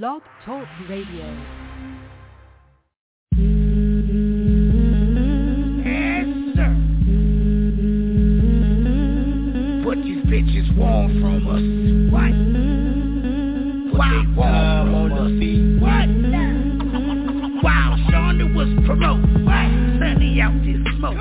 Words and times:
Blog 0.00 0.22
Talk 0.46 0.66
Radio. 0.88 1.26
Yes. 5.84 6.24
What 9.84 9.98
these 9.98 10.24
bitches 10.24 10.74
want 10.78 11.12
from 11.20 11.46
us? 11.46 11.62
What? 12.10 12.32
What 13.92 14.08
they 14.08 14.24
want 14.34 14.88
from 14.88 15.12
us? 15.12 15.32
What? 15.82 16.08
While 17.62 17.94
Shonda 18.08 18.46
was 18.54 18.70
promoting, 18.86 19.44
what? 19.44 19.68
Sunny 20.00 20.40
out 20.40 20.56
this 20.64 20.80
smoke. 20.96 21.20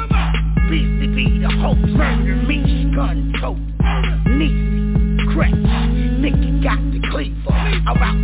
Beastie 0.70 1.08
be 1.14 1.26
the 1.42 1.50
hope, 1.60 1.78
murder 1.78 2.38
me, 2.48 2.60
gun 2.96 3.34
tote. 3.42 3.58
Niecy, 4.32 5.34
Crash, 5.34 5.52
Nicky 5.52 6.52
got 6.64 6.80
the 6.94 7.00
cleaver. 7.12 7.52
About 7.92 8.14
two 8.14 8.21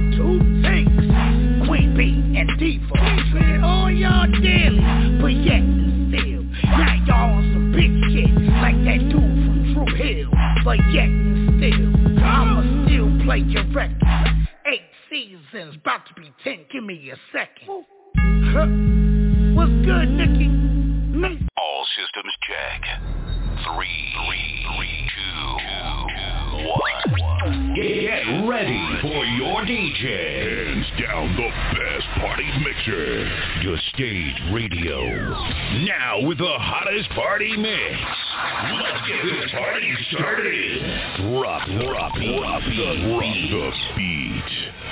second. 17.32 17.86
Huh? 18.54 18.68
What's 19.56 19.72
good, 19.86 20.10
Nicky? 20.10 20.48
Me? 20.48 21.48
All 21.58 21.86
systems 21.96 22.34
check. 22.48 22.82
Three, 23.66 24.14
three, 24.14 24.48
three, 24.76 25.10
two, 25.16 25.58
two, 25.58 26.68
one. 26.68 27.74
Get 27.76 28.48
ready 28.48 28.82
for 29.02 29.26
your 29.26 29.62
DJ. 29.66 30.68
Hands 30.68 30.88
down 31.02 31.36
the 31.36 31.50
best 31.78 32.08
party 32.20 32.50
mixer. 32.64 33.30
Your 33.64 33.78
stage 33.94 34.36
radio. 34.52 35.00
Now 35.86 36.22
with 36.22 36.38
the 36.38 36.58
hottest 36.60 37.10
party 37.12 37.56
mix. 37.58 38.00
Let's 38.74 39.08
get 39.08 39.24
this 39.24 39.52
party 39.52 39.94
started. 40.12 40.82
Drop, 41.18 41.68
drop, 41.68 42.14
drop 42.14 42.62
the 42.64 42.70
beat. 42.70 43.50
Drop 43.52 43.74
the 43.74 43.96
beat. 43.96 44.87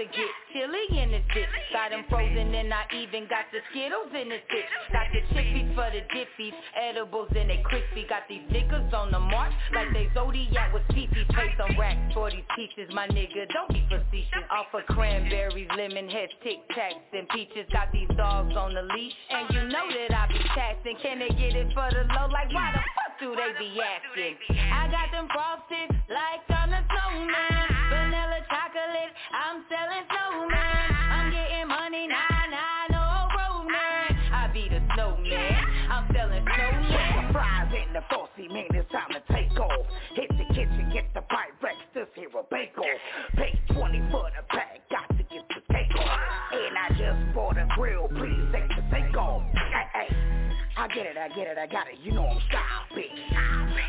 To 0.00 0.06
get 0.16 0.32
chilly 0.56 0.86
in 0.96 1.12
this 1.12 1.24
bitch. 1.36 1.52
Got 1.76 1.90
them 1.92 2.04
frozen 2.08 2.48
and 2.56 2.72
I 2.72 2.88
even 2.96 3.28
got 3.28 3.44
the 3.52 3.60
Skittles 3.68 4.08
in 4.16 4.32
this 4.32 4.40
bitch. 4.48 4.72
Got 4.96 5.12
the 5.12 5.20
chippies 5.36 5.68
for 5.76 5.92
the 5.92 6.00
dippies, 6.08 6.56
edibles 6.72 7.28
and 7.36 7.50
they 7.52 7.60
crispy. 7.68 8.08
Got 8.08 8.24
these 8.24 8.40
niggas 8.48 8.88
on 8.96 9.12
the 9.12 9.20
march 9.20 9.52
like 9.74 9.92
they 9.92 10.08
Zodiac 10.14 10.72
with 10.72 10.88
Fifi. 10.88 11.28
Pay 11.36 11.52
some 11.60 11.76
racks 11.76 12.14
for 12.14 12.30
these 12.30 12.48
peaches, 12.56 12.88
my 12.94 13.08
nigga. 13.08 13.44
Don't 13.52 13.68
be 13.68 13.84
facetious. 13.92 14.48
Off 14.48 14.72
of 14.72 14.88
cranberries, 14.88 15.68
lemon 15.76 16.08
heads, 16.08 16.32
tic 16.42 16.64
tacs 16.72 17.04
and 17.12 17.28
peaches. 17.28 17.68
Got 17.68 17.92
these 17.92 18.08
dogs 18.16 18.56
on 18.56 18.72
the 18.72 18.82
leash, 18.96 19.12
and 19.28 19.52
you 19.52 19.68
know 19.68 19.84
that 19.84 20.16
I 20.16 20.32
be 20.32 20.40
taxing. 20.56 20.96
Can 21.02 21.18
they 21.18 21.28
get 21.36 21.52
it 21.52 21.68
for 21.76 21.88
the 21.92 22.08
low? 22.16 22.32
Like 22.32 22.48
why 22.56 22.72
the 22.72 22.80
fuck 22.96 23.09
do 23.20 23.36
they 23.36 23.52
be 23.60 23.76
asking? 23.76 24.36
I 24.72 24.88
got 24.88 25.12
them 25.12 25.28
frosted 25.28 25.92
like 26.08 26.40
I'm 26.48 26.72
a 26.72 26.80
snowman. 26.88 27.68
Vanilla 27.92 28.40
chocolate, 28.48 29.12
I'm 29.28 29.60
selling 29.68 30.04
snowman. 30.08 30.88
I'm 31.12 31.28
getting 31.28 31.68
money, 31.68 32.08
nah, 32.08 32.48
nah, 32.48 32.88
no 32.88 33.04
romance. 33.36 34.16
I 34.32 34.48
be 34.56 34.72
the 34.72 34.80
snowman, 34.96 35.52
I'm 35.92 36.08
selling 36.16 36.44
snowman. 36.48 37.32
Fries 37.32 37.68
in 37.76 37.92
the 37.92 38.02
saucy, 38.08 38.48
man, 38.48 38.72
it's 38.72 38.90
time 38.90 39.12
to 39.12 39.20
take 39.28 39.52
off. 39.60 39.84
Hit 40.16 40.32
the 40.40 40.46
kitchen, 40.56 40.88
get 40.90 41.12
the 41.12 41.20
Pyrex, 41.20 41.76
this 41.92 42.08
here 42.16 42.32
a 42.32 42.42
bake 42.48 42.72
off. 42.78 43.00
Pay 43.36 43.52
20 43.68 44.00
for 44.10 44.32
the 44.32 44.42
pack, 44.48 44.80
got 44.88 45.08
to 45.12 45.22
get 45.28 45.44
the 45.52 45.60
take 45.68 45.92
off. 45.92 46.20
And 46.56 46.72
I 46.72 46.88
just 46.96 47.34
bought 47.36 47.58
a 47.58 47.68
grill, 47.76 48.08
please 48.08 48.48
take 48.48 48.72
the 48.72 48.84
take 48.88 49.14
off. 49.16 49.44
Hey, 49.52 50.08
hey, 50.08 50.39
I 50.80 50.88
get 50.88 51.04
it, 51.04 51.18
I 51.18 51.28
get 51.28 51.46
it, 51.46 51.58
I 51.58 51.66
got 51.66 51.88
it, 51.88 52.00
you 52.02 52.10
know 52.10 52.24
I'm 52.24 52.40
shopping. 52.48 53.12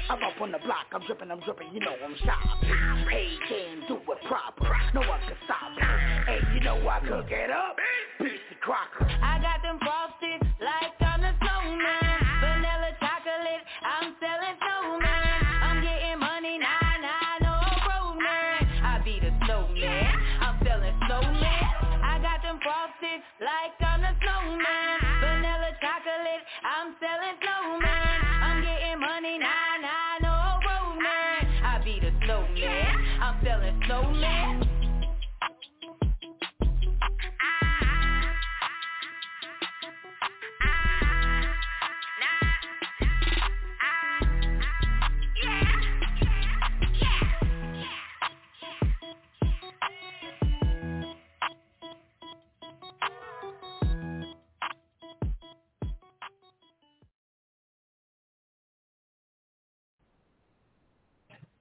I'm 0.09 0.21
up 0.21 0.41
on 0.41 0.51
the 0.51 0.59
block, 0.59 0.91
I'm 0.91 0.99
dripping, 1.07 1.31
I'm 1.31 1.39
dripping, 1.39 1.71
you 1.71 1.79
know 1.79 1.95
I'm 2.03 2.17
shopping. 2.19 2.67
Hey, 3.09 3.31
can 3.47 3.87
do 3.87 3.95
it 3.95 4.19
proper, 4.27 4.67
no 4.93 4.99
one 4.99 5.21
can 5.23 5.37
stop 5.45 5.71
me. 5.71 5.87
And 5.87 6.53
you 6.53 6.59
know 6.59 6.75
I 6.85 6.99
cook 6.99 7.31
it 7.31 7.49
up, 7.49 7.77
Beastie 8.19 8.59
Crocker. 8.59 9.07
I 9.07 9.39
got 9.39 9.63
them 9.63 9.79
frosted 9.79 10.43
like 10.59 10.99
I'm 10.99 11.23
a 11.23 11.31
snowman. 11.39 12.19
Vanilla 12.43 12.91
chocolate, 12.99 13.63
I'm 13.87 14.13
selling 14.19 14.57
snowman. 14.59 15.20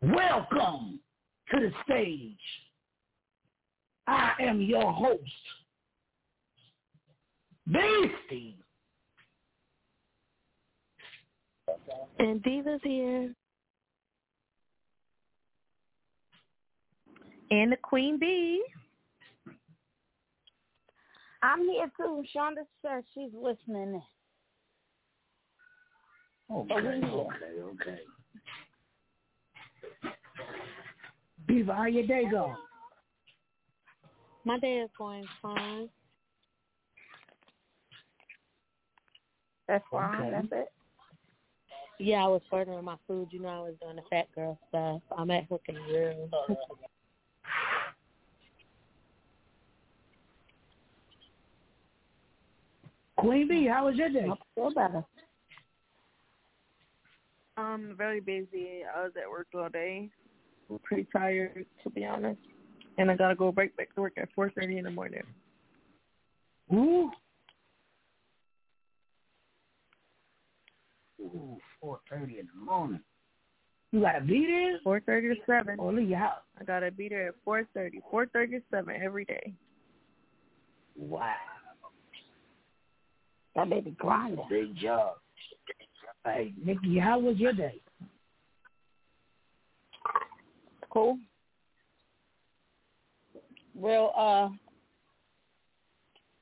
Welcome 0.02 0.98
to 1.50 1.60
the 1.60 1.72
stage. 1.84 2.38
I 4.06 4.32
am 4.40 4.60
your 4.60 4.92
host, 4.92 5.20
Beastie. 7.66 8.56
And 12.18 12.42
Diva's 12.42 12.80
here. 12.82 13.34
And 17.50 17.72
the 17.72 17.76
Queen 17.76 18.18
Bee. 18.18 18.62
I'm 21.42 21.60
here 21.60 21.90
too. 21.96 22.22
Shonda 22.34 22.64
says 22.82 23.04
she's 23.14 23.30
listening. 23.34 24.00
Okay, 26.50 26.74
Oh, 27.04 27.28
okay, 27.28 27.62
okay. 27.62 28.00
Beaver, 31.50 31.74
how 31.74 31.86
your 31.86 32.06
day 32.06 32.22
going? 32.30 32.54
My 34.44 34.58
day 34.60 34.76
is 34.76 34.90
going 34.96 35.24
fine. 35.42 35.88
That's 39.66 39.84
fine. 39.90 40.20
Okay. 40.20 40.30
That's 40.30 40.48
it. 40.52 40.72
Yeah, 41.98 42.24
I 42.24 42.28
was 42.28 42.40
ordering 42.52 42.84
my 42.84 42.94
food. 43.08 43.28
You 43.32 43.40
know, 43.40 43.48
I 43.48 43.60
was 43.60 43.74
doing 43.82 43.96
the 43.96 44.02
fat 44.08 44.26
girl 44.32 44.56
stuff. 44.68 45.02
I'm 45.18 45.30
at 45.32 45.46
Hook 45.46 45.62
and 45.66 45.78
Grill. 45.88 46.30
Queen 53.16 53.48
B, 53.48 53.66
how 53.66 53.86
was 53.86 53.96
your 53.96 54.08
day? 54.08 54.28
I 54.30 54.34
feel 54.54 54.72
better. 54.72 55.04
Um, 57.56 57.94
very 57.98 58.20
busy. 58.20 58.82
I 58.84 59.02
was 59.02 59.12
at 59.20 59.28
work 59.28 59.48
all 59.54 59.68
day. 59.68 60.10
I'm 60.70 60.78
pretty 60.80 61.06
tired, 61.12 61.66
to 61.82 61.90
be 61.90 62.04
honest. 62.04 62.38
And 62.98 63.10
I 63.10 63.16
gotta 63.16 63.34
go 63.34 63.52
right 63.56 63.74
back 63.76 63.94
to 63.94 64.00
work 64.02 64.14
at 64.16 64.28
four 64.34 64.50
thirty 64.50 64.78
in 64.78 64.84
the 64.84 64.90
morning. 64.90 65.22
Ooh. 66.72 67.10
Ooh, 71.20 71.58
four 71.80 72.00
thirty 72.08 72.38
in 72.38 72.46
the 72.46 72.64
morning. 72.64 73.00
You 73.92 74.00
gotta 74.02 74.20
be 74.20 74.46
there 74.46 74.78
Four 74.84 75.00
thirty 75.00 75.28
to 75.28 75.34
seven. 75.46 75.78
or 75.78 75.92
leave 75.92 76.08
your 76.10 76.18
house. 76.18 76.42
I 76.60 76.64
gotta 76.64 76.90
be 76.90 77.08
there 77.08 77.28
at 77.28 77.34
four 77.44 77.66
thirty. 77.74 78.00
Four 78.10 78.26
thirty 78.26 78.58
to 78.58 78.64
seven 78.70 78.94
every 79.02 79.24
day. 79.24 79.52
Wow. 80.96 81.34
That 83.56 83.68
baby 83.68 83.96
grinding. 83.98 84.44
Big 84.48 84.76
job. 84.76 85.14
Hey, 86.24 86.52
Nikki, 86.62 86.98
how 86.98 87.18
was 87.18 87.36
your 87.38 87.52
day? 87.52 87.80
Cool. 90.90 91.18
Real 93.78 94.12
uh 94.16 94.48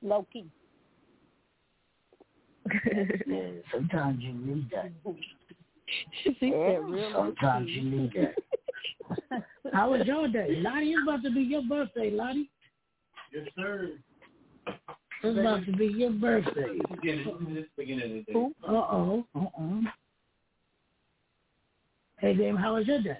low 0.01 0.25
key. 0.31 0.49
sometimes 3.71 4.19
you 4.21 4.33
need 4.33 4.69
that. 4.71 4.91
she 6.23 6.35
said 6.39 6.49
real 6.83 7.11
Sometimes 7.13 7.69
you 7.69 7.83
need 7.83 8.13
that. 8.13 9.43
How 9.73 9.91
was 9.91 10.05
your 10.05 10.27
day? 10.27 10.57
Lottie, 10.61 10.91
it's 10.91 11.01
about 11.03 11.23
to 11.23 11.31
be 11.31 11.41
your 11.41 11.63
birthday, 11.63 12.11
Lottie. 12.11 12.49
Yes, 13.33 13.47
sir. 13.55 13.91
It's 15.23 15.39
about 15.39 15.65
to 15.65 15.71
be 15.73 15.87
your 15.87 16.11
birthday. 16.11 16.79
Beginning, 16.91 17.65
beginning 17.77 18.03
of 18.03 18.25
the 18.25 18.33
day. 18.33 18.39
Uh-oh. 18.67 19.25
Uh-oh. 19.35 19.81
Hey, 22.19 22.33
Dame, 22.33 22.55
how 22.55 22.75
was 22.75 22.87
your 22.87 23.01
day? 23.01 23.17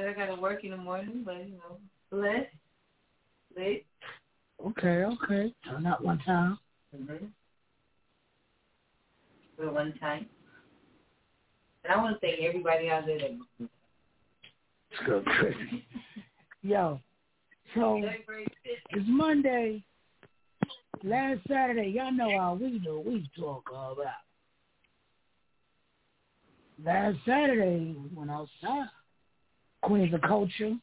I 0.00 0.12
gotta 0.12 0.40
work 0.40 0.64
in 0.64 0.70
the 0.70 0.76
morning, 0.76 1.22
but 1.24 1.36
you 1.36 1.54
know, 1.54 1.78
blessed, 2.10 2.50
late. 3.56 3.86
Okay, 4.64 5.04
okay. 5.04 5.54
Turn 5.68 5.86
out 5.86 6.04
one 6.04 6.18
time. 6.20 6.58
Mm-hmm. 6.96 7.26
For 9.56 9.70
one 9.70 9.94
time. 10.00 10.26
And 11.84 11.92
I 11.92 11.96
want 11.96 12.20
to 12.20 12.26
thank 12.26 12.40
everybody 12.40 12.88
out 12.88 13.04
there 13.06 13.18
that 13.18 13.30
Let's 13.60 15.06
go 15.06 15.22
crazy. 15.22 15.86
Yo, 16.62 16.98
so 17.74 18.00
it's 18.90 19.06
Monday. 19.06 19.84
Last 21.02 21.40
Saturday, 21.46 21.88
y'all 21.88 22.12
know 22.12 22.30
how 22.38 22.54
we 22.54 22.78
do. 22.78 23.02
We 23.04 23.28
talk 23.38 23.68
all 23.74 23.92
about. 23.92 24.14
Last 26.82 27.18
Saturday, 27.26 27.94
we 27.98 28.16
went 28.16 28.30
outside. 28.30 28.88
Queens 29.84 30.14
of 30.14 30.22
Culture. 30.22 30.74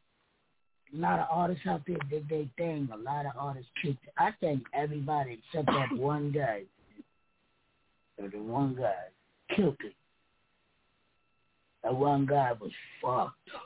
A 0.94 0.98
lot 0.98 1.20
of 1.20 1.28
artists 1.32 1.66
out 1.68 1.82
there 1.88 1.98
did 2.10 2.28
their 2.30 2.46
thing. 2.58 2.90
A 2.94 2.98
lot 2.98 3.26
of 3.26 3.32
artists 3.38 3.70
kicked 3.82 4.04
it. 4.04 4.14
I 4.18 4.32
think 4.40 4.64
everybody 4.74 5.42
except 5.54 5.68
that 5.68 5.98
one 5.98 6.32
guy. 6.32 6.64
or 8.18 8.30
The 8.30 8.38
one 8.38 8.76
guy 8.76 8.94
killed 9.56 9.78
it. 9.84 9.96
That 11.84 11.96
one 11.96 12.26
guy 12.26 12.52
was 12.60 12.72
fucked 13.02 13.50
up. 13.56 13.62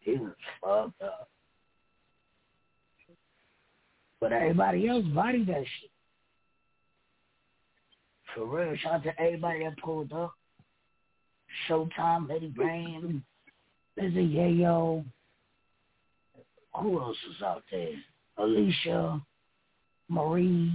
He 0.00 0.12
was 0.12 0.32
fucked 0.62 1.02
up. 1.02 1.28
But 4.18 4.32
everybody 4.32 4.88
else 4.88 5.04
bodied 5.14 5.46
that 5.46 5.64
shit. 5.80 5.90
For 8.34 8.46
real, 8.46 8.76
shout 8.76 8.94
out 8.94 9.04
to 9.04 9.20
everybody 9.20 9.64
that 9.64 9.78
pulled 9.78 10.12
up. 10.12 10.34
Showtime, 11.68 12.28
Lady 12.28 12.52
Rain, 12.56 13.22
Lizzie 13.96 14.34
Yayo. 14.34 15.04
Who 16.80 17.00
else 17.00 17.16
is 17.34 17.42
out 17.42 17.64
there? 17.70 17.94
Alicia, 18.38 19.20
Marie. 20.08 20.72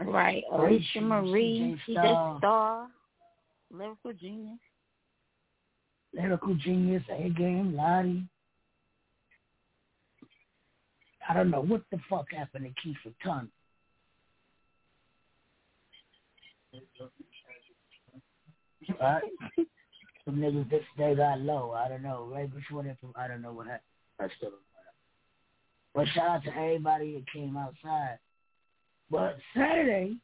Right. 0.00 0.42
Alicia 0.50 1.00
Marie, 1.00 1.78
She's 1.84 1.96
a 1.96 2.36
Star. 2.38 2.88
Lyrical 3.70 4.12
genius. 4.14 4.58
Lyrical 6.12 6.54
Genius, 6.54 7.04
A 7.10 7.28
Game, 7.30 7.74
Lottie. 7.74 8.24
I 11.28 11.34
don't 11.34 11.50
know 11.50 11.60
what 11.60 11.82
the 11.92 11.98
fuck 12.08 12.32
happened 12.32 12.64
to 12.64 12.88
Kiefer 12.88 13.14
Tun. 13.22 13.48
Right? 19.00 19.22
Some 20.24 20.36
niggas 20.36 20.70
this 20.70 20.84
day 20.96 21.14
got 21.14 21.40
low. 21.40 21.72
I 21.72 21.88
don't 21.88 22.02
know. 22.02 22.28
Right 22.32 22.52
before 22.52 22.82
that, 22.82 22.96
I 23.16 23.28
don't 23.28 23.42
know 23.42 23.52
what 23.52 23.66
happened. 23.66 23.82
I 24.18 24.28
still 24.36 24.50
don't 24.50 24.60
know. 24.60 24.70
But 25.94 26.06
shout 26.14 26.28
out 26.28 26.44
to 26.44 26.50
everybody 26.50 27.14
that 27.14 27.32
came 27.32 27.56
outside. 27.56 28.18
But 29.10 29.38
Saturday, 29.56 30.16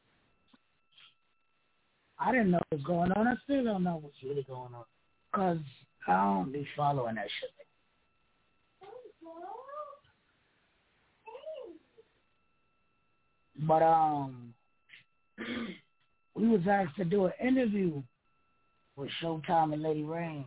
I 2.18 2.30
didn't 2.30 2.52
know 2.52 2.60
what 2.68 2.78
was 2.78 2.86
going 2.86 3.12
on. 3.12 3.26
I 3.26 3.34
still 3.44 3.64
don't 3.64 3.82
know 3.82 3.98
what's 4.00 4.22
really 4.22 4.44
going 4.44 4.74
on. 4.74 4.84
Because 5.32 5.58
I 6.06 6.12
don't 6.12 6.52
be 6.52 6.66
following 6.76 7.16
that 7.16 7.26
shit. 7.40 7.50
But 13.58 13.82
um, 13.82 14.54
we 16.34 16.48
was 16.48 16.60
asked 16.70 16.96
to 16.96 17.04
do 17.04 17.26
an 17.26 17.32
interview 17.40 18.02
with 18.96 19.10
Showtime 19.22 19.72
and 19.72 19.82
Lady 19.82 20.02
Rain. 20.02 20.46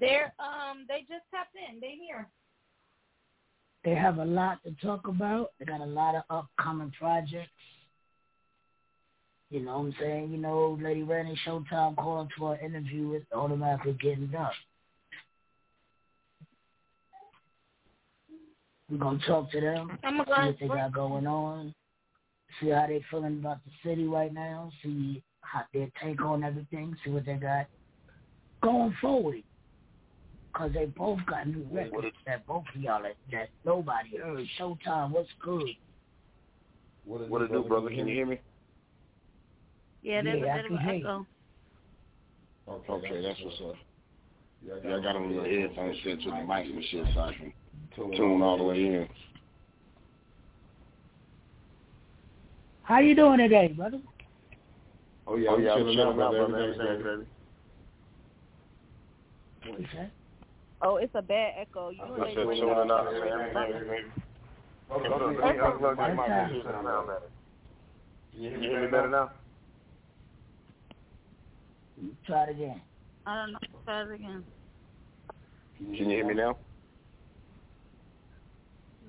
They're 0.00 0.34
um 0.38 0.84
they 0.86 1.00
just 1.00 1.24
tapped 1.30 1.54
in. 1.54 1.80
They 1.80 1.96
here. 2.00 2.28
They 3.84 3.94
have 3.94 4.18
a 4.18 4.24
lot 4.24 4.62
to 4.64 4.72
talk 4.84 5.06
about. 5.08 5.52
They 5.58 5.64
got 5.64 5.80
a 5.80 5.86
lot 5.86 6.14
of 6.14 6.22
upcoming 6.28 6.92
projects. 6.98 7.50
You 9.50 9.60
know 9.60 9.78
what 9.78 9.86
I'm 9.86 9.94
saying? 9.98 10.30
You 10.30 10.38
know, 10.38 10.78
Lady 10.82 11.02
Rain 11.02 11.26
and 11.26 11.38
Showtime 11.46 11.96
calling 11.96 12.28
for 12.36 12.54
an 12.54 12.60
interview 12.60 13.14
is 13.14 13.22
automatically 13.32 13.96
getting 13.98 14.26
done. 14.26 14.50
We're 18.90 18.98
gonna 18.98 19.18
talk 19.26 19.50
to 19.52 19.60
them, 19.60 19.98
I'm 20.02 20.18
see 20.18 20.24
gonna 20.24 20.46
what 20.46 20.60
they 20.60 20.68
got 20.68 20.92
going 20.92 21.26
on, 21.26 21.74
see 22.60 22.70
how 22.70 22.86
they 22.86 23.02
feeling 23.10 23.38
about 23.38 23.58
the 23.64 23.70
city 23.88 24.06
right 24.06 24.32
now, 24.32 24.70
see 24.82 25.22
how 25.50 25.62
their 25.72 25.88
take 26.02 26.22
on 26.22 26.44
everything, 26.44 26.96
see 27.04 27.10
what 27.10 27.26
they 27.26 27.34
got 27.34 27.66
going 28.62 28.94
forward. 29.00 29.42
Cause 30.54 30.70
they 30.74 30.86
both 30.86 31.20
got 31.26 31.46
new 31.46 31.66
records 31.70 32.16
that 32.26 32.44
both 32.46 32.64
of 32.74 32.80
y'all 32.80 33.02
that, 33.02 33.16
that 33.30 33.48
nobody 33.64 34.16
heard. 34.16 34.44
Showtime, 34.58 35.10
what's 35.10 35.28
good? 35.40 35.68
What 37.04 37.42
it 37.42 37.52
do, 37.52 37.62
brother? 37.62 37.88
Can 37.88 38.08
you 38.08 38.14
hear 38.14 38.26
me? 38.26 38.40
Yeah, 40.02 40.22
there's 40.22 40.40
Yeah, 40.40 40.54
I 40.54 40.58
a 40.58 40.62
bit 40.62 40.72
of 40.72 40.78
an 40.78 40.88
echo. 40.88 41.26
Okay, 42.90 43.22
that's 43.22 43.40
what's 43.42 43.60
up. 43.64 43.74
Yeah, 44.66 44.96
I 44.96 45.00
got 45.00 45.16
on 45.16 45.34
the 45.34 45.42
headphones 45.42 45.96
set 46.04 46.20
to 46.20 46.30
the 46.30 46.44
mic 46.44 46.66
and 46.66 46.84
shit 46.90 47.06
so 47.14 47.20
I 47.20 47.34
can 47.34 47.52
tune 48.16 48.42
all 48.42 48.58
the 48.58 48.64
way 48.64 48.76
in. 48.76 49.08
How 52.82 52.98
you 53.00 53.14
doing 53.14 53.38
today, 53.38 53.68
brother? 53.68 54.00
Oh 55.28 55.36
yeah, 55.36 55.50
I'm 55.50 55.62
chilling 55.62 56.00
out, 56.00 56.14
brother. 56.14 56.38
Everything's 56.38 56.76
good, 56.78 57.04
baby. 57.04 57.26
What? 59.70 60.10
Oh, 60.80 60.96
it's 60.96 61.14
a 61.14 61.22
bad 61.22 61.52
echo. 61.58 61.90
You 61.90 62.00
I 62.02 62.34
said 62.34 62.34
chilling 62.34 62.90
out, 62.90 63.14
everything. 63.14 64.12
Hold 64.88 65.04
on, 65.04 65.10
hold 65.10 65.22
on. 65.22 65.36
Let 65.36 65.54
me 65.54 65.60
unplug 65.60 65.96
this 65.96 66.16
mic 66.16 66.30
and 66.30 66.50
see 66.50 66.58
if 66.58 66.66
it 66.66 66.72
sound 66.72 67.06
better. 67.06 67.30
Can 68.32 68.42
you 68.42 68.70
hear 68.70 68.80
me 68.80 68.86
better 68.86 69.10
now? 69.10 69.30
Try 72.26 72.44
it 72.44 72.50
again. 72.50 72.80
I 73.26 73.34
don't 73.34 73.52
know. 73.52 73.58
Try 73.84 74.02
it 74.02 74.14
again. 74.14 74.44
Can 75.76 75.94
you 75.94 76.08
hear 76.08 76.26
me 76.26 76.34
now? 76.34 76.56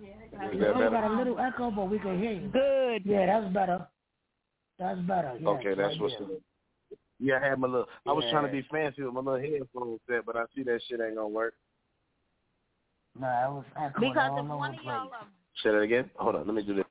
Is 0.02 0.54
You 0.54 0.60
that 0.60 0.76
only 0.76 0.90
got 0.90 1.12
a 1.12 1.16
little 1.16 1.40
echo, 1.40 1.72
but 1.72 1.90
we 1.90 2.00
can 2.00 2.20
hear 2.20 2.32
you. 2.32 2.50
Good. 2.50 3.06
Yeah, 3.06 3.26
that's 3.26 3.54
better. 3.54 3.88
That's 4.80 5.00
better. 5.02 5.34
Yes, 5.40 5.48
Okay, 5.48 5.74
that's 5.76 5.94
right 5.94 6.02
what's 6.02 6.14
there. 6.20 6.28
up. 6.28 6.42
Yeah, 7.20 7.40
I 7.44 7.50
had 7.50 7.60
my 7.60 7.68
little. 7.68 7.88
I 8.08 8.14
was 8.14 8.24
trying 8.32 8.46
to 8.46 8.52
be 8.52 8.66
fancy 8.72 9.04
with 9.04 9.14
my 9.14 9.20
little 9.20 9.40
headphones 9.42 10.00
set, 10.10 10.26
but 10.26 10.38
I 10.38 10.44
see 10.56 10.64
that 10.64 10.80
shit 10.88 11.02
ain't 11.02 11.16
gonna 11.16 11.28
work. 11.28 11.54
No, 13.20 13.28
I 13.28 13.48
was 13.50 13.66
echoing 13.76 14.10
Because 14.14 14.30
all 14.32 14.38
if 14.38 14.44
over 14.46 14.56
one 14.58 14.72
the 14.72 14.78
of 14.78 14.84
y'all 14.86 14.94
are 15.12 15.28
Say 15.62 15.72
that 15.72 15.80
again. 15.82 16.10
Hold 16.16 16.36
on, 16.36 16.46
let 16.48 16.56
me 16.56 16.64
do 16.64 16.76
this. 16.76 16.86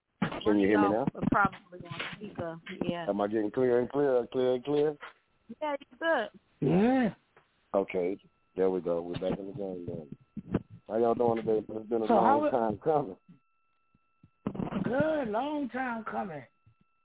Can 0.44 0.58
you 0.58 0.68
hear 0.68 0.76
me 0.78 0.84
y'all 0.84 0.92
now? 0.92 1.06
are 1.14 1.28
probably 1.30 1.80
on 1.88 2.00
speaker. 2.16 2.58
Yeah. 2.84 3.06
Am 3.08 3.20
I 3.22 3.26
getting 3.28 3.50
clear 3.50 3.78
and 3.78 3.88
clear, 3.90 4.26
clear 4.30 4.54
and 4.54 4.64
clear? 4.64 4.94
Yeah, 5.62 5.76
you 5.80 5.96
good. 5.98 6.28
Yeah. 6.68 7.10
Okay, 7.74 8.18
there 8.56 8.68
we 8.68 8.80
go. 8.80 9.00
We're 9.00 9.14
back 9.14 9.38
in 9.38 9.46
the 9.46 9.52
game 9.52 9.86
then. 9.86 10.60
How 10.90 10.98
y'all 10.98 11.14
doing 11.14 11.36
today? 11.36 11.64
It's 11.66 11.88
been 11.88 12.02
a 12.02 12.06
So 12.06 12.14
how 12.20 12.38
long 12.38 12.46
it- 12.46 12.50
time 12.50 12.78
coming. 12.84 13.16
Good, 14.84 15.28
long 15.30 15.68
time 15.70 16.04
coming. 16.04 16.42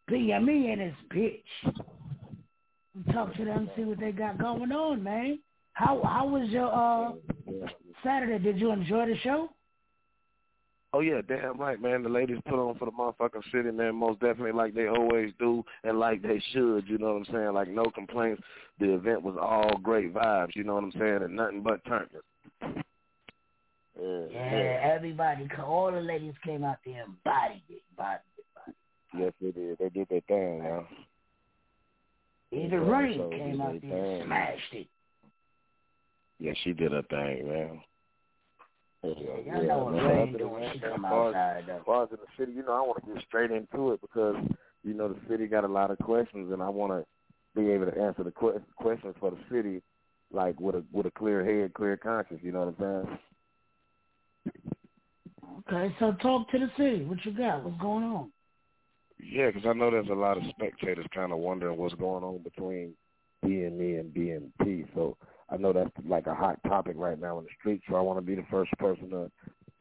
PME 0.10 0.74
and 0.74 0.82
his 0.82 0.94
bitch. 1.14 1.44
Talk 3.12 3.36
to 3.36 3.46
them, 3.46 3.70
see 3.76 3.84
what 3.84 4.00
they 4.00 4.12
got 4.12 4.38
going 4.38 4.72
on, 4.72 5.02
man. 5.02 5.40
How 5.74 6.02
how 6.04 6.28
was 6.28 6.50
your 6.50 6.72
uh 6.72 7.14
Saturday? 8.04 8.44
Did 8.44 8.60
you 8.60 8.72
enjoy 8.72 9.08
the 9.08 9.18
show? 9.24 9.50
Oh 10.96 11.00
yeah, 11.00 11.22
damn 11.28 11.60
right, 11.60 11.82
man. 11.82 12.04
The 12.04 12.10
ladies 12.10 12.38
put 12.48 12.60
on 12.60 12.78
for 12.78 12.86
the 12.86 12.92
motherfucking 12.92 13.52
city, 13.52 13.72
man. 13.72 13.96
Most 13.96 14.20
definitely, 14.20 14.52
like 14.52 14.76
they 14.76 14.88
always 14.88 15.34
do, 15.40 15.66
and 15.84 15.98
like 15.98 16.22
they 16.22 16.42
should. 16.52 16.88
You 16.88 17.00
know 17.00 17.14
what 17.14 17.28
I'm 17.28 17.34
saying? 17.34 17.54
Like 17.54 17.70
no 17.70 17.86
complaints. 17.86 18.44
The 18.80 18.94
event 18.94 19.24
was 19.24 19.36
all 19.42 19.80
great 19.80 20.14
vibes. 20.14 20.56
You 20.56 20.64
know 20.64 20.76
what 20.76 20.84
I'm 20.84 20.92
saying? 20.92 21.20
And 21.24 21.36
nothing 21.36 21.64
but 21.64 21.84
turners. 21.86 22.24
Yeah, 24.00 24.26
Yeah, 24.32 24.92
everybody, 24.96 25.48
all 25.64 25.92
the 25.92 26.02
ladies 26.02 26.34
came 26.44 26.64
out 26.64 26.78
there 26.86 27.04
and 27.04 27.24
bodied 27.24 27.64
it, 27.70 27.82
bodied 27.98 28.22
Yes, 29.18 29.34
they 29.42 29.52
did. 29.52 29.78
They 29.78 29.90
did 29.90 30.08
their 30.10 30.22
thing, 30.22 30.64
man. 30.64 30.86
it. 32.52 32.56
Even 32.56 32.82
Yeah, 32.84 32.90
Rain 32.90 33.18
so 33.18 33.30
they 33.30 33.38
came 33.38 33.52
did 33.52 33.62
out 33.62 33.82
there 33.82 33.96
and 33.98 34.18
thing. 34.20 34.26
smashed 34.26 34.74
it. 34.74 34.88
Yeah, 36.40 36.54
she 36.64 36.74
did 36.74 36.92
her 36.92 37.02
thing, 37.04 37.48
man. 37.48 37.82
Yeah, 39.04 39.12
y'all 39.40 39.68
know 39.68 39.78
what 39.86 39.94
man. 39.94 40.06
Rain 40.06 40.22
Other 40.22 40.38
than 40.38 40.38
doing. 40.38 40.70
She 40.74 40.80
come 40.80 41.06
as 41.06 41.12
far 41.12 41.30
as- 41.30 41.36
outside. 41.36 41.70
As 41.70 41.82
far 41.86 42.04
as 42.04 42.10
in 42.12 42.18
the 42.18 42.28
city, 42.38 42.52
you 42.54 42.64
know, 42.64 42.74
I 42.74 42.82
want 42.82 43.06
to 43.06 43.14
get 43.14 43.24
straight 43.24 43.52
into 43.52 43.92
it 43.92 44.02
because 44.02 44.36
you 44.84 44.94
know 44.94 45.08
the 45.10 45.20
city 45.28 45.48
got 45.48 45.64
a 45.64 45.68
lot 45.68 45.92
of 45.92 45.98
questions, 46.00 46.52
and 46.52 46.62
I 46.64 46.70
want 46.70 46.92
to 46.94 47.06
be 47.60 47.70
able 47.70 47.86
to 47.86 47.98
answer 48.02 48.24
the 48.24 48.32
que- 48.32 48.62
questions 48.78 49.16
for 49.20 49.32
the 49.32 49.38
city, 49.52 49.82
like 50.32 50.60
with 50.60 50.76
a 50.76 50.84
with 50.92 51.06
a 51.06 51.12
clear 51.12 51.44
head, 51.46 51.74
clear 51.74 51.98
conscience. 51.98 52.42
You 52.44 52.52
know 52.52 52.66
what 52.66 52.86
I'm 52.88 53.06
saying? 53.06 53.20
Okay, 55.68 55.96
so 56.00 56.14
talk 56.14 56.50
to 56.52 56.60
the 56.60 56.72
city. 56.78 57.06
What 57.06 57.24
you 57.26 57.32
got? 57.32 57.64
What's 57.64 57.80
going 57.82 58.04
on? 58.04 58.33
Yeah, 59.32 59.48
because 59.48 59.66
I 59.68 59.74
know 59.74 59.92
there's 59.92 60.10
a 60.10 60.14
lot 60.14 60.38
of 60.38 60.44
spectators 60.50 61.06
kind 61.14 61.32
of 61.32 61.40
wondering 61.40 61.78
what's 61.78 61.96
going 61.96 62.24
on 62.24 62.40
between 62.44 62.94
BME 63.46 64.00
and 64.00 64.14
BNP. 64.14 64.88
So 64.96 65.18
I 65.50 65.58
know 65.58 65.74
that's 65.74 65.92
like 66.08 66.28
a 66.28 66.36
hot 66.36 66.60
topic 66.68 66.96
right 66.98 67.20
now 67.20 67.40
in 67.40 67.46
the 67.46 67.50
street. 67.60 67.82
So 67.90 67.96
I 67.96 68.02
want 68.02 68.20
to 68.20 68.26
be 68.26 68.36
the 68.36 68.46
first 68.50 68.72
person 68.74 69.10
to 69.12 69.32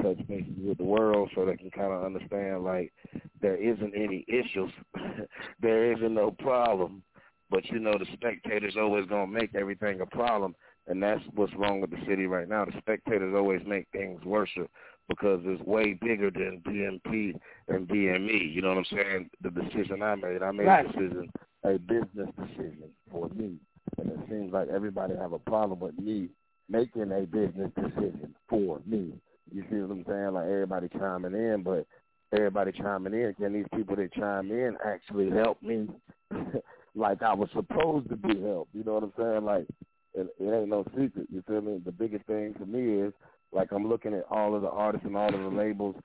touch 0.02 0.18
bases 0.28 0.52
with 0.62 0.78
the 0.78 0.84
world 0.84 1.30
so 1.34 1.44
they 1.44 1.56
can 1.56 1.70
kind 1.70 1.92
of 1.92 2.04
understand 2.04 2.64
like 2.64 2.92
there 3.40 3.56
isn't 3.56 3.94
any 3.94 4.24
issues, 4.28 4.70
there 5.60 5.92
isn't 5.92 6.14
no 6.14 6.30
problem. 6.30 7.02
But 7.50 7.66
you 7.66 7.78
know 7.78 7.92
the 7.98 8.06
spectators 8.14 8.76
always 8.78 9.06
gonna 9.06 9.26
make 9.30 9.54
everything 9.54 10.00
a 10.00 10.06
problem, 10.06 10.54
and 10.86 11.02
that's 11.02 11.22
what's 11.34 11.54
wrong 11.54 11.82
with 11.82 11.90
the 11.90 12.00
city 12.08 12.26
right 12.26 12.48
now. 12.48 12.64
The 12.64 12.72
spectators 12.78 13.34
always 13.36 13.60
make 13.66 13.86
things 13.92 14.24
worse 14.24 14.48
because 15.08 15.40
it's 15.44 15.62
way 15.64 15.94
bigger 15.94 16.30
than 16.30 16.62
BNP 16.66 17.34
and 17.68 17.88
DME. 17.88 18.54
You 18.54 18.62
know 18.62 18.68
what 18.68 18.78
I'm 18.78 18.84
saying? 18.96 19.30
The 19.42 19.50
decision 19.50 20.02
I 20.02 20.14
made, 20.14 20.42
I 20.42 20.50
made 20.52 20.66
Right. 20.66 20.86
a 20.86 20.88
decision, 20.92 21.30
a 21.64 21.78
business 21.78 22.28
decision 22.38 22.90
for 23.10 23.28
me, 23.30 23.58
and 23.98 24.10
it 24.10 24.18
seems 24.28 24.52
like 24.52 24.68
everybody 24.68 25.14
have 25.16 25.32
a 25.32 25.38
problem 25.38 25.80
with 25.80 25.98
me 25.98 26.28
making 26.68 27.12
a 27.12 27.22
business 27.26 27.70
decision 27.74 28.34
for 28.48 28.80
me. 28.86 29.12
You 29.52 29.64
see 29.70 29.76
what 29.76 29.90
I'm 29.90 30.04
saying? 30.08 30.32
Like 30.32 30.46
everybody 30.48 30.88
chiming 30.88 31.34
in, 31.34 31.62
but 31.62 31.86
everybody 32.32 32.72
chiming 32.72 33.12
in. 33.12 33.34
Can 33.34 33.52
these 33.52 33.66
people 33.74 33.96
that 33.96 34.12
chime 34.14 34.50
in 34.50 34.76
actually 34.84 35.30
help 35.30 35.62
me 35.62 35.88
like 36.94 37.22
I 37.22 37.34
was 37.34 37.50
supposed 37.54 38.08
to 38.08 38.16
be 38.16 38.40
helped? 38.40 38.74
You 38.74 38.84
know 38.84 38.94
what 38.94 39.02
I'm 39.04 39.12
saying? 39.18 39.44
Like 39.44 39.66
it, 40.14 40.28
it 40.38 40.52
ain't 40.54 40.68
no 40.68 40.84
secret. 40.96 41.26
You 41.30 41.42
feel 41.46 41.60
me? 41.60 41.80
The 41.84 41.92
biggest 41.92 42.24
thing 42.26 42.54
for 42.58 42.66
me 42.66 43.02
is 43.02 43.12
like 43.52 43.72
I'm 43.72 43.88
looking 43.88 44.14
at 44.14 44.24
all 44.30 44.54
of 44.54 44.62
the 44.62 44.70
artists 44.70 45.06
and 45.06 45.16
all 45.16 45.34
of 45.34 45.40
the 45.40 45.56
labels, 45.56 45.96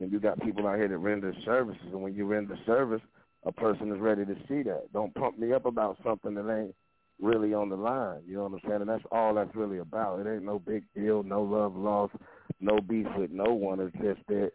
and 0.00 0.12
you 0.12 0.20
got 0.20 0.40
people 0.40 0.66
out 0.66 0.78
here 0.78 0.88
that 0.88 0.98
render 0.98 1.34
services, 1.44 1.86
and 1.92 2.02
when 2.02 2.14
you 2.14 2.26
render 2.26 2.58
service, 2.66 3.02
a 3.44 3.52
person 3.52 3.92
is 3.92 4.00
ready 4.00 4.24
to 4.24 4.34
see 4.48 4.62
that. 4.62 4.92
Don't 4.92 5.14
pump 5.14 5.38
me 5.38 5.52
up 5.52 5.66
about 5.66 5.98
something 6.04 6.34
that 6.34 6.50
ain't 6.50 6.74
really 7.20 7.54
on 7.54 7.68
the 7.68 7.76
line. 7.76 8.20
You 8.26 8.36
know 8.36 8.44
what 8.44 8.52
I'm 8.52 8.68
saying? 8.68 8.80
And 8.80 8.88
that's 8.88 9.04
all 9.12 9.34
that's 9.34 9.54
really 9.54 9.78
about. 9.78 10.20
It 10.20 10.30
ain't 10.32 10.44
no 10.44 10.58
big 10.58 10.84
deal, 10.94 11.22
no 11.22 11.42
love 11.42 11.76
lost, 11.76 12.14
no 12.60 12.80
beef 12.80 13.06
with 13.16 13.30
no 13.30 13.52
one. 13.54 13.80
It's 13.80 13.96
just 13.96 14.26
that 14.28 14.52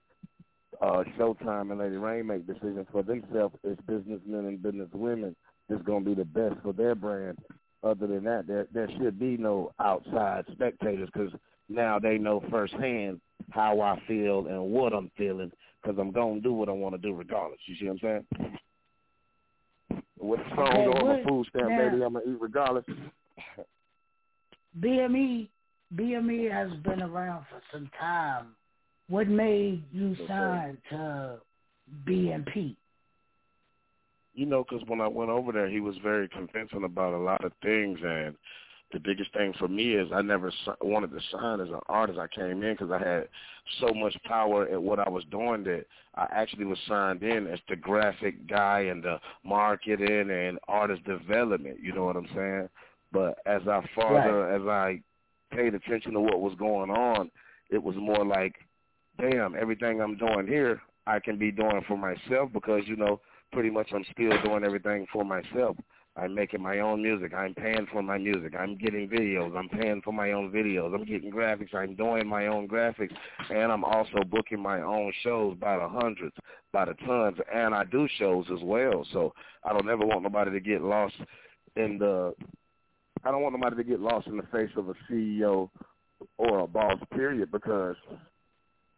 uh 0.82 1.04
Showtime 1.18 1.72
and 1.72 1.80
Lady 1.80 1.98
Rain 1.98 2.28
make 2.28 2.48
decisions 2.48 2.88
for 2.92 3.04
themselves 3.04 3.56
as 3.70 3.78
businessmen 3.88 4.46
and 4.46 4.60
businesswomen 4.60 5.36
that's 5.68 5.84
gonna 5.84 6.06
be 6.06 6.14
the 6.14 6.26
best 6.26 6.56
for 6.64 6.74
their 6.74 6.96
brand. 6.96 7.38
Other 7.84 8.08
than 8.08 8.24
that, 8.26 8.48
there 8.48 8.68
there 8.74 8.90
should 8.98 9.20
be 9.20 9.38
no 9.38 9.72
outside 9.80 10.46
spectators 10.52 11.10
because 11.14 11.32
now 11.70 12.00
they 12.00 12.18
know 12.18 12.44
firsthand 12.50 13.22
how 13.52 13.80
I 13.82 14.00
feel 14.08 14.48
and 14.48 14.72
what 14.72 14.94
I'm 14.94 15.10
feeling 15.18 15.52
because 15.82 15.98
I'm 16.00 16.12
gonna 16.12 16.42
do 16.42 16.54
what 16.54 16.70
I 16.70 16.74
want 16.74 16.96
to 16.96 17.02
do 17.02 17.14
regardless. 17.14 17.60
You 17.66 17.76
see 17.76 17.86
what 17.86 17.98
I'm 18.04 18.26
saying? 19.90 20.08
With 20.20 20.40
the 20.40 20.56
song 20.56 20.68
Okay, 20.68 20.86
on 20.88 21.08
my 21.08 21.24
food 21.24 21.48
stamp, 21.50 21.70
now- 21.70 21.78
baby, 21.90 22.04
I'm 22.04 22.14
gonna 22.14 22.26
eat 22.26 22.42
regardless. 22.42 22.86
BME, 24.80 25.50
BME 25.96 26.46
E 26.48 26.50
has 26.50 26.72
been 26.84 27.02
around 27.02 27.46
for 27.50 27.62
some 27.72 27.90
time. 28.00 28.56
What 29.08 29.28
made 29.28 29.84
you 29.92 30.16
sign 30.28 30.78
to 30.90 31.42
BMP? 32.06 32.76
you 34.36 34.46
know, 34.46 34.64
because 34.64 34.88
when 34.88 35.02
I 35.02 35.08
went 35.08 35.32
over 35.32 35.52
there, 35.52 35.68
he 35.68 35.80
was 35.82 35.98
very 35.98 36.30
convincing 36.30 36.84
about 36.84 37.14
a 37.14 37.18
lot 37.18 37.44
of 37.44 37.52
things, 37.62 38.00
and 38.02 38.36
the 38.92 39.00
biggest 39.00 39.32
thing 39.34 39.54
for 39.60 39.68
me 39.68 39.94
is 39.94 40.10
I 40.14 40.22
never 40.22 40.52
wanted 40.82 41.12
to 41.12 41.20
sign 41.32 41.62
as 41.62 41.70
an 41.70 41.80
artist. 41.88 42.18
I 42.18 42.28
came 42.28 42.64
in 42.64 42.74
because 42.74 42.92
I 42.92 42.98
had 42.98 43.28
so 43.80 43.94
much 43.94 44.16
power 44.24 44.68
at 44.68 44.82
what 44.82 45.00
I 45.00 45.08
was 45.10 45.24
doing 45.30 45.64
that 45.66 45.86
I 46.16 46.28
actually 46.32 46.66
was 46.66 46.80
signed 46.88 47.22
in 47.22 47.48
as 47.48 47.60
the 47.70 47.76
graphic 47.76 48.48
guy 48.48 48.82
and 48.82 49.04
the 49.04 49.20
marketing 49.44 50.32
and 50.32 50.58
artist 50.68 51.04
development. 51.04 51.78
You 51.82 51.94
know 51.94 52.06
what 52.06 52.16
I'm 52.16 52.30
saying? 52.36 52.70
But 53.12 53.40
as 53.46 53.62
I 53.68 53.82
farther, 53.96 54.52
as 54.52 54.68
I 54.68 55.02
paid 55.56 55.76
attention 55.76 56.14
to 56.14 56.20
what 56.20 56.42
was 56.42 56.56
going 56.58 56.90
on, 56.90 57.30
it 57.70 57.82
was 57.82 57.96
more 57.96 58.26
like, 58.26 58.56
damn, 59.20 59.56
everything 59.56 60.02
I'm 60.02 60.18
doing 60.18 60.48
here, 60.48 60.82
I 61.06 61.20
can 61.20 61.38
be 61.38 61.52
doing 61.52 61.82
for 61.88 61.98
myself 61.98 62.52
because 62.54 62.84
you 62.86 62.96
know 62.96 63.20
pretty 63.52 63.70
much 63.70 63.90
I'm 63.94 64.06
still 64.12 64.32
doing 64.44 64.64
everything 64.64 65.08
for 65.12 65.24
myself. 65.24 65.76
I'm 66.20 66.36
making 66.36 66.62
my 66.62 66.80
own 66.80 67.02
music. 67.02 67.34
I'm 67.34 67.54
paying 67.54 67.88
for 67.92 68.02
my 68.02 68.18
music. 68.18 68.54
I'm 68.58 68.78
getting 68.78 69.08
videos. 69.08 69.56
I'm 69.56 69.70
paying 69.70 70.02
for 70.04 70.12
my 70.12 70.32
own 70.32 70.52
videos. 70.52 70.94
I'm 70.94 71.06
getting 71.06 71.32
graphics. 71.32 71.74
I'm 71.74 71.96
doing 71.96 72.28
my 72.28 72.48
own 72.48 72.68
graphics. 72.68 73.16
And 73.50 73.72
I'm 73.72 73.84
also 73.84 74.24
booking 74.30 74.60
my 74.60 74.82
own 74.82 75.14
shows 75.24 75.58
by 75.58 75.78
the 75.78 75.88
hundreds, 75.88 76.36
by 76.74 76.86
the 76.86 76.94
tons. 77.06 77.38
And 77.54 77.74
I 77.74 77.84
do 77.86 78.08
shows 78.18 78.46
as 78.52 78.60
well. 78.64 79.06
So 79.14 79.34
I 79.64 79.72
don't 79.72 79.90
ever 79.90 80.06
want 80.06 80.24
nobody 80.24 80.52
to 80.52 80.60
get 80.60 80.82
lost 80.82 81.16
in 81.76 81.98
the 81.98 82.34
I 83.24 83.32
don't 83.32 83.42
want 83.42 83.60
nobody 83.60 83.76
to 83.76 83.84
get 83.84 84.00
lost 84.00 84.28
in 84.28 84.38
the 84.38 84.44
face 84.44 84.70
of 84.78 84.90
a 84.90 84.94
CEO 85.10 85.70
or 86.38 86.60
a 86.60 86.68
boss, 86.68 86.98
period, 87.14 87.52
because, 87.52 87.96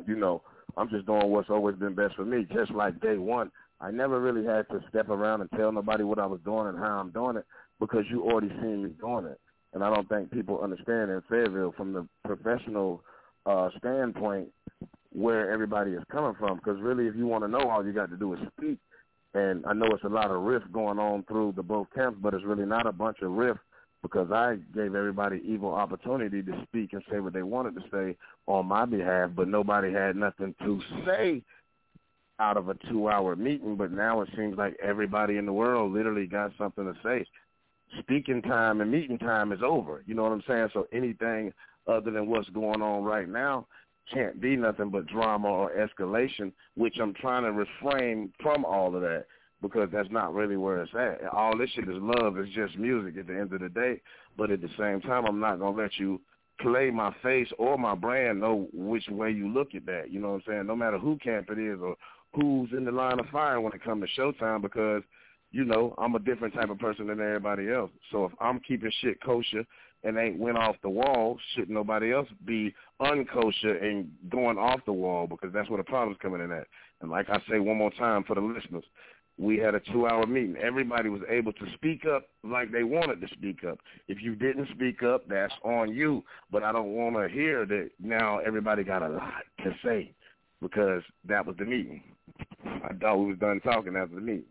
you 0.05 0.15
know, 0.15 0.43
I'm 0.77 0.89
just 0.89 1.05
doing 1.05 1.27
what's 1.29 1.49
always 1.49 1.75
been 1.75 1.95
best 1.95 2.15
for 2.15 2.25
me. 2.25 2.45
Just 2.53 2.71
like 2.71 3.01
day 3.01 3.17
one, 3.17 3.51
I 3.81 3.89
never 3.89 4.21
really 4.21 4.45
had 4.45 4.67
to 4.69 4.79
step 4.89 5.09
around 5.09 5.41
and 5.41 5.49
tell 5.57 5.71
nobody 5.71 6.03
what 6.03 6.19
I 6.19 6.25
was 6.27 6.39
doing 6.45 6.67
and 6.67 6.77
how 6.77 6.99
I'm 6.99 7.09
doing 7.09 7.37
it 7.37 7.45
because 7.79 8.05
you 8.09 8.23
already 8.23 8.49
seen 8.61 8.83
me 8.83 8.89
doing 8.99 9.25
it. 9.25 9.39
And 9.73 9.83
I 9.83 9.93
don't 9.93 10.07
think 10.07 10.31
people 10.31 10.61
understand 10.61 11.09
in 11.09 11.21
Fayetteville 11.29 11.73
from 11.75 11.93
the 11.93 12.07
professional 12.25 13.01
uh, 13.45 13.69
standpoint 13.79 14.49
where 15.13 15.51
everybody 15.51 15.91
is 15.91 16.03
coming 16.11 16.35
from. 16.37 16.57
Because 16.57 16.79
really, 16.79 17.07
if 17.07 17.15
you 17.15 17.25
want 17.25 17.43
to 17.43 17.47
know, 17.47 17.69
all 17.69 17.85
you 17.85 17.91
got 17.91 18.11
to 18.11 18.17
do 18.17 18.33
is 18.33 18.39
speak. 18.57 18.77
And 19.33 19.65
I 19.65 19.73
know 19.73 19.87
it's 19.87 20.03
a 20.03 20.09
lot 20.09 20.29
of 20.29 20.41
riff 20.41 20.63
going 20.71 20.99
on 20.99 21.23
through 21.23 21.53
the 21.55 21.63
both 21.63 21.87
camps, 21.95 22.19
but 22.21 22.33
it's 22.33 22.45
really 22.45 22.65
not 22.65 22.85
a 22.85 22.91
bunch 22.91 23.17
of 23.21 23.31
riff 23.31 23.57
because 24.03 24.31
I 24.31 24.57
gave 24.75 24.95
everybody 24.95 25.41
equal 25.45 25.73
opportunity 25.73 26.41
to 26.43 26.63
speak 26.67 26.93
and 26.93 27.03
say 27.09 27.19
what 27.19 27.33
they 27.33 27.43
wanted 27.43 27.75
to 27.75 27.81
say 27.91 28.17
on 28.47 28.65
my 28.65 28.85
behalf, 28.85 29.31
but 29.35 29.47
nobody 29.47 29.93
had 29.93 30.15
nothing 30.15 30.55
to 30.63 30.81
say 31.05 31.43
out 32.41 32.57
of 32.57 32.69
a 32.69 32.73
two-hour 32.89 33.35
meeting. 33.35 33.75
But 33.75 33.91
now 33.91 34.21
it 34.21 34.29
seems 34.35 34.57
like 34.57 34.75
everybody 34.83 35.37
in 35.37 35.45
the 35.45 35.53
world 35.53 35.93
literally 35.93 36.25
got 36.25 36.51
something 36.57 36.83
to 36.83 36.93
say. 37.03 37.25
Speaking 37.99 38.41
time 38.41 38.81
and 38.81 38.91
meeting 38.91 39.19
time 39.19 39.51
is 39.51 39.59
over. 39.63 40.03
You 40.07 40.15
know 40.15 40.23
what 40.23 40.31
I'm 40.31 40.43
saying? 40.47 40.69
So 40.73 40.87
anything 40.91 41.53
other 41.87 42.11
than 42.11 42.27
what's 42.27 42.49
going 42.49 42.81
on 42.81 43.03
right 43.03 43.29
now 43.29 43.67
can't 44.11 44.41
be 44.41 44.55
nothing 44.55 44.89
but 44.89 45.07
drama 45.07 45.47
or 45.47 45.71
escalation, 45.71 46.51
which 46.75 46.97
I'm 47.01 47.13
trying 47.13 47.43
to 47.43 47.51
refrain 47.51 48.33
from 48.41 48.65
all 48.65 48.95
of 48.95 49.01
that 49.01 49.25
because 49.61 49.89
that's 49.93 50.09
not 50.09 50.33
really 50.33 50.57
where 50.57 50.81
it's 50.81 50.91
at. 50.95 51.27
All 51.31 51.57
this 51.57 51.69
shit 51.71 51.87
is 51.87 51.95
love. 51.99 52.37
It's 52.37 52.53
just 52.53 52.77
music 52.77 53.17
at 53.17 53.27
the 53.27 53.37
end 53.37 53.53
of 53.53 53.61
the 53.61 53.69
day. 53.69 54.01
But 54.37 54.49
at 54.49 54.61
the 54.61 54.69
same 54.77 55.01
time, 55.01 55.25
I'm 55.25 55.39
not 55.39 55.59
going 55.59 55.75
to 55.75 55.81
let 55.81 55.97
you 55.97 56.19
play 56.61 56.89
my 56.89 57.13
face 57.23 57.47
or 57.57 57.77
my 57.77 57.95
brand 57.95 58.39
know 58.39 58.67
which 58.73 59.07
way 59.09 59.31
you 59.31 59.47
look 59.47 59.75
at 59.75 59.85
that. 59.85 60.11
You 60.11 60.19
know 60.19 60.29
what 60.29 60.35
I'm 60.35 60.43
saying? 60.47 60.67
No 60.67 60.75
matter 60.75 60.97
who 60.97 61.17
camp 61.17 61.49
it 61.51 61.59
is 61.59 61.79
or 61.81 61.95
who's 62.33 62.69
in 62.71 62.85
the 62.85 62.91
line 62.91 63.19
of 63.19 63.27
fire 63.27 63.59
when 63.59 63.73
it 63.73 63.83
comes 63.83 64.03
to 64.03 64.21
Showtime 64.21 64.61
because, 64.61 65.03
you 65.51 65.65
know, 65.65 65.93
I'm 65.97 66.15
a 66.15 66.19
different 66.19 66.53
type 66.53 66.69
of 66.69 66.79
person 66.79 67.07
than 67.07 67.19
everybody 67.19 67.69
else. 67.69 67.91
So 68.11 68.25
if 68.25 68.31
I'm 68.39 68.59
keeping 68.61 68.91
shit 69.01 69.21
kosher 69.21 69.65
and 70.03 70.17
ain't 70.17 70.39
went 70.39 70.57
off 70.57 70.75
the 70.81 70.89
wall, 70.89 71.37
shouldn't 71.53 71.71
nobody 71.71 72.13
else 72.13 72.27
be 72.45 72.73
unkosher 73.01 73.83
and 73.83 74.09
going 74.29 74.57
off 74.57 74.79
the 74.85 74.93
wall 74.93 75.27
because 75.27 75.51
that's 75.53 75.69
where 75.69 75.77
the 75.77 75.83
problem's 75.83 76.19
coming 76.21 76.41
in 76.41 76.51
at. 76.51 76.67
And 77.01 77.11
like 77.11 77.29
I 77.29 77.41
say 77.49 77.59
one 77.59 77.77
more 77.77 77.91
time 77.91 78.23
for 78.23 78.35
the 78.35 78.41
listeners, 78.41 78.85
we 79.37 79.57
had 79.57 79.75
a 79.75 79.79
two-hour 79.79 80.27
meeting. 80.27 80.55
Everybody 80.57 81.09
was 81.09 81.21
able 81.29 81.53
to 81.53 81.65
speak 81.73 82.05
up 82.05 82.27
like 82.43 82.71
they 82.71 82.83
wanted 82.83 83.21
to 83.21 83.27
speak 83.33 83.63
up. 83.63 83.79
If 84.07 84.21
you 84.21 84.35
didn't 84.35 84.69
speak 84.75 85.03
up, 85.03 85.27
that's 85.27 85.53
on 85.63 85.93
you. 85.93 86.23
But 86.51 86.63
I 86.63 86.71
don't 86.71 86.93
want 86.93 87.15
to 87.15 87.27
hear 87.27 87.65
that 87.65 87.89
now 87.99 88.39
everybody 88.39 88.83
got 88.83 89.01
a 89.01 89.09
lot 89.09 89.43
to 89.63 89.75
say 89.83 90.13
because 90.61 91.01
that 91.27 91.45
was 91.45 91.55
the 91.57 91.65
meeting. 91.65 92.03
I 92.83 92.93
thought 92.93 93.17
we 93.17 93.25
was 93.27 93.39
done 93.39 93.59
talking 93.61 93.95
after 93.95 94.15
the 94.15 94.21
meeting. 94.21 94.45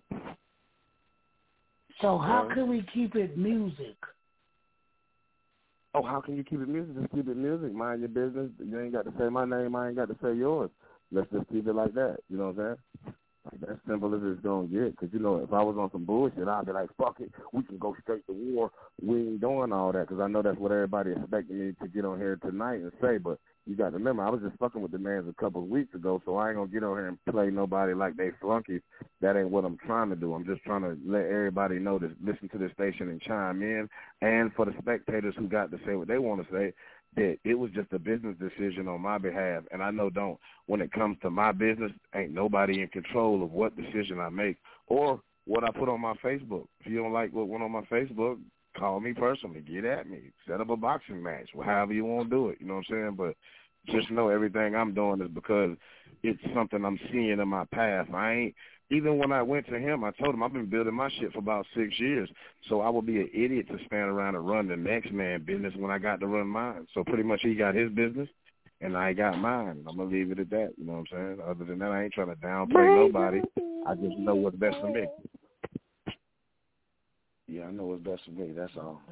So 2.01 2.17
how 2.17 2.49
can 2.55 2.69
we 2.69 2.85
keep 2.95 3.15
it 3.15 3.37
music? 3.37 3.97
oh, 5.95 6.03
how 6.03 6.21
can 6.21 6.37
you 6.37 6.45
keep 6.45 6.61
it 6.61 6.69
music? 6.69 6.95
Just 6.95 7.13
keep 7.13 7.29
it 7.29 7.37
music. 7.37 7.73
Mind 7.73 8.01
your 8.01 8.09
business. 8.09 8.51
You 8.65 8.81
ain't 8.81 8.93
got 8.93 9.05
to 9.05 9.13
say 9.19 9.29
my 9.29 9.45
name. 9.45 9.75
I 9.75 9.89
ain't 9.89 9.97
got 9.97 10.09
to 10.09 10.17
say 10.23 10.35
yours. 10.35 10.71
Let's 11.13 11.31
just 11.33 11.49
keep 11.51 11.67
it 11.67 11.75
like 11.75 11.95
that. 11.95 12.19
You 12.29 12.39
know 12.39 12.51
what 12.51 12.63
I'm 12.63 12.77
saying? 13.05 13.15
Like, 13.45 13.61
that's 13.61 13.81
simple 13.89 14.15
as 14.15 14.21
it's 14.23 14.41
gonna 14.43 14.69
get. 14.69 14.97
Cause 14.99 15.09
you 15.13 15.19
know, 15.19 15.39
if 15.39 15.53
I 15.53 15.63
was 15.63 15.77
on 15.79 15.91
some 15.91 16.05
bullshit, 16.05 16.47
I'd 16.47 16.67
be 16.67 16.73
like, 16.73 16.91
"Fuck 16.99 17.21
it, 17.21 17.33
we 17.53 17.63
can 17.63 17.79
go 17.79 17.97
straight 18.03 18.25
to 18.27 18.35
war." 18.35 18.71
We 19.03 19.17
ain't 19.17 19.41
doing 19.41 19.73
all 19.73 19.93
that. 19.93 20.09
Cause 20.09 20.21
I 20.21 20.29
know 20.29 20.43
that's 20.43 20.59
what 20.59 20.73
everybody 20.73 21.13
expecting 21.13 21.59
me 21.59 21.75
to 21.81 21.89
get 21.89 22.05
on 22.05 22.19
here 22.19 22.37
tonight 22.37 22.83
and 22.83 22.93
say. 23.01 23.17
But 23.17 23.39
you 23.71 23.77
got 23.77 23.91
to 23.91 23.99
remember, 23.99 24.25
I 24.25 24.31
was 24.31 24.41
just 24.41 24.59
fucking 24.59 24.83
with 24.83 24.91
the 24.91 24.99
mans 24.99 25.29
a 25.29 25.41
couple 25.41 25.63
of 25.63 25.69
weeks 25.69 25.95
ago, 25.95 26.21
so 26.25 26.37
I 26.37 26.49
ain't 26.49 26.57
gonna 26.57 26.67
get 26.67 26.83
on 26.83 26.97
here 26.97 27.07
and 27.07 27.25
play 27.31 27.51
nobody 27.51 27.95
like 27.95 28.17
they 28.17 28.31
flunkies. 28.41 28.81
That 29.21 29.37
ain't 29.37 29.51
what 29.51 29.65
I'm 29.65 29.79
trying 29.87 30.11
to 30.11 30.17
do. 30.17 30.35
I'm 30.35 30.45
just 30.45 30.65
trying 30.65 30.83
to 30.83 30.99
let 31.07 31.27
everybody 31.27 31.79
know 31.79 31.97
to 32.01 32.11
listen 32.21 32.49
to 32.49 32.59
this 32.59 32.73
station 32.73 33.11
and 33.11 33.23
chime 33.23 33.63
in, 33.63 33.89
and 34.23 34.53
for 34.55 34.65
the 34.65 34.75
spectators 34.81 35.37
who 35.39 35.47
got 35.47 35.71
to 35.71 35.79
say 35.87 35.95
what 35.95 36.09
they 36.09 36.19
want 36.19 36.45
to 36.45 36.53
say, 36.53 36.73
that 37.15 37.39
it 37.45 37.55
was 37.55 37.71
just 37.71 37.93
a 37.93 37.99
business 38.01 38.35
decision 38.41 38.89
on 38.89 39.01
my 39.03 39.19
behalf. 39.19 39.63
And 39.71 39.85
I 39.85 39.93
know 39.93 40.11
don't 40.11 40.39
when 40.67 40.81
it 40.81 40.91
comes 40.91 41.19
to 41.23 41.31
my 41.31 41.53
business, 41.53 41.93
ain't 42.17 42.35
nobody 42.35 42.83
in 42.83 42.89
control 42.89 43.41
of 43.41 43.53
what 43.53 43.77
decision 43.77 44.19
I 44.19 44.31
make 44.31 44.57
or 44.89 45.21
what 45.45 45.63
I 45.63 45.71
put 45.71 45.89
on 45.89 46.01
my 46.01 46.15
Facebook. 46.25 46.67
If 46.81 46.91
you 46.91 46.97
don't 46.97 47.13
like 47.13 47.33
what 47.33 47.47
went 47.47 47.63
on 47.63 47.71
my 47.71 47.83
Facebook, 47.83 48.39
call 48.77 49.01
me 49.01 49.13
personally, 49.13 49.61
get 49.61 49.85
at 49.85 50.09
me, 50.09 50.31
set 50.47 50.61
up 50.61 50.71
a 50.71 50.77
boxing 50.77 51.23
match, 51.23 51.51
however 51.65 51.93
you 51.93 52.05
want 52.05 52.31
to 52.31 52.37
do 52.37 52.49
it. 52.49 52.59
You 52.61 52.67
know 52.67 52.75
what 52.75 52.85
I'm 52.91 52.95
saying? 52.95 53.15
But 53.17 53.37
just 53.87 54.11
know 54.11 54.29
everything 54.29 54.75
I'm 54.75 54.95
doing 54.95 55.21
is 55.21 55.31
because 55.33 55.77
it's 56.23 56.41
something 56.55 56.85
I'm 56.85 56.99
seeing 57.11 57.39
in 57.39 57.49
my 57.49 57.65
path. 57.67 58.09
I 58.15 58.33
ain't 58.33 58.55
even 58.91 59.19
when 59.19 59.31
I 59.31 59.43
went 59.43 59.67
to 59.69 59.79
him, 59.79 60.03
I 60.03 60.11
told 60.13 60.35
him 60.35 60.43
I've 60.43 60.53
been 60.53 60.67
building 60.67 60.95
my 60.95 61.09
shit 61.19 61.33
for 61.33 61.39
about 61.39 61.67
six 61.77 61.99
years. 61.99 62.29
So 62.69 62.81
I 62.81 62.91
would 62.91 63.07
be 63.07 63.21
an 63.21 63.31
idiot 63.33 63.69
to 63.69 63.79
stand 63.87 64.11
around 64.11 64.35
and 64.35 64.49
run 64.49 64.69
the 64.69 64.77
next 64.77 65.13
man 65.13 65.45
business 65.45 65.75
when 65.77 65.91
I 65.91 65.99
got 65.99 66.21
to 66.21 66.27
run 66.27 66.49
mine. 66.49 66.87
So 66.93 67.05
pretty 67.05 67.23
much 67.23 67.41
he 67.43 67.55
got 67.55 67.75
his 67.75 67.91
business 67.93 68.29
and 68.81 68.97
I 68.97 69.13
got 69.13 69.39
mine. 69.39 69.85
I'm 69.89 69.97
gonna 69.97 70.11
leave 70.11 70.33
it 70.33 70.41
at 70.41 70.51
that. 70.51 70.73
You 70.77 70.87
know 70.87 70.93
what 70.93 70.99
I'm 70.99 71.07
saying? 71.37 71.39
Other 71.47 71.65
than 71.65 71.79
that, 71.79 71.91
I 71.91 72.05
ain't 72.05 72.13
trying 72.13 72.29
to 72.29 72.37
downplay 72.37 72.95
nobody. 72.95 73.41
I 73.87 73.95
just 73.95 74.19
know 74.19 74.35
what's 74.35 74.57
best 74.57 74.77
for 74.81 74.89
me. 74.89 75.07
Yeah, 77.47 77.65
I 77.65 77.71
know 77.71 77.85
what's 77.87 78.03
best 78.03 78.23
for 78.25 78.33
me. 78.33 78.53
That's 78.53 78.73
all. 78.77 79.03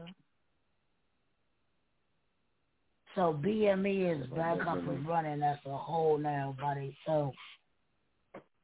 So 3.15 3.38
BME 3.43 4.21
is 4.21 4.27
back 4.31 4.59
up 4.67 4.79
and 4.79 5.07
running 5.07 5.43
as 5.43 5.59
a 5.67 5.77
whole 5.77 6.19
now 6.19 6.57
by 6.61 6.75
themselves. 6.75 7.37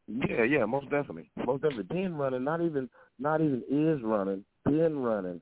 Yeah, 0.07 0.45
yeah, 0.45 0.65
most 0.67 0.91
definitely, 0.91 1.31
most 1.47 1.63
definitely. 1.63 1.85
Been 1.85 2.15
running, 2.15 2.45
not 2.45 2.61
even, 2.61 2.91
not 3.19 3.41
even 3.41 3.63
is 3.71 4.03
running. 4.03 4.45
Been 4.65 4.99
running 4.99 5.41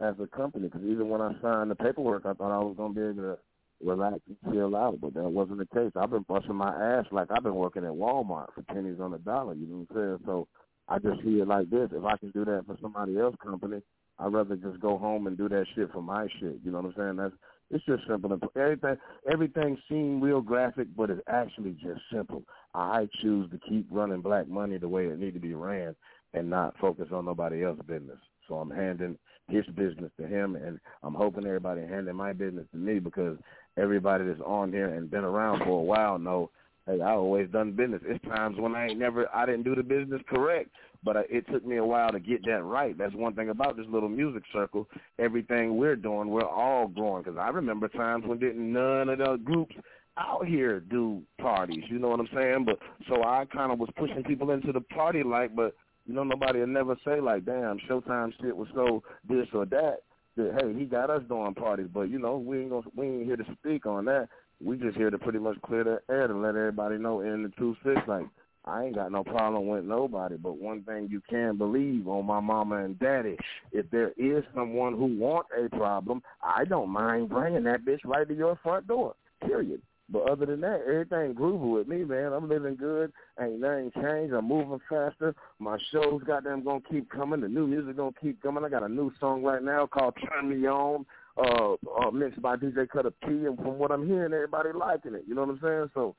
as 0.00 0.14
a 0.20 0.26
company 0.26 0.68
because 0.68 0.84
even 0.84 1.08
when 1.08 1.20
I 1.20 1.32
signed 1.40 1.70
the 1.70 1.76
paperwork, 1.76 2.26
I 2.26 2.32
thought 2.32 2.52
I 2.54 2.62
was 2.62 2.74
gonna 2.76 2.94
be 2.94 3.02
able 3.02 3.22
to 3.22 3.38
relax 3.82 4.18
and 4.26 4.52
chill 4.52 4.76
out, 4.76 5.00
but 5.00 5.14
that 5.14 5.22
wasn't 5.22 5.58
the 5.58 5.66
case. 5.66 5.92
I've 5.96 6.10
been 6.10 6.24
busting 6.28 6.54
my 6.54 6.98
ass 6.98 7.06
like 7.12 7.28
I've 7.30 7.42
been 7.42 7.54
working 7.54 7.84
at 7.84 7.90
Walmart 7.90 8.52
for 8.54 8.62
pennies 8.68 9.00
on 9.00 9.12
the 9.12 9.18
dollar. 9.18 9.54
You 9.54 9.66
know 9.66 9.86
what 9.86 9.96
I'm 9.96 10.18
saying? 10.18 10.18
So 10.26 10.48
I 10.88 10.98
just 10.98 11.22
see 11.22 11.40
it 11.40 11.48
like 11.48 11.70
this: 11.70 11.90
if 11.92 12.04
I 12.04 12.16
can 12.16 12.30
do 12.30 12.44
that 12.46 12.66
for 12.66 12.76
somebody 12.82 13.18
else's 13.18 13.38
company, 13.42 13.80
I'd 14.18 14.32
rather 14.32 14.56
just 14.56 14.80
go 14.80 14.98
home 14.98 15.26
and 15.26 15.38
do 15.38 15.48
that 15.48 15.66
shit 15.74 15.90
for 15.92 16.02
my 16.02 16.26
shit. 16.40 16.58
You 16.64 16.72
know 16.72 16.80
what 16.80 16.86
I'm 16.86 16.94
saying? 16.96 17.16
That's 17.16 17.34
it's 17.70 17.84
just 17.84 18.02
simple. 18.08 18.38
Everything 18.56 18.96
everything 19.30 19.78
seems 19.88 20.22
real 20.22 20.40
graphic, 20.40 20.88
but 20.96 21.10
it's 21.10 21.22
actually 21.28 21.72
just 21.72 22.00
simple. 22.12 22.42
I 22.74 23.08
choose 23.22 23.50
to 23.50 23.58
keep 23.68 23.86
running 23.90 24.20
Black 24.20 24.48
Money 24.48 24.78
the 24.78 24.88
way 24.88 25.06
it 25.06 25.18
need 25.18 25.34
to 25.34 25.40
be 25.40 25.54
ran, 25.54 25.94
and 26.34 26.50
not 26.50 26.78
focus 26.78 27.08
on 27.12 27.24
nobody 27.24 27.64
else's 27.64 27.84
business. 27.86 28.18
So 28.48 28.56
I'm 28.56 28.70
handing 28.70 29.16
his 29.48 29.64
business 29.76 30.10
to 30.20 30.26
him, 30.26 30.56
and 30.56 30.78
I'm 31.02 31.14
hoping 31.14 31.46
everybody 31.46 31.82
handing 31.82 32.16
my 32.16 32.32
business 32.32 32.66
to 32.72 32.78
me 32.78 32.98
because 32.98 33.36
everybody 33.76 34.24
that's 34.24 34.40
on 34.44 34.72
here 34.72 34.88
and 34.94 35.10
been 35.10 35.24
around 35.24 35.60
for 35.64 35.80
a 35.80 35.84
while 35.84 36.18
know 36.18 36.50
hey, 36.90 37.00
I 37.00 37.12
always 37.12 37.48
done 37.50 37.72
business. 37.72 38.02
It's 38.04 38.24
times 38.24 38.58
when 38.58 38.74
I 38.74 38.88
ain't 38.88 38.98
never, 38.98 39.28
I 39.34 39.46
didn't 39.46 39.64
do 39.64 39.74
the 39.74 39.82
business 39.82 40.20
correct, 40.28 40.70
but 41.04 41.16
uh, 41.16 41.22
it 41.28 41.46
took 41.50 41.64
me 41.64 41.76
a 41.76 41.84
while 41.84 42.10
to 42.10 42.20
get 42.20 42.44
that 42.46 42.62
right. 42.62 42.96
That's 42.96 43.14
one 43.14 43.34
thing 43.34 43.50
about 43.50 43.76
this 43.76 43.86
little 43.88 44.08
music 44.08 44.42
circle. 44.52 44.88
Everything 45.18 45.76
we're 45.76 45.96
doing, 45.96 46.28
we're 46.28 46.42
all 46.42 46.88
growing. 46.88 47.22
Because 47.22 47.38
I 47.38 47.48
remember 47.48 47.88
times 47.88 48.24
when 48.26 48.38
didn't 48.38 48.72
none 48.72 49.08
of 49.08 49.18
the 49.18 49.38
groups 49.42 49.74
out 50.18 50.46
here 50.46 50.80
do 50.80 51.22
parties. 51.40 51.84
You 51.88 51.98
know 51.98 52.08
what 52.08 52.20
I'm 52.20 52.28
saying? 52.34 52.64
But 52.64 52.78
so 53.08 53.22
I 53.22 53.46
kind 53.46 53.72
of 53.72 53.78
was 53.78 53.90
pushing 53.96 54.22
people 54.24 54.50
into 54.50 54.72
the 54.72 54.80
party 54.80 55.22
like, 55.22 55.54
but 55.54 55.74
you 56.06 56.14
know 56.14 56.24
nobody 56.24 56.60
would 56.60 56.68
never 56.68 56.96
say 57.04 57.20
like, 57.20 57.44
damn, 57.44 57.78
Showtime 57.88 58.32
shit 58.40 58.56
was 58.56 58.68
so 58.74 59.02
this 59.28 59.46
or 59.54 59.66
that. 59.66 59.98
That 60.36 60.58
hey, 60.60 60.78
he 60.78 60.84
got 60.84 61.10
us 61.10 61.22
doing 61.28 61.54
parties, 61.54 61.88
but 61.92 62.02
you 62.02 62.18
know 62.18 62.38
we 62.38 62.60
ain't 62.60 62.70
gonna 62.70 62.86
we 62.94 63.06
ain't 63.06 63.26
here 63.26 63.36
to 63.36 63.44
speak 63.58 63.86
on 63.86 64.04
that 64.06 64.28
we 64.62 64.76
just 64.76 64.96
here 64.96 65.10
to 65.10 65.18
pretty 65.18 65.38
much 65.38 65.60
clear 65.62 65.84
the 65.84 66.00
air 66.12 66.26
to 66.26 66.34
let 66.34 66.50
everybody 66.50 66.98
know 66.98 67.20
in 67.20 67.42
the 67.42 67.52
two 67.58 67.76
six 67.84 68.00
like 68.06 68.26
I 68.64 68.84
ain't 68.84 68.94
got 68.94 69.10
no 69.10 69.24
problem 69.24 69.68
with 69.68 69.84
nobody, 69.84 70.36
but 70.36 70.58
one 70.58 70.82
thing 70.82 71.08
you 71.10 71.22
can 71.28 71.56
believe 71.56 72.06
on 72.06 72.26
my 72.26 72.40
mama 72.40 72.84
and 72.84 72.98
daddy, 72.98 73.38
if 73.72 73.90
there 73.90 74.12
is 74.18 74.44
someone 74.54 74.92
who 74.92 75.06
want 75.18 75.46
a 75.58 75.68
problem, 75.74 76.22
I 76.42 76.66
don't 76.66 76.90
mind 76.90 77.30
bringing 77.30 77.64
that 77.64 77.86
bitch 77.86 78.00
right 78.04 78.28
to 78.28 78.34
your 78.34 78.58
front 78.62 78.86
door. 78.86 79.14
Period. 79.46 79.80
But 80.12 80.28
other 80.28 80.44
than 80.44 80.60
that, 80.60 80.82
everything 80.86 81.34
groovy 81.34 81.72
with 81.72 81.88
me, 81.88 82.04
man. 82.04 82.32
I'm 82.32 82.48
living 82.48 82.76
good. 82.76 83.12
Ain't 83.40 83.60
nothing 83.60 83.92
changed. 83.94 84.34
I'm 84.34 84.48
moving 84.48 84.80
faster. 84.88 85.34
My 85.58 85.78
shows, 85.92 86.20
goddamn, 86.26 86.64
gonna 86.64 86.80
keep 86.90 87.08
coming. 87.10 87.40
The 87.40 87.48
new 87.48 87.66
music 87.66 87.96
gonna 87.96 88.10
keep 88.20 88.42
coming. 88.42 88.64
I 88.64 88.68
got 88.68 88.82
a 88.82 88.88
new 88.88 89.12
song 89.20 89.42
right 89.42 89.62
now 89.62 89.86
called 89.86 90.14
"Turn 90.16 90.48
Me 90.50 90.66
On." 90.66 91.06
Uh, 91.40 91.74
uh, 92.06 92.10
mixed 92.10 92.40
by 92.42 92.56
DJ 92.56 92.88
Cutter 92.88 93.10
P, 93.10 93.28
and 93.28 93.56
from 93.56 93.78
what 93.78 93.90
I'm 93.90 94.06
hearing, 94.06 94.32
everybody 94.32 94.70
liking 94.72 95.14
it. 95.14 95.24
You 95.26 95.34
know 95.34 95.42
what 95.42 95.50
I'm 95.50 95.60
saying? 95.62 95.90
So 95.94 96.14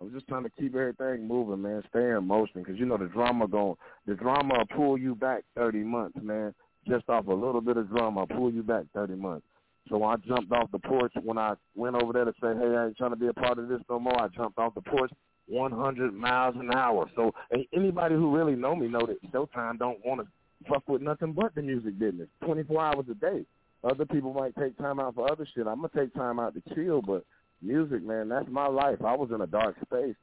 I'm 0.00 0.12
just 0.12 0.28
trying 0.28 0.44
to 0.44 0.50
keep 0.50 0.74
everything 0.74 1.26
moving, 1.26 1.62
man. 1.62 1.82
Stay 1.90 2.10
in 2.10 2.26
motion, 2.26 2.62
because 2.62 2.78
you 2.78 2.86
know 2.86 2.96
the 2.96 3.06
drama 3.06 3.48
going, 3.48 3.76
the 4.06 4.14
drama 4.14 4.58
will 4.58 4.76
pull 4.76 4.98
you 4.98 5.14
back 5.14 5.44
30 5.56 5.78
months, 5.78 6.18
man. 6.22 6.54
Just 6.88 7.08
off 7.08 7.26
a 7.26 7.32
little 7.32 7.60
bit 7.60 7.76
of 7.76 7.88
drama, 7.88 8.20
will 8.20 8.36
pull 8.36 8.52
you 8.52 8.62
back 8.62 8.84
30 8.94 9.14
months. 9.14 9.46
So 9.88 10.02
I 10.02 10.16
jumped 10.16 10.50
off 10.52 10.70
the 10.72 10.78
porch 10.78 11.12
when 11.22 11.36
I 11.36 11.54
went 11.74 11.96
over 11.96 12.12
there 12.12 12.24
to 12.24 12.32
say, 12.40 12.54
hey, 12.58 12.74
I 12.76 12.86
ain't 12.86 12.96
trying 12.96 13.10
to 13.10 13.16
be 13.16 13.28
a 13.28 13.34
part 13.34 13.58
of 13.58 13.68
this 13.68 13.80
no 13.90 13.98
more. 13.98 14.18
I 14.18 14.28
jumped 14.28 14.58
off 14.58 14.74
the 14.74 14.80
porch 14.80 15.10
100 15.46 16.14
miles 16.14 16.54
an 16.58 16.72
hour. 16.72 17.08
So 17.16 17.32
anybody 17.74 18.14
who 18.14 18.34
really 18.34 18.54
know 18.54 18.74
me 18.74 18.88
know 18.88 19.06
that 19.06 19.22
Showtime 19.30 19.78
don't 19.78 20.04
want 20.04 20.22
to 20.22 20.26
fuck 20.68 20.88
with 20.88 21.02
nothing 21.02 21.32
but 21.32 21.54
the 21.54 21.60
music 21.62 21.98
business 21.98 22.28
24 22.44 22.80
hours 22.80 23.04
a 23.10 23.14
day. 23.14 23.44
Other 23.84 24.06
people 24.06 24.32
might 24.32 24.56
take 24.56 24.78
time 24.78 24.98
out 24.98 25.14
for 25.14 25.30
other 25.30 25.46
shit. 25.54 25.66
I'm 25.66 25.82
gonna 25.82 25.90
take 25.94 26.14
time 26.14 26.40
out 26.40 26.54
to 26.54 26.74
chill, 26.74 27.02
but 27.02 27.24
music, 27.60 28.02
man, 28.02 28.28
that's 28.28 28.48
my 28.48 28.66
life. 28.66 28.98
I 29.04 29.14
was 29.14 29.30
in 29.34 29.42
a 29.42 29.46
dark 29.46 29.76
space, 29.82 30.16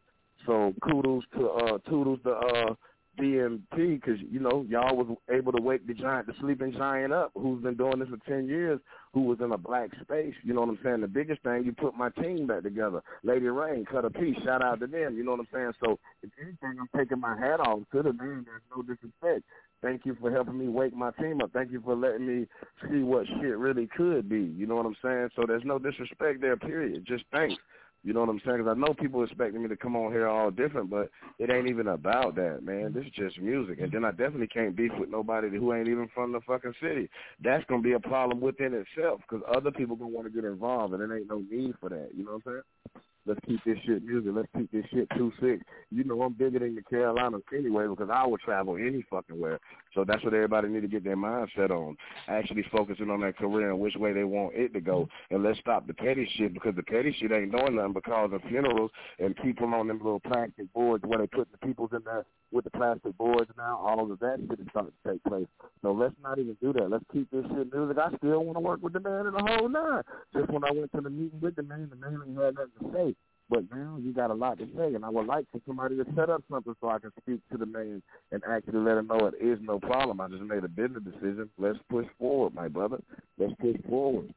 so 0.46 0.74
kudos 0.82 1.24
to 1.38 1.50
uh, 1.50 1.78
toodles 1.90 2.20
to 2.24 2.32
uh, 2.32 2.74
DMP 3.20 4.00
because 4.00 4.20
you 4.30 4.40
know 4.40 4.66
y'all 4.70 4.96
was 4.96 5.18
able 5.30 5.52
to 5.52 5.62
wake 5.62 5.86
the 5.86 5.94
giant, 5.94 6.28
the 6.28 6.34
sleeping 6.40 6.74
giant 6.74 7.12
up, 7.12 7.32
who's 7.36 7.62
been 7.62 7.76
doing 7.76 8.00
this 8.00 8.10
for 8.10 8.18
ten 8.30 8.48
years, 8.48 8.80
who 9.14 9.22
was 9.22 9.40
in 9.42 9.52
a 9.52 9.58
black 9.58 9.90
space. 10.02 10.34
You 10.44 10.54
know 10.54 10.62
what 10.62 10.70
I'm 10.70 10.80
saying? 10.84 11.02
The 11.02 11.08
biggest 11.08 11.44
thing, 11.44 11.64
you 11.66 11.74
put 11.74 11.96
my 11.96 12.10
team 12.10 12.48
back 12.48 12.64
together. 12.64 13.02
Lady 13.24 13.48
Rain, 13.48 13.86
cut 13.86 14.06
a 14.06 14.10
piece. 14.10 14.38
Shout 14.44 14.64
out 14.64 14.80
to 14.80 14.88
them. 14.88 15.18
You 15.18 15.24
know 15.24 15.32
what 15.32 15.42
I'm 15.42 15.48
saying? 15.54 15.72
So 15.84 16.00
if 16.24 16.30
anything, 16.42 16.80
I'm 16.80 16.90
taking 16.98 17.20
my 17.20 17.38
hat 17.38 17.60
off 17.60 17.80
to 17.92 18.02
the 18.02 18.14
man. 18.14 18.46
There's 18.46 18.62
no 18.76 18.82
disrespect. 18.82 19.44
Thank 19.82 20.06
you 20.06 20.16
for 20.22 20.32
helping 20.32 20.60
me 20.60 20.68
wake 20.68 20.96
my 20.96 21.12
team 21.12 21.42
up. 21.42 21.52
Thank 21.54 21.72
you 21.72 21.82
for 21.82 21.96
letting 21.96 22.28
me 22.28 22.48
see 22.88 23.02
what 23.02 23.26
shit 23.28 23.58
really 23.58 23.88
could 23.98 24.30
be. 24.30 24.54
You 24.56 24.68
know 24.68 24.76
what 24.76 24.86
I'm 24.86 24.96
saying? 25.02 25.30
So 25.36 25.44
there's 25.48 25.66
no 25.66 25.80
disrespect 25.80 26.40
there, 26.40 26.56
period. 26.56 27.04
Just 27.06 27.24
thanks. 27.32 27.56
You 28.04 28.14
know 28.14 28.22
what 28.22 28.30
I'm 28.30 28.42
saying? 28.44 28.58
Because 28.58 28.76
I 28.76 28.80
know 28.80 28.94
people 28.94 29.24
expecting 29.24 29.62
me 29.62 29.70
to 29.70 29.76
come 29.76 29.96
on 29.96 30.12
here 30.12 30.28
all 30.28 30.50
different, 30.50 30.90
but 30.90 31.10
it 31.38 31.52
ain't 31.52 31.70
even 31.70 31.88
about 31.88 32.36
that, 32.36 32.64
man. 32.64 32.94
This 32.94 33.06
is 33.06 33.12
just 33.12 33.40
music. 33.40 33.80
And 33.80 33.92
then 33.92 34.04
I 34.04 34.12
definitely 34.12 34.48
can't 34.48 34.76
beef 34.76 34.92
with 34.98 35.10
nobody 35.10 35.50
who 35.50 35.74
ain't 35.74 35.88
even 35.88 36.10
from 36.14 36.32
the 36.32 36.42
fucking 36.42 36.74
city. 36.82 37.10
That's 37.44 37.64
going 37.66 37.84
to 37.84 37.88
be 37.88 37.94
a 37.94 38.00
problem 38.00 38.42
within 38.42 38.74
itself 38.74 39.22
because 39.22 39.46
other 39.56 39.72
people 39.72 39.96
going 39.96 40.12
to 40.12 40.16
want 40.16 40.28
to 40.28 40.34
get 40.34 40.50
involved, 40.50 40.94
and 40.94 41.02
there 41.02 41.18
ain't 41.18 41.30
no 41.30 41.44
need 41.50 41.76
for 41.80 41.90
that. 41.90 42.10
You 42.16 42.26
know 42.26 42.32
what 42.32 42.54
I'm 42.54 42.64
saying? 42.96 43.04
Let's 43.26 43.40
keep 43.46 43.64
this 43.64 43.78
shit 43.86 44.04
music. 44.04 44.32
Let's 44.34 44.48
keep 44.58 44.72
this 44.72 44.86
shit 44.92 45.08
two 45.16 45.32
six. 45.40 45.64
You 45.92 46.04
know 46.04 46.22
I'm 46.24 46.34
bigger 46.34 46.60
than 46.60 46.76
the 46.76 46.82
Carolinas 46.82 47.42
anyway 47.56 47.88
because 47.88 48.10
I 48.12 48.26
would 48.26 48.42
travel 48.42 48.78
any 48.78 49.06
fucking 49.10 49.40
where. 49.40 49.60
So 49.94 50.04
that's 50.04 50.24
what 50.24 50.34
everybody 50.34 50.70
need 50.70 50.82
to 50.82 50.88
get 50.88 51.04
their 51.04 51.18
mindset 51.18 51.70
on. 51.70 51.98
Actually 52.28 52.66
focusing 52.72 53.10
on 53.10 53.22
their 53.22 53.34
career 53.34 53.70
and 53.70 53.80
which 53.80 53.96
way 53.96 54.14
they 54.14 54.24
want 54.24 54.56
it 54.56 54.74
to 54.74 54.82
go. 54.82 55.08
And 55.30 55.44
let's 55.44 55.60
stop 55.60 55.86
the 55.86 55.94
petty 55.94 56.28
shit 56.36 56.54
because 56.54 56.76
the 56.76 56.84
petty 56.84 57.16
shit 57.20 57.32
ain't 57.32 57.52
doing 57.52 57.76
nothing 57.76 57.94
but 57.94 58.06
causing 58.06 58.40
funerals 58.48 58.92
and 59.20 59.36
people 59.38 59.74
on 59.74 59.88
them 59.88 59.98
little 59.98 60.20
plastic 60.22 60.72
boards 60.74 61.04
where 61.06 61.20
they 61.20 61.28
put 61.28 61.52
the 61.52 61.58
peoples 61.60 61.92
in 61.94 62.00
there 62.06 62.26
with 62.52 62.64
the 62.64 62.72
plastic 62.72 63.18
boards 63.18 63.50
now. 63.58 63.78
All 63.78 64.12
of 64.12 64.20
that 64.20 64.40
shit 64.50 64.60
is 64.60 64.68
starting 64.72 64.92
to 65.04 65.12
take 65.12 65.24
place. 65.24 65.48
So 65.82 65.92
let's 65.92 66.16
not 66.24 66.40
even 66.40 66.58
do 66.62 66.74
that. 66.74 66.90
Let's 66.90 67.06
keep 67.12 67.30
this 67.32 67.46
shit 67.56 67.74
music. 67.74 67.98
I 67.98 68.16
still 68.18 68.44
want 68.44 68.58
to 68.58 68.62
work 68.62 68.82
with 68.82 68.94
the 68.94 69.00
man 69.00 69.28
in 69.28 69.34
the 69.34 69.44
whole 69.46 69.70
nine. 69.70 70.04
Just 70.34 70.50
when 70.50 70.64
I 70.64 70.72
went 70.72 70.92
to 70.94 71.02
the 71.02 71.10
meeting 71.10 71.40
with 71.40 71.56
the 71.56 71.64
man, 71.64 71.90
the 71.90 71.96
man 71.96 72.20
ain't 72.28 72.38
had 72.38 72.56
nothing 72.56 72.72
to 72.82 72.94
say. 72.94 73.16
But 73.52 73.66
now 73.70 73.98
you 74.02 74.14
got 74.14 74.32
a 74.32 74.34
lot 74.34 74.60
to 74.60 74.66
say, 74.78 74.96
and 74.96 75.04
I 75.04 75.10
would 75.10 75.28
like 75.28 75.44
for 75.52 75.60
somebody 75.68 75.98
to 75.98 76.06
set 76.16 76.30
up 76.30 76.42
something 76.50 76.74
so 76.80 76.88
I 76.88 77.00
can 77.00 77.12
speak 77.22 77.42
to 77.52 77.58
the 77.58 77.66
man 77.66 78.02
and 78.32 78.42
actually 78.50 78.80
let 78.80 78.98
him 78.98 79.08
know 79.08 79.28
it 79.28 79.46
is 79.46 79.60
no 79.62 79.78
problem. 79.78 80.22
I 80.22 80.30
just 80.30 80.42
made 80.44 80.64
a 80.64 80.70
business 80.70 81.04
decision. 81.04 81.50
Let's 81.60 81.78
push 81.90 82.06
forward, 82.18 82.56
my 82.56 82.70
brother. 82.70 83.00
Let's 83.38 83.54
push 83.60 83.76
forward. 83.90 84.34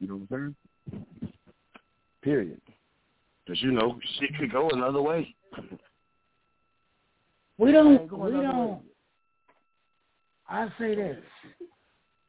You 0.00 0.08
know 0.08 0.16
what 0.28 0.36
I'm 0.36 0.54
saying? 0.90 1.06
Period. 2.22 2.60
Because 3.46 3.62
you 3.62 3.70
know 3.70 3.96
shit 4.18 4.36
could 4.40 4.50
go 4.50 4.68
another 4.70 5.02
way. 5.02 5.32
We 7.58 7.70
don't. 7.70 8.10
We 8.12 8.30
don't. 8.32 8.70
way. 8.70 8.78
I 10.48 10.66
say 10.80 10.96
this, 10.96 11.22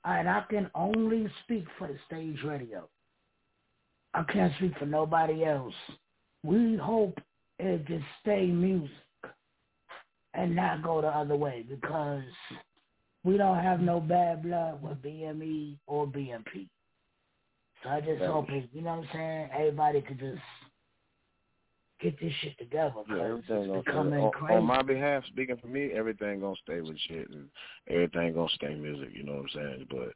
and 0.05 0.29
I 0.29 0.43
can 0.47 0.69
only 0.75 1.27
speak 1.43 1.65
for 1.79 1.87
the 1.87 1.97
stage 2.05 2.43
radio. 2.45 2.87
I 4.13 4.23
can't 4.23 4.53
speak 4.57 4.77
for 4.77 4.85
nobody 4.85 5.43
else. 5.43 5.73
We 6.43 6.77
hope 6.77 7.17
it 7.59 7.85
just 7.87 8.05
stay 8.21 8.47
music 8.47 8.91
and 10.33 10.55
not 10.55 10.83
go 10.83 11.01
the 11.01 11.07
other 11.07 11.35
way 11.35 11.65
because 11.67 12.23
we 13.23 13.37
don't 13.37 13.59
have 13.59 13.81
no 13.81 13.99
bad 13.99 14.43
blood 14.43 14.81
with 14.81 15.01
BME 15.01 15.77
or 15.87 16.07
BMP. 16.07 16.69
So 17.83 17.89
I 17.89 18.01
just 18.01 18.21
Yeah. 18.21 18.31
hope 18.31 18.49
it, 18.49 18.69
you 18.73 18.81
know 18.81 18.97
what 18.97 19.07
I'm 19.07 19.13
saying, 19.13 19.49
everybody 19.53 20.01
could 20.01 20.19
just 20.19 20.41
get 21.99 22.19
this 22.19 22.33
shit 22.41 22.57
together 22.57 22.93
Yeah, 23.09 23.37
it's 23.47 23.85
becoming 23.85 24.19
on, 24.23 24.31
crazy. 24.31 24.57
on 24.57 24.65
my 24.65 24.81
behalf, 24.81 25.25
speaking 25.27 25.57
for 25.57 25.67
me, 25.67 25.91
everything 25.93 26.39
gonna 26.39 26.55
stay 26.63 26.81
with 26.81 26.97
shit 26.99 27.29
and 27.29 27.49
everything 27.87 28.33
gonna 28.33 28.49
stay 28.55 28.75
music. 28.75 29.09
You 29.13 29.23
know 29.23 29.33
what 29.33 29.41
I'm 29.41 29.49
saying? 29.49 29.87
But 29.89 30.13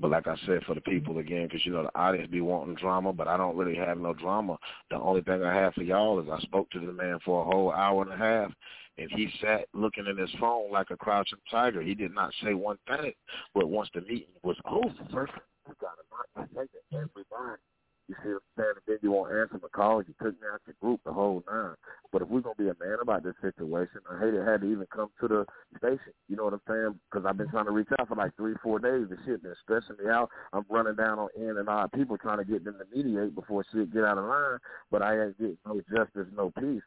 but 0.00 0.10
like 0.10 0.26
I 0.26 0.36
said, 0.46 0.64
for 0.64 0.74
the 0.74 0.80
people 0.80 1.18
again, 1.18 1.44
because 1.44 1.64
you 1.64 1.72
know 1.72 1.84
the 1.84 1.98
audience 1.98 2.30
be 2.30 2.40
wanting 2.40 2.74
drama, 2.74 3.12
but 3.12 3.28
I 3.28 3.36
don't 3.36 3.56
really 3.56 3.76
have 3.76 3.98
no 3.98 4.12
drama. 4.12 4.58
The 4.90 4.98
only 4.98 5.22
thing 5.22 5.42
I 5.42 5.54
have 5.54 5.74
for 5.74 5.82
y'all 5.82 6.20
is 6.20 6.28
I 6.30 6.40
spoke 6.40 6.70
to 6.70 6.80
the 6.80 6.92
man 6.92 7.18
for 7.24 7.42
a 7.42 7.44
whole 7.44 7.72
hour 7.72 8.02
and 8.02 8.12
a 8.12 8.16
half, 8.16 8.52
and 8.98 9.10
he 9.12 9.28
sat 9.40 9.66
looking 9.72 10.06
at 10.08 10.18
his 10.18 10.30
phone 10.40 10.70
like 10.72 10.90
a 10.90 10.96
crouching 10.96 11.38
tiger. 11.50 11.80
He 11.80 11.94
did 11.94 12.14
not 12.14 12.32
say 12.42 12.54
one 12.54 12.78
thing, 12.88 13.12
but 13.54 13.68
once 13.68 13.88
the 13.94 14.00
meeting 14.00 14.34
was 14.42 14.56
over, 14.68 15.28
you 15.68 15.74
got 15.80 15.92
to 16.36 16.54
take 16.54 16.70
it 16.74 16.84
everybody. 16.92 17.60
You 18.08 18.14
see 18.22 18.30
what 18.30 18.42
I'm 18.44 18.62
saying? 18.62 18.74
And 18.76 18.84
then 18.86 18.98
you 19.02 19.12
won't 19.12 19.32
answer 19.32 19.58
my 19.62 19.68
calls. 19.72 20.04
You 20.06 20.14
took 20.20 20.38
me 20.40 20.46
out 20.52 20.60
your 20.66 20.76
group 20.80 21.00
the 21.04 21.12
whole 21.12 21.42
nine. 21.50 21.74
But 22.12 22.22
if 22.22 22.28
we're 22.28 22.42
to 22.42 22.52
be 22.58 22.68
a 22.68 22.76
man 22.78 22.98
about 23.00 23.24
this 23.24 23.34
situation, 23.40 24.00
I 24.10 24.20
hate 24.20 24.34
it 24.34 24.44
had 24.44 24.60
to 24.60 24.66
even 24.66 24.86
come 24.94 25.08
to 25.20 25.28
the 25.28 25.46
station. 25.78 26.12
You 26.28 26.36
know 26.36 26.44
what 26.44 26.52
I'm 26.52 26.60
saying? 26.68 27.00
Because 27.10 27.24
I've 27.26 27.38
been 27.38 27.48
trying 27.48 27.64
to 27.64 27.70
reach 27.70 27.88
out 27.98 28.08
for 28.08 28.16
like 28.16 28.36
three, 28.36 28.54
four 28.62 28.78
days. 28.78 29.06
The 29.08 29.16
shit 29.24 29.42
been 29.42 29.54
stressing 29.62 29.96
me 30.02 30.10
out. 30.10 30.28
I'm 30.52 30.64
running 30.68 30.96
down 30.96 31.18
on 31.18 31.28
in 31.36 31.56
and 31.56 31.68
out 31.68 31.92
people 31.92 32.18
trying 32.18 32.38
to 32.38 32.44
get 32.44 32.64
them 32.64 32.76
to 32.78 32.96
mediate 32.96 33.34
before 33.34 33.64
shit 33.72 33.92
get 33.92 34.04
out 34.04 34.18
of 34.18 34.24
line. 34.24 34.58
But 34.90 35.02
I 35.02 35.24
ain't 35.24 35.38
getting 35.38 35.58
no 35.66 35.80
justice, 35.90 36.28
no 36.36 36.52
peace. 36.60 36.82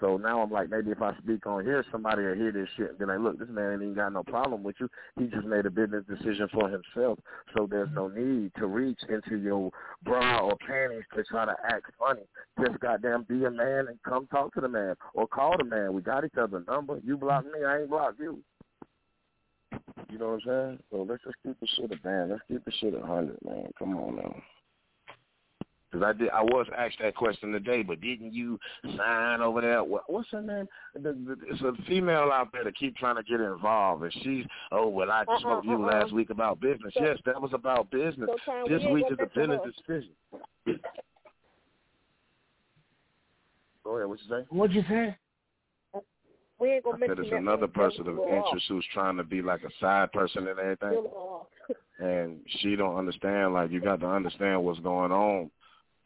So 0.00 0.16
now 0.16 0.40
I'm 0.40 0.50
like, 0.50 0.70
maybe 0.70 0.90
if 0.90 1.02
I 1.02 1.14
speak 1.18 1.46
on 1.46 1.64
here, 1.64 1.84
somebody 1.92 2.22
will 2.22 2.34
hear 2.34 2.52
this 2.52 2.68
shit 2.76 2.90
and 2.90 2.98
be 2.98 3.04
like, 3.04 3.20
look, 3.20 3.38
this 3.38 3.48
man 3.50 3.72
ain't 3.72 3.82
even 3.82 3.94
got 3.94 4.12
no 4.12 4.22
problem 4.22 4.62
with 4.62 4.76
you. 4.80 4.88
He 5.18 5.26
just 5.26 5.46
made 5.46 5.66
a 5.66 5.70
business 5.70 6.04
decision 6.08 6.48
for 6.52 6.70
himself. 6.70 7.18
So 7.54 7.66
there's 7.70 7.90
no 7.92 8.08
need 8.08 8.52
to 8.56 8.66
reach 8.66 9.00
into 9.08 9.36
your 9.36 9.70
bra 10.02 10.38
or 10.38 10.56
panties 10.56 11.04
to 11.14 11.22
try 11.24 11.44
to 11.44 11.54
act 11.68 11.86
funny. 11.98 12.22
Just 12.64 12.80
goddamn 12.80 13.24
be 13.28 13.44
a 13.44 13.50
man 13.50 13.88
and 13.88 14.02
come 14.02 14.26
talk 14.28 14.54
to 14.54 14.60
the 14.60 14.68
man 14.68 14.94
or 15.12 15.26
call 15.26 15.56
the 15.58 15.64
man. 15.64 15.92
We 15.92 16.00
got 16.00 16.24
each 16.24 16.36
other's 16.40 16.66
number. 16.66 16.98
You 17.04 17.18
block 17.18 17.44
me, 17.44 17.64
I 17.66 17.80
ain't 17.80 17.90
block 17.90 18.14
you. 18.18 18.42
You 20.08 20.18
know 20.18 20.30
what 20.30 20.34
I'm 20.34 20.40
saying? 20.46 20.78
So 20.90 21.06
let's 21.08 21.22
just 21.22 21.36
keep 21.44 21.60
the 21.60 21.66
shit 21.76 21.92
a 21.92 22.08
man. 22.08 22.30
Let's 22.30 22.42
keep 22.48 22.64
the 22.64 22.72
shit 22.80 22.94
a 22.94 23.06
hundred, 23.06 23.38
man. 23.44 23.70
Come 23.78 23.96
on 23.96 24.16
now. 24.16 24.34
Because 25.90 26.04
I 26.06 26.12
did, 26.16 26.30
I 26.30 26.42
was 26.42 26.66
asked 26.76 26.98
that 27.02 27.16
question 27.16 27.50
today, 27.50 27.82
but 27.82 28.00
didn't 28.00 28.32
you 28.32 28.60
sign 28.96 29.40
over 29.40 29.60
there? 29.60 29.82
What, 29.82 30.04
what's 30.08 30.30
her 30.30 30.40
name? 30.40 30.68
The, 30.94 31.00
the, 31.12 31.36
it's 31.50 31.60
a 31.62 31.72
female 31.88 32.30
out 32.32 32.52
there 32.52 32.62
that 32.62 32.76
keep 32.78 32.96
trying 32.96 33.16
to 33.16 33.24
get 33.24 33.40
involved, 33.40 34.04
and 34.04 34.12
she's, 34.22 34.44
oh 34.70 34.88
well, 34.88 35.10
I 35.10 35.22
Uh-uh, 35.22 35.38
spoke 35.40 35.62
to 35.62 35.68
you 35.68 35.82
uh-uh. 35.82 35.92
last 35.92 36.06
uh-uh. 36.06 36.14
week 36.14 36.30
about 36.30 36.60
business. 36.60 36.92
So- 36.96 37.04
yes, 37.04 37.18
that 37.26 37.40
was 37.40 37.50
about 37.52 37.90
business. 37.90 38.28
So, 38.28 38.36
Tom, 38.44 38.64
we 38.68 38.74
this 38.74 38.82
ain't 38.82 38.92
week 38.92 39.06
is 39.10 39.18
a 39.20 39.26
business 39.26 39.60
her. 39.64 39.70
decision. 39.94 40.80
Go 43.82 43.96
ahead. 43.96 44.08
What 44.08 44.18
you 44.20 44.28
say? 44.28 44.46
What'd 44.50 44.76
you 44.76 44.82
say? 44.88 45.16
We 46.60 46.72
ain't 46.72 46.84
gonna 46.84 46.96
I 46.96 47.00
said 47.00 47.08
mention 47.08 47.30
there's 47.30 47.40
another 47.40 47.66
person 47.66 48.06
of 48.06 48.16
We'll 48.16 48.28
off. 48.28 48.46
interest 48.46 48.66
who's 48.68 48.86
trying 48.92 49.16
to 49.16 49.24
be 49.24 49.40
like 49.40 49.62
a 49.64 49.70
side 49.80 50.12
person 50.12 50.46
and 50.46 50.58
everything. 50.58 51.04
And 52.02 52.38
she 52.60 52.76
don't 52.76 52.96
understand. 52.96 53.52
Like 53.52 53.70
you 53.70 53.78
got 53.78 54.00
to 54.00 54.06
understand 54.06 54.64
what's 54.64 54.80
going 54.80 55.12
on 55.12 55.50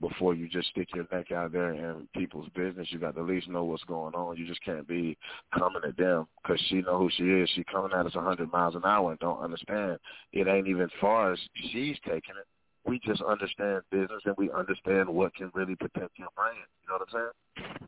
before 0.08 0.34
you 0.34 0.48
just 0.48 0.68
stick 0.68 0.88
your 0.94 1.06
neck 1.10 1.32
out 1.32 1.52
there 1.52 1.72
in 1.72 2.06
people's 2.14 2.48
business. 2.54 2.88
You 2.90 2.98
got 2.98 3.14
to 3.14 3.20
at 3.20 3.26
least 3.26 3.48
know 3.48 3.64
what's 3.64 3.84
going 3.84 4.14
on. 4.14 4.36
You 4.36 4.46
just 4.46 4.62
can't 4.64 4.86
be 4.86 5.16
coming 5.56 5.82
at 5.86 5.96
them 5.96 6.26
because 6.42 6.60
she 6.68 6.82
know 6.82 6.98
who 6.98 7.10
she 7.16 7.24
is. 7.24 7.48
She 7.54 7.64
coming 7.64 7.92
at 7.96 8.06
us 8.06 8.14
a 8.14 8.20
hundred 8.20 8.52
miles 8.52 8.74
an 8.74 8.82
hour 8.84 9.10
and 9.10 9.20
don't 9.20 9.40
understand. 9.40 9.98
It 10.32 10.46
ain't 10.46 10.68
even 10.68 10.88
far 11.00 11.32
as 11.32 11.38
she's 11.72 11.96
taking 12.04 12.34
it. 12.38 12.46
We 12.86 13.00
just 13.04 13.22
understand 13.22 13.82
business 13.90 14.20
and 14.26 14.34
we 14.36 14.50
understand 14.50 15.08
what 15.08 15.34
can 15.34 15.50
really 15.54 15.74
protect 15.76 16.18
your 16.18 16.28
brand. 16.36 16.56
You 16.82 16.88
know 16.88 16.98
what 16.98 17.08
I'm 17.08 17.32
saying? 17.64 17.78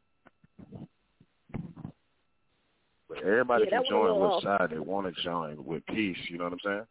But 3.08 3.18
everybody 3.18 3.66
Yeah, 3.70 3.78
can 3.78 3.84
join 3.90 4.20
which 4.20 4.42
side 4.42 4.70
they 4.70 4.78
want 4.78 5.14
to 5.14 5.22
join 5.22 5.62
with 5.64 5.84
peace. 5.86 6.16
You 6.28 6.38
know 6.38 6.44
what 6.44 6.54
I'm 6.54 6.58
saying? 6.64 6.86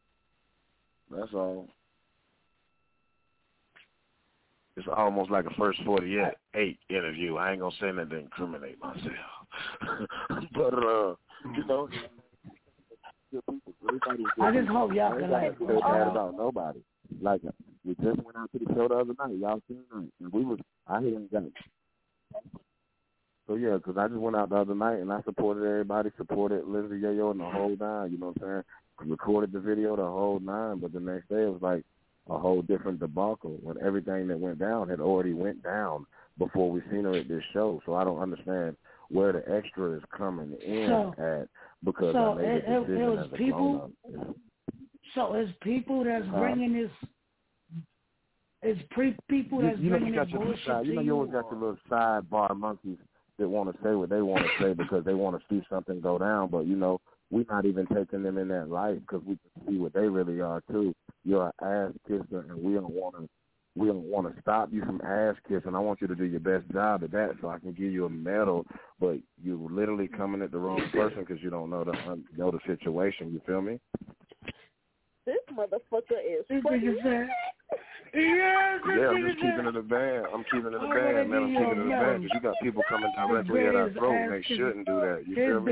That's 1.10 1.34
all. 1.34 1.68
It's 4.86 4.94
almost 4.96 5.32
like 5.32 5.46
a 5.46 5.54
first 5.56 5.80
48 5.84 6.78
interview. 6.90 7.38
I 7.38 7.52
ain't 7.52 7.60
gonna 7.62 7.76
say 7.82 7.92
nothing 7.92 8.10
to 8.10 8.18
incriminate 8.18 8.78
myself, 8.80 9.04
but 10.54 10.74
uh, 10.74 11.16
you 11.56 11.66
know, 11.68 11.90
I 14.40 14.52
just 14.52 14.68
hope 14.68 14.94
y'all 14.94 15.14
can 15.14 15.24
Everybody 15.24 15.48
like. 15.50 15.58
feel 15.58 15.82
bad 15.82 16.08
about 16.08 16.38
nobody. 16.38 16.80
Like 17.20 17.42
we 17.84 17.96
just 17.96 18.24
went 18.24 18.38
out 18.38 18.52
to 18.52 18.60
the 18.60 18.74
show 18.76 18.88
the 18.88 18.94
other 18.96 19.14
night. 19.18 19.38
Y'all 19.40 19.62
seen 19.68 19.80
it, 19.92 20.12
and 20.22 20.32
we 20.32 20.46
was 20.46 20.60
I 20.88 21.02
here 21.02 21.16
and 21.16 21.32
got 21.32 21.44
it. 21.44 21.54
So 23.48 23.56
yeah, 23.56 23.78
'cause 23.84 23.96
I 23.98 24.08
just 24.08 24.20
went 24.20 24.36
out 24.36 24.50
the 24.50 24.58
other 24.58 24.76
night 24.76 25.00
and 25.00 25.12
I 25.12 25.22
supported 25.24 25.66
everybody, 25.68 26.12
supported 26.18 26.68
Lindsay 26.68 27.00
Yayo 27.02 27.32
and 27.32 27.40
the 27.40 27.46
whole 27.46 27.76
nine. 27.80 28.12
You 28.12 28.20
know 28.20 28.28
what 28.28 28.44
I'm 28.48 28.64
saying? 29.00 29.10
Recorded 29.10 29.52
the 29.52 29.60
video 29.60 29.96
the 29.96 30.04
whole 30.04 30.40
nine, 30.40 30.78
but 30.78 30.94
the 30.94 31.00
next 31.00 31.28
day 31.30 31.44
it 31.44 31.52
was 31.52 31.62
like 31.64 31.84
a 32.30 32.38
whole 32.38 32.62
different 32.62 33.00
debacle 33.00 33.58
when 33.62 33.78
everything 33.84 34.28
that 34.28 34.40
went 34.40 34.58
down 34.60 34.90
had 34.90 35.00
already 35.00 35.34
went 35.34 35.62
down 35.64 36.06
before 36.38 36.72
we 36.72 36.82
seen 36.92 37.04
her 37.04 37.14
at 37.16 37.28
this 37.28 37.44
show. 37.54 37.80
So 37.86 37.94
I 37.96 38.04
don't 38.04 38.20
understand 38.20 38.76
where 39.10 39.32
the 39.32 39.44
extra 39.54 39.92
is 39.92 40.04
coming 40.18 40.54
in 40.54 40.88
So- 40.90 41.14
at 41.18 41.48
because 41.84 42.14
so 42.14 42.32
I 42.34 42.36
made 42.36 42.46
it- 42.48 42.64
a 42.68 42.82
it- 42.82 42.90
it 42.90 43.10
was 43.10 43.20
as 43.20 43.32
a 43.32 43.36
people- 43.36 43.92
grown-up. 44.10 44.36
So 45.14 45.34
it's 45.36 45.52
people 45.62 46.04
that's 46.04 46.26
Uh-huh. 46.26 46.40
bringing 46.40 46.74
this. 46.74 46.92
It's 48.64 48.82
pre 48.90 49.16
people 49.28 49.62
that's 49.62 49.78
you 49.78 49.92
know, 49.92 49.98
bringing 49.98 50.14
you 50.14 50.20
got 50.20 50.28
this 50.28 50.36
bullshit 50.36 50.66
side. 50.66 50.86
You 50.88 50.96
know, 50.96 51.02
you 51.02 51.14
always 51.14 51.32
got 51.32 51.50
your 51.52 51.60
little 51.60 51.78
sidebar 51.88 52.58
monkeys 52.58 52.98
that 53.38 53.48
want 53.48 53.74
to 53.76 53.84
say 53.84 53.94
what 53.94 54.10
they 54.10 54.22
want 54.24 54.44
to 54.44 54.64
say 54.64 54.74
because 54.74 55.06
they 55.06 55.14
want 55.14 55.40
to 55.40 55.48
see 55.48 55.64
something 55.70 56.02
go 56.02 56.18
down. 56.18 56.50
But 56.50 56.66
you 56.66 56.76
know, 56.76 57.00
we're 57.32 57.46
not 57.50 57.66
even 57.66 57.86
taking 57.88 58.24
them 58.24 58.38
in 58.38 58.48
that 58.50 58.70
light 58.70 59.02
because 59.02 59.22
we 59.26 59.38
can 59.38 59.68
see 59.68 59.80
what 59.80 59.94
they 59.94 60.08
really 60.08 60.42
are 60.42 60.62
too. 60.72 60.94
You're 61.24 61.52
an 61.60 61.88
ass 61.90 61.94
kisser, 62.08 62.46
and 62.50 62.64
we 62.64 62.74
don't 62.74 62.92
want 62.92 63.16
to. 63.16 63.30
We 63.78 63.88
don't 63.88 64.04
want 64.04 64.34
to 64.34 64.42
stop 64.42 64.70
you 64.72 64.86
from 64.86 65.02
ass 65.02 65.36
kissing. 65.50 65.76
I 65.76 65.80
want 65.80 66.00
you 66.00 66.08
to 66.08 66.16
do 66.16 66.24
your 66.24 66.40
best 66.40 66.72
job 66.72 67.04
at 67.04 67.12
that, 67.12 67.32
so 67.42 67.50
I 67.50 67.60
can 67.60 67.74
give 67.74 67.92
you 67.92 68.06
a 68.06 68.10
medal. 68.10 68.66
But 69.02 69.18
you're 69.44 69.58
literally 69.70 70.08
coming 70.08 70.42
at 70.42 70.52
the 70.52 70.60
wrong 70.60 70.82
person 70.94 71.20
because 71.20 71.44
you 71.44 71.50
don't 71.50 71.70
know 71.70 71.84
the 71.84 71.92
un- 72.08 72.24
know 72.38 72.52
the 72.52 72.60
situation. 72.66 73.34
You 73.34 73.42
feel 73.46 73.62
me? 73.62 73.80
This 75.26 75.36
motherfucker 75.52 76.22
is 76.26 76.46
This 76.48 76.62
funny. 76.64 76.88
Said, 78.16 78.98
yeah, 79.00 79.08
I'm 79.10 79.28
just 79.28 79.42
keeping 79.42 79.66
it 79.66 79.76
a 79.76 79.82
band. 79.82 80.26
I'm 80.34 80.44
keeping 80.46 80.74
it 80.74 80.76
a 80.76 80.80
band, 80.80 81.30
man. 81.30 81.44
I'm 81.44 81.54
keeping 81.54 81.80
it 81.80 81.88
a 81.88 81.90
band 81.90 82.24
because 82.24 82.34
you 82.34 82.42
got 82.42 82.56
people 82.62 82.84
coming 82.90 83.12
directly 83.16 83.66
at 83.66 83.76
our 83.76 83.92
throat, 83.92 84.16
and 84.16 84.34
they 84.34 84.44
shouldn't 84.44 84.86
do 84.86 85.00
that. 85.02 85.24
You 85.28 85.36
feel 85.36 85.60
me? 85.62 85.72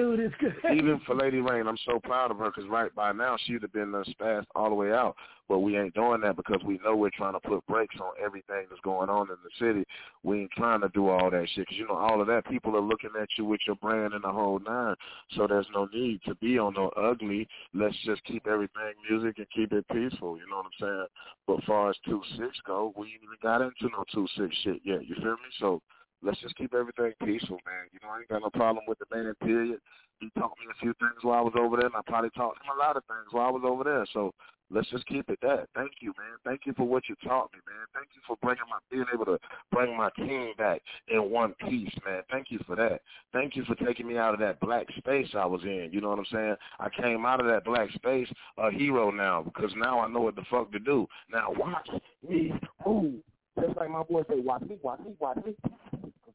Even 0.75 0.99
for 1.05 1.15
Lady 1.15 1.39
Rain, 1.39 1.67
I'm 1.67 1.77
so 1.85 1.99
proud 1.99 2.31
of 2.31 2.37
her 2.37 2.51
because 2.51 2.69
right 2.69 2.93
by 2.95 3.11
now 3.11 3.37
she'd 3.45 3.61
have 3.61 3.73
been 3.73 3.93
uh, 3.95 4.03
spazzed 4.19 4.45
all 4.55 4.69
the 4.69 4.75
way 4.75 4.91
out. 4.91 5.15
But 5.53 5.59
we 5.59 5.77
ain't 5.77 5.93
doing 5.93 6.21
that 6.21 6.35
because 6.35 6.63
we 6.65 6.79
know 6.83 6.95
we're 6.95 7.11
trying 7.15 7.33
to 7.33 7.39
put 7.39 7.63
brakes 7.67 7.93
on 8.01 8.13
everything 8.19 8.65
that's 8.71 8.81
going 8.81 9.07
on 9.07 9.29
in 9.29 9.35
the 9.43 9.51
city. 9.63 9.85
We 10.23 10.39
ain't 10.39 10.51
trying 10.53 10.81
to 10.81 10.89
do 10.95 11.09
all 11.09 11.29
that 11.29 11.47
shit 11.53 11.67
because 11.67 11.77
you 11.77 11.87
know 11.87 11.95
all 11.95 12.19
of 12.21 12.25
that. 12.25 12.47
People 12.47 12.75
are 12.75 12.81
looking 12.81 13.11
at 13.21 13.29
you 13.37 13.45
with 13.45 13.59
your 13.67 13.75
brand 13.75 14.15
and 14.15 14.23
the 14.23 14.31
whole 14.31 14.57
nine. 14.57 14.95
So 15.37 15.45
there's 15.45 15.67
no 15.71 15.87
need 15.93 16.21
to 16.25 16.33
be 16.33 16.57
on 16.57 16.73
no 16.73 16.87
ugly. 16.97 17.47
Let's 17.71 17.95
just 18.03 18.23
keep 18.23 18.47
everything 18.47 18.93
music 19.07 19.37
and 19.37 19.45
keep 19.55 19.73
it 19.73 19.85
peaceful. 19.89 20.37
You 20.37 20.49
know 20.49 20.57
what 20.57 20.65
I'm 20.65 20.71
saying? 20.81 21.05
But 21.45 21.63
far 21.65 21.91
as 21.91 21.97
two 22.03 22.23
six 22.35 22.57
go, 22.65 22.91
we 22.97 23.09
ain't 23.09 23.21
even 23.21 23.37
got 23.43 23.61
into 23.61 23.95
no 23.95 24.05
two 24.11 24.25
six 24.35 24.57
shit 24.63 24.81
yet. 24.83 25.07
You 25.07 25.13
feel 25.21 25.33
me? 25.33 25.53
So 25.59 25.83
let's 26.23 26.41
just 26.41 26.55
keep 26.55 26.73
everything 26.73 27.13
peaceful, 27.23 27.59
man. 27.63 27.93
You 27.93 27.99
know, 28.01 28.09
I 28.09 28.19
ain't 28.21 28.29
got 28.29 28.41
no 28.41 28.49
problem 28.49 28.85
with 28.87 28.97
the 28.97 29.05
man, 29.15 29.31
period. 29.43 29.77
he 30.19 30.31
taught 30.35 30.57
me 30.57 30.65
a 30.71 30.79
few 30.81 30.95
things 30.97 31.21
while 31.21 31.37
I 31.37 31.41
was 31.41 31.53
over 31.59 31.77
there, 31.77 31.85
and 31.85 31.95
I 31.95 32.01
probably 32.07 32.31
taught 32.31 32.57
him 32.57 32.73
a 32.73 32.79
lot 32.79 32.97
of 32.97 33.03
things 33.05 33.29
while 33.29 33.47
I 33.47 33.51
was 33.51 33.63
over 33.63 33.83
there. 33.83 34.07
So 34.13 34.33
let's 34.73 34.89
just 34.89 35.05
keep 35.07 35.29
it 35.29 35.39
that. 35.41 35.67
Thank 35.75 35.91
you, 36.01 36.13
man. 36.17 36.37
Thank 36.43 36.61
you 36.65 36.73
for 36.73 36.83
what 36.83 37.03
you 37.07 37.15
taught 37.23 37.51
me, 37.53 37.59
man. 37.67 37.85
Thank 37.93 38.07
you 38.15 38.21
for 38.27 38.35
bringing 38.41 38.63
my 38.69 38.79
being 38.89 39.05
able 39.13 39.25
to 39.25 39.39
bring 39.71 39.95
my 39.95 40.09
team 40.17 40.53
back 40.57 40.81
in 41.07 41.29
one 41.29 41.53
piece, 41.67 41.93
man. 42.05 42.21
Thank 42.31 42.47
you 42.49 42.59
for 42.65 42.75
that. 42.75 43.01
Thank 43.31 43.55
you 43.55 43.63
for 43.65 43.75
taking 43.75 44.07
me 44.07 44.17
out 44.17 44.33
of 44.33 44.39
that 44.39 44.59
black 44.59 44.87
space 44.97 45.27
I 45.35 45.45
was 45.45 45.61
in. 45.63 45.89
You 45.91 46.01
know 46.01 46.09
what 46.09 46.19
I'm 46.19 46.25
saying? 46.31 46.55
I 46.79 46.89
came 46.89 47.25
out 47.25 47.39
of 47.39 47.47
that 47.47 47.65
black 47.65 47.91
space 47.91 48.27
a 48.57 48.71
hero 48.71 49.11
now 49.11 49.43
because 49.43 49.71
now 49.77 49.99
I 49.99 50.07
know 50.07 50.21
what 50.21 50.35
the 50.35 50.45
fuck 50.49 50.71
to 50.71 50.79
do. 50.79 51.07
Now 51.31 51.53
watch 51.57 51.89
me 52.27 52.53
move. 52.85 53.15
Just 53.59 53.77
like 53.77 53.89
my 53.89 54.03
boy 54.03 54.23
say, 54.29 54.39
watch 54.39 54.63
me, 54.63 54.77
watch 54.81 54.99
me, 54.99 55.13
watch 55.19 55.37
me. 55.45 55.55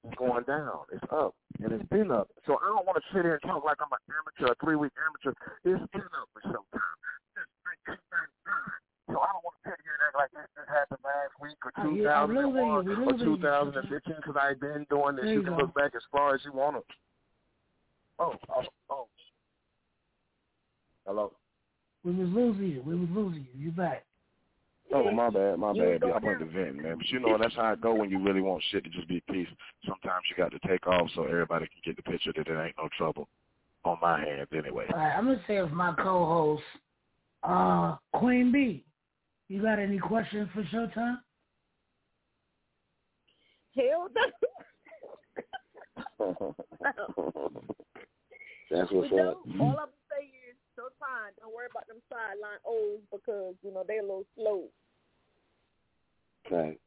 It's 0.05 0.17
going 0.17 0.45
down. 0.45 0.87
It's 0.93 1.05
up. 1.13 1.35
And 1.61 1.73
it's 1.73 1.89
been 1.89 2.13
up. 2.13 2.29
So 2.47 2.59
I 2.63 2.69
don't 2.69 2.87
want 2.87 2.97
to 2.97 3.03
sit 3.13 3.25
here 3.25 3.35
and 3.35 3.43
talk 3.43 3.65
like 3.65 3.79
I'm 3.81 3.91
an 3.91 3.99
amateur, 4.15 4.53
a 4.53 4.65
three 4.65 4.77
week 4.77 4.93
amateur. 5.03 5.37
It's 5.65 5.93
been 5.93 6.03
up 6.03 6.29
for 6.33 6.43
some 6.45 6.65
time. 6.73 6.99
So 9.09 9.17
I 9.21 9.27
don't 9.33 9.41
want 9.45 9.57
to 9.65 9.71
sit 9.71 9.79
here 9.83 9.97
and 9.97 10.05
act 10.07 10.17
like 10.17 10.31
this 10.37 10.49
just 10.55 10.69
happened 10.69 11.01
last 11.03 11.33
week 11.41 11.57
or 11.65 11.73
Oh, 11.79 11.95
yeah, 11.97 12.21
you. 12.27 12.35
2001 12.53 12.89
or 12.89 13.17
2015 13.17 14.15
because 14.17 14.37
I've 14.41 14.61
been 14.61 14.85
doing 14.91 15.17
this. 15.17 15.25
There 15.25 15.33
You 15.33 15.41
you 15.41 15.45
can 15.47 15.57
go. 15.57 15.65
look 15.65 15.75
back 15.75 15.93
as 15.97 16.03
far 16.13 16.35
as 16.35 16.41
you 16.45 16.53
want 16.53 16.77
to. 16.77 16.83
Oh, 18.19 18.35
oh, 18.55 18.63
oh. 18.91 19.07
Hello. 21.07 21.33
We 22.05 22.13
was 22.13 22.29
losing 22.29 22.69
you. 22.69 22.83
We 22.85 22.95
was 22.97 23.09
losing 23.11 23.47
you. 23.55 23.67
You 23.67 23.71
back. 23.73 24.05
Oh, 24.93 25.11
my 25.11 25.31
bad, 25.31 25.59
my 25.59 25.73
You 25.73 25.83
bad. 25.83 26.03
was 26.03 26.09
Yeah, 26.09 26.15
I 26.23 26.27
went 26.27 26.39
to 26.41 26.47
vent, 26.47 26.77
man. 26.83 26.97
But 26.99 27.09
you 27.09 27.21
know, 27.21 27.37
that's 27.41 27.55
how 27.55 27.73
it 27.73 27.81
go 27.81 27.95
when 27.95 28.11
you 28.11 28.23
really 28.23 28.41
want 28.41 28.63
shit 28.71 28.85
to 28.85 28.91
just 28.91 29.09
be 29.09 29.23
peace. 29.31 29.49
Sometimes 29.87 30.23
you 30.29 30.37
got 30.37 30.51
to 30.53 30.59
take 30.69 30.87
off 30.87 31.09
so 31.15 31.25
everybody 31.25 31.67
can 31.67 31.81
get 31.85 31.97
the 31.97 32.03
picture 32.11 32.33
that 32.37 32.47
there 32.47 32.65
ain't 32.65 32.77
no 32.79 32.89
trouble 32.97 33.29
on 33.85 33.97
my 34.03 34.21
hands 34.21 34.49
anyway. 34.53 34.87
All 34.93 34.99
right, 34.99 35.15
I'm 35.17 35.25
gonna 35.27 35.41
say 35.47 35.61
with 35.63 35.73
my 35.73 35.95
co-host, 35.95 36.63
uh, 37.43 37.97
Queen 38.15 38.53
B. 38.53 38.85
You 39.49 39.63
got 39.63 39.79
any 39.79 39.99
questions 39.99 40.49
for 40.53 40.63
Showtime? 40.65 41.19
Hell 43.75 44.09
That's 48.71 48.93
what's 48.93 49.11
But 49.11 49.17
no, 49.17 49.31
up. 49.31 49.39
all 49.61 49.77
I'm 49.81 49.89
saying 50.11 50.33
is, 50.51 50.57
sometimes 50.77 51.35
don't 51.41 51.55
worry 51.55 51.69
about 51.71 51.87
them 51.89 52.03
sideline 52.11 52.61
O's 52.67 53.01
because 53.11 53.55
you 53.63 53.73
know 53.73 53.85
they're 53.87 54.01
a 54.01 54.03
little 54.03 54.27
slow. 54.37 54.65
Right. 56.51 56.79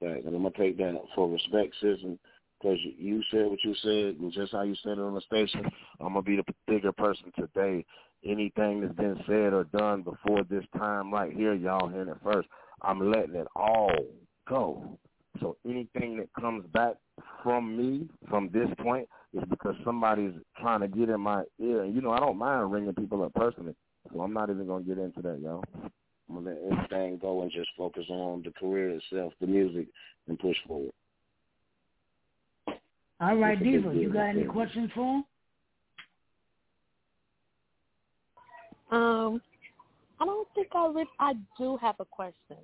Right. 0.00 0.24
And 0.24 0.34
I'm 0.34 0.42
gonna 0.42 0.50
take 0.56 0.78
that 0.78 1.00
for 1.14 1.30
respect, 1.30 1.74
sis, 1.80 1.98
and 2.02 2.18
because 2.60 2.78
you, 2.82 2.92
you 2.96 3.22
said 3.30 3.46
what 3.46 3.62
you 3.64 3.74
said, 3.82 4.20
and 4.20 4.32
just 4.32 4.52
how 4.52 4.62
you 4.62 4.74
said 4.82 4.92
it 4.92 5.00
on 5.00 5.14
the 5.14 5.20
station, 5.22 5.64
I'm 6.00 6.08
gonna 6.14 6.22
be 6.22 6.36
the 6.36 6.44
bigger 6.66 6.92
person 6.92 7.32
today. 7.38 7.84
Anything 8.24 8.80
that's 8.80 8.94
been 8.94 9.22
said 9.26 9.52
or 9.52 9.64
done 9.64 10.02
before 10.02 10.42
this 10.48 10.64
time 10.78 11.12
right 11.12 11.32
here, 11.32 11.54
y'all 11.54 11.88
hearing 11.88 12.08
it 12.08 12.16
first. 12.22 12.48
I'm 12.82 13.10
letting 13.10 13.34
it 13.34 13.46
all 13.54 13.92
go. 14.48 14.98
So 15.40 15.56
anything 15.68 16.16
that 16.18 16.28
comes 16.40 16.64
back 16.72 16.94
from 17.42 17.76
me 17.76 18.08
from 18.28 18.50
this 18.52 18.68
point 18.80 19.08
is 19.32 19.42
because 19.50 19.74
somebody's 19.84 20.32
trying 20.60 20.80
to 20.80 20.88
get 20.88 21.08
in 21.08 21.20
my 21.20 21.42
ear. 21.60 21.82
And 21.82 21.94
you 21.94 22.00
know, 22.00 22.12
I 22.12 22.20
don't 22.20 22.38
mind 22.38 22.72
ringing 22.72 22.94
people 22.94 23.22
up 23.24 23.34
personally, 23.34 23.74
so 24.12 24.20
I'm 24.20 24.32
not 24.32 24.50
even 24.50 24.66
gonna 24.66 24.84
get 24.84 24.98
into 24.98 25.20
that, 25.22 25.40
y'all. 25.40 25.64
I'm 26.28 26.36
gonna 26.36 26.50
let 26.50 26.72
everything 26.72 27.18
go 27.18 27.42
and 27.42 27.50
just 27.50 27.68
focus 27.76 28.04
on 28.08 28.42
the 28.42 28.52
career 28.52 28.90
itself, 28.90 29.32
the 29.40 29.46
music, 29.46 29.88
and 30.28 30.38
push 30.38 30.56
forward. 30.66 30.92
All 33.20 33.36
right, 33.36 33.52
It's 33.52 33.60
a 33.60 33.64
big 33.64 33.82
Diva. 33.82 33.94
You 33.94 34.12
got 34.12 34.28
any 34.28 34.44
questions 34.44 34.90
for 34.94 35.16
him? 35.16 35.24
Um, 38.94 39.42
I 40.20 40.24
don't 40.24 40.48
think 40.54 40.68
I 40.74 40.86
re- 40.94 41.06
I 41.18 41.34
do 41.58 41.76
have 41.78 41.96
a 41.98 42.04
question. 42.04 42.56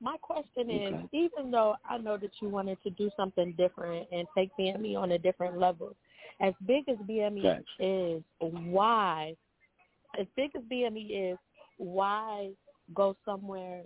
My 0.00 0.16
question 0.18 0.70
is, 0.70 0.94
Okay. 0.94 1.08
even 1.12 1.50
though 1.50 1.74
I 1.88 1.98
know 1.98 2.16
that 2.18 2.30
you 2.40 2.48
wanted 2.48 2.80
to 2.82 2.90
do 2.90 3.10
something 3.16 3.52
different 3.56 4.06
and 4.12 4.26
take 4.36 4.50
BME 4.58 4.96
on 4.96 5.12
a 5.12 5.18
different 5.18 5.58
level, 5.58 5.96
as 6.40 6.52
big 6.66 6.88
as 6.88 6.96
BME 6.98 7.42
Facts. 7.42 7.64
is, 7.80 8.22
why? 8.38 9.34
As 10.18 10.26
big 10.36 10.50
as 10.54 10.62
BME 10.64 11.32
is, 11.32 11.38
why 11.78 12.50
go 12.94 13.16
somewhere 13.24 13.82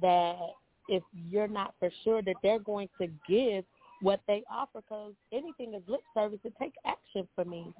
that 0.00 0.38
if 0.88 1.02
you're 1.28 1.46
not 1.48 1.74
for 1.78 1.90
sure 2.04 2.22
that 2.22 2.36
they're 2.42 2.58
going 2.58 2.88
to 3.00 3.06
give 3.28 3.64
what 4.00 4.20
they 4.26 4.42
offer? 4.50 4.80
Because 4.80 5.12
anything 5.32 5.74
is 5.74 5.82
lip 5.86 6.02
service. 6.14 6.40
It 6.42 6.54
takes 6.58 6.76
action 6.86 7.28
for 7.34 7.44
me. 7.44 7.72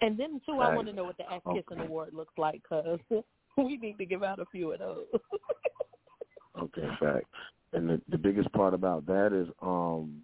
And 0.00 0.18
then 0.18 0.40
too, 0.46 0.60
I 0.60 0.74
want 0.74 0.86
to 0.88 0.92
know 0.92 1.04
what 1.04 1.16
the 1.16 1.30
ass 1.30 1.40
kissing 1.44 1.64
Okay. 1.78 1.82
award 1.82 2.14
looks 2.14 2.34
like 2.36 2.62
because 2.62 2.98
we 3.56 3.76
need 3.76 3.98
to 3.98 4.06
give 4.06 4.22
out 4.22 4.38
a 4.38 4.46
few 4.46 4.72
of 4.72 4.78
those. 4.78 5.06
Okay, 6.60 6.88
fact. 6.98 7.26
And 7.72 7.88
the 7.88 8.00
the 8.08 8.18
biggest 8.18 8.50
part 8.52 8.74
about 8.74 9.06
that 9.06 9.32
is 9.32 9.48
um 9.62 10.22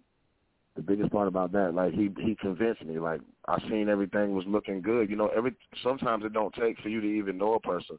the 0.75 0.81
biggest 0.81 1.11
part 1.11 1.27
about 1.27 1.51
that, 1.53 1.73
like 1.73 1.93
he 1.93 2.09
he 2.19 2.35
convinced 2.35 2.83
me. 2.83 2.99
Like 2.99 3.21
I 3.47 3.59
seen 3.69 3.87
everything 3.87 4.35
was 4.35 4.45
looking 4.47 4.81
good. 4.81 5.09
You 5.09 5.15
know, 5.15 5.29
every 5.35 5.55
sometimes 5.83 6.25
it 6.25 6.33
don't 6.33 6.53
take 6.53 6.79
for 6.79 6.89
you 6.89 6.99
to 7.01 7.07
even 7.07 7.37
know 7.37 7.53
a 7.53 7.59
person. 7.59 7.97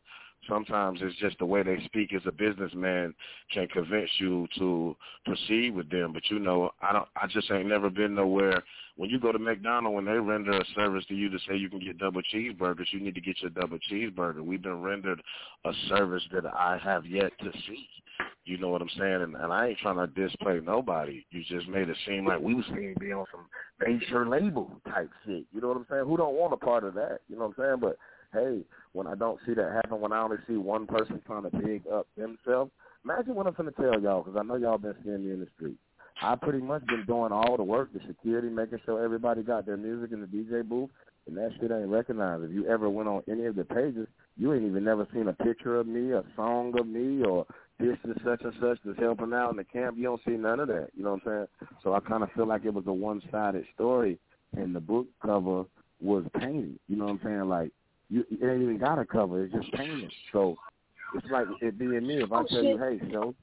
Sometimes 0.49 1.01
it's 1.03 1.19
just 1.19 1.39
the 1.39 1.47
way 1.47 1.63
they 1.63 1.79
speak 1.85 2.13
as 2.15 2.23
a 2.27 2.33
businessman 2.33 3.15
can 3.53 3.67
convince 3.69 4.11
you 4.19 4.47
to 4.59 4.97
proceed 5.25 5.75
with 5.75 5.91
them. 5.91 6.13
But 6.13 6.23
you 6.31 6.39
know, 6.39 6.71
I 6.83 6.93
don't. 6.93 7.09
I 7.17 7.27
just 7.27 7.51
ain't 7.51 7.69
never 7.69 7.91
been 7.91 8.15
nowhere. 8.15 8.63
When 8.97 9.11
you 9.11 9.21
go 9.21 9.33
to 9.33 9.39
McDonald's, 9.39 9.95
when 9.95 10.05
they 10.07 10.19
render 10.19 10.53
a 10.53 10.65
service 10.75 11.05
to 11.07 11.15
you 11.15 11.29
to 11.29 11.39
say 11.47 11.57
you 11.57 11.69
can 11.69 11.81
get 11.81 11.99
double 11.99 12.23
cheeseburgers, 12.35 12.87
you 12.93 13.01
need 13.01 13.15
to 13.15 13.21
get 13.21 13.41
your 13.41 13.51
double 13.51 13.79
cheeseburger. 13.91 14.41
We've 14.41 14.63
been 14.63 14.81
rendered 14.81 15.21
a 15.65 15.73
service 15.89 16.23
that 16.33 16.47
I 16.47 16.79
have 16.83 17.05
yet 17.05 17.33
to 17.41 17.53
see. 17.67 17.89
You 18.45 18.59
know 18.59 18.69
what 18.69 18.81
I'm 18.81 18.91
saying? 18.97 19.23
And, 19.23 19.35
and 19.35 19.53
I 19.53 19.69
ain't 19.69 19.79
trying 19.79 19.97
to 19.97 20.07
display 20.07 20.61
nobody. 20.65 21.25
You 21.31 21.43
just 21.45 21.69
made 21.69 21.89
it 21.89 21.97
seem 22.07 22.27
like 22.27 22.41
we 22.41 22.55
was 22.55 22.65
seeing 22.69 22.95
be 22.99 23.13
on 23.13 23.27
some 23.33 23.47
major 23.85 24.27
label 24.27 24.71
type 24.89 25.11
shit. 25.25 25.45
You 25.53 25.61
know 25.61 25.69
what 25.69 25.77
I'm 25.79 25.87
saying? 25.91 26.05
Who 26.07 26.17
don't 26.17 26.35
want 26.35 26.55
a 26.55 26.57
part 26.57 26.85
of 26.85 26.95
that? 26.95 27.19
You 27.29 27.37
know 27.37 27.49
what 27.49 27.59
I'm 27.59 27.65
saying? 27.65 27.81
But 27.81 27.99
hey, 28.33 28.61
when 28.93 29.07
I 29.07 29.15
don't 29.15 29.39
see 29.47 29.55
that 29.55 29.73
happen, 29.73 30.01
when 30.01 30.12
I 30.12 30.21
only 30.21 30.39
see 30.47 30.57
one 30.57 30.87
person 30.87 31.21
trying 31.27 31.45
to 31.45 31.51
big 31.51 31.83
up 31.87 32.07
themselves, 32.17 32.71
imagine 33.05 33.35
what 33.35 33.47
I'm 33.47 33.55
going 33.55 33.73
to 33.73 33.81
tell 33.81 34.01
y'all 34.01 34.23
because 34.23 34.39
I 34.39 34.43
know 34.43 34.57
y'all 34.57 34.79
been 34.79 34.95
seeing 35.05 35.27
me 35.27 35.33
in 35.33 35.41
the 35.41 35.49
street. 35.57 35.77
I 36.23 36.35
pretty 36.35 36.61
much 36.61 36.87
been 36.87 37.05
doing 37.07 37.31
all 37.33 37.57
the 37.57 37.62
work, 37.62 37.93
the 37.93 38.01
security, 38.07 38.49
making 38.49 38.81
sure 38.85 39.05
everybody 39.05 39.43
got 39.43 39.67
their 39.67 39.77
music 39.77 40.12
in 40.12 40.21
the 40.21 40.27
DJ 40.27 40.67
booth, 40.67 40.91
and 41.27 41.37
that 41.37 41.51
shit 41.61 41.71
ain't 41.71 41.89
recognized. 41.89 42.45
If 42.45 42.53
you 42.53 42.67
ever 42.67 42.89
went 42.89 43.09
on 43.09 43.23
any 43.31 43.45
of 43.45 43.57
the 43.57 43.65
pages, 43.65 44.09
you 44.37 44.55
ain't 44.55 44.65
even 44.65 44.85
never 44.85 45.07
seen 45.12 45.29
a 45.29 45.33
picture 45.33 45.79
of 45.79 45.87
me, 45.87 46.12
a 46.12 46.25
song 46.35 46.79
of 46.79 46.87
me, 46.87 47.23
or 47.23 47.47
this 47.79 47.99
is 48.05 48.17
such 48.25 48.43
and 48.43 48.55
such 48.61 48.79
that's 48.85 48.99
helping 48.99 49.35
out 49.35 49.51
in 49.51 49.57
the 49.57 49.65
camp. 49.65 49.99
You 49.99 50.05
don't 50.05 50.21
see 50.27 50.33
none 50.33 50.61
of 50.61 50.69
that. 50.69 50.89
You 50.97 51.05
know 51.05 51.12
what 51.12 51.27
I'm 51.27 51.47
saying? 51.61 51.71
So 51.83 51.93
I 51.93 52.01
kind 52.01 52.23
of 52.23 52.31
feel 52.33 52.47
like 52.47 52.65
it 52.65 52.73
was 52.73 52.87
a 52.87 52.93
one-sided 52.93 53.65
story, 53.75 54.19
and 54.57 54.75
the 54.75 54.81
book 54.81 55.07
cover 55.23 55.65
was 56.01 56.25
painted. 56.39 56.79
You 56.89 56.97
know 56.97 57.05
what 57.05 57.12
I'm 57.12 57.21
saying? 57.25 57.49
Like 57.49 57.73
you, 58.09 58.25
it 58.31 58.45
ain't 58.45 58.62
even 58.62 58.79
got 58.79 58.99
a 58.99 59.05
cover. 59.05 59.45
It's 59.45 59.55
just 59.55 59.73
painted. 59.73 60.12
So 60.33 60.57
it's 61.14 61.27
like 61.31 61.47
it 61.61 61.79
being 61.79 62.07
me. 62.07 62.23
If 62.23 62.33
I 62.33 62.40
Oh, 62.40 62.45
tell 62.45 62.64
you, 62.64 62.79
hey, 62.79 63.01
so 63.12 63.35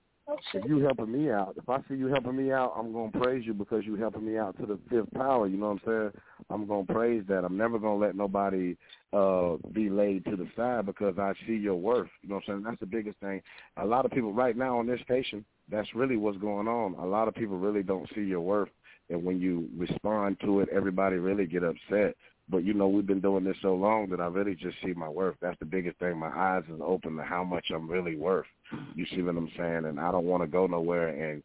if 0.53 0.65
you 0.65 0.79
helping 0.79 1.11
me 1.11 1.31
out, 1.31 1.55
if 1.57 1.67
I 1.67 1.79
see 1.89 1.95
you 1.95 2.07
helping 2.07 2.35
me 2.35 2.51
out, 2.51 2.73
I'm 2.77 2.93
gonna 2.93 3.11
praise 3.11 3.45
you 3.45 3.53
because 3.53 3.85
you 3.85 3.95
helping 3.95 4.25
me 4.25 4.37
out 4.37 4.57
to 4.59 4.65
the 4.65 4.79
fifth 4.89 5.11
power. 5.13 5.47
You 5.47 5.57
know 5.57 5.69
what 5.69 5.81
I'm 5.85 6.11
saying? 6.11 6.23
I'm 6.49 6.67
gonna 6.67 6.85
praise 6.85 7.23
that. 7.27 7.43
I'm 7.43 7.57
never 7.57 7.79
gonna 7.79 7.99
let 7.99 8.15
nobody 8.15 8.75
uh 9.11 9.57
be 9.73 9.89
laid 9.89 10.25
to 10.25 10.35
the 10.35 10.47
side 10.55 10.85
because 10.85 11.17
I 11.17 11.33
see 11.45 11.55
your 11.55 11.75
worth. 11.75 12.09
You 12.21 12.29
know 12.29 12.35
what 12.35 12.43
I'm 12.47 12.53
saying? 12.53 12.63
That's 12.63 12.79
the 12.79 12.85
biggest 12.85 13.19
thing. 13.19 13.41
A 13.77 13.85
lot 13.85 14.05
of 14.05 14.11
people 14.11 14.33
right 14.33 14.55
now 14.55 14.79
on 14.79 14.87
this 14.87 15.01
station, 15.01 15.43
that's 15.69 15.93
really 15.95 16.17
what's 16.17 16.37
going 16.37 16.67
on. 16.67 16.95
A 16.95 17.05
lot 17.05 17.27
of 17.27 17.35
people 17.35 17.57
really 17.57 17.83
don't 17.83 18.09
see 18.15 18.21
your 18.21 18.41
worth, 18.41 18.69
and 19.09 19.23
when 19.23 19.39
you 19.39 19.69
respond 19.77 20.37
to 20.41 20.61
it, 20.61 20.69
everybody 20.71 21.17
really 21.17 21.45
get 21.45 21.63
upset. 21.63 22.15
But 22.49 22.63
you 22.65 22.73
know, 22.73 22.87
we've 22.87 23.07
been 23.07 23.21
doing 23.21 23.43
this 23.43 23.57
so 23.61 23.73
long 23.73 24.09
that 24.09 24.19
I 24.19 24.27
really 24.27 24.55
just 24.55 24.75
see 24.83 24.93
my 24.93 25.09
worth. 25.09 25.35
That's 25.41 25.57
the 25.59 25.65
biggest 25.65 25.97
thing. 25.99 26.17
My 26.17 26.27
eyes 26.27 26.63
is 26.69 26.81
open 26.83 27.15
to 27.15 27.23
how 27.23 27.43
much 27.43 27.67
I'm 27.73 27.89
really 27.89 28.15
worth. 28.15 28.45
You 28.95 29.05
see 29.15 29.21
what 29.21 29.37
I'm 29.37 29.49
saying? 29.57 29.85
And 29.85 29.99
I 29.99 30.11
don't 30.11 30.25
want 30.25 30.43
to 30.43 30.47
go 30.47 30.67
nowhere 30.67 31.09
and 31.09 31.41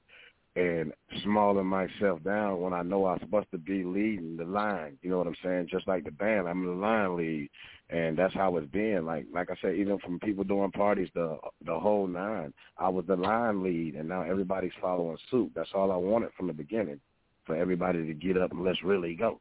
and 0.56 0.92
smalling 1.22 1.66
myself 1.66 2.22
down 2.24 2.60
when 2.60 2.72
I 2.72 2.82
know 2.82 3.06
I'm 3.06 3.20
supposed 3.20 3.50
to 3.52 3.58
be 3.58 3.84
leading 3.84 4.36
the 4.36 4.44
line. 4.44 4.98
You 5.02 5.10
know 5.10 5.18
what 5.18 5.28
I'm 5.28 5.36
saying? 5.42 5.68
Just 5.70 5.86
like 5.86 6.04
the 6.04 6.10
band, 6.10 6.48
I'm 6.48 6.66
the 6.66 6.72
line 6.72 7.16
lead, 7.16 7.48
and 7.90 8.18
that's 8.18 8.34
how 8.34 8.56
it's 8.56 8.70
been. 8.72 9.06
Like 9.06 9.26
like 9.32 9.50
I 9.50 9.54
said, 9.62 9.76
even 9.76 9.98
from 10.00 10.18
people 10.18 10.42
doing 10.42 10.72
parties, 10.72 11.08
the 11.14 11.38
the 11.64 11.78
whole 11.78 12.08
nine, 12.08 12.52
I 12.76 12.88
was 12.88 13.04
the 13.06 13.16
line 13.16 13.62
lead, 13.62 13.94
and 13.94 14.08
now 14.08 14.22
everybody's 14.22 14.72
following 14.80 15.18
suit. 15.30 15.52
That's 15.54 15.70
all 15.74 15.92
I 15.92 15.96
wanted 15.96 16.30
from 16.36 16.48
the 16.48 16.52
beginning, 16.52 17.00
for 17.46 17.54
everybody 17.54 18.04
to 18.04 18.14
get 18.14 18.36
up 18.36 18.50
and 18.50 18.64
let's 18.64 18.82
really 18.82 19.14
go. 19.14 19.40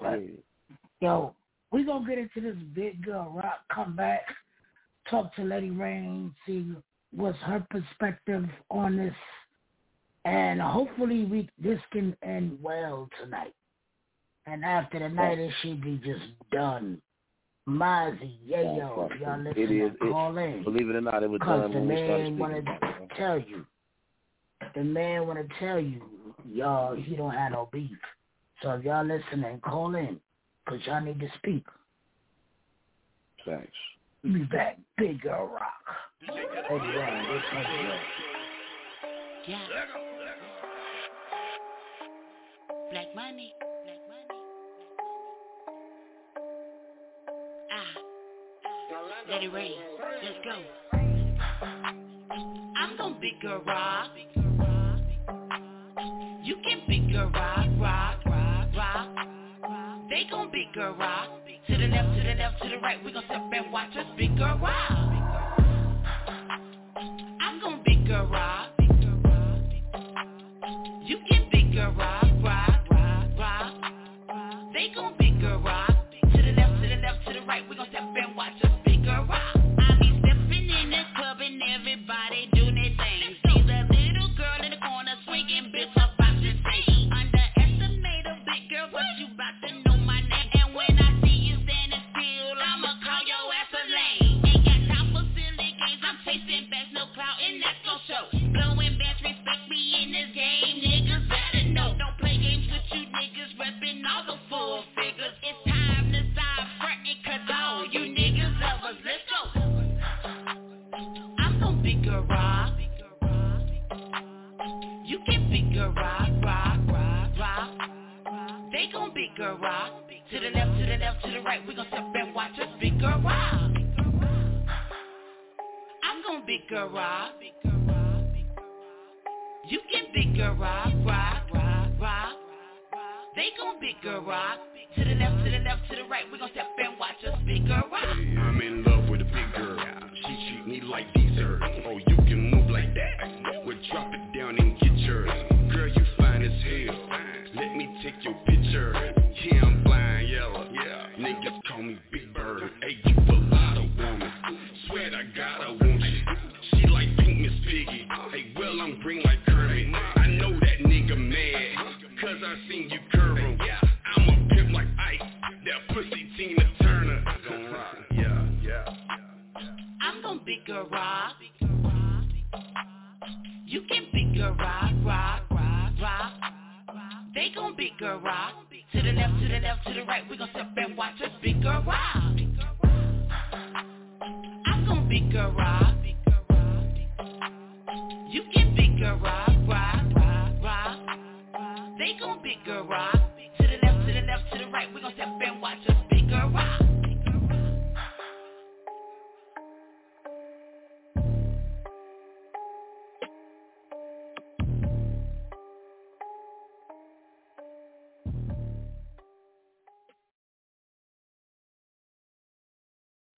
Right. 0.00 0.30
Yo, 1.00 1.34
we 1.72 1.84
gonna 1.84 2.06
get 2.06 2.18
into 2.18 2.40
this 2.40 2.56
big 2.74 3.04
girl 3.04 3.32
rock. 3.34 3.60
Come 3.72 3.96
back, 3.96 4.22
talk 5.10 5.34
to 5.36 5.42
Lady 5.42 5.70
Rain, 5.70 6.34
see 6.46 6.72
what's 7.14 7.38
her 7.38 7.66
perspective 7.70 8.44
on 8.70 8.96
this, 8.96 9.14
and 10.24 10.60
hopefully 10.60 11.24
we 11.24 11.48
this 11.58 11.80
can 11.92 12.16
end 12.22 12.58
well 12.62 13.08
tonight. 13.22 13.54
And 14.46 14.64
after 14.64 14.98
the 14.98 15.08
night, 15.08 15.38
it 15.38 15.52
should 15.62 15.82
be 15.82 16.00
just 16.04 16.24
done. 16.50 17.00
Mozzie, 17.68 18.38
yeah, 18.46 18.62
yo, 18.62 19.08
if 19.12 19.20
y'all 19.20 19.38
listen, 19.38 19.62
It 19.62 19.70
is. 19.70 19.92
call 20.00 20.38
in. 20.38 20.64
believe 20.64 20.88
it 20.88 20.96
or 20.96 21.02
not, 21.02 21.22
it 21.22 21.28
was 21.28 21.38
done 21.40 21.70
when 21.70 21.86
we 21.86 21.96
started 21.96 22.32
man 22.32 22.38
Wanna 22.38 22.62
tell 23.14 23.38
you. 23.38 23.66
The 24.74 24.82
man 24.82 25.26
want 25.26 25.38
to 25.38 25.54
tell 25.58 25.78
you, 25.78 26.02
y'all, 26.50 26.94
he 26.94 27.14
don't 27.14 27.32
have 27.32 27.52
no 27.52 27.68
beef. 27.72 27.90
So 28.62 28.70
if 28.72 28.84
y'all 28.84 29.04
listening, 29.04 29.60
call 29.60 29.94
in. 29.94 30.20
Because 30.64 30.86
y'all 30.86 31.00
need 31.00 31.20
to 31.20 31.28
speak. 31.38 31.64
Thanks. 33.46 33.72
We 34.22 34.30
be 34.30 34.44
back. 34.44 34.78
Big 34.98 35.20
Girl 35.22 35.46
Rock. 35.46 35.72
Eddie 36.22 36.40
Ryan, 36.70 37.34
this 37.34 37.42
Eddie 37.52 37.88
Yeah. 39.46 39.58
Black 42.90 43.14
money. 43.14 43.54
Black 43.84 44.02
money. 44.08 44.26
Ah. 47.70 47.92
Let 49.30 49.42
it 49.42 49.52
rain. 49.52 49.72
Let's 50.22 50.38
go. 50.44 50.56
I'm 52.76 52.96
gonna 52.96 53.16
big 53.20 53.40
girl 53.40 53.62
rock. 53.66 54.10
You 56.42 56.56
can 56.64 56.82
big 56.88 57.12
girl 57.12 57.30
rock, 57.30 57.66
rock, 57.78 57.78
rock, 57.78 57.78
rock. 57.78 58.17
They 60.58 60.64
gon' 60.74 60.90
big 60.92 60.98
rock. 60.98 61.28
To 61.68 61.76
the 61.76 61.86
left, 61.86 62.16
to 62.16 62.22
the 62.24 62.34
left, 62.34 62.62
to 62.62 62.68
the 62.68 62.78
right. 62.78 63.04
We 63.04 63.12
gon' 63.12 63.22
step 63.26 63.42
and 63.52 63.70
watch 63.72 63.94
us 63.94 64.06
big 64.16 64.36
girl 64.36 64.58
rock. 64.58 64.90
I'm 67.40 67.60
gon' 67.60 67.80
big 67.86 68.08
girl 68.08 68.26
rock. 68.26 68.57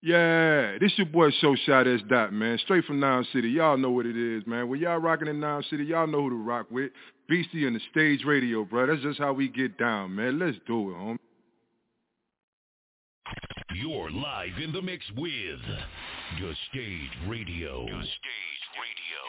Yeah, 0.02 0.78
this 0.80 0.92
your 0.96 1.06
boy 1.06 1.30
Show 1.42 1.54
Shot 1.66 1.86
S 1.86 2.00
Dot, 2.08 2.32
man. 2.32 2.58
Straight 2.64 2.86
from 2.86 3.00
Noun 3.00 3.26
City. 3.34 3.50
Y'all 3.50 3.76
know 3.76 3.90
what 3.90 4.06
it 4.06 4.16
is, 4.16 4.46
man. 4.46 4.68
When 4.68 4.80
y'all 4.80 4.96
rocking 4.96 5.28
in 5.28 5.40
Noun 5.40 5.62
City, 5.68 5.84
y'all 5.84 6.06
know 6.06 6.22
who 6.22 6.30
to 6.30 6.36
rock 6.36 6.66
with. 6.70 6.90
BC 7.30 7.66
and 7.66 7.76
the 7.76 7.80
stage 7.90 8.24
radio, 8.24 8.64
bro. 8.64 8.86
That's 8.86 9.02
just 9.02 9.18
how 9.18 9.34
we 9.34 9.48
get 9.48 9.76
down, 9.76 10.14
man. 10.14 10.38
Let's 10.38 10.56
do 10.66 10.90
it, 10.90 10.94
homie. 10.94 11.18
You're 13.74 14.10
live 14.10 14.58
in 14.62 14.72
the 14.72 14.80
mix 14.82 15.04
with 15.16 15.60
The 16.40 16.54
Stage 16.70 17.10
Radio. 17.28 17.84
The 17.84 18.02
Stage 18.02 18.64
Radio. 18.74 19.20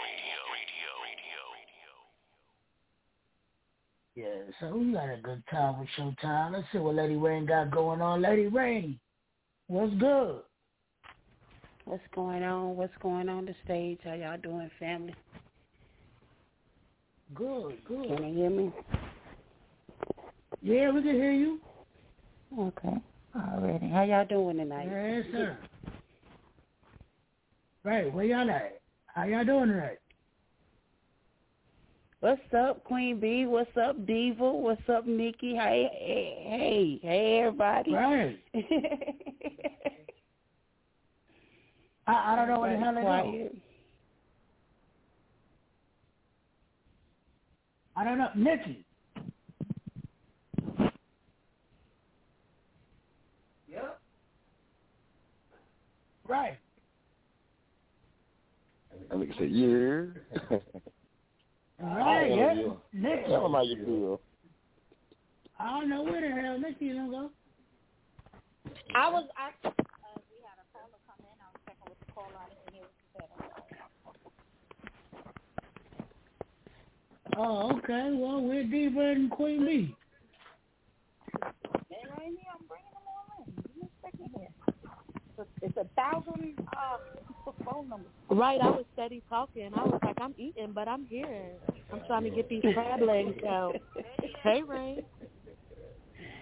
Yeah, 4.15 4.25
so 4.59 4.75
we 4.77 4.91
got 4.91 5.09
a 5.09 5.17
good 5.21 5.43
time 5.49 5.79
with 5.79 5.89
Showtime. 5.97 6.53
Let's 6.53 6.67
see 6.71 6.79
what 6.79 6.95
Lady 6.95 7.15
Rain 7.15 7.45
got 7.45 7.71
going 7.71 8.01
on. 8.01 8.21
Lady 8.21 8.47
Rain, 8.47 8.99
what's 9.67 9.93
good? 9.95 10.41
What's 11.85 12.03
going 12.13 12.43
on? 12.43 12.75
What's 12.75 12.93
going 13.01 13.27
on 13.27 13.45
the 13.45 13.55
stage? 13.65 13.99
How 14.03 14.13
y'all 14.13 14.37
doing, 14.37 14.69
family? 14.79 15.15
Good, 17.33 17.83
good. 17.87 18.07
Can 18.07 18.27
you 18.27 18.35
hear 18.35 18.49
me? 18.49 18.71
Yeah, 20.61 20.91
we 20.91 21.01
can 21.01 21.15
hear 21.15 21.31
you. 21.31 21.59
Okay. 22.57 22.95
Already. 23.35 23.89
How 23.89 24.03
y'all 24.03 24.25
doing 24.25 24.57
tonight? 24.57 24.89
Yes, 24.91 25.25
sir. 25.31 25.57
Right, 27.83 28.13
where 28.13 28.25
y'all 28.25 28.49
at? 28.49 28.81
How 29.07 29.23
y'all 29.23 29.45
doing 29.45 29.69
tonight? 29.69 29.97
What's 32.19 32.41
up, 32.55 32.83
Queen 32.83 33.19
B? 33.19 33.45
What's 33.47 33.75
up, 33.75 34.05
Diva? 34.05 34.51
What's 34.51 34.87
up, 34.87 35.07
Nikki? 35.07 35.55
Hey, 35.55 35.89
hey, 35.91 36.45
hey, 36.47 36.99
hey, 37.01 37.39
everybody. 37.39 37.91
Right. 37.91 38.39
I, 42.07 42.33
I 42.33 42.35
don't 42.35 42.47
know 42.47 42.59
what 42.59 42.71
the 42.71 42.77
hell 42.77 42.95
they 42.95 43.01
Quiet. 43.01 43.53
do. 43.53 43.59
I 47.95 48.03
don't 48.03 48.17
know. 48.17 48.29
Nikki. 48.35 48.85
Yep. 53.69 53.99
Right. 56.27 56.57
That 59.09 59.17
nigga 59.17 59.37
said, 59.37 59.51
yeah. 59.51 60.57
Right, 61.79 62.27
Tell 62.29 62.37
yeah. 62.37 62.53
Nikki. 62.93 63.27
Tell 63.27 63.45
him 63.45 63.51
how 63.51 63.61
you 63.63 63.85
feel. 63.85 64.21
I 65.59 65.79
don't 65.79 65.89
know 65.89 66.03
where 66.03 66.21
the 66.21 66.41
hell 66.41 66.57
Nikki 66.57 66.89
don't 66.93 67.11
go. 67.11 67.29
I 68.95 69.09
was 69.09 69.27
I 69.37 69.49
uh, 69.67 69.71
we 70.29 70.41
had 70.43 70.57
a 70.57 70.65
caller 70.73 70.99
come 71.05 71.19
in. 71.19 71.37
I 71.39 71.47
was 71.53 71.61
checking 72.21 72.37
with 72.37 72.37
the 72.37 72.37
caller. 72.37 72.39
I 72.39 72.49
didn't 72.49 72.73
hear 72.73 72.83
what 72.83 72.95
you 72.97 73.07
said. 73.15 73.29
Oh, 77.37 77.77
okay. 77.77 78.11
Well, 78.13 78.41
we're 78.41 78.63
Diva 78.63 78.99
and 78.99 79.31
Queen 79.31 79.65
Bee. 79.65 79.95
in 82.25 82.37
here. 82.37 82.51
I'm 82.53 82.65
bringing 82.67 82.91
them 82.93 83.05
all 83.07 83.25
in. 83.39 83.45
Give 83.63 83.75
me 83.77 83.87
a 83.87 83.89
second 84.05 84.29
here. 84.35 84.49
It's 85.63 85.77
a, 85.77 85.85
thousand 85.95 86.59
uh, 86.77 87.51
phone 87.65 87.89
numbers. 87.89 88.11
Right, 88.29 88.61
I 88.61 88.69
was 88.69 88.85
steady 88.93 89.23
talking. 89.27 89.71
I 89.75 89.83
was 89.83 89.99
like, 90.03 90.17
I'm 90.21 90.35
eating, 90.37 90.71
but 90.73 90.87
I'm 90.87 91.05
here. 91.07 91.53
I'm 91.91 92.01
trying 92.05 92.23
to 92.25 92.29
get 92.29 92.47
these 92.47 92.61
crab 92.73 93.01
legs 93.01 93.43
out. 93.47 93.75
Hey, 94.43 94.61
Ray. 94.61 95.03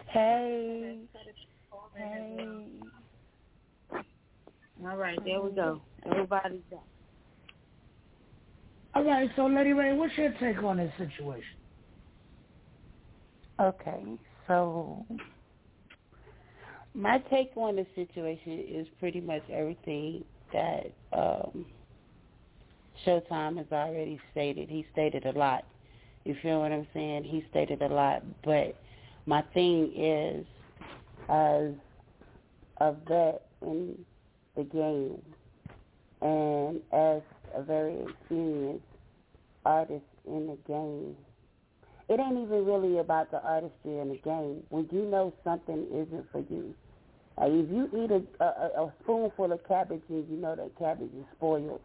Hey. 0.07 0.99
Hey. 1.95 2.65
All 4.87 4.95
right, 4.95 5.19
there 5.25 5.41
we 5.41 5.51
go. 5.51 5.81
Everybody's 6.09 6.61
done. 6.69 6.79
All 8.95 9.03
right, 9.03 9.29
so 9.35 9.45
Lady 9.45 9.73
Ray, 9.73 9.93
what's 9.93 10.17
your 10.17 10.33
take 10.39 10.63
on 10.63 10.77
this 10.77 10.91
situation? 10.97 11.57
Okay, 13.59 14.03
so 14.47 15.05
my 16.93 17.19
take 17.29 17.51
on 17.55 17.75
the 17.75 17.85
situation 17.95 18.65
is 18.67 18.87
pretty 18.99 19.19
much 19.19 19.43
everything 19.51 20.23
that 20.53 20.91
um, 21.13 21.65
Showtime 23.05 23.57
has 23.57 23.67
already 23.71 24.19
stated. 24.31 24.69
He 24.69 24.85
stated 24.91 25.25
a 25.25 25.37
lot. 25.37 25.65
You 26.23 26.35
feel 26.41 26.61
what 26.61 26.71
I'm 26.71 26.87
saying? 26.93 27.25
He 27.25 27.45
stated 27.49 27.81
a 27.81 27.87
lot, 27.87 28.23
but 28.43 28.79
my 29.25 29.41
thing 29.53 29.93
is, 29.95 30.45
as 31.29 31.73
a 32.81 32.93
vet 33.07 33.45
in 33.61 33.97
the 34.59 34.65
game 34.65 35.21
and 36.21 36.81
as 36.91 37.21
a 37.55 37.63
very 37.63 38.01
experienced 38.01 38.83
artist 39.65 40.03
in 40.27 40.47
the 40.47 40.57
game, 40.67 41.15
it 42.09 42.19
ain't 42.19 42.39
even 42.39 42.65
really 42.65 42.97
about 42.97 43.31
the 43.31 43.41
artistry 43.41 43.99
in 43.99 44.09
the 44.09 44.17
game. 44.23 44.63
When 44.69 44.87
you 44.91 45.05
know 45.05 45.33
something 45.43 45.85
isn't 45.93 46.31
for 46.31 46.43
you, 46.49 46.73
like 47.37 47.51
if 47.51 47.69
you 47.69 47.89
eat 48.03 48.11
a, 48.11 48.43
a, 48.43 48.85
a 48.85 48.93
spoonful 49.03 49.51
of 49.51 49.65
cabbage 49.67 50.01
and 50.09 50.27
you 50.29 50.37
know 50.37 50.55
that 50.55 50.77
cabbage 50.77 51.11
is 51.17 51.25
spoiled, 51.37 51.79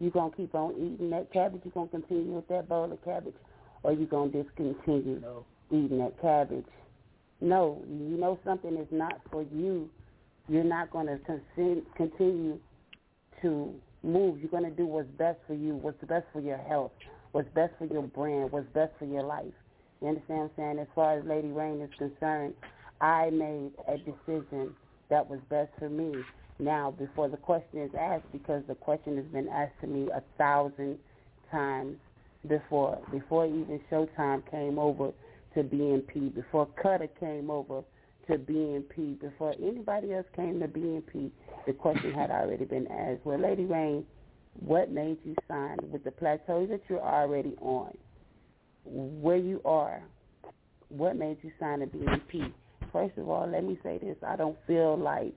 you 0.00 0.10
gonna 0.10 0.34
keep 0.36 0.54
on 0.54 0.72
eating 0.72 1.10
that 1.10 1.32
cabbage. 1.32 1.60
You 1.64 1.70
gonna 1.72 1.88
continue 1.88 2.32
with 2.32 2.48
that 2.48 2.68
bowl 2.68 2.90
of 2.90 3.04
cabbage, 3.04 3.34
or 3.82 3.92
you 3.92 4.06
gonna 4.06 4.30
discontinue 4.30 5.20
no. 5.20 5.44
eating 5.70 5.98
that 5.98 6.20
cabbage. 6.20 6.66
No, 7.40 7.84
you 7.88 8.16
know 8.16 8.38
something 8.44 8.76
is 8.76 8.88
not 8.90 9.20
for 9.30 9.42
you. 9.42 9.90
You're 10.48 10.64
not 10.64 10.90
gonna 10.90 11.18
continue 11.96 12.58
to 13.42 13.74
move. 14.02 14.40
You're 14.40 14.50
gonna 14.50 14.70
do 14.70 14.86
what's 14.86 15.08
best 15.18 15.38
for 15.46 15.54
you, 15.54 15.74
what's 15.74 16.02
best 16.04 16.26
for 16.32 16.40
your 16.40 16.58
health, 16.58 16.92
what's 17.32 17.48
best 17.54 17.74
for 17.78 17.86
your 17.86 18.02
brand, 18.02 18.52
what's 18.52 18.68
best 18.72 18.92
for 18.98 19.06
your 19.06 19.24
life. 19.24 19.52
You 20.00 20.08
understand 20.08 20.38
what 20.40 20.44
I'm 20.44 20.50
saying? 20.56 20.78
As 20.78 20.86
far 20.94 21.18
as 21.18 21.24
Lady 21.24 21.48
Rain 21.48 21.80
is 21.80 21.90
concerned, 21.98 22.54
I 23.00 23.30
made 23.30 23.72
a 23.88 23.98
decision 23.98 24.74
that 25.10 25.28
was 25.28 25.40
best 25.48 25.70
for 25.78 25.88
me. 25.88 26.14
Now, 26.58 26.90
before 26.90 27.28
the 27.28 27.36
question 27.36 27.82
is 27.82 27.90
asked, 27.98 28.30
because 28.32 28.62
the 28.68 28.74
question 28.74 29.16
has 29.16 29.26
been 29.26 29.48
asked 29.48 29.80
to 29.82 29.86
me 29.86 30.08
a 30.10 30.22
thousand 30.38 30.98
times 31.50 31.96
before, 32.48 32.98
before 33.10 33.46
even 33.46 33.80
Showtime 33.90 34.48
came 34.50 34.78
over 34.78 35.12
to 35.54 35.62
BMP, 35.62 36.34
before 36.34 36.66
Cutter 36.80 37.08
came 37.18 37.50
over 37.50 37.82
to 38.26 38.38
BNP 38.38 39.20
before 39.20 39.54
anybody 39.62 40.14
else 40.14 40.26
came 40.34 40.60
to 40.60 40.68
BNP. 40.68 41.30
the 41.66 41.72
question 41.72 42.12
had 42.12 42.30
already 42.30 42.64
been 42.64 42.86
asked. 42.88 43.20
Well, 43.24 43.38
Lady 43.38 43.64
Rain, 43.64 44.04
what 44.60 44.90
made 44.90 45.18
you 45.24 45.34
sign 45.48 45.78
with 45.90 46.04
the 46.04 46.10
plateau 46.10 46.66
that 46.66 46.80
you're 46.88 47.00
already 47.00 47.56
on? 47.60 47.96
Where 48.84 49.36
you 49.36 49.60
are, 49.64 50.02
what 50.88 51.16
made 51.16 51.38
you 51.42 51.50
sign 51.58 51.82
a 51.82 51.86
BNP? 51.86 52.52
First 52.92 53.18
of 53.18 53.28
all, 53.28 53.48
let 53.48 53.64
me 53.64 53.78
say 53.82 53.98
this. 53.98 54.16
I 54.26 54.36
don't 54.36 54.56
feel 54.66 54.96
like 54.96 55.34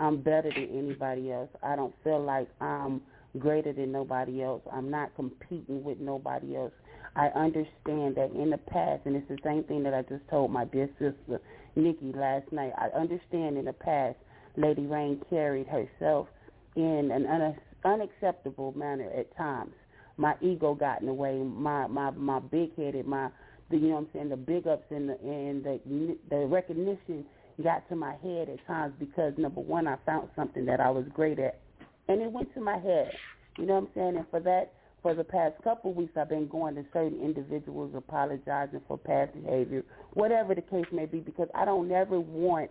I'm 0.00 0.20
better 0.22 0.50
than 0.54 0.68
anybody 0.76 1.32
else. 1.32 1.50
I 1.62 1.76
don't 1.76 1.94
feel 2.02 2.22
like 2.22 2.48
I'm 2.60 3.02
greater 3.38 3.72
than 3.72 3.92
nobody 3.92 4.42
else. 4.42 4.62
I'm 4.72 4.90
not 4.90 5.14
competing 5.16 5.82
with 5.82 5.98
nobody 6.00 6.56
else. 6.56 6.72
I 7.16 7.26
understand 7.28 8.16
that 8.16 8.30
in 8.34 8.50
the 8.50 8.58
past, 8.58 9.02
and 9.04 9.16
it's 9.16 9.28
the 9.28 9.38
same 9.44 9.64
thing 9.64 9.82
that 9.84 9.94
I 9.94 10.02
just 10.02 10.26
told 10.28 10.50
my 10.50 10.64
dear 10.64 10.88
sister 10.98 11.40
Nikki 11.76 12.12
last 12.12 12.50
night. 12.52 12.72
I 12.78 12.86
understand 12.96 13.58
in 13.58 13.64
the 13.64 13.72
past, 13.72 14.16
Lady 14.56 14.86
Rain 14.86 15.20
carried 15.30 15.66
herself 15.66 16.28
in 16.76 17.10
an 17.12 17.26
un- 17.26 17.56
unacceptable 17.84 18.72
manner 18.76 19.10
at 19.10 19.34
times. 19.36 19.72
My 20.16 20.34
ego 20.40 20.74
got 20.74 21.00
in 21.00 21.06
the 21.06 21.12
way. 21.12 21.36
My 21.38 21.86
my 21.86 22.10
my 22.10 22.38
big 22.38 22.76
headed, 22.76 23.06
my 23.06 23.30
the 23.70 23.76
you 23.76 23.88
know 23.88 23.94
what 23.94 24.00
I'm 24.02 24.08
saying, 24.12 24.28
the 24.28 24.36
big 24.36 24.66
ups 24.66 24.84
and 24.90 25.08
the 25.08 25.18
and 25.20 25.64
the 25.64 26.18
the 26.30 26.46
recognition 26.46 27.24
got 27.62 27.88
to 27.88 27.96
my 27.96 28.14
head 28.22 28.48
at 28.48 28.64
times 28.66 28.94
because 28.98 29.32
number 29.38 29.60
one, 29.60 29.86
I 29.86 29.96
found 30.04 30.28
something 30.36 30.64
that 30.66 30.80
I 30.80 30.90
was 30.90 31.04
great 31.12 31.38
at, 31.38 31.60
and 32.08 32.20
it 32.20 32.30
went 32.30 32.52
to 32.54 32.60
my 32.60 32.78
head. 32.78 33.10
You 33.58 33.66
know 33.66 33.74
what 33.74 33.84
I'm 33.84 33.88
saying? 33.94 34.16
And 34.16 34.26
for 34.30 34.40
that, 34.40 34.72
for 35.04 35.14
the 35.14 35.22
past 35.22 35.54
couple 35.62 35.90
of 35.90 35.98
weeks, 35.98 36.16
I've 36.16 36.30
been 36.30 36.48
going 36.48 36.76
to 36.76 36.84
certain 36.90 37.20
individuals 37.20 37.92
apologizing 37.94 38.80
for 38.88 38.96
past 38.96 39.34
behavior, 39.34 39.84
whatever 40.14 40.54
the 40.54 40.62
case 40.62 40.86
may 40.90 41.04
be, 41.04 41.20
because 41.20 41.48
I 41.54 41.66
don't 41.66 41.88
never 41.88 42.18
want 42.18 42.70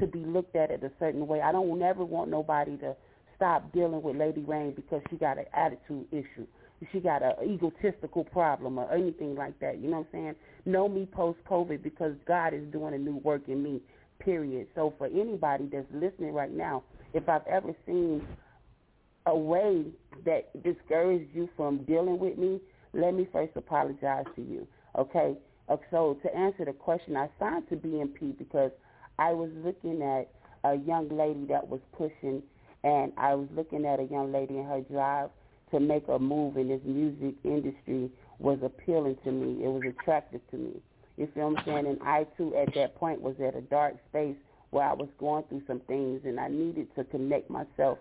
to 0.00 0.08
be 0.08 0.18
looked 0.18 0.56
at 0.56 0.72
it 0.72 0.82
a 0.82 0.90
certain 0.98 1.28
way. 1.28 1.40
I 1.40 1.52
don't 1.52 1.78
never 1.78 2.04
want 2.04 2.30
nobody 2.30 2.76
to 2.78 2.96
stop 3.36 3.72
dealing 3.72 4.02
with 4.02 4.16
Lady 4.16 4.40
Rain 4.40 4.72
because 4.74 5.02
she 5.08 5.14
got 5.14 5.38
an 5.38 5.44
attitude 5.54 6.06
issue. 6.10 6.48
She 6.90 6.98
got 6.98 7.22
an 7.22 7.48
egotistical 7.48 8.24
problem 8.24 8.76
or 8.76 8.92
anything 8.92 9.36
like 9.36 9.60
that. 9.60 9.78
You 9.78 9.88
know 9.88 9.98
what 9.98 10.08
I'm 10.14 10.20
saying? 10.20 10.34
Know 10.64 10.88
me 10.88 11.06
post 11.06 11.38
COVID 11.48 11.84
because 11.84 12.14
God 12.26 12.54
is 12.54 12.64
doing 12.72 12.94
a 12.94 12.98
new 12.98 13.18
work 13.18 13.42
in 13.46 13.62
me. 13.62 13.80
Period. 14.18 14.66
So 14.74 14.94
for 14.98 15.06
anybody 15.06 15.68
that's 15.70 15.86
listening 15.92 16.32
right 16.32 16.52
now, 16.52 16.82
if 17.14 17.28
I've 17.28 17.46
ever 17.46 17.72
seen 17.86 18.26
a 19.28 19.36
way 19.36 19.84
that 20.24 20.50
discouraged 20.62 21.28
you 21.34 21.48
from 21.56 21.84
dealing 21.84 22.18
with 22.18 22.38
me, 22.38 22.60
let 22.94 23.14
me 23.14 23.28
first 23.32 23.52
apologize 23.56 24.24
to 24.34 24.42
you. 24.42 24.66
Okay? 24.98 25.36
Uh, 25.68 25.76
so 25.90 26.18
to 26.22 26.34
answer 26.34 26.64
the 26.64 26.72
question, 26.72 27.16
I 27.16 27.28
signed 27.38 27.68
to 27.68 27.76
BMP 27.76 28.36
because 28.38 28.70
I 29.18 29.32
was 29.32 29.50
looking 29.62 30.02
at 30.02 30.30
a 30.64 30.76
young 30.76 31.08
lady 31.10 31.44
that 31.46 31.68
was 31.68 31.80
pushing, 31.96 32.42
and 32.84 33.12
I 33.16 33.34
was 33.34 33.48
looking 33.54 33.84
at 33.84 34.00
a 34.00 34.04
young 34.04 34.32
lady 34.32 34.58
in 34.58 34.64
her 34.64 34.80
drive 34.80 35.30
to 35.72 35.80
make 35.80 36.08
a 36.08 36.18
move 36.18 36.56
in 36.56 36.68
this 36.68 36.80
music 36.84 37.34
industry 37.44 38.10
was 38.38 38.58
appealing 38.62 39.18
to 39.24 39.30
me. 39.30 39.62
It 39.64 39.68
was 39.68 39.82
attractive 39.86 40.40
to 40.50 40.56
me. 40.56 40.80
You 41.16 41.28
feel 41.34 41.50
what 41.50 41.58
I'm 41.58 41.64
saying? 41.66 41.86
And 41.86 41.98
I 42.02 42.26
too, 42.36 42.54
at 42.56 42.74
that 42.74 42.94
point, 42.94 43.20
was 43.20 43.34
at 43.44 43.54
a 43.54 43.60
dark 43.60 43.94
space 44.08 44.36
where 44.70 44.88
I 44.88 44.94
was 44.94 45.08
going 45.18 45.44
through 45.48 45.62
some 45.66 45.80
things, 45.80 46.22
and 46.24 46.40
I 46.40 46.48
needed 46.48 46.94
to 46.94 47.04
connect 47.04 47.50
myself 47.50 47.98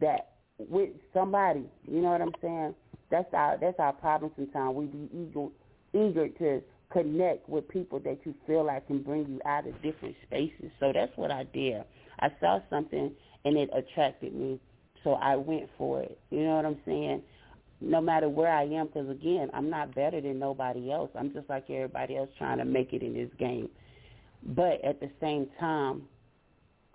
that 0.00 0.35
with 0.58 0.90
somebody. 1.12 1.64
You 1.86 2.00
know 2.00 2.10
what 2.10 2.20
I'm 2.20 2.34
saying? 2.40 2.74
That's 3.10 3.32
our 3.34 3.56
that's 3.60 3.78
our 3.78 3.92
problem 3.92 4.32
sometimes. 4.36 4.74
We 4.76 4.86
be 4.86 5.08
eager 5.12 5.48
eager 5.94 6.28
to 6.28 6.62
connect 6.92 7.48
with 7.48 7.68
people 7.68 7.98
that 8.00 8.18
you 8.24 8.34
feel 8.46 8.64
like 8.64 8.86
can 8.86 9.02
bring 9.02 9.26
you 9.26 9.40
out 9.44 9.66
of 9.66 9.74
different 9.82 10.14
spaces. 10.26 10.70
So 10.80 10.92
that's 10.92 11.12
what 11.16 11.30
I 11.30 11.44
did. 11.44 11.82
I 12.20 12.30
saw 12.40 12.60
something 12.70 13.12
and 13.44 13.56
it 13.56 13.70
attracted 13.74 14.34
me, 14.34 14.58
so 15.04 15.12
I 15.14 15.36
went 15.36 15.68
for 15.76 16.02
it. 16.02 16.18
You 16.30 16.44
know 16.44 16.56
what 16.56 16.64
I'm 16.64 16.78
saying? 16.84 17.22
No 17.80 18.00
matter 18.00 18.28
where 18.28 18.50
I 18.50 18.64
am, 18.64 18.86
because 18.86 19.08
again, 19.10 19.50
I'm 19.52 19.68
not 19.68 19.94
better 19.94 20.20
than 20.20 20.38
nobody 20.38 20.90
else. 20.90 21.10
I'm 21.18 21.32
just 21.32 21.48
like 21.48 21.68
everybody 21.68 22.16
else 22.16 22.30
trying 22.38 22.58
to 22.58 22.64
make 22.64 22.92
it 22.92 23.02
in 23.02 23.12
this 23.14 23.30
game. 23.38 23.68
But 24.42 24.82
at 24.84 25.00
the 25.00 25.10
same 25.20 25.48
time, 25.60 26.02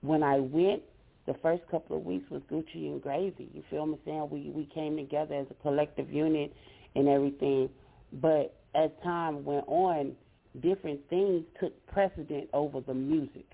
when 0.01 0.23
I 0.23 0.39
went 0.39 0.81
the 1.27 1.35
first 1.41 1.61
couple 1.69 1.97
of 1.97 2.05
weeks 2.05 2.29
was 2.29 2.41
Gucci 2.51 2.87
and 2.87 3.01
Gravy. 3.01 3.49
You 3.53 3.63
feel 3.69 3.85
me 3.85 3.97
saying? 4.05 4.29
We 4.31 4.51
we 4.53 4.65
came 4.73 4.97
together 4.97 5.35
as 5.35 5.47
a 5.51 5.61
collective 5.61 6.11
unit 6.11 6.53
and 6.95 7.07
everything. 7.07 7.69
But 8.13 8.57
as 8.75 8.89
time 9.03 9.43
went 9.45 9.65
on, 9.67 10.13
different 10.61 10.99
things 11.09 11.43
took 11.59 11.73
precedent 11.87 12.49
over 12.53 12.81
the 12.81 12.93
music. 12.93 13.45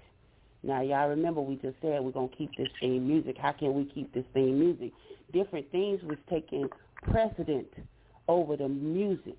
Now 0.63 0.81
y'all 0.81 1.09
remember 1.09 1.41
we 1.41 1.55
just 1.55 1.75
said 1.81 2.01
we're 2.01 2.11
gonna 2.11 2.29
keep 2.37 2.51
this 2.57 2.69
theme 2.79 3.07
music. 3.07 3.37
How 3.37 3.51
can 3.51 3.73
we 3.73 3.85
keep 3.85 4.13
this 4.13 4.25
theme 4.33 4.59
music? 4.59 4.91
Different 5.33 5.69
things 5.71 6.01
was 6.03 6.17
taking 6.29 6.69
precedent 7.03 7.67
over 8.27 8.55
the 8.55 8.67
music. 8.67 9.37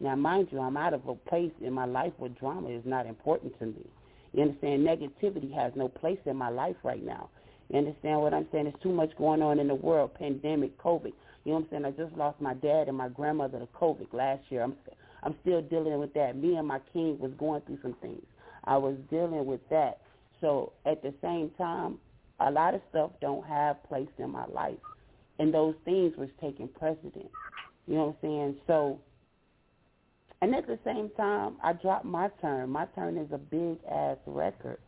Now 0.00 0.16
mind 0.16 0.48
you, 0.50 0.60
I'm 0.60 0.76
out 0.76 0.94
of 0.94 1.06
a 1.08 1.14
place 1.14 1.52
in 1.60 1.72
my 1.72 1.86
life 1.86 2.12
where 2.18 2.30
drama 2.30 2.68
is 2.70 2.82
not 2.84 3.06
important 3.06 3.58
to 3.58 3.66
me. 3.66 3.86
You 4.32 4.42
understand? 4.42 4.86
Negativity 4.86 5.52
has 5.54 5.72
no 5.76 5.88
place 5.88 6.18
in 6.26 6.36
my 6.36 6.50
life 6.50 6.76
right 6.82 7.04
now. 7.04 7.30
You 7.68 7.78
understand 7.78 8.20
what 8.20 8.32
I'm 8.32 8.46
saying? 8.52 8.64
There's 8.64 8.82
too 8.82 8.92
much 8.92 9.10
going 9.16 9.42
on 9.42 9.58
in 9.58 9.68
the 9.68 9.74
world, 9.74 10.14
pandemic, 10.14 10.78
COVID. 10.78 11.12
You 11.44 11.52
know 11.52 11.58
what 11.58 11.64
I'm 11.64 11.66
saying? 11.70 11.84
I 11.84 11.90
just 11.90 12.16
lost 12.16 12.40
my 12.40 12.54
dad 12.54 12.88
and 12.88 12.96
my 12.96 13.08
grandmother 13.08 13.58
to 13.58 13.66
COVID 13.66 14.12
last 14.12 14.42
year. 14.50 14.62
I'm 14.62 14.74
I'm 15.22 15.34
still 15.42 15.60
dealing 15.62 15.98
with 15.98 16.14
that. 16.14 16.36
Me 16.36 16.54
and 16.54 16.68
my 16.68 16.78
king 16.92 17.18
was 17.18 17.32
going 17.38 17.60
through 17.62 17.78
some 17.82 17.96
things. 18.00 18.22
I 18.64 18.76
was 18.76 18.96
dealing 19.10 19.44
with 19.46 19.60
that. 19.70 19.98
So 20.40 20.72
at 20.84 21.02
the 21.02 21.12
same 21.20 21.50
time, 21.58 21.98
a 22.38 22.50
lot 22.50 22.74
of 22.74 22.80
stuff 22.90 23.10
don't 23.20 23.44
have 23.46 23.82
place 23.84 24.08
in 24.18 24.30
my 24.30 24.46
life, 24.46 24.78
and 25.38 25.52
those 25.52 25.74
things 25.84 26.16
was 26.16 26.28
taking 26.40 26.68
precedence. 26.68 27.30
You 27.86 27.94
know 27.94 28.04
what 28.06 28.08
I'm 28.08 28.16
saying? 28.22 28.56
So, 28.66 29.00
and 30.42 30.54
at 30.54 30.66
the 30.66 30.78
same 30.84 31.10
time, 31.16 31.56
I 31.62 31.72
dropped 31.72 32.04
my 32.04 32.28
turn. 32.40 32.68
My 32.70 32.86
turn 32.94 33.16
is 33.16 33.28
a 33.32 33.38
big 33.38 33.78
ass 33.90 34.18
record. 34.26 34.78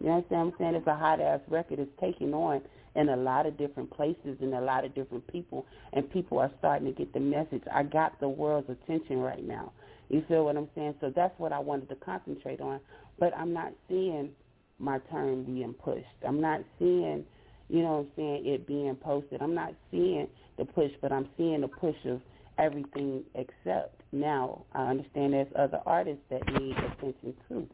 You 0.00 0.10
understand 0.10 0.46
what 0.46 0.54
I'm 0.54 0.58
saying? 0.58 0.74
It's 0.76 0.86
a 0.86 0.96
hot 0.96 1.20
ass 1.20 1.40
record. 1.48 1.78
It's 1.78 1.90
taking 2.00 2.34
on 2.34 2.62
in 2.96 3.08
a 3.08 3.16
lot 3.16 3.46
of 3.46 3.58
different 3.58 3.90
places 3.90 4.36
and 4.40 4.54
a 4.54 4.60
lot 4.60 4.84
of 4.84 4.94
different 4.94 5.26
people, 5.26 5.66
and 5.92 6.08
people 6.10 6.38
are 6.38 6.50
starting 6.58 6.86
to 6.86 6.92
get 6.92 7.12
the 7.12 7.20
message. 7.20 7.62
I 7.72 7.82
got 7.82 8.18
the 8.20 8.28
world's 8.28 8.70
attention 8.70 9.18
right 9.18 9.44
now. 9.44 9.72
You 10.08 10.22
feel 10.28 10.44
what 10.44 10.56
I'm 10.56 10.68
saying? 10.74 10.94
So 11.00 11.12
that's 11.14 11.36
what 11.38 11.52
I 11.52 11.58
wanted 11.58 11.88
to 11.88 11.96
concentrate 11.96 12.60
on. 12.60 12.80
But 13.18 13.36
I'm 13.36 13.52
not 13.52 13.72
seeing 13.88 14.30
my 14.78 14.98
turn 15.10 15.44
being 15.44 15.74
pushed. 15.74 16.04
I'm 16.26 16.40
not 16.40 16.60
seeing, 16.78 17.24
you 17.68 17.82
know 17.82 17.92
what 17.92 17.98
I'm 17.98 18.10
saying, 18.16 18.46
it 18.46 18.66
being 18.66 18.94
posted. 18.96 19.40
I'm 19.40 19.54
not 19.54 19.74
seeing 19.90 20.28
the 20.58 20.64
push, 20.64 20.90
but 21.00 21.12
I'm 21.12 21.28
seeing 21.36 21.62
the 21.62 21.68
push 21.68 21.96
of 22.06 22.20
everything 22.58 23.24
except 23.34 24.00
now 24.12 24.64
I 24.72 24.86
understand 24.86 25.32
there's 25.32 25.48
other 25.58 25.80
artists 25.86 26.22
that 26.30 26.46
need 26.52 26.76
attention 26.76 27.34
too. 27.48 27.66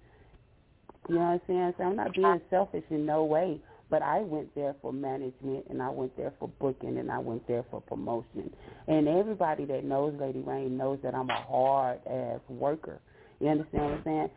You 1.09 1.15
know 1.17 1.21
what 1.23 1.27
I'm 1.27 1.41
saying? 1.47 1.75
So 1.79 1.85
I'm 1.85 1.97
not 1.97 2.15
being 2.15 2.41
selfish 2.51 2.85
in 2.91 3.07
no 3.07 3.25
way, 3.25 3.61
but 3.89 4.03
I 4.03 4.21
went 4.21 4.55
there 4.55 4.75
for 4.81 4.93
management 4.93 5.67
and 5.69 5.83
I 5.83 5.91
went 5.91 6.17
there 6.17 6.33
for 6.39 6.49
booking 6.61 6.99
and 6.99 7.11
I 7.11 7.19
went 7.19 7.47
there 7.49 7.65
for 7.71 7.81
promotion. 7.81 8.51
And 8.87 9.09
everybody 9.09 9.65
that 9.67 9.85
knows 9.85 10.15
Lady 10.21 10.41
Rain 10.41 10.77
knows 10.77 10.99
that 11.03 11.15
I'm 11.15 11.31
a 11.31 11.43
hard 11.43 12.01
ass 12.07 12.41
worker. 12.49 13.01
You 13.41 13.49
understand 13.49 13.85
what 13.85 13.93
I'm 13.93 14.05
saying? 14.05 14.31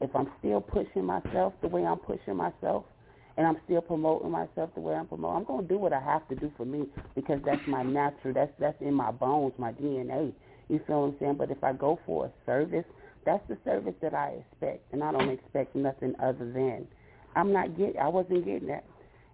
If 0.00 0.16
I'm 0.16 0.30
still 0.38 0.60
pushing 0.60 1.04
myself 1.04 1.52
the 1.60 1.68
way 1.68 1.84
I'm 1.84 1.98
pushing 1.98 2.36
myself, 2.36 2.84
and 3.36 3.46
I'm 3.46 3.56
still 3.64 3.80
promoting 3.80 4.30
myself 4.30 4.70
the 4.74 4.80
way 4.80 4.94
I'm 4.94 5.06
promoting. 5.06 5.36
I'm 5.38 5.44
gonna 5.44 5.66
do 5.66 5.78
what 5.78 5.92
I 5.92 6.00
have 6.00 6.28
to 6.28 6.34
do 6.34 6.52
for 6.56 6.66
me 6.66 6.86
because 7.14 7.40
that's 7.44 7.66
my 7.66 7.82
natural. 7.82 8.34
That's 8.34 8.52
that's 8.58 8.80
in 8.80 8.94
my 8.94 9.10
bones, 9.10 9.54
my 9.58 9.72
DNA. 9.72 10.32
You 10.68 10.80
feel 10.86 11.02
what 11.02 11.06
I'm 11.08 11.16
saying? 11.18 11.34
But 11.38 11.50
if 11.50 11.62
I 11.64 11.72
go 11.72 11.98
for 12.04 12.26
a 12.26 12.30
service, 12.46 12.84
that's 13.24 13.46
the 13.48 13.56
service 13.64 13.94
that 14.02 14.14
I 14.14 14.36
expect, 14.40 14.92
and 14.92 15.02
I 15.02 15.12
don't 15.12 15.30
expect 15.30 15.74
nothing 15.76 16.14
other 16.22 16.50
than. 16.52 16.86
I'm 17.34 17.52
not 17.52 17.76
get. 17.76 17.96
I 17.96 18.08
wasn't 18.08 18.44
getting 18.44 18.68
that. 18.68 18.84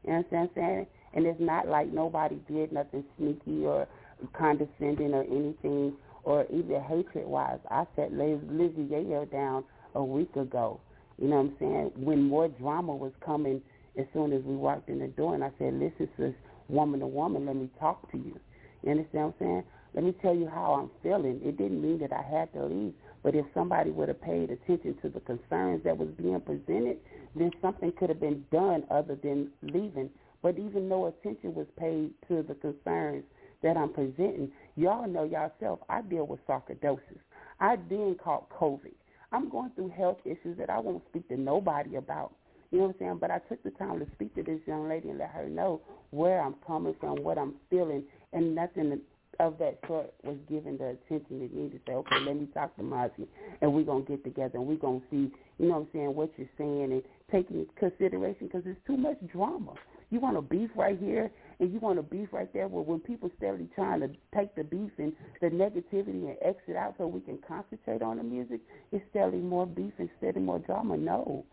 You 0.05 0.12
know 0.12 0.24
what 0.28 0.39
I'm 0.39 0.51
saying? 0.55 0.86
And 1.14 1.26
it's 1.26 1.41
not 1.41 1.68
like 1.68 1.93
nobody 1.93 2.39
did 2.49 2.72
nothing 2.72 3.05
sneaky 3.16 3.64
or 3.64 3.89
condescending 4.32 5.14
or 5.14 5.22
anything, 5.24 5.95
or 6.24 6.45
even 6.53 6.82
hatred 6.82 7.26
wise. 7.26 7.59
I 7.70 7.86
set 7.97 8.12
Lizzie 8.12 8.89
Yayo 8.91 9.30
down 9.30 9.64
a 9.95 10.05
week 10.05 10.34
ago. 10.36 10.80
You 11.20 11.28
know 11.28 11.36
what 11.36 11.43
I'm 11.43 11.57
saying? 11.59 11.93
When 11.97 12.22
more 12.22 12.49
drama 12.49 12.95
was 12.95 13.12
coming 13.24 13.61
as 13.99 14.07
soon 14.12 14.32
as 14.32 14.43
we 14.45 14.55
walked 14.55 14.89
in 14.89 15.01
the 15.01 15.09
door 15.09 15.34
and 15.34 15.43
I 15.43 15.51
said, 15.59 15.74
listen, 15.74 16.09
sis, 16.16 16.32
woman 16.68 17.01
to 17.01 17.07
woman, 17.07 17.47
let 17.47 17.57
me 17.57 17.68
talk 17.80 18.11
to 18.12 18.18
you. 18.18 18.39
You 18.82 18.91
understand 18.93 19.24
what 19.24 19.34
I'm 19.41 19.47
saying? 19.47 19.64
Let 19.95 20.05
me 20.05 20.14
tell 20.22 20.34
you 20.34 20.47
how 20.47 20.74
I'm 20.74 20.91
feeling. 21.03 21.41
It 21.43 21.57
didn't 21.57 21.82
mean 21.82 21.99
that 22.01 22.12
I 22.12 22.22
had 22.22 22.53
to 22.53 22.66
leave, 22.66 22.93
but 23.22 23.34
if 23.34 23.44
somebody 23.54 23.90
would 23.90 24.08
have 24.08 24.20
paid 24.20 24.50
attention 24.50 24.96
to 25.02 25.08
the 25.08 25.20
concerns 25.20 25.82
that 25.84 25.96
was 25.96 26.08
being 26.16 26.40
presented, 26.40 26.98
then 27.34 27.50
something 27.60 27.92
could 27.92 28.08
have 28.08 28.20
been 28.20 28.44
done 28.50 28.84
other 28.90 29.16
than 29.16 29.50
leaving. 29.62 30.10
But 30.42 30.58
even 30.58 30.88
no 30.88 31.06
attention 31.06 31.54
was 31.54 31.66
paid 31.76 32.10
to 32.28 32.42
the 32.42 32.54
concerns 32.54 33.24
that 33.62 33.76
I'm 33.76 33.92
presenting, 33.92 34.52
y'all 34.76 35.08
know 35.08 35.24
yourself, 35.24 35.80
I 35.88 36.02
deal 36.02 36.26
with 36.26 36.46
sarcoidosis. 36.46 37.18
I 37.60 37.76
then 37.88 38.16
caught 38.22 38.48
COVID. 38.50 38.92
I'm 39.32 39.50
going 39.50 39.70
through 39.74 39.90
health 39.90 40.18
issues 40.24 40.56
that 40.58 40.70
I 40.70 40.78
won't 40.78 41.02
speak 41.08 41.28
to 41.28 41.36
nobody 41.36 41.96
about. 41.96 42.32
You 42.70 42.78
know 42.78 42.84
what 42.84 42.94
I'm 42.94 42.98
saying? 42.98 43.18
But 43.20 43.30
I 43.30 43.38
took 43.40 43.62
the 43.62 43.70
time 43.70 43.98
to 43.98 44.06
speak 44.14 44.34
to 44.36 44.42
this 44.42 44.60
young 44.66 44.88
lady 44.88 45.08
and 45.08 45.18
let 45.18 45.30
her 45.30 45.48
know 45.48 45.80
where 46.10 46.40
I'm 46.40 46.54
coming 46.66 46.94
from, 47.00 47.22
what 47.22 47.38
I'm 47.38 47.54
feeling, 47.68 48.04
and 48.32 48.54
nothing 48.54 49.00
of 49.41 49.59
that 49.59 49.78
sort 49.86 50.12
was 50.24 50.36
given 50.49 50.78
the 50.78 50.97
attention 50.97 51.43
it 51.43 51.55
needed. 51.55 51.72
To 51.72 51.78
say, 51.86 51.93
okay, 51.95 52.16
let 52.26 52.36
me 52.36 52.49
talk 52.53 52.76
to 52.76 52.82
Marcy, 52.82 53.26
and 53.61 53.72
we're 53.72 53.84
gonna 53.84 54.05
get 54.05 54.24
together 54.24 54.59
and 54.59 54.66
we're 54.66 54.76
gonna 54.76 55.01
see, 55.11 55.30
you 55.59 55.68
know 55.68 55.74
what 55.74 55.80
I'm 55.80 55.89
saying, 55.93 56.14
what 56.14 56.30
you're 56.36 56.49
saying 56.59 56.93
and 56.93 57.03
take 57.30 57.51
into 57.51 57.66
consideration 57.78 58.47
because 58.47 58.64
there's 58.64 58.76
too 58.86 58.97
much 58.97 59.18
drama. 59.32 59.74
You 60.11 60.20
want 60.20 60.39
a 60.39 60.43
beef 60.43 60.70
right 60.74 60.99
here, 60.99 61.30
and 61.61 61.72
you 61.72 61.80
want 61.80 61.99
a 61.99 62.03
beef 62.03 62.28
right 62.32 62.51
there. 62.55 62.66
Well, 62.66 62.84
when 62.84 63.01
people 63.01 63.30
steadily 63.36 63.68
trying 63.74 64.01
to 64.01 64.09
take 64.34 64.55
the 64.55 64.64
beef 64.64 64.91
and 64.97 65.12
the 65.41 65.49
negativity 65.49 66.28
and 66.28 66.36
exit 66.43 66.76
out 66.76 66.95
so 66.97 67.07
we 67.07 67.20
can 67.20 67.39
concentrate 67.47 68.01
on 68.01 68.16
the 68.16 68.22
music, 68.22 68.61
it's 68.91 69.05
steadily 69.11 69.39
more 69.39 69.66
beef 69.66 69.93
instead 69.99 70.36
of 70.36 70.43
more 70.43 70.61
drama. 70.61 70.97
No, 70.97 71.45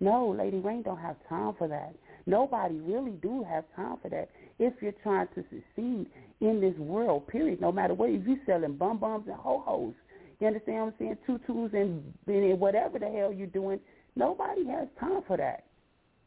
no, 0.00 0.28
Lady 0.36 0.58
Rain 0.58 0.82
don't 0.82 0.98
have 0.98 1.16
time 1.28 1.54
for 1.56 1.68
that. 1.68 1.94
Nobody 2.26 2.74
really 2.80 3.12
do 3.22 3.44
have 3.44 3.64
time 3.74 3.96
for 4.02 4.08
that. 4.10 4.28
If 4.64 4.74
you're 4.80 4.94
trying 5.02 5.26
to 5.34 5.42
succeed 5.50 6.06
in 6.40 6.60
this 6.60 6.76
world, 6.78 7.26
period, 7.26 7.60
no 7.60 7.72
matter 7.72 7.94
what, 7.94 8.10
if 8.10 8.26
you're 8.26 8.36
selling 8.46 8.76
bum 8.76 8.98
bums 8.98 9.24
and 9.26 9.36
ho 9.36 9.62
hos, 9.64 9.94
you 10.38 10.46
understand 10.46 10.78
what 10.78 10.86
I'm 10.86 10.94
saying? 10.98 11.18
Tutus 11.26 11.72
and, 11.74 12.02
and 12.26 12.60
whatever 12.60 12.98
the 12.98 13.06
hell 13.06 13.32
you're 13.32 13.46
doing, 13.48 13.80
nobody 14.14 14.66
has 14.66 14.86
time 15.00 15.22
for 15.26 15.36
that. 15.36 15.64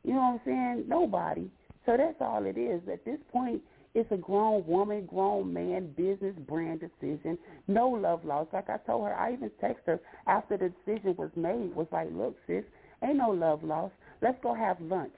You 0.03 0.13
know 0.13 0.19
what 0.19 0.25
I'm 0.25 0.41
saying? 0.45 0.83
Nobody. 0.87 1.49
So 1.85 1.95
that's 1.97 2.17
all 2.19 2.45
it 2.45 2.57
is. 2.57 2.81
At 2.91 3.05
this 3.05 3.19
point, 3.31 3.61
it's 3.93 4.11
a 4.11 4.17
grown 4.17 4.65
woman, 4.67 5.05
grown 5.05 5.53
man, 5.53 5.93
business 5.95 6.35
brand 6.47 6.81
decision. 6.81 7.37
No 7.67 7.87
love 7.87 8.25
lost. 8.25 8.53
Like 8.53 8.69
I 8.69 8.77
told 8.77 9.05
her, 9.05 9.15
I 9.15 9.33
even 9.33 9.49
texted 9.63 9.85
her 9.85 9.99
after 10.27 10.57
the 10.57 10.73
decision 10.85 11.15
was 11.17 11.31
made, 11.35 11.73
was 11.73 11.87
like, 11.91 12.09
look, 12.11 12.35
sis, 12.47 12.65
Ain't 13.03 13.17
no 13.17 13.29
love 13.29 13.63
lost. 13.63 13.93
Let's 14.21 14.37
go 14.41 14.53
have 14.53 14.79
lunch. 14.81 15.13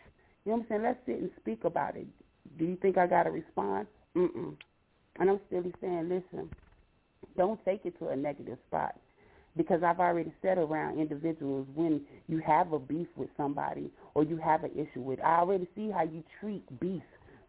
You 0.45 0.51
know 0.51 0.57
what 0.57 0.63
I'm 0.63 0.65
saying? 0.69 0.83
Let's 0.83 0.99
sit 1.05 1.19
and 1.19 1.31
speak 1.39 1.63
about 1.63 1.95
it. 1.95 2.07
Do 2.57 2.65
you 2.65 2.75
think 2.77 2.97
I 2.97 3.07
got 3.07 3.23
to 3.23 3.31
respond? 3.31 3.87
Mm-mm. 4.15 4.55
And 5.19 5.29
I'm 5.29 5.39
still 5.47 5.63
saying, 5.81 6.09
listen, 6.09 6.49
don't 7.35 7.63
take 7.65 7.85
it 7.85 7.97
to 7.99 8.09
a 8.09 8.15
negative 8.15 8.57
spot 8.67 8.95
because 9.55 9.81
I've 9.83 9.99
already 9.99 10.31
said 10.41 10.57
around 10.57 10.99
individuals 10.99 11.67
when 11.75 12.01
you 12.27 12.39
have 12.45 12.71
a 12.73 12.79
beef 12.79 13.07
with 13.15 13.29
somebody 13.35 13.89
or 14.13 14.23
you 14.23 14.37
have 14.37 14.63
an 14.63 14.71
issue 14.73 15.01
with, 15.01 15.19
I 15.23 15.39
already 15.39 15.67
see 15.75 15.89
how 15.89 16.03
you 16.03 16.23
treat 16.39 16.63
beef. 16.79 17.01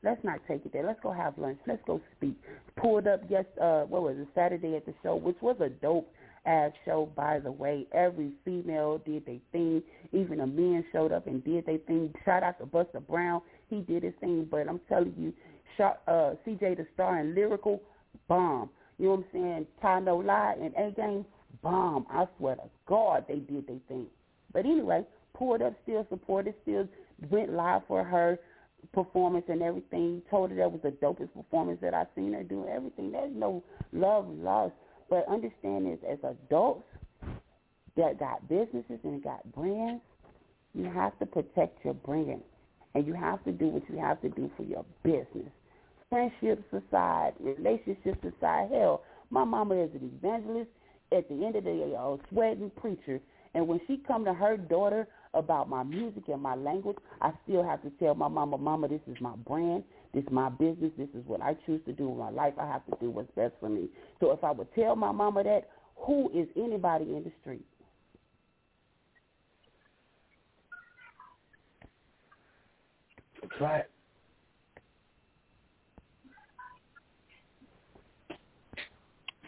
Let's 0.03 0.23
not 0.25 0.41
take 0.49 0.65
it 0.65 0.73
there. 0.73 0.87
Let's 0.87 1.01
go 1.03 1.13
have 1.13 1.37
lunch. 1.39 1.59
Let's 1.67 1.83
go 1.87 2.01
speak. 2.17 2.37
Pulled 2.77 3.07
up 3.07 3.23
yes, 3.29 3.45
uh, 3.61 3.83
what 3.83 4.03
was 4.03 4.17
it, 4.17 4.29
Saturday 4.35 4.77
at 4.77 4.87
the 4.87 4.95
show, 5.03 5.17
which 5.17 5.37
was 5.41 5.57
a 5.61 5.69
dope 5.69 6.09
ass 6.47 6.71
show, 6.85 7.11
by 7.17 7.41
the 7.41 7.51
way. 7.51 7.87
Every 7.93 8.31
female 8.45 9.03
did 9.05 9.27
their 9.27 9.41
thing. 9.51 9.83
Even 10.13 10.41
a 10.41 10.47
man 10.47 10.85
showed 10.93 11.13
up 11.13 11.27
and 11.27 11.45
did 11.45 11.67
their 11.67 11.79
thing. 11.79 12.15
Shout 12.25 12.45
out 12.45 12.59
to 12.61 12.67
Buster 12.67 13.01
Brown. 13.01 13.43
He 13.69 13.81
did 13.81 14.03
his 14.03 14.15
thing. 14.21 14.47
But 14.51 14.69
I'm 14.69 14.81
telling 14.89 15.15
you, 15.17 15.33
uh, 15.83 16.35
CJ 16.47 16.77
the 16.77 16.87
Star 16.95 17.19
and 17.19 17.35
Lyrical, 17.35 17.83
bomb. 18.29 18.71
You 18.99 19.07
know 19.07 19.11
what 19.13 19.19
I'm 19.21 19.25
saying? 19.33 19.67
Ty 19.81 20.01
No 20.01 20.17
Lie 20.17 20.57
and 20.61 20.75
A 20.77 20.91
Game, 20.93 21.25
bomb. 21.63 22.07
I 22.11 22.27
swear 22.37 22.57
to 22.57 22.63
God, 22.87 23.25
they 23.29 23.37
did 23.37 23.67
their 23.69 23.77
thing. 23.89 24.07
But 24.53 24.65
anyway, 24.65 25.05
pulled 25.35 25.63
up, 25.63 25.75
still 25.85 26.07
supported, 26.09 26.55
still 26.63 26.89
went 27.31 27.53
live 27.53 27.83
for 27.87 28.03
her 28.03 28.39
performance 28.93 29.45
and 29.49 29.63
everything. 29.63 30.23
Told 30.31 30.51
her 30.51 30.57
that 30.57 30.73
was 30.73 30.81
the 30.83 30.91
dopest 30.91 31.33
performance 31.35 31.79
that 31.81 31.95
I've 31.95 32.09
seen 32.17 32.33
her 32.33 32.43
do. 32.43 32.67
Everything. 32.67 33.13
There's 33.13 33.35
no 33.35 33.63
love 33.93 34.27
lost 34.29 34.75
but 35.09 35.27
understand 35.29 35.87
this 35.87 35.99
as 36.11 36.19
adults 36.23 36.85
that 37.97 38.19
got 38.19 38.47
businesses 38.49 38.99
and 39.03 39.23
got 39.23 39.51
brands, 39.53 40.03
you 40.75 40.85
have 40.85 41.19
to 41.19 41.27
protect 41.27 41.85
your 41.85 41.95
brand. 41.95 42.43
And 42.99 43.07
you 43.07 43.15
have 43.15 43.45
to 43.45 43.53
do 43.53 43.69
what 43.69 43.89
you 43.89 43.97
have 44.01 44.21
to 44.23 44.29
do 44.29 44.51
for 44.57 44.65
your 44.65 44.85
business. 45.05 45.53
Friendships 46.11 46.65
aside, 46.73 47.35
relationships 47.39 48.19
aside, 48.25 48.71
hell, 48.73 49.03
my 49.31 49.45
mama 49.45 49.77
is 49.77 49.91
an 49.95 50.11
evangelist. 50.17 50.69
At 51.17 51.29
the 51.29 51.47
end 51.47 51.55
of 51.55 51.63
the 51.63 51.71
day, 51.71 51.95
a 51.97 52.17
sweating 52.29 52.73
preacher. 52.77 53.21
And 53.55 53.69
when 53.69 53.81
she 53.87 53.99
come 54.05 54.25
to 54.25 54.35
her 54.35 54.57
daughter 54.57 55.07
about 55.33 55.69
my 55.69 55.85
music 55.85 56.25
and 56.27 56.43
my 56.43 56.57
language, 56.57 56.97
I 57.23 57.31
still 57.45 57.63
have 57.63 57.83
to 57.83 57.91
tell 58.01 58.17
my 58.17 58.27
mama, 58.27 58.59
mama, 58.59 58.89
this 58.89 59.01
is 59.07 59.17
my 59.21 59.37
brand. 59.47 59.85
This 60.13 60.25
is 60.25 60.33
my 60.33 60.49
business. 60.49 60.91
This 60.99 61.09
is 61.15 61.25
what 61.25 61.41
I 61.41 61.55
choose 61.67 61.81
to 61.87 61.93
do 61.93 62.11
in 62.11 62.19
my 62.19 62.31
life. 62.31 62.55
I 62.59 62.67
have 62.67 62.85
to 62.87 62.97
do 63.01 63.11
what's 63.11 63.31
best 63.37 63.55
for 63.61 63.69
me. 63.69 63.91
So 64.19 64.33
if 64.33 64.43
I 64.43 64.51
would 64.51 64.75
tell 64.75 64.97
my 64.97 65.13
mama 65.13 65.45
that, 65.45 65.69
who 65.95 66.31
is 66.35 66.49
anybody 66.57 67.05
in 67.15 67.23
the 67.23 67.31
street? 67.43 67.65
Right. 73.61 73.85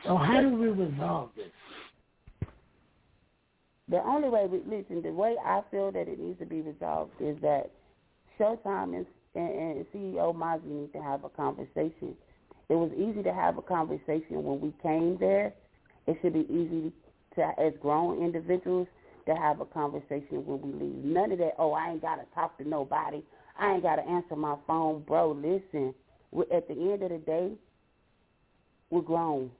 So 0.05 0.17
how 0.17 0.41
do 0.41 0.51
we 0.55 0.69
resolve 0.69 1.31
this? 1.37 1.47
The 3.89 4.03
only 4.05 4.29
way, 4.29 4.47
we, 4.47 4.59
listen, 4.59 5.03
the 5.03 5.13
way 5.13 5.37
I 5.45 5.63
feel 5.71 5.91
that 5.93 6.09
it 6.09 6.19
needs 6.19 6.39
to 6.39 6.47
be 6.47 6.61
resolved 6.61 7.13
is 7.21 7.37
that 7.43 7.71
Showtime 8.39 8.99
is 8.99 9.07
and, 9.35 9.49
and 9.49 9.87
CEO 9.95 10.35
Mozzie 10.35 10.65
need 10.65 10.93
to 10.93 11.03
have 11.03 11.25
a 11.25 11.29
conversation. 11.29 12.17
It 12.69 12.75
was 12.75 12.91
easy 12.97 13.23
to 13.23 13.33
have 13.33 13.59
a 13.59 13.63
conversation 13.63 14.43
when 14.43 14.61
we 14.61 14.73
came 14.83 15.17
there. 15.19 15.53
It 16.07 16.17
should 16.23 16.33
be 16.33 16.47
easy 16.51 16.93
to, 17.37 17.53
as 17.61 17.73
grown 17.81 18.23
individuals, 18.23 18.89
to 19.27 19.35
have 19.35 19.61
a 19.61 19.65
conversation 19.65 20.45
when 20.47 20.61
we 20.63 20.87
leave. 20.87 21.05
None 21.05 21.33
of 21.33 21.39
that. 21.39 21.55
Oh, 21.59 21.73
I 21.73 21.91
ain't 21.91 22.03
gotta 22.03 22.25
talk 22.35 22.59
to 22.59 22.69
nobody. 22.69 23.23
I 23.59 23.75
ain't 23.75 23.83
gotta 23.83 24.03
answer 24.03 24.37
my 24.37 24.57
phone, 24.67 25.03
bro. 25.07 25.33
Listen, 25.33 25.95
at 26.53 26.69
the 26.69 26.75
end 26.75 27.03
of 27.03 27.11
the 27.11 27.19
day, 27.19 27.53
we're 28.91 29.01
grown. 29.03 29.51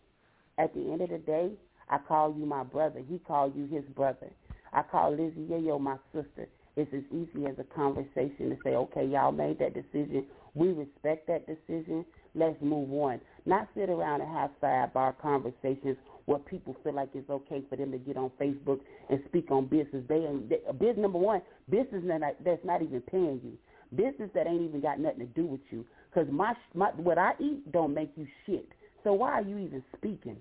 At 0.59 0.75
the 0.75 0.81
end 0.93 1.01
of 1.01 1.11
the 1.11 1.19
day, 1.19 1.51
I 1.89 1.99
call 1.99 2.35
you 2.37 2.47
my 2.47 2.63
brother. 2.63 3.01
He 3.09 3.19
called 3.19 3.57
you 3.57 3.67
his 3.67 3.85
brother. 3.95 4.31
I 4.73 4.83
call 4.83 5.11
Lizzie 5.11 5.47
Yayo 5.51 5.81
my 5.81 5.97
sister. 6.13 6.49
It's 6.77 6.93
as 6.95 7.03
easy 7.11 7.47
as 7.47 7.57
a 7.59 7.65
conversation 7.65 8.51
to 8.51 8.57
say, 8.63 8.71
okay, 8.71 9.05
y'all 9.05 9.33
made 9.33 9.59
that 9.59 9.75
decision. 9.75 10.27
We 10.55 10.69
respect 10.69 11.27
that 11.27 11.47
decision. 11.47 12.05
Let's 12.35 12.61
move 12.61 12.93
on. 12.93 13.21
Not 13.45 13.69
sit 13.75 13.91
around 13.91 14.21
and 14.21 14.31
have 14.31 14.51
sidebar 14.63 15.19
conversations 15.21 15.97
where 16.27 16.39
people 16.39 16.77
feel 16.85 16.95
like 16.95 17.09
it's 17.15 17.29
okay 17.29 17.63
for 17.69 17.77
them 17.77 17.91
to 17.91 17.99
get 17.99 18.17
on 18.17 18.31
Facebook 18.41 18.81
and 19.09 19.21
speak 19.29 19.51
on 19.51 19.67
business. 19.67 20.05
They 20.09 20.27
they, 20.49 20.61
business 20.73 20.99
number 20.99 21.19
one, 21.19 21.43
business 21.69 22.05
that's 22.45 22.65
not 22.65 22.83
even 22.83 23.01
paying 23.01 23.41
you. 23.43 23.59
Business 23.95 24.31
that 24.35 24.47
ain't 24.47 24.63
even 24.63 24.81
got 24.81 25.01
nothing 25.01 25.21
to 25.21 25.27
do 25.27 25.45
with 25.45 25.61
you. 25.71 25.85
Because 26.13 26.31
my 26.33 26.55
my 26.75 26.91
what 26.97 27.19
I 27.19 27.33
eat 27.41 27.71
don't 27.73 27.95
make 27.95 28.13
you 28.17 28.27
shit. 28.47 28.69
So 29.05 29.13
why 29.13 29.33
are 29.33 29.43
you 29.43 29.59
even 29.59 29.83
speaking? 29.97 30.37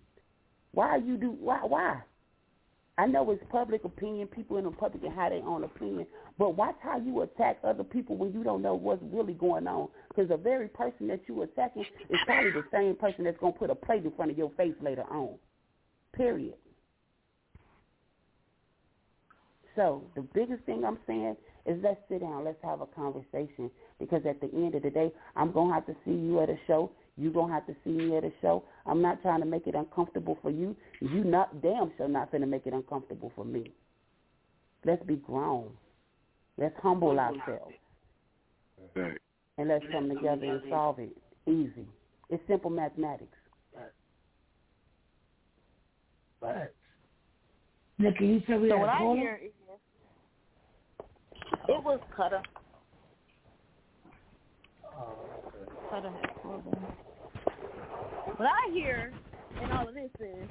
Why 0.72 0.90
are 0.90 1.00
you 1.00 1.18
do 1.18 1.36
why 1.40 1.60
why? 1.64 2.02
I 3.00 3.06
know 3.06 3.32
it's 3.32 3.42
public 3.50 3.86
opinion, 3.86 4.28
people 4.28 4.58
in 4.58 4.66
the 4.66 4.72
public 4.72 5.04
and 5.06 5.14
how 5.14 5.30
they 5.30 5.38
own 5.38 5.64
opinion, 5.64 6.06
but 6.38 6.58
watch 6.58 6.76
how 6.82 6.98
you 6.98 7.22
attack 7.22 7.58
other 7.64 7.84
people 7.86 8.18
when 8.18 8.34
you 8.34 8.44
don't 8.44 8.62
know 8.62 8.76
what's 8.76 9.02
really 9.14 9.32
going 9.32 9.68
on. 9.68 9.88
Because 10.10 10.28
the 10.28 10.36
very 10.36 10.68
person 10.68 11.08
that 11.08 11.22
you 11.26 11.42
attacking 11.44 11.86
is 12.10 12.20
probably 12.26 12.52
the 12.52 12.66
same 12.74 12.98
person 12.98 13.24
that's 13.24 13.40
to 13.40 13.52
put 13.54 13.70
a 13.70 13.76
plate 13.76 14.04
in 14.04 14.12
front 14.12 14.32
of 14.32 14.38
your 14.38 14.52
face 14.58 14.74
later 14.82 15.06
on. 15.10 15.36
Period. 16.14 16.56
So 19.78 20.04
the 20.16 20.22
biggest 20.22 20.64
thing 20.66 20.84
I'm 20.84 21.00
saying 21.08 21.38
is 21.70 21.80
let's 21.84 22.00
sit 22.10 22.22
down, 22.22 22.46
let's 22.46 22.58
have 22.64 22.82
a 22.82 22.86
conversation. 22.88 23.70
Because 24.00 24.22
at 24.28 24.42
the 24.42 24.48
end 24.54 24.76
of 24.76 24.84
the 24.84 24.90
day, 24.90 25.12
I'm 25.36 25.52
gonna 25.52 25.74
have 25.74 25.86
to 25.86 25.96
see 26.06 26.12
you 26.12 26.42
at 26.42 26.50
a 26.50 26.58
show. 26.68 26.92
You're 27.18 27.34
gonna 27.34 27.54
have 27.54 27.68
to 27.68 27.76
see 27.84 27.92
me 27.92 28.18
at 28.18 28.24
a 28.24 28.32
show. 28.42 28.64
I'm 28.86 29.02
not 29.02 29.22
trying 29.22 29.42
to 29.42 29.46
make 29.46 29.68
it 29.68 29.76
uncomfortable 29.76 30.38
for 30.42 30.50
you. 30.50 30.76
You 31.00 31.24
not 31.24 31.62
damn 31.62 31.92
sure 31.98 32.08
not 32.08 32.32
gonna 32.32 32.48
make 32.48 32.66
it 32.66 32.74
uncomfortable 32.74 33.32
for 33.36 33.46
me. 33.46 33.72
Let's 34.86 35.04
be 35.06 35.18
grown. 35.18 35.70
Let's 36.58 36.76
humble 36.82 37.20
ourselves. 37.20 37.74
And 39.58 39.68
let's 39.68 39.86
come 39.92 40.10
together 40.10 40.46
and 40.46 40.62
solve 40.70 41.00
it. 41.00 41.16
Easy. 41.46 41.86
It's 42.30 42.42
simple 42.48 42.70
mathematics. 42.70 43.38
But 46.42 46.74
Nikki, 47.98 48.26
you 48.26 48.42
said 48.48 48.62
we 48.62 48.70
So 48.70 48.76
had 48.76 48.82
what 48.82 48.90
a 48.90 48.94
I 48.94 48.98
caller? 48.98 49.18
hear 49.18 49.40
is 49.44 49.52
it 51.70 51.84
was 51.84 52.00
Cutter. 52.16 52.42
Cutter 55.90 56.12
had 56.12 56.36
called 56.42 56.64
in. 56.66 56.74
What 58.38 58.48
I 58.48 58.72
hear 58.72 59.14
in 59.62 59.72
all 59.72 59.88
of 59.88 59.94
this 59.94 60.10
is 60.20 60.48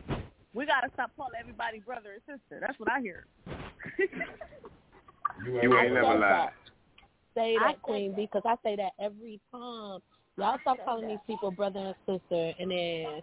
we 0.53 0.67
gotta 0.67 0.89
stop 0.95 1.11
calling 1.17 1.33
everybody 1.39 1.81
brother 1.81 2.11
and 2.15 2.41
sister. 2.41 2.61
That's 2.61 2.79
what 2.79 2.91
I 2.91 3.01
hear. 3.01 3.27
You 5.45 5.79
ain't 5.79 5.93
never 5.93 6.19
lied. 6.19 6.51
Say 7.35 7.57
I 7.57 7.69
that, 7.69 7.83
Queen, 7.83 8.15
because 8.17 8.43
I 8.45 8.57
say 8.65 8.77
that 8.77 8.93
every 9.01 9.41
time. 9.53 10.01
Y'all 10.37 10.57
stop 10.61 10.79
calling 10.85 11.09
these 11.09 11.19
people 11.27 11.51
brother 11.51 11.95
and 12.07 12.21
sister, 12.21 12.53
and 12.61 12.71
then 12.71 13.21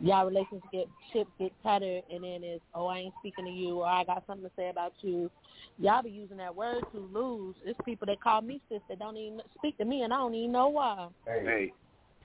y'all 0.00 0.26
relationship 0.26 0.62
get 0.72 0.86
chips, 1.12 1.30
get 1.38 1.52
tattered, 1.62 2.02
and 2.10 2.24
then 2.24 2.42
it's, 2.42 2.62
oh, 2.74 2.86
I 2.86 2.98
ain't 2.98 3.14
speaking 3.20 3.44
to 3.44 3.50
you, 3.50 3.80
or 3.80 3.86
I 3.86 4.04
got 4.04 4.24
something 4.26 4.44
to 4.48 4.52
say 4.56 4.68
about 4.68 4.92
you. 5.00 5.30
Y'all 5.78 6.02
be 6.02 6.10
using 6.10 6.36
that 6.38 6.54
word 6.54 6.84
to 6.92 6.98
lose. 7.12 7.56
It's 7.64 7.78
people 7.84 8.06
that 8.06 8.20
call 8.20 8.42
me 8.42 8.60
sister 8.68 8.96
don't 8.98 9.16
even 9.16 9.40
speak 9.58 9.76
to 9.78 9.84
me, 9.84 10.02
and 10.02 10.12
I 10.12 10.16
don't 10.18 10.34
even 10.34 10.52
know 10.52 10.68
why. 10.68 11.08
Hey, 11.26 11.72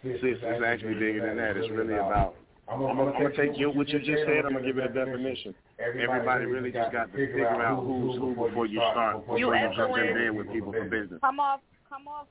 sis, 0.03 0.19
it's 0.21 0.63
actually 0.65 0.95
bigger 0.95 1.25
than 1.25 1.37
that. 1.37 1.57
It's 1.57 1.69
really 1.71 1.95
about. 1.95 2.35
I'm 2.71 2.79
gonna, 2.79 3.01
I'm 3.01 3.11
gonna 3.11 3.35
take 3.35 3.57
you 3.57 3.69
what 3.69 3.89
you 3.89 3.99
just 3.99 4.23
said. 4.25 4.45
I'm 4.45 4.53
gonna 4.53 4.65
give 4.65 4.77
it 4.77 4.85
a 4.85 4.93
definition. 4.93 5.53
Everybody 5.79 6.45
really 6.45 6.71
just 6.71 6.91
got 6.91 7.11
to 7.11 7.17
figure 7.17 7.47
out 7.47 7.83
who's 7.83 8.17
who 8.17 8.35
before 8.35 8.65
you 8.65 8.79
start. 8.91 9.19
Before 9.19 9.37
You 9.37 9.53
you 9.53 9.61
jump 9.75 9.75
in 9.75 9.81
everywhere. 9.81 10.31
bed 10.31 10.37
with 10.37 10.53
people 10.53 10.71
for 10.71 10.85
business. 10.85 11.19
Come 11.21 11.39
off, 11.39 11.59
come 11.89 12.07
off 12.07 12.27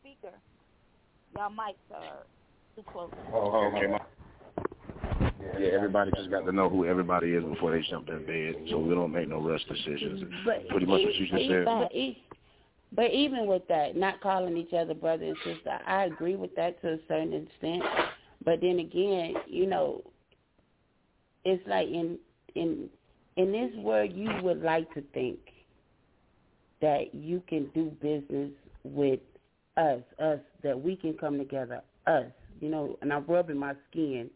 speaker. 0.00 0.34
Y'all 1.36 1.50
mics 1.50 1.74
are 1.94 2.24
too 2.74 2.82
close. 2.90 3.10
Oh, 3.32 3.70
okay. 3.74 3.86
Yeah, 5.40 5.68
everybody 5.72 6.10
just 6.12 6.30
got 6.30 6.44
to 6.46 6.52
know 6.52 6.68
who 6.68 6.86
everybody 6.86 7.32
is 7.32 7.44
before 7.44 7.72
they 7.72 7.84
jump 7.88 8.08
in 8.08 8.24
bed, 8.26 8.66
so 8.70 8.78
we 8.78 8.94
don't 8.94 9.12
make 9.12 9.28
no 9.28 9.40
rush 9.40 9.64
decisions. 9.64 10.24
But 10.44 10.68
Pretty 10.68 10.86
much 10.86 11.02
what 11.02 11.14
you 11.14 11.26
just 11.26 11.48
said. 11.48 11.64
But, 11.64 11.92
but 12.94 13.12
even 13.12 13.46
with 13.46 13.66
that, 13.68 13.96
not 13.96 14.20
calling 14.20 14.56
each 14.56 14.72
other 14.72 14.94
brother 14.94 15.24
and 15.24 15.36
sister, 15.44 15.78
I 15.86 16.04
agree 16.04 16.36
with 16.36 16.54
that 16.56 16.80
to 16.82 16.94
a 16.94 16.98
certain 17.08 17.32
extent. 17.32 17.82
But 18.44 18.60
then 18.60 18.78
again, 18.78 19.34
you 19.46 19.66
know, 19.66 20.02
it's 21.44 21.66
like 21.66 21.88
in 21.88 22.18
in 22.54 22.88
in 23.36 23.52
this 23.52 23.74
world, 23.76 24.12
you 24.14 24.30
would 24.42 24.62
like 24.62 24.92
to 24.94 25.02
think 25.12 25.38
that 26.80 27.14
you 27.14 27.42
can 27.48 27.66
do 27.74 27.90
business 28.00 28.50
with 28.84 29.20
us, 29.76 30.00
us, 30.18 30.38
that 30.62 30.80
we 30.80 30.96
can 30.96 31.14
come 31.14 31.38
together, 31.38 31.82
us, 32.06 32.26
you 32.60 32.68
know, 32.68 32.98
and 33.02 33.12
I'm 33.12 33.24
rubbing 33.26 33.58
my 33.58 33.74
skin 33.90 34.30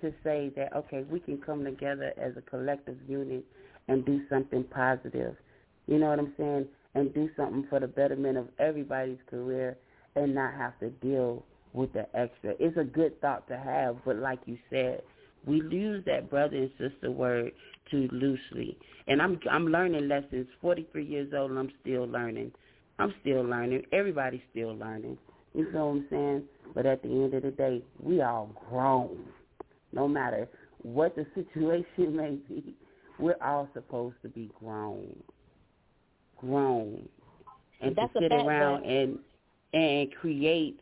to 0.00 0.12
say 0.22 0.52
that, 0.56 0.74
okay, 0.74 1.04
we 1.10 1.20
can 1.20 1.38
come 1.38 1.64
together 1.64 2.12
as 2.20 2.32
a 2.36 2.42
collective 2.42 2.96
unit 3.08 3.44
and 3.88 4.04
do 4.04 4.20
something 4.28 4.64
positive. 4.64 5.36
You 5.86 5.98
know 5.98 6.08
what 6.08 6.18
I'm 6.18 6.32
saying? 6.36 6.66
And 6.94 7.12
do 7.14 7.28
something 7.36 7.66
for 7.68 7.80
the 7.80 7.86
betterment 7.86 8.38
of 8.38 8.48
everybody's 8.58 9.18
career 9.28 9.76
and 10.14 10.34
not 10.34 10.54
have 10.54 10.78
to 10.80 10.90
deal 10.90 11.44
with 11.72 11.92
the 11.92 12.06
extra. 12.16 12.54
It's 12.58 12.76
a 12.76 12.84
good 12.84 13.20
thought 13.20 13.46
to 13.48 13.56
have, 13.56 13.96
but 14.04 14.16
like 14.16 14.40
you 14.46 14.58
said, 14.70 15.02
we 15.46 15.56
use 15.70 16.02
that 16.06 16.28
brother 16.30 16.56
and 16.56 16.70
sister 16.78 17.10
word 17.10 17.52
too 17.90 18.08
loosely. 18.10 18.76
And 19.06 19.22
I'm 19.22 19.38
I'm 19.50 19.68
learning 19.68 20.08
lessons. 20.08 20.48
43 20.60 21.04
years 21.04 21.32
old 21.36 21.50
and 21.50 21.58
I'm 21.60 21.72
still 21.82 22.06
learning. 22.06 22.50
I'm 22.98 23.14
still 23.20 23.42
learning. 23.42 23.84
Everybody's 23.92 24.40
still 24.50 24.74
learning. 24.74 25.18
You 25.54 25.70
know 25.72 25.86
what 25.86 25.92
I'm 25.92 26.06
saying? 26.10 26.42
But 26.74 26.86
at 26.86 27.02
the 27.02 27.08
end 27.08 27.34
of 27.34 27.42
the 27.42 27.50
day, 27.50 27.82
we 28.00 28.20
all 28.22 28.50
grown. 28.68 29.18
No 29.92 30.06
matter 30.08 30.48
what 30.82 31.16
the 31.16 31.26
situation 31.34 32.16
may 32.16 32.38
be, 32.48 32.74
we're 33.18 33.36
all 33.42 33.68
supposed 33.74 34.16
to 34.22 34.28
be 34.28 34.50
grown. 34.58 35.14
Grown. 36.38 37.08
And 37.80 37.96
That's 37.96 38.12
to 38.14 38.20
sit 38.20 38.32
around 38.32 38.84
and 38.84 39.18
and 39.72 40.12
create 40.14 40.80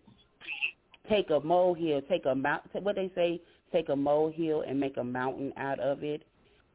take 1.08 1.30
a 1.30 1.40
molehill, 1.40 2.02
take 2.02 2.24
a 2.26 2.34
mount 2.34 2.62
what 2.82 2.96
they 2.96 3.10
say, 3.14 3.40
take 3.72 3.88
a 3.88 3.96
molehill 3.96 4.62
and 4.62 4.78
make 4.78 4.96
a 4.96 5.04
mountain 5.04 5.52
out 5.56 5.80
of 5.80 6.02
it 6.02 6.22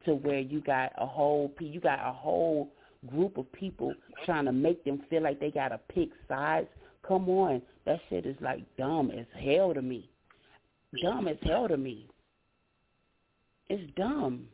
to 0.04 0.14
where 0.14 0.38
you 0.38 0.60
got 0.60 0.92
a 0.98 1.06
whole 1.06 1.48
pe- 1.48 1.66
you 1.66 1.80
got 1.80 1.98
a 2.06 2.12
whole 2.12 2.70
group 3.08 3.38
of 3.38 3.50
people 3.52 3.94
trying 4.24 4.44
to 4.44 4.52
make 4.52 4.84
them 4.84 5.02
feel 5.08 5.22
like 5.22 5.40
they 5.40 5.50
gotta 5.50 5.80
pick 5.88 6.10
sides. 6.28 6.68
Come 7.06 7.28
on, 7.28 7.62
that 7.86 7.98
shit 8.08 8.26
is 8.26 8.36
like 8.40 8.62
dumb 8.76 9.10
as 9.10 9.26
hell 9.42 9.74
to 9.74 9.82
me. 9.82 10.08
Dumb 11.02 11.28
as 11.28 11.36
hell 11.42 11.68
to 11.68 11.76
me. 11.76 12.08
It's 13.70 13.90
dumb. 13.96 14.48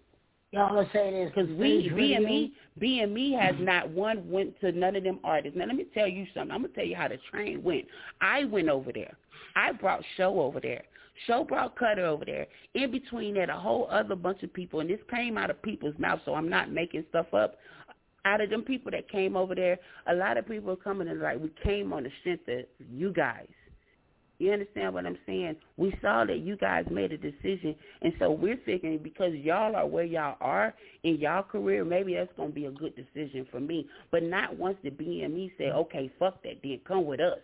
Y'all 0.53 0.75
gonna 0.75 0.89
say 0.93 1.11
this 1.11 1.33
Because 1.35 1.51
we, 1.59 1.91
BME 1.91 1.97
B 1.97 2.15
and 2.15 2.25
Radio? 2.25 2.29
me, 2.29 2.53
B 2.79 3.01
and 3.01 3.15
me 3.15 3.33
has 3.33 3.55
not 3.59 3.89
one 3.89 4.31
went 4.31 4.61
to 4.61 4.73
none 4.73 4.95
of 4.95 5.05
them 5.05 5.19
artists. 5.25 5.59
Now 5.59 5.65
let 5.65 5.75
me 5.75 5.87
tell 5.95 6.07
you 6.07 6.27
something. 6.35 6.53
I'm 6.53 6.63
gonna 6.63 6.75
tell 6.75 6.85
you 6.85 6.95
how 6.95 7.09
the 7.09 7.19
train 7.31 7.63
went. 7.63 7.87
I 8.21 8.45
went 8.45 8.69
over 8.69 8.93
there. 8.93 9.17
I 9.57 9.73
brought 9.73 10.03
Show 10.17 10.41
over 10.41 10.61
there. 10.61 10.83
Show 11.27 11.45
brought 11.45 11.77
Cutter 11.79 12.05
over 12.05 12.27
there. 12.27 12.47
In 12.75 12.91
between 12.91 13.35
that, 13.35 13.49
a 13.49 13.55
whole 13.55 13.89
other 13.91 14.15
bunch 14.15 14.43
of 14.43 14.53
people, 14.53 14.81
and 14.81 14.91
this 14.91 15.01
came 15.11 15.39
out 15.39 15.49
of 15.51 15.61
people's 15.63 15.99
mouth, 15.99 16.21
so 16.27 16.35
I'm 16.35 16.51
not 16.51 16.71
making 16.71 17.05
stuff 17.09 17.33
up. 17.33 17.57
Out 18.27 18.43
of 18.43 18.51
them 18.51 18.63
people 18.63 18.91
that 18.91 19.09
came 19.09 19.35
over 19.35 19.55
there, 19.55 19.79
a 20.09 20.15
lot 20.15 20.37
of 20.37 20.47
people 20.47 20.73
are 20.73 20.77
coming 20.77 21.09
and 21.09 21.21
like, 21.21 21.41
we 21.41 21.51
came 21.65 21.93
on 21.95 22.03
the 22.03 22.11
strength 22.21 22.49
of 22.49 22.65
you 22.93 23.13
guys. 23.15 23.49
You 24.39 24.53
understand 24.53 24.93
what 24.93 25.07
I'm 25.07 25.19
saying? 25.27 25.57
We 25.77 25.95
saw 26.03 26.25
that 26.27 26.41
you 26.41 26.57
guys 26.57 26.85
made 26.91 27.13
a 27.13 27.17
decision, 27.17 27.75
and 28.03 28.13
so 28.19 28.31
we're 28.31 28.61
thinking 28.67 28.99
because 29.03 29.33
y'all 29.35 29.75
are 29.75 29.87
where 29.87 30.05
y'all 30.05 30.37
are 30.41 30.75
in 31.05 31.17
y'all 31.17 31.43
career, 31.43 31.85
maybe 31.85 32.15
that's 32.15 32.31
to 32.37 32.49
be 32.49 32.67
a 32.67 32.71
good 32.71 32.95
decision 32.97 33.47
for 33.51 33.61
me. 33.61 33.89
But 34.11 34.25
not 34.25 34.57
once 34.57 34.77
the 34.83 34.91
BME 34.91 35.53
said, 35.57 35.73
okay, 35.73 36.11
fuck 36.19 36.43
that, 36.43 36.61
then 36.63 36.81
come 36.87 37.07
with 37.07 37.21
us. 37.21 37.39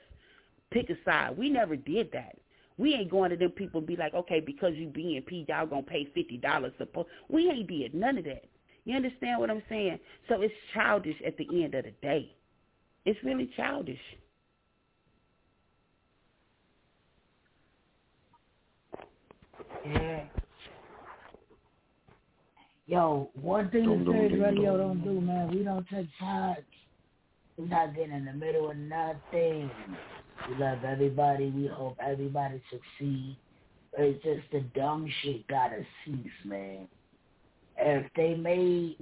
Pick 0.71 0.91
a 0.91 0.95
side. 1.05 1.37
We 1.37 1.49
never 1.49 1.77
did 1.77 2.11
that. 2.13 2.37
We 2.79 2.95
ain't 2.95 3.11
going 3.11 3.31
to 3.31 3.37
them 3.37 3.51
people 3.51 3.79
and 3.79 3.87
be 3.87 3.97
like, 3.97 4.15
okay, 4.15 4.41
because 4.41 4.75
you 4.75 4.89
BNP, 4.89 5.49
y'all 5.49 5.67
to 5.67 5.83
pay 5.83 6.07
$50 6.17 6.79
support. 6.79 7.07
We 7.29 7.49
ain't 7.51 7.69
did 7.69 7.95
none 7.95 8.19
of 8.19 8.25
that. 8.25 8.45
You 8.85 8.97
understand 8.97 9.41
what 9.41 9.51
I'm 9.51 9.63
saying? 9.69 9.99
So 10.29 10.41
it's 10.41 10.55
childish 10.75 11.17
at 11.27 11.37
the 11.37 11.47
end 11.63 11.75
of 11.75 11.85
the 11.85 11.93
day. 12.03 12.35
It's 13.05 13.23
really 13.23 13.51
childish. 13.57 14.01
Yeah. 19.87 20.25
Yo, 22.87 23.31
one 23.41 23.71
thing 23.71 23.85
Dum, 23.85 24.05
the 24.05 24.13
dum, 24.13 24.41
radio 24.41 24.77
don't 24.77 25.03
do, 25.05 25.21
man, 25.21 25.51
we 25.55 25.63
don't 25.63 25.87
take 25.89 26.07
sides. 26.21 26.61
We're 27.57 27.67
not 27.67 27.95
getting 27.95 28.13
in 28.13 28.25
the 28.25 28.33
middle 28.33 28.71
of 28.71 28.77
nothing. 28.77 29.71
We 30.49 30.57
love 30.57 30.85
everybody. 30.85 31.51
We 31.51 31.67
hope 31.69 31.97
everybody 32.05 32.63
succeed. 32.71 33.37
It's 33.99 34.23
just 34.25 34.43
the 34.53 34.61
dumb 34.79 35.11
shit 35.23 35.47
gotta 35.49 35.85
cease, 36.05 36.27
man. 36.45 36.89
If 37.77 38.11
they 38.17 38.35
made, 38.35 38.97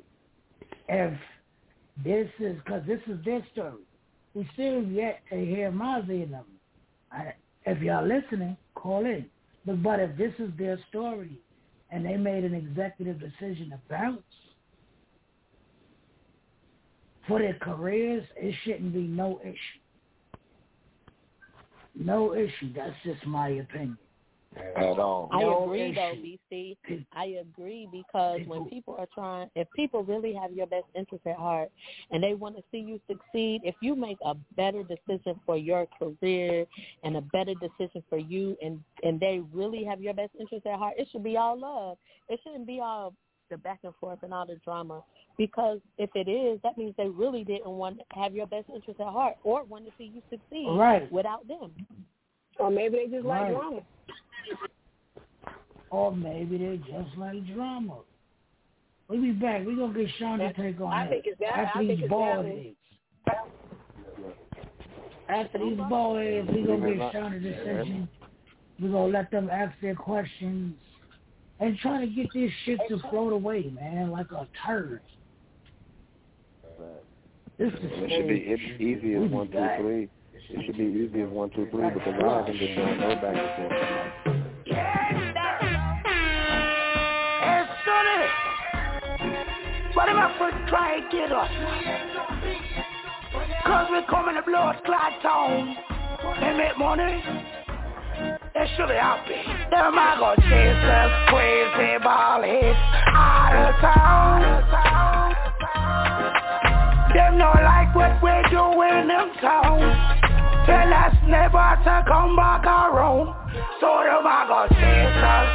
if 0.88 1.18
This 2.04 2.28
is 2.38 2.56
because 2.64 2.82
this 2.86 3.00
is 3.06 3.24
their 3.24 3.46
story. 3.52 3.82
We 4.34 4.48
still 4.54 4.82
yet 4.84 5.20
to 5.30 5.36
hear 5.36 5.68
and 5.68 6.32
them. 6.32 6.44
I, 7.12 7.34
if 7.66 7.82
y'all 7.82 8.06
listening, 8.06 8.56
call 8.74 9.04
in. 9.04 9.26
But 9.64 9.82
but 9.82 10.00
if 10.00 10.16
this 10.16 10.32
is 10.38 10.50
their 10.58 10.78
story, 10.88 11.38
and 11.90 12.04
they 12.04 12.16
made 12.16 12.44
an 12.44 12.54
executive 12.54 13.18
decision 13.20 13.70
to 13.70 13.80
bounce 13.88 14.22
for 17.26 17.38
their 17.38 17.58
careers, 17.60 18.24
it 18.36 18.54
shouldn't 18.64 18.92
be 18.92 19.02
no 19.02 19.40
issue. 19.42 19.56
No 21.94 22.34
issue. 22.34 22.72
That's 22.74 22.96
just 23.04 23.26
my 23.26 23.48
opinion. 23.48 23.98
At 24.56 24.98
all. 24.98 25.28
I 25.32 25.40
No 25.40 25.64
agree 25.64 25.92
though. 25.92 26.14
BC. 26.16 26.76
I 27.12 27.24
agree 27.40 27.88
because 27.92 28.40
when 28.46 28.64
people 28.68 28.96
are 28.98 29.06
trying, 29.14 29.48
if 29.54 29.68
people 29.76 30.02
really 30.02 30.34
have 30.34 30.52
your 30.52 30.66
best 30.66 30.86
interest 30.94 31.24
at 31.26 31.36
heart 31.36 31.70
and 32.10 32.22
they 32.22 32.34
want 32.34 32.56
to 32.56 32.62
see 32.72 32.78
you 32.78 33.00
succeed, 33.06 33.60
if 33.64 33.76
you 33.80 33.94
make 33.94 34.18
a 34.24 34.34
better 34.56 34.82
decision 34.82 35.38
for 35.46 35.56
your 35.56 35.86
career 35.98 36.66
and 37.04 37.16
a 37.16 37.20
better 37.20 37.54
decision 37.54 38.02
for 38.08 38.18
you, 38.18 38.56
and 38.62 38.80
and 39.04 39.20
they 39.20 39.40
really 39.52 39.84
have 39.84 40.00
your 40.00 40.14
best 40.14 40.32
interest 40.38 40.66
at 40.66 40.78
heart, 40.78 40.94
it 40.98 41.08
should 41.12 41.22
be 41.24 41.36
all 41.36 41.58
love. 41.58 41.98
It 42.28 42.40
shouldn't 42.42 42.66
be 42.66 42.80
all 42.80 43.14
the 43.50 43.58
back 43.58 43.80
and 43.84 43.94
forth 44.00 44.18
and 44.22 44.32
all 44.34 44.46
the 44.46 44.56
drama. 44.64 45.02
Because 45.38 45.78
if 45.98 46.10
it 46.14 46.28
is, 46.28 46.60
that 46.62 46.76
means 46.76 46.94
they 46.96 47.08
really 47.08 47.44
didn't 47.44 47.70
want 47.70 47.98
to 47.98 48.04
have 48.20 48.34
your 48.34 48.46
best 48.46 48.66
interest 48.74 49.00
at 49.00 49.06
heart 49.06 49.36
or 49.44 49.64
want 49.64 49.84
to 49.86 49.92
see 49.98 50.10
you 50.14 50.22
succeed 50.30 50.68
Right. 50.76 51.10
without 51.12 51.46
them. 51.48 51.72
Or 52.60 52.70
maybe 52.70 52.96
they 52.98 53.16
just 53.16 53.26
like 53.26 53.50
drama. 53.50 53.80
Or 55.90 56.14
maybe 56.14 56.58
they 56.58 56.76
just 56.76 57.16
like 57.16 57.46
drama. 57.54 57.98
We'll 59.08 59.20
be 59.20 59.32
back. 59.32 59.66
We're 59.66 59.76
going 59.76 59.94
to 59.94 60.04
get 60.04 60.14
Sean 60.18 60.38
to 60.38 60.52
take 60.52 60.80
on 60.80 60.92
I 60.92 61.04
that. 61.04 61.10
think 61.10 61.24
it's 61.26 61.38
valid. 61.40 61.58
After 61.58 61.78
I 61.78 61.78
think 61.78 61.88
these 61.90 61.98
it's 62.00 62.10
ball 62.10 62.42
heads. 62.42 62.76
After 65.28 65.58
these 65.58 65.78
ball 65.88 66.16
heads, 66.16 66.48
we're 66.52 66.66
going 66.66 66.82
to 66.82 66.94
get 66.94 67.12
Sean 67.12 67.32
a 67.32 67.40
decision. 67.40 68.08
We're 68.80 68.90
going 68.90 69.12
to 69.12 69.18
let 69.18 69.30
them 69.30 69.48
ask 69.50 69.72
their 69.80 69.94
questions 69.94 70.74
and 71.58 71.78
try 71.78 72.00
to 72.04 72.06
get 72.06 72.28
this 72.32 72.50
shit 72.64 72.78
to 72.88 73.00
float 73.10 73.32
away, 73.32 73.72
man, 73.74 74.10
like 74.10 74.30
a 74.32 74.46
turd. 74.66 75.00
This 77.58 77.72
is 77.72 77.78
It 77.82 78.10
should 78.10 78.28
be 78.78 78.84
easy 78.84 79.14
as 79.14 79.30
one, 79.30 79.50
two, 79.50 79.68
three. 79.80 80.08
It 80.52 80.66
should 80.66 80.76
be 80.76 80.84
easy 80.84 81.22
as 81.22 81.30
one, 81.30 81.50
two, 81.50 81.68
three 81.70 81.88
because 81.90 82.14
the 82.18 82.26
of 82.26 82.46
them 82.46 82.58
just 82.58 82.74
don't 82.74 82.98
go 82.98 83.14
back 83.14 83.36
and 83.36 83.56
forth. 83.56 84.00
What 89.94 90.08
am 90.08 90.18
I 90.18 90.32
for 90.38 90.50
try 90.68 90.96
and 90.96 91.10
get 91.10 91.30
us? 91.30 91.50
Cause 93.66 93.88
we 93.92 94.00
come 94.08 94.28
in 94.28 94.36
the 94.36 94.42
blood 94.42 94.76
clot 94.84 95.20
town 95.20 95.76
and 96.42 96.56
make 96.56 96.78
money. 96.78 97.22
They 98.54 98.66
should 98.76 98.88
be 98.88 98.94
happy. 98.94 99.42
Them 99.70 99.98
I 99.98 100.16
go 100.18 100.34
chase 100.42 100.84
us 100.88 101.10
crazy 101.28 101.98
ball 102.02 102.42
hits 102.42 102.78
out 103.14 103.54
of 103.68 103.74
town. 103.80 104.40
Them 107.14 107.38
not 107.38 107.62
like 107.62 107.94
what 107.94 108.22
we 108.22 108.30
do 108.50 108.82
in 108.82 109.10
town. 109.40 110.29
Tell 110.66 110.92
us 110.92 111.14
never 111.26 111.78
to 111.84 112.04
come 112.06 112.36
back 112.36 112.64
around. 112.64 113.34
So 113.80 113.88
them 114.04 114.26
I 114.26 114.44
go 114.46 114.68
chase 114.74 115.24
us 115.24 115.48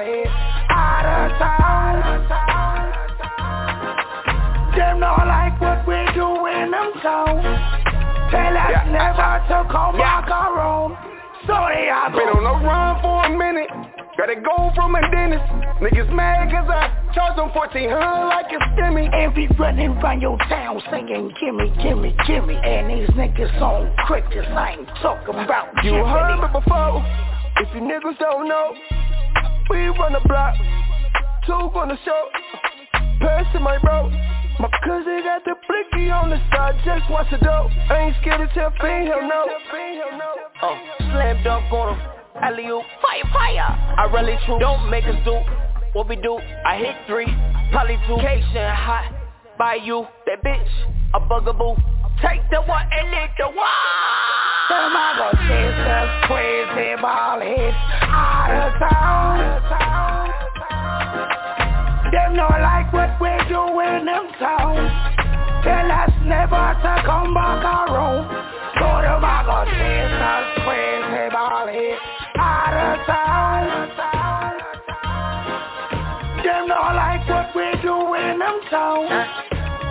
hits 0.00 0.30
out 0.70 1.06
of 1.06 1.38
town. 1.38 1.94
Them 4.76 5.00
not 5.00 5.26
like 5.26 5.60
what 5.60 5.86
we 5.86 5.98
do 6.14 6.46
in 6.46 6.70
them 6.70 6.92
town. 7.02 7.42
Tell 8.30 8.56
us 8.56 8.86
never 8.86 9.42
to 9.50 9.68
come 9.70 9.98
back 9.98 10.28
around. 10.28 10.96
So 11.46 11.54
they 11.74 11.88
are 11.88 12.10
Been 12.10 12.28
on 12.28 12.44
the 12.44 12.54
run 12.66 13.02
for 13.02 13.24
a 13.26 13.30
minute. 13.36 13.99
Gotta 14.20 14.36
go 14.36 14.68
from 14.76 14.94
a 14.96 15.00
dentist. 15.08 15.40
Niggas 15.80 16.12
mad 16.12 16.52
cause 16.52 16.68
I 16.68 16.92
charge 17.16 17.40
them 17.40 17.48
1400 17.56 17.88
like 18.28 18.52
it's 18.52 18.60
stimmy. 18.76 19.08
And 19.08 19.32
be 19.32 19.48
running 19.56 19.96
round 19.96 20.20
your 20.20 20.36
town 20.44 20.76
singing 20.92 21.32
gimme, 21.40 21.72
gimme, 21.80 22.12
gimme 22.28 22.52
And 22.52 22.92
these 22.92 23.08
niggas 23.16 23.48
on 23.64 23.88
crickets, 24.04 24.44
I 24.52 24.76
ain't 24.76 24.88
talking 25.00 25.40
about 25.40 25.72
You 25.80 25.96
Jiminy. 25.96 26.12
heard 26.12 26.36
me 26.36 26.48
before. 26.52 27.00
If 27.64 27.72
you 27.72 27.80
niggas 27.80 28.18
don't 28.20 28.46
know, 28.46 28.76
we 29.70 29.88
run 29.88 30.12
the 30.12 30.20
block. 30.28 30.52
Two 31.46 31.72
on 31.80 31.88
the 31.88 31.96
show. 32.04 32.22
Pass 33.24 33.48
to 33.54 33.60
my 33.60 33.78
bro. 33.78 34.10
My 34.60 34.68
cousin 34.84 35.24
got 35.24 35.48
the 35.48 35.56
blicky 35.64 36.10
on 36.10 36.28
the 36.28 36.36
side, 36.52 36.76
just 36.84 37.08
watch 37.08 37.30
the 37.30 37.38
dope. 37.38 37.72
I 37.88 38.12
ain't 38.12 38.16
scared 38.20 38.46
to 38.46 38.52
tell 38.52 38.68
Fiend, 38.82 39.08
hell 39.08 39.24
no. 39.24 39.48
Oh, 40.60 40.76
slam 41.08 41.42
dunk 41.42 41.72
on 41.72 41.96
him. 41.96 42.19
Alley 42.36 42.64
fire, 43.02 43.26
fire. 43.32 43.70
I 43.98 44.08
really 44.12 44.38
true. 44.46 44.58
Don't 44.60 44.88
make 44.90 45.04
us 45.04 45.16
do 45.24 45.40
what 45.92 46.08
we 46.08 46.16
do. 46.16 46.38
I 46.64 46.76
hit 46.78 46.94
three, 47.06 47.26
probably 47.72 47.98
two. 48.06 48.16
Cation 48.22 48.70
hot 48.70 49.12
by 49.58 49.74
you. 49.74 50.06
That 50.26 50.42
bitch, 50.44 50.70
a 51.14 51.20
bugaboo. 51.20 51.74
Take 52.22 52.42
the 52.50 52.62
one 52.62 52.86
and 52.92 53.10
lick 53.10 53.30
the 53.38 53.46
one. 53.46 54.10
Chase 54.70 55.86
us 55.86 56.26
crazy 56.26 56.94
ball 57.02 57.40
hits 57.40 57.76
out 58.02 58.54
of 58.54 58.72
town. 58.78 60.30
Them 62.12 62.36
not 62.36 62.60
like 62.60 62.92
what 62.92 63.20
we 63.20 63.30
do 63.48 63.80
in 63.80 64.06
them 64.06 64.30
town. 64.38 64.76
Tell 65.64 65.90
us 65.90 66.10
never 66.24 66.74
to 66.82 67.02
come 67.04 67.34
back 67.34 67.64
around. 67.64 68.30
So 68.78 68.86
chase 69.66 70.22
us 70.22 70.46
crazy 70.62 71.30
ball 71.32 71.66
hits 71.66 72.19
out 73.08 73.86
of. 73.98 74.70
Them 76.44 76.68
not 76.68 76.96
like 76.96 77.28
what 77.28 77.54
we 77.54 77.68
do 77.82 78.14
in 78.14 78.38
them 78.38 78.60
town. 78.70 79.06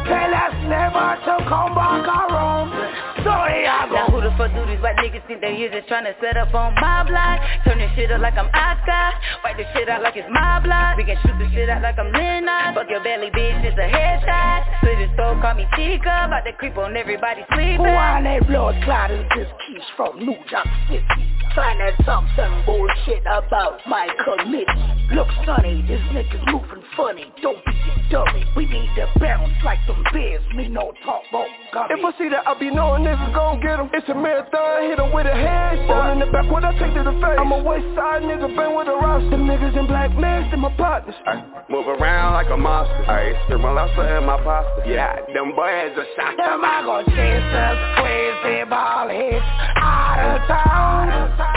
Tell 0.10 0.34
us 0.34 0.56
never 0.66 1.22
to 1.22 1.38
come 1.46 1.76
back 1.78 2.02
around. 2.10 2.74
So 3.22 3.30
they 3.46 3.68
are 3.70 3.86
Now 3.92 4.08
who 4.10 4.22
the 4.26 4.34
fuck 4.40 4.50
do 4.56 4.66
these 4.66 4.82
white 4.82 4.98
niggas 4.98 5.28
think 5.28 5.42
they 5.42 5.54
is 5.62 5.72
just 5.72 5.88
tryna 5.88 6.18
set 6.20 6.38
up 6.38 6.54
on 6.56 6.74
my 6.82 7.06
block? 7.06 7.38
Turn 7.66 7.78
this 7.78 7.92
shit 7.94 8.10
up 8.10 8.22
like 8.22 8.34
I'm 8.34 8.50
Oscar. 8.50 9.14
Wipe 9.44 9.58
this 9.58 9.68
shit 9.76 9.88
out 9.88 10.02
like 10.02 10.16
it's 10.16 10.28
my 10.32 10.60
block. 10.64 10.98
We 10.98 11.04
can 11.04 11.18
shoot 11.22 11.38
this 11.38 11.52
shit 11.54 11.70
out 11.70 11.84
like 11.84 12.00
I'm 12.00 12.12
Lennox. 12.12 12.74
Fuck 12.80 12.90
your 12.90 13.04
belly, 13.04 13.30
bitch, 13.30 13.62
it's 13.62 13.78
a 13.78 13.86
headshot. 13.86 14.66
Split 14.82 14.98
his 14.98 15.12
soul, 15.14 15.38
call 15.44 15.54
me 15.54 15.68
Chica. 15.76 16.26
About 16.26 16.42
to 16.48 16.54
creep 16.58 16.78
on 16.78 16.98
everybody 16.98 17.46
sleeping. 17.54 17.78
Who 17.78 17.94
on 17.94 18.24
that 18.24 18.48
blood 18.48 18.82
clot 18.84 19.12
is 19.12 19.28
this 19.36 19.52
keys 19.68 19.86
from 19.96 20.18
New 20.18 20.40
York 20.50 20.68
City? 20.90 21.30
Trying 21.60 21.92
to 21.92 22.04
talk 22.04 22.24
some 22.38 22.64
bullshit 22.66 23.20
about 23.28 23.84
my 23.86 24.08
committee. 24.24 24.64
Look, 25.12 25.28
sonny, 25.46 25.84
this 25.90 26.00
nigga's 26.16 26.40
moving 26.48 26.82
funny. 26.96 27.28
Don't 27.42 27.60
be 27.66 27.72
a 27.76 28.10
dummy. 28.10 28.46
We 28.56 28.64
need 28.66 28.88
to 28.96 29.12
bounce 29.20 29.52
like 29.66 29.80
them 29.86 30.02
bears. 30.14 30.40
Me 30.56 30.70
no 30.70 30.94
talk 31.04 31.20
about 31.28 31.48
gummy. 31.74 32.00
If 32.00 32.06
I 32.06 32.18
see 32.18 32.30
that, 32.30 32.48
I 32.48 32.58
be 32.58 32.72
knowing 32.72 33.04
niggas 33.04 33.36
gon' 33.36 33.60
get 33.60 33.76
him. 33.76 33.90
It's 33.92 34.08
a 34.08 34.16
marathon, 34.16 34.88
hit 34.88 35.00
him 35.00 35.12
with 35.12 35.28
a 35.28 35.36
headshot. 35.36 35.90
Roll 35.90 36.12
in 36.14 36.20
the 36.20 36.32
back, 36.32 36.50
what 36.50 36.64
I 36.64 36.72
take 36.80 36.96
to 36.96 37.04
the 37.04 37.12
face. 37.20 37.36
I'm 37.36 37.52
a 37.52 37.60
west 37.62 37.92
side 37.92 38.24
nigga, 38.24 38.48
been 38.56 38.72
with 38.80 38.88
a 38.88 38.96
roster. 38.96 39.30
Them 39.30 39.44
niggas 39.44 39.76
in 39.76 39.86
black 39.88 40.16
masks, 40.16 40.54
and 40.54 40.62
my 40.62 40.72
partners. 40.80 41.16
I 41.28 41.44
Move 41.68 41.88
around 41.92 42.40
like 42.40 42.48
a 42.48 42.58
monster. 42.58 43.04
I 43.04 43.36
stir 43.48 43.58
my 43.58 43.76
lobster 43.76 44.08
and 44.08 44.26
my 44.26 44.40
pasta. 44.48 44.88
Yeah, 44.88 45.12
them 45.36 45.52
boys 45.60 45.92
are 45.92 46.08
shot. 46.16 46.40
Them 46.40 46.64
I 46.64 46.88
go 46.88 47.04
chase 47.04 47.52
us 47.52 48.00
crazy 48.00 48.64
ball 48.70 49.10
hits 49.10 49.44
out 49.76 50.40
of 50.40 50.48
town. 50.48 51.49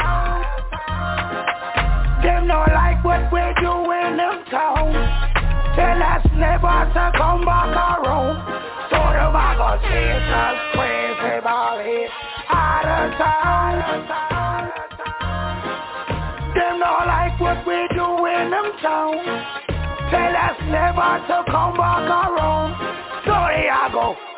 Them 2.22 2.47
not 2.47 2.72
like 2.72 3.03
what 3.05 3.32
we 3.32 3.43
do 3.61 3.72
in 3.90 4.16
them 4.16 4.45
town. 4.51 4.93
Tell 5.74 6.03
us 6.03 6.24
never 6.36 6.90
to 6.95 7.12
come 7.16 7.45
back 7.45 7.74
around. 7.74 8.36
So 8.90 8.97
I 8.97 9.57
go 9.57 9.70
chase 9.88 10.30
us 10.30 10.72
ball 11.43 11.78
hits 11.78 12.12
out 12.49 12.84
of 12.84 13.18
town. 13.18 14.03
Them 16.55 16.78
not 16.78 17.07
like 17.07 17.40
what 17.40 17.66
we 17.66 17.88
do 17.97 18.26
in 18.26 18.51
them 18.51 18.72
town. 18.80 19.16
Tell 20.11 20.36
us 20.36 20.59
never 20.68 21.12
to 21.26 21.45
come 21.51 21.76
back 21.76 22.09
around. 22.09 22.76
So 23.24 23.32
they 23.51 23.68
I 23.68 23.90
go. 23.93 24.32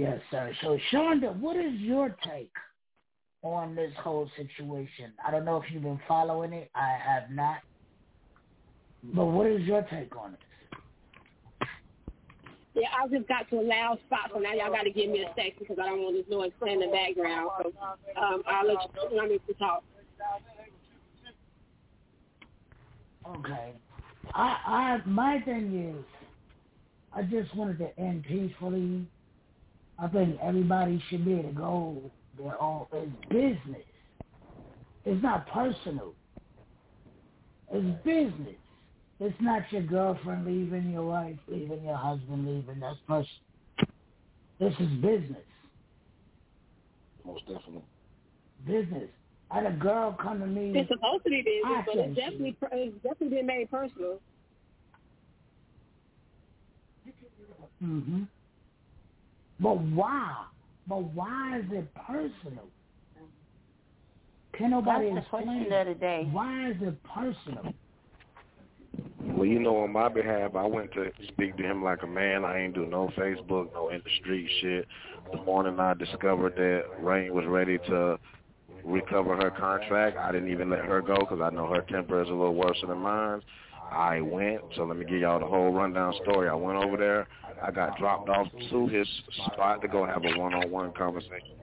Yes, 0.00 0.18
sir. 0.30 0.50
So, 0.62 0.78
Shonda, 0.90 1.38
what 1.38 1.56
is 1.56 1.74
your 1.74 2.16
take 2.26 2.52
on 3.42 3.74
this 3.74 3.92
whole 3.98 4.30
situation? 4.34 5.12
I 5.26 5.30
don't 5.30 5.44
know 5.44 5.58
if 5.58 5.70
you've 5.70 5.82
been 5.82 6.00
following 6.08 6.54
it. 6.54 6.70
I 6.74 6.96
have 6.98 7.30
not. 7.30 7.58
But 9.02 9.26
what 9.26 9.46
is 9.46 9.60
your 9.66 9.82
take 9.82 10.16
on 10.16 10.32
it? 10.32 10.40
Yeah, 12.74 12.88
I 12.98 13.08
just 13.08 13.28
got 13.28 13.50
to 13.50 13.60
a 13.60 13.62
loud 13.62 13.98
spot, 14.06 14.30
so 14.32 14.38
now 14.38 14.54
y'all 14.54 14.72
got 14.72 14.84
to 14.84 14.90
give 14.90 15.10
me 15.10 15.22
a 15.22 15.28
second 15.36 15.56
because 15.58 15.76
I 15.78 15.86
don't 15.86 16.00
want 16.00 16.16
this 16.16 16.24
noise 16.30 16.52
playing 16.58 16.80
in 16.80 16.88
the 16.88 16.96
background. 16.96 17.50
So 17.62 17.72
um, 18.22 18.42
I'll 18.46 18.66
let 18.66 18.78
you 19.12 19.28
me 19.28 19.38
to 19.48 19.54
talk. 19.54 19.84
Okay. 23.28 23.74
I, 24.32 24.56
I, 24.66 25.00
my 25.04 25.42
thing 25.44 25.94
is, 25.98 26.04
I 27.12 27.22
just 27.22 27.54
wanted 27.54 27.78
to 27.80 28.00
end 28.00 28.24
peacefully. 28.26 29.06
I 30.00 30.08
think 30.08 30.38
everybody 30.42 31.02
should 31.08 31.24
be 31.24 31.34
able 31.34 31.50
to 31.50 31.54
go 31.54 32.12
their 32.38 32.60
own. 32.62 32.86
It's 32.92 33.12
business. 33.30 33.84
It's 35.04 35.22
not 35.22 35.46
personal. 35.48 36.14
It's 37.72 38.04
business. 38.04 38.56
It's 39.20 39.36
not 39.40 39.70
your 39.72 39.82
girlfriend 39.82 40.46
leaving, 40.46 40.92
your 40.92 41.04
wife 41.04 41.36
leaving, 41.48 41.84
your 41.84 41.96
husband 41.96 42.46
leaving. 42.46 42.80
That's 42.80 42.98
personal. 43.06 43.28
This 44.60 44.74
is 44.80 44.88
business. 45.00 45.44
Most 47.24 47.46
definitely. 47.46 47.84
Business. 48.66 49.10
I 49.50 49.56
had 49.56 49.66
a 49.66 49.76
girl 49.76 50.16
come 50.20 50.40
to 50.40 50.46
me. 50.46 50.78
It's 50.78 50.88
supposed 50.88 51.24
to 51.24 51.30
be 51.30 51.42
business, 51.42 51.84
but 51.86 51.96
it's 51.96 52.16
definitely 52.16 52.56
it's 52.72 53.02
definitely 53.02 53.36
been 53.38 53.46
made 53.46 53.70
personal. 53.70 54.20
hmm 57.80 58.24
But 59.60 59.80
why? 59.80 60.44
But 60.86 61.02
why 61.14 61.58
is 61.58 61.66
it 61.70 61.88
personal? 61.94 62.64
Can 64.52 64.70
nobody 64.70 65.06
That's 65.06 65.14
the 65.14 65.20
explain 65.20 65.44
question 65.46 65.72
of 65.72 65.86
the 65.86 65.94
day. 65.94 66.28
Why 66.30 66.70
is 66.70 66.76
it 66.80 67.02
personal? 67.04 67.72
Well, 69.20 69.46
you 69.46 69.58
know, 69.58 69.78
on 69.78 69.92
my 69.92 70.08
behalf, 70.08 70.54
I 70.54 70.66
went 70.66 70.92
to 70.92 71.10
speak 71.28 71.56
to 71.56 71.62
him 71.62 71.82
like 71.82 72.02
a 72.02 72.06
man. 72.06 72.44
I 72.44 72.60
ain't 72.60 72.74
do 72.74 72.86
no 72.86 73.10
Facebook, 73.16 73.72
no 73.72 73.90
in 73.90 74.02
the 74.04 74.10
street 74.20 74.48
shit. 74.60 74.86
The 75.32 75.42
morning 75.42 75.78
I 75.78 75.94
discovered 75.94 76.56
that 76.56 76.84
Rain 77.02 77.32
was 77.32 77.46
ready 77.46 77.78
to 77.78 78.18
recover 78.84 79.36
her 79.36 79.50
contract, 79.50 80.16
I 80.16 80.32
didn't 80.32 80.50
even 80.50 80.70
let 80.70 80.84
her 80.84 81.02
go 81.02 81.18
because 81.18 81.40
I 81.40 81.50
know 81.50 81.66
her 81.66 81.82
temper 81.82 82.22
is 82.22 82.28
a 82.28 82.32
little 82.32 82.54
worse 82.54 82.78
than 82.86 82.98
mine. 82.98 83.42
I 83.90 84.20
went, 84.20 84.60
so 84.76 84.84
let 84.84 84.96
me 84.96 85.04
give 85.04 85.20
y'all 85.20 85.40
the 85.40 85.46
whole 85.46 85.72
rundown 85.72 86.14
story. 86.22 86.48
I 86.48 86.54
went 86.54 86.82
over 86.82 86.96
there. 86.96 87.26
I 87.62 87.70
got 87.70 87.98
dropped 87.98 88.28
off 88.28 88.48
to 88.70 88.86
his 88.88 89.06
spot 89.52 89.82
to 89.82 89.88
go 89.88 90.06
have 90.06 90.24
a 90.24 90.38
one-on-one 90.38 90.92
conversation. 90.92 91.56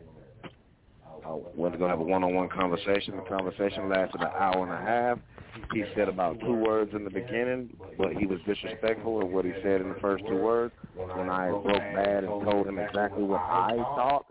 I 1.26 1.39
went 1.56 1.74
to 1.74 1.80
go 1.80 1.88
have 1.88 2.00
a 2.00 2.04
one-on-one 2.04 2.50
conversation. 2.50 3.18
The 3.18 3.24
conversation 3.24 3.89
lasted 3.89 4.22
an 4.22 4.30
hour 4.38 4.64
and 4.64 4.72
a 4.72 4.78
half. 4.78 5.20
He 5.74 5.84
said 5.95 6.08
about 6.08 6.39
two 6.39 6.54
words 6.54 6.93
in 6.93 7.04
the 7.04 7.10
beginning, 7.10 7.76
but 7.98 8.14
he 8.14 8.26
was 8.26 8.39
disrespectful 8.45 9.22
of 9.22 9.30
what 9.30 9.43
he 9.43 9.52
said 9.64 9.82
in 9.82 9.89
the 9.89 10.00
first 10.00 10.24
two 10.28 10.38
words. 10.38 10.74
When 10.95 11.30
I 11.30 11.50
broke 11.50 11.66
bad 11.66 12.24
and 12.24 12.43
told 12.43 12.68
him 12.68 12.78
exactly 12.78 13.24
what 13.24 13.41
I 13.41 13.76
thought, 13.76 14.26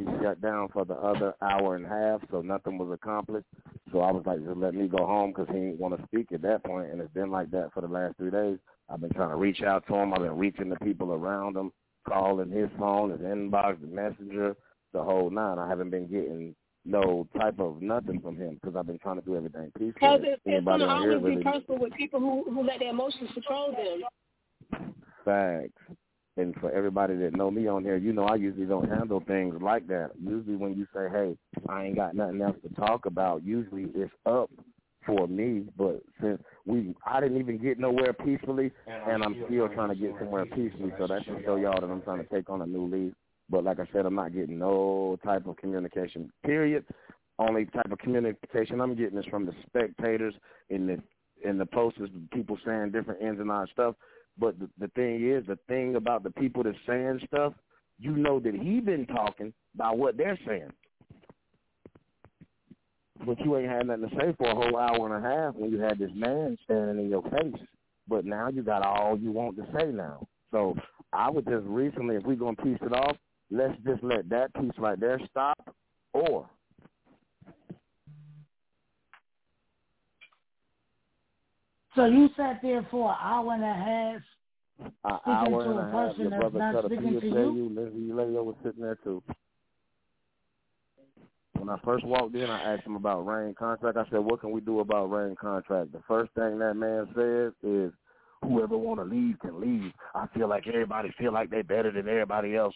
he 0.00 0.22
shut 0.22 0.40
down 0.40 0.68
for 0.72 0.84
the 0.84 0.94
other 0.94 1.34
hour 1.42 1.76
and 1.76 1.84
a 1.84 1.88
half, 1.88 2.20
so 2.30 2.40
nothing 2.40 2.78
was 2.78 2.90
accomplished. 2.92 3.46
So 3.92 4.00
I 4.00 4.10
was 4.10 4.22
like, 4.24 4.44
just 4.44 4.56
let 4.56 4.74
me 4.74 4.88
go 4.88 5.06
home 5.06 5.30
because 5.30 5.46
he 5.48 5.54
didn't 5.54 5.78
want 5.78 5.96
to 5.98 6.06
speak 6.06 6.32
at 6.32 6.42
that 6.42 6.64
point, 6.64 6.90
and 6.90 7.00
it's 7.00 7.12
been 7.12 7.30
like 7.30 7.50
that 7.50 7.72
for 7.74 7.80
the 7.80 7.88
last 7.88 8.16
three 8.16 8.30
days. 8.30 8.58
I've 8.88 9.00
been 9.00 9.10
trying 9.10 9.30
to 9.30 9.36
reach 9.36 9.62
out 9.62 9.86
to 9.88 9.94
him. 9.94 10.14
I've 10.14 10.22
been 10.22 10.38
reaching 10.38 10.68
the 10.68 10.76
people 10.76 11.12
around 11.12 11.56
him, 11.56 11.70
calling 12.08 12.50
his 12.50 12.68
phone, 12.78 13.10
his 13.10 13.20
inbox, 13.20 13.80
the 13.80 13.86
messenger, 13.86 14.56
the 14.92 15.02
whole 15.02 15.30
nine. 15.30 15.58
I 15.58 15.68
haven't 15.68 15.90
been 15.90 16.06
getting 16.06 16.54
no 16.84 17.28
type 17.36 17.60
of 17.60 17.82
nothing 17.82 18.20
from 18.20 18.36
him 18.36 18.58
because 18.60 18.76
I've 18.76 18.86
been 18.86 18.98
trying 18.98 19.20
to 19.20 19.24
do 19.24 19.36
everything 19.36 19.70
peacefully. 19.78 19.92
Because 19.94 20.20
it's, 20.22 20.42
it's 20.46 20.64
going 20.64 20.80
to 20.80 20.88
always 20.88 21.18
be 21.18 21.24
really 21.24 21.42
personal 21.42 21.78
with 21.78 21.92
people 21.92 22.20
who 22.20 22.44
who 22.50 22.62
let 22.64 22.78
their 22.78 22.90
emotions 22.90 23.30
control 23.34 23.72
them. 23.72 24.92
facts. 25.24 25.96
And 26.40 26.54
for 26.56 26.70
everybody 26.72 27.16
that 27.16 27.36
know 27.36 27.50
me 27.50 27.68
on 27.68 27.84
here, 27.84 27.96
you 27.96 28.12
know 28.12 28.24
I 28.24 28.36
usually 28.36 28.66
don't 28.66 28.88
handle 28.88 29.22
things 29.26 29.56
like 29.60 29.86
that. 29.88 30.12
Usually 30.22 30.56
when 30.56 30.74
you 30.74 30.86
say, 30.94 31.08
hey, 31.10 31.36
I 31.68 31.84
ain't 31.84 31.96
got 31.96 32.14
nothing 32.14 32.40
else 32.40 32.56
to 32.62 32.74
talk 32.74 33.04
about, 33.04 33.44
usually 33.44 33.88
it's 33.94 34.12
up 34.24 34.50
for 35.04 35.28
me. 35.28 35.64
But 35.76 36.02
since 36.20 36.40
we, 36.64 36.94
I 37.06 37.20
didn't 37.20 37.38
even 37.38 37.58
get 37.58 37.78
nowhere 37.78 38.14
peacefully, 38.14 38.70
and 38.86 39.22
I'm 39.22 39.44
still 39.46 39.68
trying 39.68 39.90
to 39.90 39.94
get 39.94 40.14
somewhere 40.18 40.46
peacefully. 40.46 40.92
So 40.98 41.06
that 41.06 41.24
should 41.24 41.42
show 41.44 41.56
y'all 41.56 41.80
that 41.80 41.90
I'm 41.90 42.02
trying 42.02 42.24
to 42.24 42.34
take 42.34 42.48
on 42.48 42.62
a 42.62 42.66
new 42.66 42.86
leaf. 42.86 43.12
But 43.50 43.64
like 43.64 43.80
I 43.80 43.88
said, 43.92 44.06
I'm 44.06 44.14
not 44.14 44.32
getting 44.32 44.58
no 44.58 45.18
type 45.24 45.46
of 45.46 45.56
communication. 45.56 46.32
Period. 46.44 46.84
Only 47.38 47.66
type 47.66 47.90
of 47.90 47.98
communication 47.98 48.80
I'm 48.80 48.94
getting 48.94 49.18
is 49.18 49.26
from 49.26 49.46
the 49.46 49.52
spectators 49.66 50.34
in 50.68 50.86
the 50.86 51.02
in 51.42 51.56
the 51.56 51.66
posters, 51.66 52.10
people 52.32 52.58
saying 52.66 52.90
different 52.92 53.22
ins 53.22 53.40
and 53.40 53.50
outs 53.50 53.70
stuff. 53.72 53.94
But 54.40 54.58
the, 54.58 54.68
the 54.78 54.88
thing 54.88 55.28
is, 55.28 55.46
the 55.46 55.58
thing 55.68 55.96
about 55.96 56.22
the 56.22 56.30
people 56.30 56.62
that's 56.62 56.76
saying 56.86 57.20
stuff, 57.26 57.52
you 57.98 58.16
know 58.16 58.40
that 58.40 58.54
he 58.54 58.80
been 58.80 59.06
talking 59.06 59.52
about 59.74 59.98
what 59.98 60.16
they're 60.16 60.38
saying. 60.46 60.72
But 63.26 63.38
you 63.40 63.58
ain't 63.58 63.70
had 63.70 63.86
nothing 63.86 64.08
to 64.08 64.16
say 64.16 64.34
for 64.38 64.48
a 64.48 64.54
whole 64.54 64.78
hour 64.78 65.14
and 65.14 65.24
a 65.24 65.28
half 65.28 65.54
when 65.54 65.70
you 65.70 65.78
had 65.78 65.98
this 65.98 66.10
man 66.14 66.56
standing 66.64 67.04
in 67.04 67.10
your 67.10 67.22
face. 67.22 67.60
But 68.08 68.24
now 68.24 68.48
you 68.48 68.62
got 68.62 68.82
all 68.82 69.18
you 69.18 69.30
want 69.30 69.56
to 69.56 69.66
say 69.78 69.92
now. 69.92 70.26
So 70.50 70.74
I 71.12 71.28
would 71.30 71.44
just 71.44 71.66
recently, 71.66 72.16
if 72.16 72.24
we're 72.24 72.36
going 72.36 72.56
to 72.56 72.62
piece 72.62 72.78
it 72.80 72.94
off, 72.94 73.16
let's 73.50 73.78
just 73.84 74.02
let 74.02 74.30
that 74.30 74.54
piece 74.54 74.72
right 74.78 74.98
there 74.98 75.20
stop. 75.30 75.74
Or 76.14 76.48
So 81.96 82.04
you 82.06 82.28
sat 82.36 82.60
there 82.62 82.86
for 82.90 83.10
an 83.10 83.16
hour 83.20 83.54
and 83.54 83.64
a 83.64 83.74
half 83.74 84.22
an 85.04 85.18
speaking 85.20 85.54
hour 85.54 85.64
to 85.64 85.70
and 85.70 85.78
a 85.78 85.82
half, 85.82 85.92
person 85.92 86.20
your 86.20 86.40
brother 86.40 86.58
not 86.58 86.74
cut 86.74 86.84
a 86.84 86.88
speaking 86.88 87.20
to 87.20 87.26
you? 87.26 87.32
you, 87.32 88.14
Eladio 88.14 88.44
was 88.44 88.56
sitting 88.64 88.82
there 88.82 88.98
too. 89.02 89.22
When 91.58 91.68
I 91.68 91.78
first 91.84 92.04
walked 92.06 92.34
in, 92.34 92.48
I 92.48 92.74
asked 92.74 92.86
him 92.86 92.96
about 92.96 93.26
Rain 93.26 93.54
contract. 93.54 93.98
I 93.98 94.04
said, 94.10 94.20
what 94.20 94.40
can 94.40 94.50
we 94.50 94.62
do 94.62 94.80
about 94.80 95.10
Rain 95.10 95.36
contract? 95.38 95.92
The 95.92 96.02
first 96.08 96.32
thing 96.32 96.58
that 96.58 96.74
man 96.74 97.08
said 97.14 97.52
is, 97.68 97.92
whoever 98.42 98.78
want 98.78 99.00
to 99.00 99.04
leave 99.04 99.38
can 99.40 99.60
leave. 99.60 99.92
I 100.14 100.26
feel 100.28 100.48
like 100.48 100.66
everybody 100.66 101.12
feel 101.18 101.32
like 101.32 101.50
they 101.50 101.60
better 101.60 101.90
than 101.90 102.08
everybody 102.08 102.56
else 102.56 102.74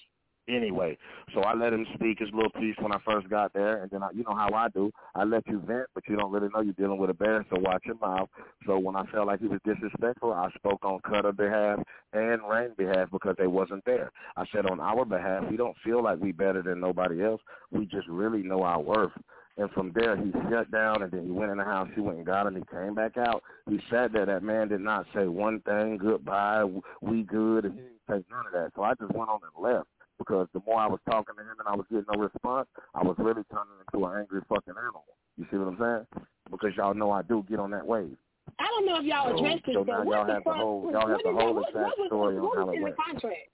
anyway. 0.48 0.96
So 1.34 1.40
I 1.40 1.54
let 1.54 1.72
him 1.72 1.86
speak 1.94 2.18
his 2.18 2.28
little 2.32 2.50
piece 2.50 2.76
when 2.80 2.92
I 2.92 2.98
first 3.04 3.28
got 3.28 3.52
there, 3.52 3.82
and 3.82 3.90
then 3.90 4.02
I, 4.02 4.10
you 4.14 4.24
know 4.24 4.34
how 4.34 4.50
I 4.54 4.68
do. 4.68 4.90
I 5.14 5.24
let 5.24 5.46
you 5.46 5.60
vent, 5.60 5.86
but 5.94 6.04
you 6.08 6.16
don't 6.16 6.32
really 6.32 6.48
know 6.54 6.60
you're 6.60 6.74
dealing 6.74 6.98
with 6.98 7.10
a 7.10 7.14
bear, 7.14 7.44
so 7.50 7.60
watch 7.60 7.82
your 7.86 7.98
mouth. 7.98 8.28
So 8.66 8.78
when 8.78 8.96
I 8.96 9.04
felt 9.06 9.26
like 9.26 9.40
he 9.40 9.46
was 9.46 9.60
disrespectful, 9.64 10.32
I 10.32 10.50
spoke 10.56 10.84
on 10.84 11.00
Cutter 11.00 11.32
behalf 11.32 11.80
and 12.12 12.40
Rain 12.48 12.70
behalf 12.76 13.08
because 13.10 13.34
they 13.38 13.46
wasn't 13.46 13.84
there. 13.84 14.10
I 14.36 14.44
said 14.52 14.66
on 14.66 14.80
our 14.80 15.04
behalf, 15.04 15.44
we 15.50 15.56
don't 15.56 15.76
feel 15.84 16.02
like 16.02 16.20
we 16.20 16.32
better 16.32 16.62
than 16.62 16.80
nobody 16.80 17.22
else. 17.22 17.40
We 17.70 17.86
just 17.86 18.08
really 18.08 18.42
know 18.42 18.62
our 18.62 18.80
worth. 18.80 19.12
And 19.56 19.70
from 19.70 19.92
there, 19.94 20.16
he 20.16 20.32
shut 20.50 20.70
down, 20.72 21.02
and 21.02 21.12
then 21.12 21.26
he 21.26 21.30
went 21.30 21.52
in 21.52 21.58
the 21.58 21.64
house. 21.64 21.88
He 21.94 22.00
went 22.00 22.16
and 22.16 22.26
got 22.26 22.48
him. 22.48 22.56
He 22.56 22.62
came 22.72 22.94
back 22.94 23.16
out. 23.16 23.42
He 23.70 23.78
sat 23.88 24.12
there. 24.12 24.26
That 24.26 24.42
man 24.42 24.66
did 24.66 24.80
not 24.80 25.06
say 25.14 25.28
one 25.28 25.60
thing, 25.60 25.96
goodbye, 25.96 26.64
we 27.00 27.22
good, 27.22 27.64
he 27.64 27.70
didn't 27.70 28.00
say 28.08 28.24
none 28.30 28.46
of 28.46 28.52
that. 28.52 28.72
So 28.74 28.82
I 28.82 28.94
just 28.94 29.14
went 29.14 29.30
on 29.30 29.40
and 29.42 29.64
left 29.64 29.86
because 30.26 30.48
the 30.54 30.60
more 30.66 30.80
I 30.80 30.86
was 30.86 31.00
talking 31.08 31.34
to 31.36 31.42
him 31.42 31.56
and 31.58 31.68
I 31.68 31.74
was 31.76 31.86
getting 31.90 32.06
no 32.12 32.20
response, 32.22 32.66
I 32.94 33.02
was 33.02 33.16
really 33.18 33.42
turning 33.52 33.76
into 33.80 34.06
an 34.06 34.18
angry 34.20 34.40
fucking 34.48 34.74
animal. 34.78 35.04
You 35.36 35.46
see 35.50 35.56
what 35.58 35.68
I'm 35.68 35.78
saying? 35.78 36.24
Because 36.50 36.70
y'all 36.76 36.94
know 36.94 37.10
I 37.10 37.22
do 37.22 37.44
get 37.48 37.58
on 37.60 37.70
that 37.72 37.86
wave. 37.86 38.16
I 38.58 38.64
don't 38.66 38.86
know 38.86 38.96
if 38.98 39.04
y'all 39.04 39.28
So- 39.28 39.36
addressed 39.44 39.66
this, 39.66 39.74
so 39.74 39.84
but 39.84 40.04
what 40.06 40.16
y'all 40.16 40.26
the 40.26 40.32
have 40.34 40.44
the 40.44 40.50
fuck? 40.50 40.56
whole- 40.56 40.92
y'all 40.92 41.08
have 41.08 41.18
is 41.18 41.22
the 41.24 41.32
that? 41.32 41.40
whole 41.42 41.54
what, 41.54 41.68
exact 41.68 41.84
what 41.86 41.98
was, 41.98 42.06
story 42.08 42.36
on 42.36 42.42
what 42.42 42.66
was 42.66 42.76
in 42.76 42.82
the 42.84 42.92
contract? 42.92 43.48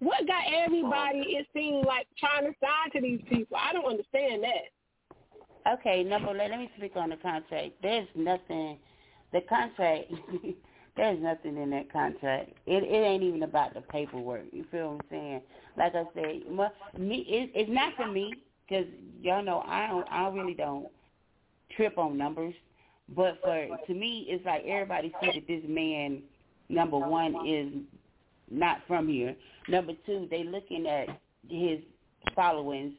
What 0.00 0.26
got 0.26 0.42
everybody? 0.52 1.20
It 1.36 1.46
seemed 1.54 1.84
like 1.86 2.06
trying 2.18 2.44
to 2.50 2.54
sign 2.60 2.90
to 2.94 3.00
these 3.00 3.20
people. 3.28 3.56
I 3.56 3.72
don't 3.72 3.84
understand 3.86 4.42
that. 4.44 5.72
Okay, 5.78 6.02
number 6.02 6.32
let, 6.32 6.50
let 6.50 6.58
me 6.58 6.70
speak 6.76 6.92
on 6.96 7.10
the 7.10 7.16
contract. 7.16 7.72
There's 7.82 8.08
nothing 8.14 8.78
the 9.32 9.40
contract 9.42 10.10
there's 11.00 11.22
nothing 11.22 11.56
in 11.56 11.70
that 11.70 11.90
contract. 11.90 12.50
It 12.66 12.82
it 12.82 13.06
ain't 13.06 13.22
even 13.22 13.42
about 13.42 13.72
the 13.72 13.80
paperwork. 13.80 14.44
You 14.52 14.66
feel 14.70 14.92
what 14.92 15.00
I'm 15.00 15.06
saying? 15.08 15.40
Like 15.78 15.94
I 15.94 16.04
said, 16.14 16.42
my, 16.50 16.68
me 16.98 17.24
it, 17.26 17.50
it's 17.54 17.70
not 17.70 17.94
for 17.96 18.06
me 18.06 18.34
because 18.68 18.84
y'all 19.22 19.42
know 19.42 19.64
I 19.66 19.86
don't 19.86 20.06
I 20.10 20.28
really 20.28 20.52
don't 20.52 20.88
trip 21.74 21.96
on 21.96 22.18
numbers. 22.18 22.52
But 23.16 23.40
for 23.42 23.66
to 23.86 23.94
me, 23.94 24.26
it's 24.28 24.44
like 24.44 24.62
everybody 24.66 25.10
see 25.22 25.30
that 25.32 25.46
this 25.48 25.62
man 25.66 26.22
number 26.68 26.98
one 26.98 27.48
is 27.48 27.72
not 28.50 28.82
from 28.86 29.08
here. 29.08 29.34
Number 29.68 29.94
two, 30.04 30.28
they 30.30 30.44
looking 30.44 30.86
at 30.86 31.18
his 31.48 31.80
followings 32.36 32.92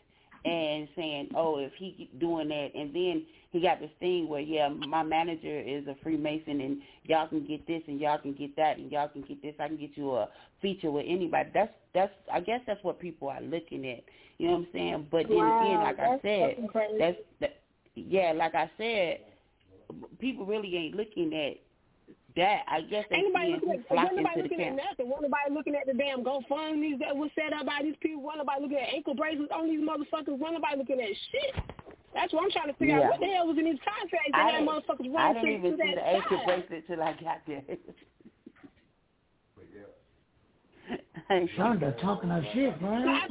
and 0.45 0.87
saying, 0.95 1.29
"Oh, 1.35 1.57
if 1.59 1.71
he 1.77 1.93
keep 1.97 2.19
doing 2.19 2.49
that," 2.49 2.69
and 2.75 2.93
then 2.93 3.25
he 3.51 3.61
got 3.61 3.79
this 3.79 3.91
thing 3.99 4.27
where, 4.29 4.41
yeah, 4.41 4.69
my 4.69 5.03
manager 5.03 5.59
is 5.59 5.85
a 5.87 5.95
Freemason, 6.01 6.61
and 6.61 6.81
y'all 7.03 7.27
can 7.27 7.45
get 7.45 7.67
this, 7.67 7.81
and 7.87 7.99
y'all 7.99 8.17
can 8.17 8.33
get 8.33 8.55
that, 8.55 8.77
and 8.77 8.91
y'all 8.91 9.09
can 9.09 9.21
get 9.21 9.41
this. 9.41 9.55
I 9.59 9.67
can 9.67 9.77
get 9.77 9.91
you 9.95 10.13
a 10.15 10.29
feature 10.61 10.91
with 10.91 11.05
anybody. 11.07 11.49
That's 11.53 11.71
that's. 11.93 12.13
I 12.31 12.39
guess 12.39 12.61
that's 12.65 12.83
what 12.83 12.99
people 12.99 13.29
are 13.29 13.41
looking 13.41 13.85
at. 13.89 14.03
You 14.37 14.47
know 14.47 14.53
what 14.53 14.59
I'm 14.59 14.67
saying? 14.73 15.07
But 15.11 15.27
then 15.27 15.37
again, 15.37 15.81
like 15.83 15.99
I 15.99 16.19
said, 16.21 16.69
that's 16.97 17.17
that, 17.41 17.61
yeah, 17.95 18.31
like 18.35 18.55
I 18.55 18.71
said, 18.77 19.19
people 20.19 20.45
really 20.45 20.75
ain't 20.75 20.95
looking 20.95 21.33
at 21.35 21.57
that. 22.35 22.63
I 22.67 22.81
guess 22.81 23.05
they 23.09 23.17
Ain't 23.17 23.33
nobody 23.33 23.47
see 23.47 23.53
looking 23.55 23.71
at, 23.81 23.87
flocking 23.87 24.03
wasn't 24.03 24.17
nobody 24.23 24.41
looking 24.41 24.61
at 24.61 24.75
nothing. 24.75 25.07
Wasn't 25.09 25.27
nobody 25.31 25.49
looking 25.53 25.75
at 25.75 25.85
the 25.87 25.93
damn 25.93 26.23
GoFundMe's 26.23 26.99
that 26.99 27.15
was 27.15 27.29
set 27.35 27.53
up 27.53 27.65
by 27.65 27.79
these 27.83 27.95
people. 28.01 28.21
Wasn't 28.21 28.45
nobody 28.45 28.61
looking 28.61 28.77
at 28.77 28.93
ankle 28.93 29.15
bracelets 29.15 29.51
on 29.53 29.67
these 29.67 29.81
motherfuckers. 29.81 30.37
Wasn't 30.37 30.59
nobody 30.61 30.77
looking 30.77 30.99
at 31.01 31.09
shit. 31.31 31.53
That's 32.13 32.33
what 32.33 32.43
I'm 32.43 32.51
trying 32.51 32.67
to 32.67 32.75
figure 32.75 32.97
Yeah. 32.97 33.07
out. 33.07 33.11
What 33.11 33.19
the 33.21 33.31
hell 33.31 33.47
was 33.47 33.57
in 33.57 33.65
these 33.65 33.79
contracts 33.83 34.31
I 34.33 34.51
that 34.51 34.59
didn't, 34.59 34.67
motherfuckers 34.67 35.15
I 35.15 35.33
didn't 35.33 35.49
even 35.49 35.71
to 35.71 35.77
see 35.77 35.95
that 35.95 35.95
the 35.95 36.07
ankle 36.07 36.41
bracelet 36.45 36.87
till 36.87 37.01
I 37.01 37.13
got 37.13 37.39
there. 37.47 37.63
Shonda 41.55 41.99
talking 42.01 42.29
her 42.29 42.43
shit, 42.53 42.81
man. 42.81 43.07
I, 43.07 43.27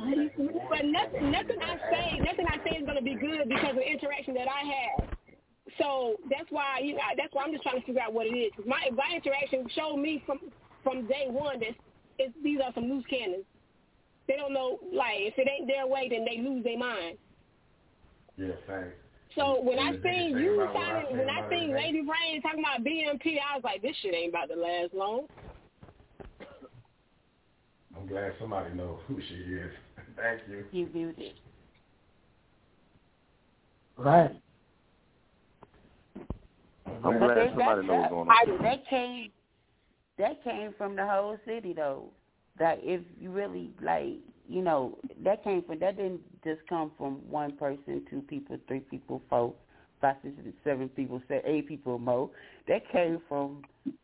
but 0.71 0.85
nothing, 0.87 1.31
nothing 1.31 1.59
I 1.61 1.77
say, 1.93 2.19
nothing 2.25 2.47
I 2.49 2.57
say 2.65 2.77
is 2.79 2.85
going 2.85 2.97
to 2.97 3.05
be 3.05 3.15
good 3.15 3.49
because 3.49 3.71
of 3.71 3.77
the 3.77 3.87
interaction 3.91 4.35
that 4.35 4.49
I 4.49 4.65
had. 4.65 5.10
So 5.81 6.17
that's 6.29 6.51
why 6.51 6.81
you 6.83 6.95
know, 6.95 7.01
that's 7.17 7.33
why 7.33 7.45
I'm 7.45 7.53
just 7.53 7.63
trying 7.63 7.81
to 7.81 7.87
figure 7.87 8.03
out 8.03 8.13
what 8.13 8.27
it 8.27 8.37
is. 8.37 8.53
'Cause 8.55 8.67
my 8.67 8.91
my 8.93 9.17
interaction 9.17 9.69
showed 9.71 9.97
me 9.97 10.23
from 10.27 10.39
from 10.83 11.07
day 11.07 11.27
one 11.29 11.61
that 11.61 11.75
it's, 12.19 12.35
these 12.43 12.61
are 12.61 12.73
some 12.75 12.89
loose 12.91 13.05
cannons. 13.07 13.45
They 14.29 14.37
don't 14.37 14.53
know 14.53 14.79
like 14.93 15.21
if 15.21 15.39
it 15.39 15.49
ain't 15.49 15.67
their 15.67 15.87
way, 15.87 16.09
then 16.09 16.25
they 16.25 16.39
lose 16.39 16.63
their 16.65 16.79
mind. 16.79 17.19
Yeah, 18.37 18.55
thanks. 18.67 18.95
So 19.35 19.63
when 19.63 19.79
I 19.79 19.89
And 19.89 19.95
the 19.95 19.99
biggest 19.99 20.19
seen 20.21 20.35
thing 20.35 20.43
you 20.45 20.61
about 20.61 20.75
what 20.75 20.83
I 20.85 21.03
signing, 21.05 21.19
when 21.19 21.31
I 21.31 21.49
seen 21.51 21.73
Lady 21.73 22.01
Rain 22.01 22.43
talking 22.43 22.61
about 22.61 22.85
BMP, 22.85 23.39
I 23.39 23.55
was 23.57 23.65
like, 23.65 23.81
this 23.81 23.97
shit 24.03 24.15
ain't 24.15 24.31
about 24.31 24.49
to 24.49 24.57
last 24.57 24.93
long. 24.93 25.29
I'm 27.97 28.07
glad 28.09 28.33
somebody 28.41 28.75
knows 28.75 28.99
who 29.07 29.21
she 29.21 29.35
is. 29.35 29.73
Thank 30.17 30.41
you. 30.49 30.65
You 30.73 30.89
muted. 30.93 31.35
Right. 33.97 34.35
I'm 37.05 37.19
But 37.19 37.27
glad 37.27 37.37
they- 37.37 37.49
somebody 37.49 37.81
that, 37.81 37.87
knows 37.87 38.11
what's 38.11 38.11
going 38.11 38.29
on. 38.29 38.63
that 38.63 38.87
came 38.87 39.31
that 40.19 40.45
came 40.45 40.73
from 40.75 40.97
the 40.97 41.07
whole 41.07 41.39
city 41.47 41.73
though. 41.73 42.11
That 42.59 42.79
if 42.83 43.01
you 43.19 43.31
really 43.31 43.71
like, 43.81 44.19
you 44.49 44.61
know, 44.63 44.99
that 45.25 45.43
came 45.45 45.63
from 45.63 45.79
that 45.79 45.97
didn't 45.97 46.21
just 46.45 46.61
come 46.69 46.91
from 46.99 47.15
one 47.31 47.53
person, 47.57 48.05
two 48.11 48.21
people, 48.23 48.59
three 48.69 48.81
people, 48.81 49.23
four, 49.31 49.55
five, 50.01 50.17
six, 50.23 50.35
seven 50.65 50.89
people, 50.91 51.23
say 51.29 51.41
eight 51.45 51.69
people, 51.69 51.99
more. 51.99 52.29
That 52.69 52.87
came 52.91 53.21
from 53.29 53.63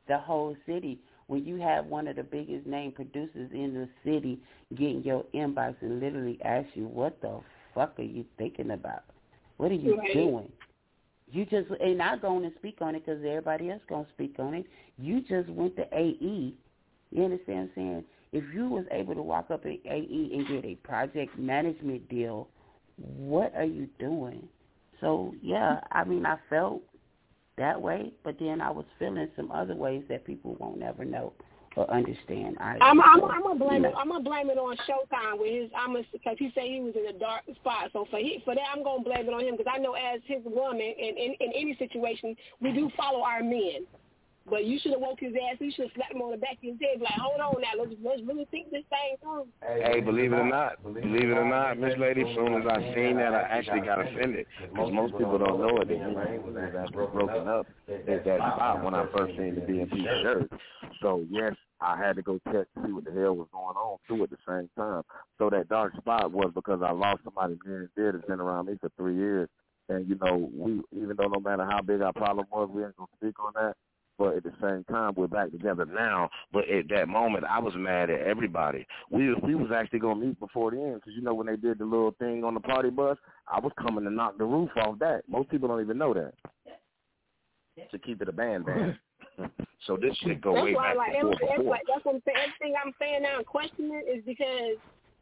the 0.09 0.17
whole 0.19 0.57
city. 0.65 1.01
When 1.27 1.45
you 1.45 1.57
have 1.57 1.87
one 1.87 2.07
of 2.07 2.17
the 2.17 2.23
biggest 2.23 2.67
name 2.67 2.93
producers 2.93 3.51
in 3.53 3.75
the 3.75 3.89
city 4.05 4.39
getting 4.77 5.03
your 5.03 5.25
inbox 5.35 5.75
and 5.83 6.01
literally 6.01 6.39
ask 6.45 6.69
you, 6.75 6.87
"What 6.87 7.21
the 7.21 7.41
fuck 7.75 7.99
are 7.99 8.03
you 8.03 8.25
thinking 8.39 8.71
about? 8.71 9.03
What 9.59 9.71
are 9.71 9.75
you 9.75 9.99
Right. 9.99 10.13
doing?" 10.15 10.53
You 11.31 11.45
just 11.45 11.71
and 11.81 11.99
not 11.99 12.23
going 12.23 12.49
to 12.49 12.57
speak 12.59 12.79
on 12.81 12.95
it 12.95 13.05
because 13.05 13.21
everybody 13.25 13.71
else 13.71 13.83
gonna 13.89 14.07
speak 14.15 14.37
on 14.39 14.55
it. 14.55 14.67
You 14.97 15.21
just 15.23 15.49
went 15.49 15.77
to 15.77 15.83
AE. 15.93 16.55
You 17.11 17.25
understand 17.25 17.59
what 17.59 17.63
I'm 17.65 17.71
saying? 17.75 18.05
If 18.33 18.45
you 18.55 18.69
was 18.69 18.85
able 18.91 19.15
to 19.15 19.23
walk 19.23 19.51
up 19.51 19.65
at 19.65 19.73
AE 19.73 20.31
and 20.33 20.47
get 20.49 20.65
a 20.65 20.77
project 20.77 21.39
management 21.39 22.09
deal, 22.09 22.49
what 22.97 23.53
are 23.57 23.65
you 23.65 23.89
doing? 23.99 24.49
So 25.01 25.35
yeah, 25.43 25.81
I 25.91 26.05
mean, 26.05 26.25
I 26.27 26.37
felt 26.49 26.83
that 27.59 27.81
way, 27.81 28.13
but 28.23 28.37
then 28.39 28.61
I 28.61 28.71
was 28.71 28.85
feeling 28.99 29.29
some 29.37 29.51
other 29.51 29.75
ways 29.75 30.05
that 30.09 30.25
people 30.25 30.57
won't 30.61 30.83
ever 30.83 31.05
know 31.05 31.33
or 31.77 31.91
understand. 31.91 32.57
I, 32.59 32.79
I'm 32.81 33.01
I'm, 33.01 33.23
I'm 33.25 33.43
gonna 33.43 33.59
blame 33.59 33.83
know. 33.83 33.91
it. 33.91 33.95
I'm 33.97 34.09
gonna 34.09 34.25
blame 34.25 34.51
it 34.51 34.59
on 34.59 34.77
Showtime 34.89 35.39
with 35.39 35.53
his. 35.53 35.71
I'm 35.77 35.93
because 35.93 36.37
he 36.39 36.51
said 36.55 36.65
he 36.65 36.81
was 36.81 36.95
in 36.97 37.15
a 37.15 37.19
dark 37.19 37.43
spot. 37.55 37.91
So 37.93 38.07
for 38.11 38.19
he, 38.19 38.43
for 38.45 38.55
that, 38.55 38.65
I'm 38.75 38.83
gonna 38.83 39.05
blame 39.05 39.29
it 39.29 39.33
on 39.33 39.45
him 39.45 39.57
because 39.57 39.73
I 39.73 39.79
know 39.79 39.93
as 39.93 40.21
his 40.25 40.41
woman, 40.45 40.81
in, 40.81 41.17
in 41.17 41.37
in 41.39 41.53
any 41.55 41.77
situation, 41.79 42.35
we 42.61 42.73
do 42.73 42.91
follow 42.97 43.23
our 43.23 43.43
men. 43.43 43.87
But 44.49 44.65
you 44.65 44.79
should 44.79 44.93
have 44.93 45.01
woke 45.01 45.19
his 45.19 45.35
ass. 45.35 45.57
You 45.59 45.73
should 45.75 45.87
have 45.87 45.95
slapped 45.97 46.15
him 46.15 46.23
on 46.23 46.31
the 46.31 46.37
back 46.37 46.53
of 46.53 46.63
his 46.63 46.79
head, 46.81 47.01
like, 47.01 47.19
hold 47.19 47.41
on 47.41 47.61
now, 47.61 47.83
let's 47.83 47.99
let's 48.03 48.23
really 48.23 48.47
think 48.53 48.71
this 48.71 48.85
thing 48.89 49.19
through. 49.21 49.47
Hey, 49.61 50.01
believe 50.01 50.33
it 50.33 50.37
or 50.37 50.49
not, 50.49 50.83
believe 50.83 51.31
it 51.31 51.37
or 51.37 51.45
not, 51.45 51.79
Miss 51.79 51.99
Lady, 51.99 52.23
as 52.23 52.35
soon 52.37 52.55
as 52.55 52.63
I 52.71 52.79
seen 52.95 53.17
that, 53.17 53.35
I 53.35 53.43
actually 53.43 53.81
got 53.81 54.01
offended. 54.01 54.47
Because 54.71 54.93
most 54.93 55.19
people 55.19 55.39
don't 55.39 55.59
know 55.59 55.83
it. 55.83 55.89
That 55.89 55.99
me 55.99 56.15
and 56.15 56.45
was 56.45 56.55
actually 56.79 57.07
broken 57.07 57.49
up 57.49 57.67
at 57.89 58.25
that 58.25 58.39
spot 58.39 58.85
when 58.85 58.95
I 58.95 59.07
first 59.17 59.37
seen 59.37 59.57
the 59.57 59.63
BMP 59.63 60.23
shirt. 60.23 60.49
So, 61.03 61.25
yes, 61.29 61.55
I 61.81 61.97
had 61.97 62.17
to 62.17 62.23
go 62.23 62.41
check 62.47 62.67
to 62.75 62.87
see 62.87 62.93
what 62.93 63.05
the 63.05 63.13
hell 63.13 63.37
was 63.37 63.49
going 63.53 63.77
on, 63.77 63.99
too, 64.09 64.23
at 64.23 64.31
the 64.31 64.39
same 64.49 64.69
time. 64.77 65.03
So 65.39 65.51
that 65.51 65.69
dark 65.69 65.95
spot 65.97 66.33
was 66.33 66.51
because 66.55 66.81
I 66.83 66.93
lost 66.93 67.23
somebody 67.25 67.59
near 67.65 67.81
and 67.81 67.89
dear 67.97 68.13
that's 68.13 68.27
been 68.27 68.41
around 68.41 68.67
me 68.67 68.77
for 68.81 68.91
three 68.97 69.17
years. 69.17 69.49
And, 69.89 70.09
you 70.09 70.17
know, 70.17 70.51
we 70.53 70.81
even 70.93 71.17
though 71.17 71.29
no 71.29 71.41
matter 71.41 71.65
how 71.65 71.81
big 71.83 72.01
our 72.01 72.13
problem 72.13 72.47
was, 72.51 72.69
we 72.73 72.83
ain't 72.83 72.97
to 72.97 73.07
speak 73.19 73.39
on 73.39 73.53
that 73.55 73.75
but 74.19 74.37
at 74.37 74.43
the 74.45 74.53
same 74.61 74.85
time 74.85 75.15
we're 75.17 75.27
back 75.27 75.51
together 75.51 75.85
now. 75.85 76.29
But 76.53 76.69
at 76.69 76.89
that 76.91 77.09
moment, 77.09 77.45
I 77.49 77.59
was 77.59 77.75
mad 77.77 78.11
at 78.11 78.21
everybody. 78.21 78.87
We 79.11 79.35
we 79.35 79.55
was 79.55 79.71
actually 79.75 80.01
gonna 80.01 80.25
meet 80.25 80.39
before 80.41 80.71
the 80.71 80.81
end 80.81 80.97
because 80.97 81.13
you 81.15 81.23
know 81.23 81.35
when 81.35 81.47
they 81.47 81.57
did 81.57 81.79
the 81.79 81.85
little 81.85 82.15
thing 82.19 82.45
on 82.45 82.55
the 82.55 82.61
party 82.61 82.91
bus, 82.91 83.19
I 83.47 83.61
was 83.61 83.73
coming 83.81 84.05
to 84.05 84.11
knock 84.11 84.39
the 84.39 84.45
roof 84.45 84.71
off 84.77 84.99
that. 85.01 85.23
Most 85.29 85.51
people 85.51 85.69
don't 85.69 85.83
even 85.83 85.99
know 85.99 86.15
that. 86.15 86.33
To 87.91 87.99
keep 87.99 88.23
it 88.23 88.29
a 88.29 88.33
band 88.33 88.65
band. 88.67 88.99
so 89.87 89.97
this 89.97 90.17
shit 90.19 90.41
go 90.41 90.55
that's 90.55 90.65
way 90.65 90.75
why, 90.75 90.89
back 90.89 90.97
like, 90.97 91.13
before 91.13 91.33
every, 91.33 91.49
every, 91.49 91.59
before. 91.59 91.71
like, 91.71 91.87
that's 91.87 92.05
what 92.05 92.15
I'm 92.17 92.23
saying. 92.27 92.39
Everything 92.43 92.75
I'm 92.75 92.93
saying 92.99 93.23
now 93.23 93.37
and 93.39 93.47
questioning 93.47 94.03
is 94.07 94.25
because 94.25 94.79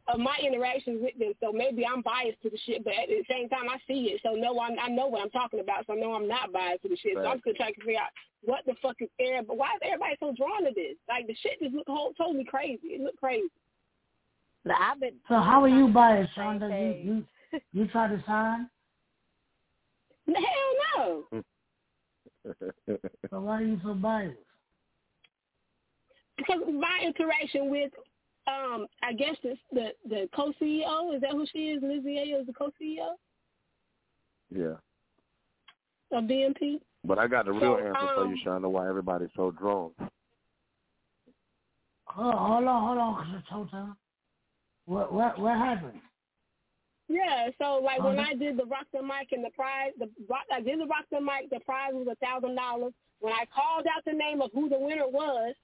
of 0.07 0.19
my 0.19 0.37
interactions 0.41 1.01
with 1.01 1.17
them. 1.17 1.33
So 1.39 1.51
maybe 1.51 1.85
I'm 1.85 2.01
biased 2.01 2.41
to 2.43 2.49
the 2.49 2.59
shit, 2.65 2.83
but 2.83 2.93
at 2.93 3.09
the 3.09 3.23
same 3.29 3.49
time, 3.49 3.69
I 3.69 3.77
see 3.87 4.13
it. 4.13 4.21
So 4.23 4.33
no, 4.33 4.59
I'm, 4.59 4.77
I 4.79 4.87
know 4.89 5.07
what 5.07 5.21
I'm 5.21 5.31
talking 5.31 5.59
about. 5.59 5.85
So 5.87 5.93
no, 5.93 6.13
I'm 6.13 6.27
not 6.27 6.53
biased 6.53 6.83
to 6.83 6.89
the 6.89 6.97
shit. 6.97 7.13
So 7.15 7.25
I'm 7.25 7.39
still 7.41 7.53
trying 7.55 7.73
to 7.73 7.81
figure 7.81 7.99
out 7.99 8.13
what 8.43 8.65
the 8.65 8.75
fuck 8.81 8.97
is 8.99 9.09
everybody. 9.19 9.57
Why 9.57 9.69
is 9.75 9.81
everybody 9.83 10.15
so 10.19 10.33
drawn 10.37 10.63
to 10.65 10.71
this? 10.73 10.95
Like 11.09 11.27
the 11.27 11.35
shit 11.41 11.59
just 11.61 11.73
look 11.73 11.87
whole, 11.87 12.13
totally 12.13 12.45
crazy. 12.45 12.97
It 12.97 13.01
looked 13.01 13.19
crazy. 13.19 13.49
Now, 14.63 14.77
I've 14.79 14.99
been. 14.99 15.13
So 15.27 15.35
how 15.35 15.63
are 15.63 15.69
you 15.69 15.87
biased, 15.87 16.35
Shonda? 16.35 16.69
You 17.03 17.25
you 17.51 17.59
you 17.73 17.87
try 17.87 18.07
to 18.07 18.23
sign? 18.25 18.69
Hell 20.27 20.97
no. 20.97 21.23
Hmm. 21.31 21.39
So 23.31 23.39
why 23.41 23.61
are 23.61 23.63
you 23.63 23.79
so 23.83 23.93
biased? 23.93 24.37
Because 26.37 26.59
my 26.71 26.99
interaction 27.03 27.69
with, 27.71 27.91
um, 28.47 28.87
I 29.01 29.13
guess 29.13 29.35
the 29.43 29.55
the, 29.71 29.87
the 30.07 30.29
co-CEO 30.35 31.15
is 31.15 31.21
that 31.21 31.31
who 31.31 31.45
she 31.51 31.69
is? 31.69 31.81
Lizzie 31.81 32.17
Ayo 32.17 32.41
is 32.41 32.47
the 32.47 32.53
co-CEO 32.53 33.15
Yeah. 34.51 34.75
of 36.17 36.25
BMP. 36.25 36.81
But 37.03 37.19
I 37.19 37.27
got 37.27 37.45
the 37.45 37.51
real 37.51 37.77
So, 37.77 37.85
answer 37.85 38.09
for 38.15 38.23
um, 38.23 38.29
you, 38.31 38.37
Shonda, 38.45 38.69
why 38.69 38.87
everybody's 38.87 39.29
so 39.35 39.51
drunk? 39.51 39.93
Hold, 42.07 42.33
hold 42.35 42.65
on, 42.65 42.83
hold 42.83 42.97
on, 42.97 43.15
cause 43.15 43.35
it's 43.39 43.47
hotel. 43.49 43.97
What 44.85 45.11
what 45.11 45.39
what 45.39 45.57
happened? 45.57 45.99
Yeah, 47.07 47.49
so 47.61 47.81
like 47.83 48.01
when 48.03 48.17
Oh, 48.19 48.23
I 48.23 48.33
did 48.33 48.57
the 48.57 48.65
rock 48.65 48.87
the 48.91 49.01
mic 49.01 49.31
and 49.31 49.43
the 49.45 49.51
prize, 49.51 49.91
the 49.99 50.09
rock, 50.27 50.43
I 50.51 50.59
did 50.61 50.79
the 50.79 50.87
rock 50.87 51.05
the 51.11 51.21
mic. 51.21 51.49
The 51.51 51.59
prize 51.59 51.91
was 51.93 52.07
a 52.11 52.15
thousand 52.25 52.55
dollars. 52.55 52.93
When 53.19 53.33
I 53.33 53.45
called 53.53 53.85
out 53.87 54.03
the 54.05 54.13
name 54.13 54.41
of 54.41 54.51
who 54.53 54.69
the 54.69 54.79
winner 54.79 55.07
was, 55.07 55.55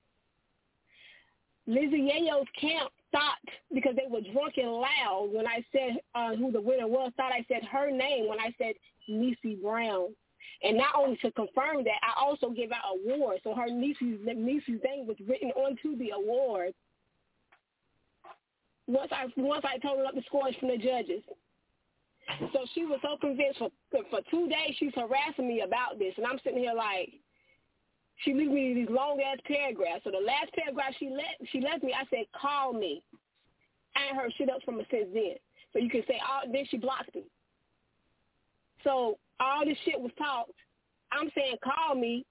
Lizzie 1.68 2.10
Yayo's 2.12 2.48
camp 2.60 2.92
thought 3.12 3.38
because 3.74 3.96
they 3.96 4.08
were 4.10 4.22
drunk 4.34 4.54
and 4.58 4.72
loud 4.72 5.30
when 5.32 5.48
I 5.48 5.64
said 5.72 5.98
uh, 6.16 6.36
who 6.36 6.52
the 6.52 6.62
winner 6.62 6.88
was. 6.88 7.12
Thought 7.18 7.32
I 7.34 7.46
said 7.48 7.64
her 7.72 7.90
name 7.92 8.28
when 8.28 8.40
I 8.40 8.54
said 8.58 8.74
Niecy 9.10 9.62
Brown. 9.62 10.10
And 10.64 10.78
not 10.78 10.94
only 10.96 11.18
to 11.18 11.32
confirm 11.32 11.84
that, 11.86 12.00
I 12.04 12.20
also 12.20 12.50
gave 12.50 12.72
out 12.72 12.84
awards. 12.94 13.42
So 13.44 13.56
her 13.56 13.68
niece's 13.68 14.20
niece's 14.26 14.80
name 14.84 15.08
was 15.08 15.18
written 15.28 15.50
onto 15.52 15.98
the 15.98 16.12
award. 16.12 16.74
Once 18.88 19.12
I 19.12 19.28
once 19.38 19.64
I 19.64 19.78
totaled 19.78 20.08
up 20.08 20.16
the 20.16 20.24
scores 20.26 20.56
from 20.60 20.70
the 20.70 20.78
judges. 20.78 21.24
So 22.54 22.66
she 22.74 22.86
was 22.86 23.00
so 23.02 23.18
convinced 23.20 23.60
for 23.60 23.70
for 24.10 24.20
two 24.30 24.48
days 24.48 24.76
she's 24.78 24.94
harassing 24.96 25.48
me 25.48 25.62
about 25.62 26.00
this, 26.00 26.14
and 26.18 26.26
I'm 26.26 26.40
sitting 26.44 26.60
here 26.60 26.74
like, 26.74 27.10
she 28.24 28.34
leaves 28.34 28.52
me 28.52 28.74
these 28.74 28.90
long 28.90 29.20
ass 29.22 29.40
paragraphs. 29.46 30.04
So 30.04 30.12
the 30.12 30.26
last 30.26 30.54
paragraph 30.54 30.94
she 31.00 31.10
let 31.10 31.50
she 31.52 31.62
left 31.62 31.84
me, 31.84 31.94
I 31.94 32.06
said, 32.10 32.26
call 32.40 32.74
me. 32.74 33.04
I 33.96 34.08
ain't 34.08 34.16
heard 34.16 34.32
shit 34.38 34.50
else 34.50 34.64
from 34.64 34.78
her 34.78 34.86
since 34.90 35.08
then. 35.14 35.36
So 35.74 35.80
you 35.80 35.90
can 35.90 36.04
say, 36.08 36.20
oh, 36.22 36.50
then 36.52 36.66
she 36.70 36.78
blocked 36.78 37.14
me. 37.16 37.24
So 38.84 39.18
all 39.40 39.66
this 39.66 39.78
shit 39.86 40.00
was 40.00 40.12
talked. 40.18 40.52
I'm 41.12 41.30
saying, 41.36 41.58
call 41.64 41.96
me, 41.96 42.26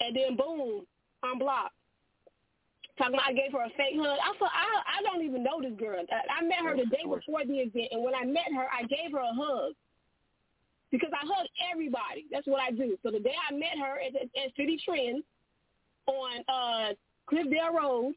and 0.00 0.16
then 0.16 0.36
boom, 0.36 0.84
I'm 1.22 1.38
blocked. 1.38 1.75
Talking 2.98 3.14
about 3.14 3.28
I 3.28 3.32
gave 3.32 3.52
her 3.52 3.60
a 3.60 3.68
fake 3.76 3.96
hug. 3.96 4.18
I 4.18 4.32
thought 4.38 4.52
I 4.52 4.98
I 4.98 5.02
don't 5.02 5.22
even 5.22 5.42
know 5.42 5.60
this 5.60 5.76
girl. 5.78 6.00
I, 6.00 6.40
I 6.40 6.44
met 6.44 6.64
her 6.64 6.76
the 6.76 6.88
day 6.88 7.04
before 7.04 7.44
the 7.44 7.60
event, 7.60 7.88
and 7.92 8.02
when 8.02 8.14
I 8.14 8.24
met 8.24 8.48
her, 8.56 8.66
I 8.72 8.82
gave 8.88 9.12
her 9.12 9.20
a 9.20 9.34
hug 9.34 9.74
because 10.90 11.10
I 11.12 11.26
hug 11.26 11.46
everybody. 11.72 12.24
That's 12.32 12.46
what 12.46 12.60
I 12.60 12.70
do. 12.70 12.96
So 13.02 13.10
the 13.10 13.20
day 13.20 13.34
I 13.36 13.52
met 13.52 13.76
her 13.78 14.00
at, 14.00 14.16
at 14.16 14.56
Citi 14.56 14.80
Trends 14.82 15.24
on 16.06 16.44
uh, 16.48 16.94
Cliffdale 17.30 17.74
Road, 17.76 18.14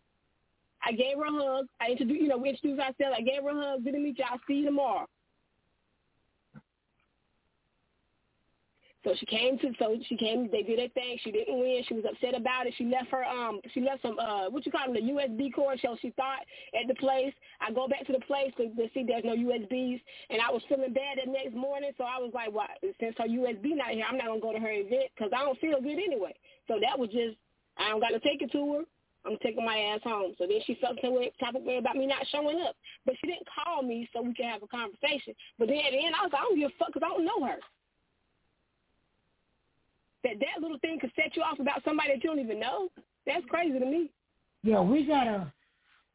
I 0.84 0.92
gave 0.94 1.18
her 1.18 1.26
a 1.26 1.32
hug. 1.32 1.66
I 1.82 1.92
introduced, 1.92 2.22
you 2.22 2.28
know, 2.28 2.38
we 2.38 2.50
introduced 2.50 2.80
ourselves. 2.80 3.16
I 3.18 3.22
gave 3.22 3.44
her 3.44 3.50
a 3.50 3.56
hug. 3.56 3.84
Good 3.84 3.94
to 3.94 4.00
meet 4.00 4.18
you. 4.18 4.26
I'll 4.30 4.40
see 4.48 4.56
you 4.56 4.66
tomorrow. 4.66 5.08
So 9.04 9.16
she 9.18 9.26
came 9.26 9.58
to 9.60 9.72
so 9.80 9.96
she 10.08 10.18
came 10.18 10.50
they 10.52 10.64
did 10.64 10.80
their 10.80 10.90
thing. 10.90 11.18
She 11.24 11.32
didn't 11.32 11.58
win. 11.58 11.84
She 11.88 11.94
was 11.94 12.04
upset 12.10 12.36
about 12.36 12.68
it. 12.68 12.74
She 12.78 12.86
left 12.86 13.08
her 13.12 13.24
um 13.24 13.62
she 13.74 13.80
left 13.82 14.02
some 14.02 14.20
uh 14.20 14.50
what 14.50 14.66
you 14.66 14.72
call 14.72 14.92
them 14.92 14.94
the 14.94 15.12
USB 15.14 15.54
cord 15.54 15.80
so 15.82 15.96
she 16.02 16.12
thought 16.12 16.44
at 16.76 16.88
the 16.88 16.96
place. 16.96 17.34
I 17.62 17.72
go 17.72 17.88
back 17.88 18.06
to 18.08 18.14
the 18.14 18.20
place 18.20 18.52
to, 18.58 18.68
to 18.68 18.88
see 18.94 19.06
there's 19.08 19.24
no 19.24 19.36
USBs 19.36 20.02
and 20.30 20.42
I 20.42 20.52
was 20.52 20.62
feeling 20.68 20.94
bad 20.94 21.20
the 21.24 21.32
next 21.32 21.56
morning 21.56 21.92
so 21.98 22.04
I 22.04 22.20
was 22.20 22.32
like, 22.34 22.52
well, 22.52 22.68
since 23.00 23.16
her 23.18 23.28
USB 23.28 23.76
not 23.76 23.96
here, 23.96 24.06
I'm 24.10 24.18
not 24.18 24.28
gonna 24.28 24.42
go 24.42 24.52
to 24.52 24.60
her 24.60 24.72
event 24.72 25.12
because 25.16 25.32
I 25.32 25.44
don't 25.44 25.60
feel 25.60 25.80
good 25.80 26.00
anyway. 26.00 26.36
So 26.68 26.76
that 26.82 27.00
was 27.00 27.10
just 27.10 27.38
I 27.80 27.90
don't 27.90 28.02
got 28.02 28.10
to 28.10 28.20
take 28.20 28.42
it 28.42 28.52
to 28.52 28.74
her. 28.74 28.84
I'm 29.26 29.38
taking 29.44 29.66
my 29.66 29.78
ass 29.96 30.02
home. 30.04 30.34
So 30.38 30.48
then 30.48 30.60
she 30.66 30.78
felt 30.80 30.98
some 31.02 31.16
way, 31.16 31.32
type 31.40 31.56
of 31.56 31.64
way 31.64 31.78
about 31.78 31.96
me 31.96 32.08
not 32.08 32.26
showing 32.32 32.62
up. 32.62 32.76
But 33.06 33.16
she 33.20 33.28
didn't 33.28 33.48
call 33.48 33.84
me 33.84 34.10
so 34.12 34.22
we 34.22 34.34
could 34.34 34.46
have 34.46 34.64
a 34.64 34.68
conversation. 34.68 35.36
But 35.58 35.68
then 35.68 35.80
at 35.80 35.92
the 35.92 36.06
end, 36.06 36.16
I 36.16 36.24
was 36.24 36.32
like, 36.32 36.42
I 36.42 36.46
don't 36.48 36.60
give 36.60 36.72
a 36.72 36.78
fuck 36.80 36.94
because 36.94 37.04
I 37.06 37.12
don't 37.12 37.26
know 37.26 37.44
her. 37.48 37.60
That 40.24 40.34
that 40.40 40.62
little 40.62 40.80
thing 40.80 41.00
could 41.00 41.12
set 41.16 41.36
you 41.36 41.42
off 41.44 41.60
about 41.60 41.84
somebody 41.86 42.10
that 42.10 42.24
you 42.24 42.30
don't 42.30 42.40
even 42.40 42.60
know. 42.60 42.90
That's 43.26 43.46
crazy 43.48 43.80
to 43.80 43.86
me. 43.86 44.10
Yeah, 44.64 44.82
we 44.82 45.06
gotta 45.06 45.52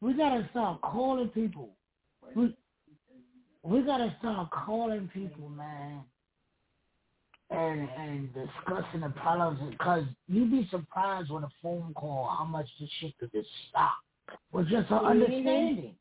we 0.01 0.13
gotta 0.13 0.47
start 0.51 0.81
calling 0.81 1.29
people. 1.29 1.69
We 2.35 2.55
we 3.63 3.81
gotta 3.81 4.15
start 4.19 4.51
calling 4.51 5.09
people, 5.13 5.49
man, 5.49 6.01
and 7.49 7.89
and 7.97 8.29
discussing 8.33 9.01
the 9.01 9.09
problems 9.09 9.71
because 9.71 10.03
you'd 10.27 10.51
be 10.51 10.67
surprised 10.69 11.31
with 11.31 11.43
a 11.43 11.49
phone 11.63 11.93
call 11.95 12.29
how 12.37 12.45
much 12.45 12.67
this 12.79 12.89
shit 12.99 13.17
could 13.17 13.31
just 13.31 13.49
stop 13.69 13.95
with 14.51 14.67
just 14.67 14.91
an 14.91 14.97
Mhm. 14.97 15.05
understanding. 15.09 15.95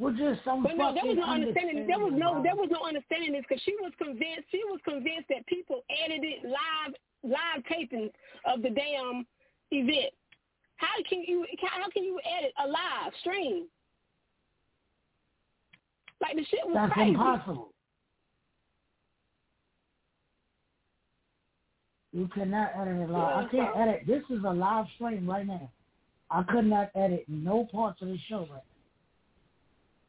Just 0.00 0.42
some 0.44 0.62
But 0.62 0.78
no, 0.78 0.94
there 0.94 1.04
was 1.04 1.16
no 1.16 1.24
understanding. 1.24 1.86
There 1.86 1.98
was 1.98 2.14
no 2.16 2.42
there 2.42 2.56
was 2.56 2.68
no 2.72 2.88
understanding 2.88 3.32
this 3.32 3.44
because 3.46 3.62
she 3.64 3.76
was 3.80 3.92
convinced 3.98 4.48
she 4.50 4.62
was 4.64 4.80
convinced 4.82 5.28
that 5.28 5.44
people 5.46 5.84
edited 5.92 6.42
live 6.44 6.94
live 7.22 7.62
tapings 7.68 8.10
of 8.46 8.62
the 8.62 8.70
damn 8.70 9.26
event. 9.70 10.12
How 10.76 10.88
can 11.06 11.22
you 11.26 11.46
how 11.60 11.90
can 11.90 12.02
you 12.04 12.18
edit 12.38 12.52
a 12.64 12.66
live 12.66 13.12
stream? 13.20 13.66
Like 16.22 16.34
the 16.34 16.44
shit 16.44 16.60
was 16.64 16.74
That's 16.74 16.92
crazy. 16.94 17.10
impossible. 17.10 17.74
You 22.12 22.26
cannot 22.34 22.70
edit 22.74 22.96
it 22.96 23.10
live. 23.10 23.46
I 23.46 23.48
can't 23.50 23.76
edit. 23.76 24.02
This 24.06 24.22
is 24.30 24.42
a 24.44 24.50
live 24.50 24.86
stream 24.94 25.28
right 25.28 25.46
now. 25.46 25.70
I 26.30 26.42
could 26.44 26.64
not 26.64 26.90
edit 26.94 27.26
no 27.28 27.68
parts 27.70 28.00
of 28.00 28.08
the 28.08 28.18
show 28.28 28.40
right 28.40 28.48
now. 28.50 28.69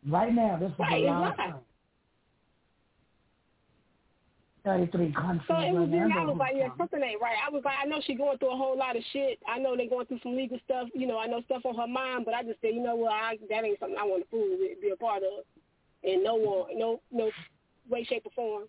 Right 0.08 0.34
now, 0.34 0.58
this 0.58 0.72
is 0.72 0.80
Right, 0.80 0.94
a 0.94 0.98
it's 0.98 1.06
live 1.08 1.38
live. 1.38 1.62
33 4.64 5.14
countries 5.14 5.46
So 5.48 5.56
it 5.56 5.58
right 5.58 5.74
was 5.74 5.90
now. 5.90 6.08
just, 6.08 6.18
I 6.18 6.26
was 6.26 6.38
like, 6.38 6.54
yeah, 6.56 6.70
something 6.78 7.02
ain't 7.02 7.22
right. 7.22 7.38
I 7.46 7.50
was 7.50 7.64
like, 7.66 7.76
I 7.84 7.88
know 7.88 8.00
she's 8.06 8.18
going 8.18 8.38
through 8.38 8.54
a 8.54 8.58
whole 8.58 8.78
lot 8.78 8.96
of 8.96 9.04
shit. 9.12 9.40
I 9.48 9.58
know 9.58 9.76
they're 9.76 9.90
going 9.90 10.06
through 10.06 10.20
some 10.22 10.36
legal 10.36 10.60
stuff. 10.66 10.88
You 10.94 11.08
know, 11.08 11.18
I 11.18 11.26
know 11.26 11.42
stuff 11.46 11.66
on 11.66 11.76
her 11.76 11.88
mind, 11.88 12.26
but 12.26 12.34
I 12.34 12.44
just 12.44 12.62
said, 12.62 12.72
you 12.74 12.82
know 12.84 12.96
what, 12.96 13.12
I, 13.14 13.38
that 13.50 13.64
ain't 13.64 13.80
something 13.80 13.98
I 14.00 14.04
want 14.04 14.24
to 14.24 14.30
fool 14.30 14.58
with, 14.60 14.82
be 14.82 14.90
a 14.90 14.96
part 14.96 15.24
of, 15.24 15.46
in 16.04 16.24
no 16.24 16.36
one, 16.36 16.78
no, 16.78 17.02
no 17.12 17.32
way, 17.90 18.04
shape, 18.04 18.24
or 18.26 18.32
form. 18.36 18.64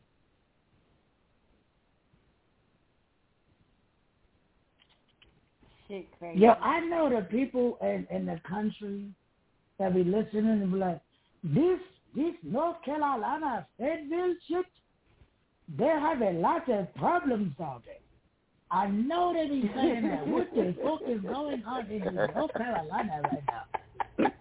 Shit 5.88 6.06
crazy. 6.18 6.40
Yeah, 6.40 6.54
I 6.62 6.80
know 6.80 7.10
the 7.10 7.22
people 7.22 7.78
in, 7.82 8.06
in 8.10 8.24
the 8.24 8.40
country 8.48 9.04
that 9.78 9.94
be 9.94 10.04
listening 10.04 10.46
and 10.62 10.72
be 10.72 10.78
like, 10.78 11.00
this 11.42 11.78
this 12.14 12.34
North 12.42 12.82
Carolina 12.84 13.66
Fayetteville 13.78 14.34
shit, 14.48 14.66
they 15.78 15.84
have 15.84 16.20
a 16.20 16.32
lot 16.32 16.68
of 16.68 16.94
problems 16.94 17.54
out 17.60 17.82
there. 17.84 17.94
I 18.70 18.88
know 18.88 19.32
they 19.34 19.48
be 19.48 19.70
saying 19.74 20.08
that. 20.08 20.26
What 20.26 20.48
the 20.54 20.74
fuck 20.82 21.00
is 21.08 21.20
going 21.22 21.62
on 21.64 21.90
in 21.90 22.14
North 22.14 22.52
Carolina 22.54 23.20
right 23.24 23.44
now? 23.48 24.32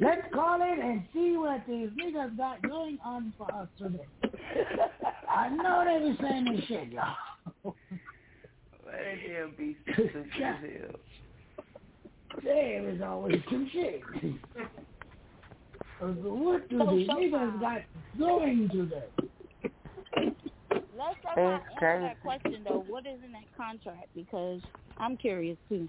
Let's 0.00 0.22
call 0.32 0.62
in 0.62 0.80
and 0.80 1.02
see 1.12 1.36
what 1.36 1.62
these 1.66 1.88
niggas 1.90 2.36
got 2.36 2.62
going 2.62 2.98
on 3.04 3.32
for 3.36 3.52
us 3.52 3.68
today. 3.76 4.06
I 5.28 5.48
know 5.48 5.84
they 5.84 6.10
be 6.10 6.18
saying 6.20 6.44
this 6.44 6.64
shit, 6.66 6.92
y'all. 6.92 7.74
Let 8.86 8.94
them 9.28 9.54
be 9.56 9.76
as 9.88 10.24
hell. 10.32 11.00
There 12.42 12.88
is 12.88 13.00
always 13.02 13.42
some 13.50 13.68
shit. 13.72 14.02
What 16.00 16.68
do 16.68 16.78
So, 16.78 16.96
these 16.96 17.06
so 17.08 17.14
niggas 17.14 17.60
got 17.60 17.82
going 18.18 18.68
today? 18.68 19.04
Let's 20.96 21.16
go 21.22 21.32
That's 21.36 21.38
ahead 21.38 21.60
answer 21.74 22.00
that 22.02 22.20
question 22.20 22.64
though. 22.64 22.84
What 22.88 23.06
is 23.06 23.18
in 23.24 23.32
that 23.32 23.44
contract? 23.56 24.08
Because 24.14 24.60
I'm 24.96 25.16
curious 25.16 25.56
too. 25.68 25.88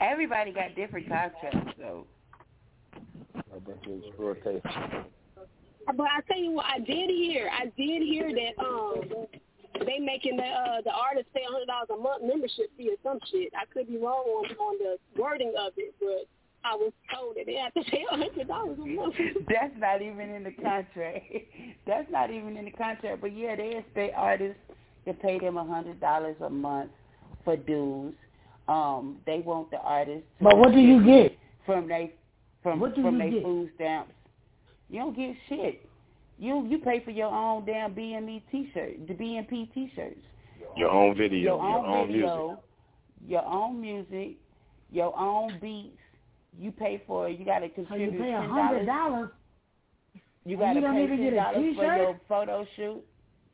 Everybody 0.00 0.52
got 0.52 0.74
different 0.74 1.08
contracts, 1.08 1.74
so 1.78 2.06
I 2.94 3.58
think 3.66 3.78
it's 3.86 4.06
exploitation. 4.06 5.04
But 5.96 6.06
I 6.06 6.20
tell 6.28 6.38
you 6.38 6.52
what, 6.52 6.66
I 6.66 6.78
did 6.78 7.10
hear, 7.10 7.50
I 7.52 7.64
did 7.76 8.02
hear 8.02 8.30
that 8.32 8.62
um 8.62 9.26
they 9.86 9.98
making 9.98 10.36
the 10.36 10.44
uh, 10.44 10.80
the 10.82 10.90
artist 10.90 11.26
pay 11.34 11.42
a 11.48 11.52
hundred 11.52 11.66
dollars 11.66 11.88
a 11.92 11.96
month 11.96 12.22
membership 12.24 12.70
fee 12.76 12.90
or 12.90 12.98
some 13.02 13.18
shit. 13.30 13.52
I 13.56 13.64
could 13.72 13.88
be 13.88 13.98
wrong 13.98 14.24
on 14.24 14.50
on 14.56 14.78
the 14.78 15.20
wording 15.20 15.52
of 15.58 15.72
it, 15.76 15.94
but 16.00 16.26
I 16.64 16.74
was 16.74 16.92
told 17.14 17.36
that 17.36 17.46
they 17.46 17.56
have 17.56 17.74
to 17.74 17.82
pay 17.90 18.04
a 18.10 18.16
hundred 18.16 18.48
dollars 18.48 18.78
a 18.82 18.86
month. 18.86 19.14
that's 19.48 19.74
not 19.78 20.02
even 20.02 20.30
in 20.30 20.44
the 20.44 20.52
contract. 20.52 21.24
That's 21.86 22.10
not 22.10 22.30
even 22.30 22.56
in 22.58 22.66
the 22.66 22.70
contract. 22.70 23.22
But 23.22 23.34
yeah, 23.34 23.56
they 23.56 23.76
expect 23.78 24.12
artists 24.14 24.60
to 25.06 25.14
pay 25.14 25.38
them 25.38 25.56
a 25.56 25.64
hundred 25.64 26.00
dollars 26.00 26.36
a 26.44 26.50
month 26.50 26.90
for 27.44 27.56
dues. 27.56 28.14
Um, 28.68 29.16
they 29.24 29.38
want 29.38 29.70
the 29.70 29.78
artists. 29.78 30.26
But 30.38 30.58
what 30.58 30.72
do 30.72 30.80
you 30.80 31.02
get? 31.02 31.38
from 31.68 31.86
they 31.86 32.14
from 32.62 32.80
from 32.80 33.20
you 33.20 33.30
their 33.30 33.42
food 33.42 33.70
stamps? 33.74 34.12
You 34.88 35.00
don't 35.00 35.14
get 35.14 35.36
shit. 35.48 35.87
You 36.38 36.66
you 36.68 36.78
pay 36.78 37.02
for 37.04 37.10
your 37.10 37.28
own 37.32 37.64
damn 37.66 37.94
BME 37.94 38.42
t-shirt, 38.50 39.06
the 39.08 39.14
BMP 39.14 39.72
t-shirts. 39.74 40.20
Your 40.76 40.90
own 40.90 41.16
video, 41.16 41.40
your 41.40 41.60
own, 41.60 41.70
your 41.72 41.86
own 41.86 42.06
video, 42.08 42.46
music. 42.48 42.64
your 43.26 43.44
own 43.44 43.80
music, 43.80 44.36
your 44.90 45.18
own 45.18 45.58
beats. 45.60 45.98
You 46.58 46.72
pay 46.72 47.02
for 47.06 47.28
it. 47.28 47.38
You 47.38 47.44
got 47.44 47.60
to 47.60 47.68
So 47.68 47.80
you 47.80 47.86
contribute 47.86 48.20
pay 48.22 48.32
a 48.34 48.40
ten 48.40 48.48
hundred 48.50 48.86
dollars. 48.86 48.86
dollars. 48.86 49.30
You 50.44 50.56
got 50.56 50.72
to 50.74 50.80
don't 50.80 50.94
pay 50.94 51.04
even 51.04 51.16
ten 51.18 51.24
get 51.24 51.32
a 51.32 51.36
dollars 51.36 51.76
for 51.76 51.96
your 51.96 52.20
photo 52.28 52.66
shoot. 52.76 53.02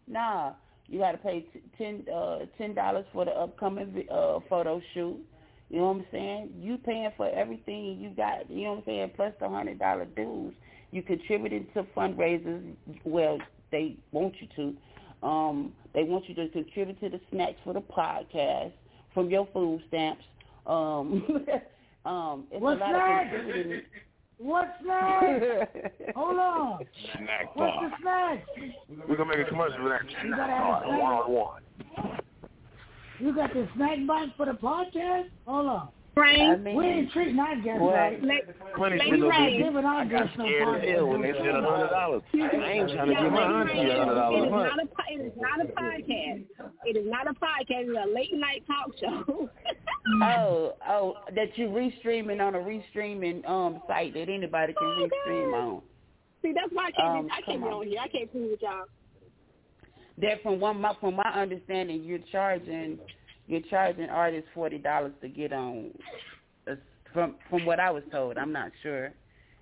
Nah, 0.06 0.52
you 0.86 0.98
got 0.98 1.12
to 1.12 1.18
pay 1.18 1.40
t- 1.52 1.62
ten 1.78 2.04
uh 2.14 2.40
ten 2.58 2.74
dollars 2.74 3.06
for 3.12 3.24
the 3.24 3.30
upcoming 3.32 4.04
uh 4.10 4.40
photo 4.48 4.80
shoot. 4.92 5.18
You 5.70 5.78
know 5.78 5.86
what 5.88 5.96
I'm 5.96 6.06
saying? 6.12 6.50
You 6.60 6.76
paying 6.76 7.10
for 7.16 7.28
everything 7.30 7.98
you 7.98 8.10
got. 8.10 8.50
You 8.50 8.64
know 8.64 8.70
what 8.72 8.78
I'm 8.80 8.84
saying? 8.86 9.10
Plus 9.16 9.32
the 9.40 9.48
hundred 9.48 9.78
dollar 9.78 10.04
dues. 10.04 10.54
You 10.94 11.02
contributed 11.02 11.66
to 11.74 11.82
fundraisers. 11.96 12.62
Well, 13.04 13.38
they 13.72 13.96
want 14.12 14.34
you 14.40 14.46
to. 14.54 15.26
Um, 15.26 15.72
they 15.92 16.04
want 16.04 16.28
you 16.28 16.36
to 16.36 16.48
contribute 16.50 17.00
to 17.00 17.08
the 17.08 17.20
snacks 17.32 17.58
for 17.64 17.74
the 17.74 17.80
podcast 17.80 18.70
from 19.12 19.28
your 19.28 19.48
food 19.52 19.82
stamps. 19.88 20.22
Um, 20.68 21.24
um, 22.04 22.44
it's 22.52 22.62
What's 22.62 22.80
a 22.80 22.84
lot 22.84 22.92
that? 22.92 23.26
of 23.26 23.40
contributing. 23.40 23.82
What's 24.38 24.68
that? 24.86 25.92
Hold 26.14 26.38
on. 26.38 26.78
Snack 27.16 27.54
bar. 27.56 27.82
What's 27.82 27.94
the 27.96 28.02
snack? 28.02 28.46
We're 29.08 29.16
gonna 29.16 29.36
make 29.36 29.44
a 29.44 29.48
commercial 29.50 29.78
for 29.78 29.88
that. 29.88 30.02
You 30.24 30.30
gotta 30.30 30.44
Snack 30.44 30.50
have 30.50 30.62
bar, 30.62 30.84
a 30.84 30.86
snack. 30.86 31.02
one 31.02 31.12
on 31.12 31.32
one. 31.32 31.62
You 33.18 33.34
got 33.34 33.52
the 33.52 33.66
snack 33.74 33.98
box 34.06 34.28
for 34.36 34.46
the 34.46 34.52
podcast? 34.52 35.24
Hold 35.46 35.66
on. 35.66 35.88
Right. 36.16 36.62
we 36.62 36.84
ain't 36.86 37.10
treating 37.10 37.38
our 37.40 37.56
guests 37.56 37.80
Boy, 37.80 37.92
right. 37.92 38.22
Plenty 38.76 38.98
Lady 38.98 39.10
of 39.10 39.14
people 39.14 39.28
Ray. 39.30 39.58
Giving 39.58 39.84
our 39.84 40.00
I 40.02 40.04
got 40.04 40.10
guests 40.10 40.38
no 40.38 40.44
scared 40.46 40.84
as 40.84 40.88
hell 40.94 41.06
when 41.08 41.22
they 41.22 41.32
said 41.32 41.46
a 41.48 41.62
hundred 41.62 41.88
dollars. 41.90 42.22
I 42.32 42.36
ain't 42.38 42.90
trying 42.92 43.08
to 43.08 43.12
Yeah, 43.14 43.22
give 43.24 43.32
my 43.32 43.42
auntie 43.42 43.90
a 43.90 43.98
hundred 43.98 44.14
dollars 44.14 44.42
it 44.42 44.46
a 44.46 44.50
month. 44.50 44.70
not 44.70 44.78
a 44.78 44.88
it 45.12 45.26
is 45.26 45.32
not 45.36 45.60
a 45.60 45.68
podcast. 45.72 46.44
It 46.86 46.96
is 46.96 47.06
not 47.10 47.26
a 47.26 47.34
podcast. 47.34 47.88
It's 47.88 47.98
a 47.98 48.14
late 48.14 48.32
night 48.32 48.62
talk 48.66 48.90
show. 49.00 49.50
Oh, 50.22 50.74
oh, 50.88 51.14
that 51.34 51.58
you 51.58 51.68
restreaming 51.68 52.40
on 52.40 52.54
a 52.54 52.58
restreaming 52.58 53.48
um 53.48 53.80
site 53.88 54.14
that 54.14 54.28
anybody 54.28 54.72
can 54.72 54.86
restream 55.08 55.52
on. 55.52 55.82
See, 56.42 56.52
that's 56.52 56.72
why 56.72 56.88
I 56.88 56.90
can't. 56.92 57.18
Um, 57.18 57.26
be, 57.26 57.32
I 57.32 57.40
can't 57.42 57.60
be 57.60 57.66
on. 57.66 57.72
on 57.72 57.86
here. 57.88 57.98
I 58.00 58.08
can't 58.08 58.30
fool 58.30 58.50
with 58.50 58.62
y'all. 58.62 58.84
That 60.18 60.42
from 60.44 60.60
one 60.60 60.80
my 60.80 60.94
from 61.00 61.16
my 61.16 61.30
understanding, 61.34 62.04
you're 62.04 62.20
charging 62.30 62.98
you're 63.46 63.60
charging 63.62 64.08
artists 64.08 64.48
forty 64.54 64.78
dollars 64.78 65.12
to 65.22 65.28
get 65.28 65.52
on. 65.52 65.90
From 67.12 67.36
from 67.48 67.64
what 67.64 67.78
I 67.78 67.90
was 67.90 68.02
told, 68.10 68.36
I'm 68.38 68.52
not 68.52 68.72
sure. 68.82 69.12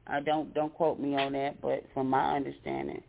I 0.07 0.21
don't 0.21 0.53
don't 0.55 0.73
quote 0.75 0.99
me 0.99 1.17
on 1.17 1.33
that, 1.33 1.61
but 1.61 1.85
from 1.93 2.09
my 2.09 2.35
understanding, 2.35 3.03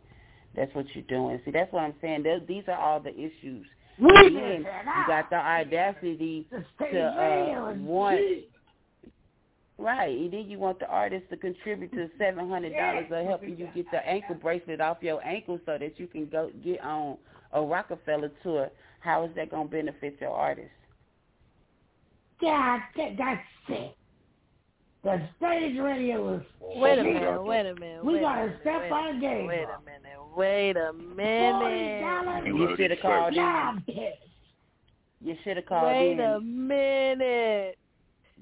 that's 0.54 0.74
what 0.74 0.86
you're 0.94 1.04
doing. 1.04 1.40
See, 1.44 1.50
that's 1.50 1.72
what 1.72 1.80
I'm 1.80 1.94
saying. 2.00 2.24
Those, 2.24 2.42
these 2.46 2.64
are 2.68 2.78
all 2.78 3.00
the 3.00 3.14
issues. 3.14 3.66
Again, 3.98 4.66
you 4.66 5.04
got 5.06 5.30
the 5.30 5.36
audacity 5.36 6.46
to 6.78 7.00
uh, 7.00 7.74
want. 7.78 8.20
Right, 9.76 10.16
and 10.16 10.32
then 10.32 10.48
you 10.48 10.60
want 10.60 10.78
the 10.78 10.86
artist 10.86 11.24
to 11.30 11.36
contribute 11.36 11.90
to 11.92 12.08
seven 12.16 12.48
hundred 12.48 12.74
dollars 12.74 13.06
of 13.10 13.26
helping 13.26 13.58
you 13.58 13.68
get 13.74 13.90
the 13.90 14.06
ankle 14.06 14.36
bracelet 14.36 14.80
off 14.80 14.98
your 15.00 15.24
ankle 15.26 15.58
so 15.66 15.78
that 15.78 15.98
you 15.98 16.06
can 16.06 16.26
go 16.26 16.50
get 16.62 16.80
on 16.82 17.16
a 17.52 17.60
Rockefeller 17.60 18.30
tour. 18.42 18.70
How 19.04 19.24
is 19.24 19.30
that 19.36 19.50
gonna 19.50 19.68
benefit 19.68 20.16
your 20.18 20.30
artist? 20.30 20.70
Yeah, 22.40 22.78
that, 22.96 23.10
that's 23.18 23.40
it. 23.68 23.94
The 25.02 25.20
stage 25.36 25.78
radio 25.78 26.36
is. 26.36 26.42
Wait 26.58 26.98
a 26.98 27.04
minute, 27.04 27.42
wait 27.42 27.66
a 27.66 27.74
minute. 27.74 28.02
We 28.02 28.20
gotta 28.20 28.46
a 28.46 28.60
step 28.62 28.80
wait 28.80 28.92
our 28.92 29.12
game 29.20 29.46
Wait 29.46 29.66
a 29.66 29.78
minute, 29.84 30.34
wait 30.34 30.76
a 30.78 30.92
minute. 30.94 32.46
You 32.46 32.74
should 32.78 32.92
have 32.92 33.00
called 33.00 33.34
in. 33.34 33.34
Yeah, 33.34 33.70
I'm 33.72 33.82
pissed. 33.82 33.98
You 35.20 35.36
should 35.44 35.58
have 35.58 35.66
called 35.66 35.86
Wait 35.86 36.12
in. 36.12 36.20
a 36.20 36.40
minute. 36.40 37.76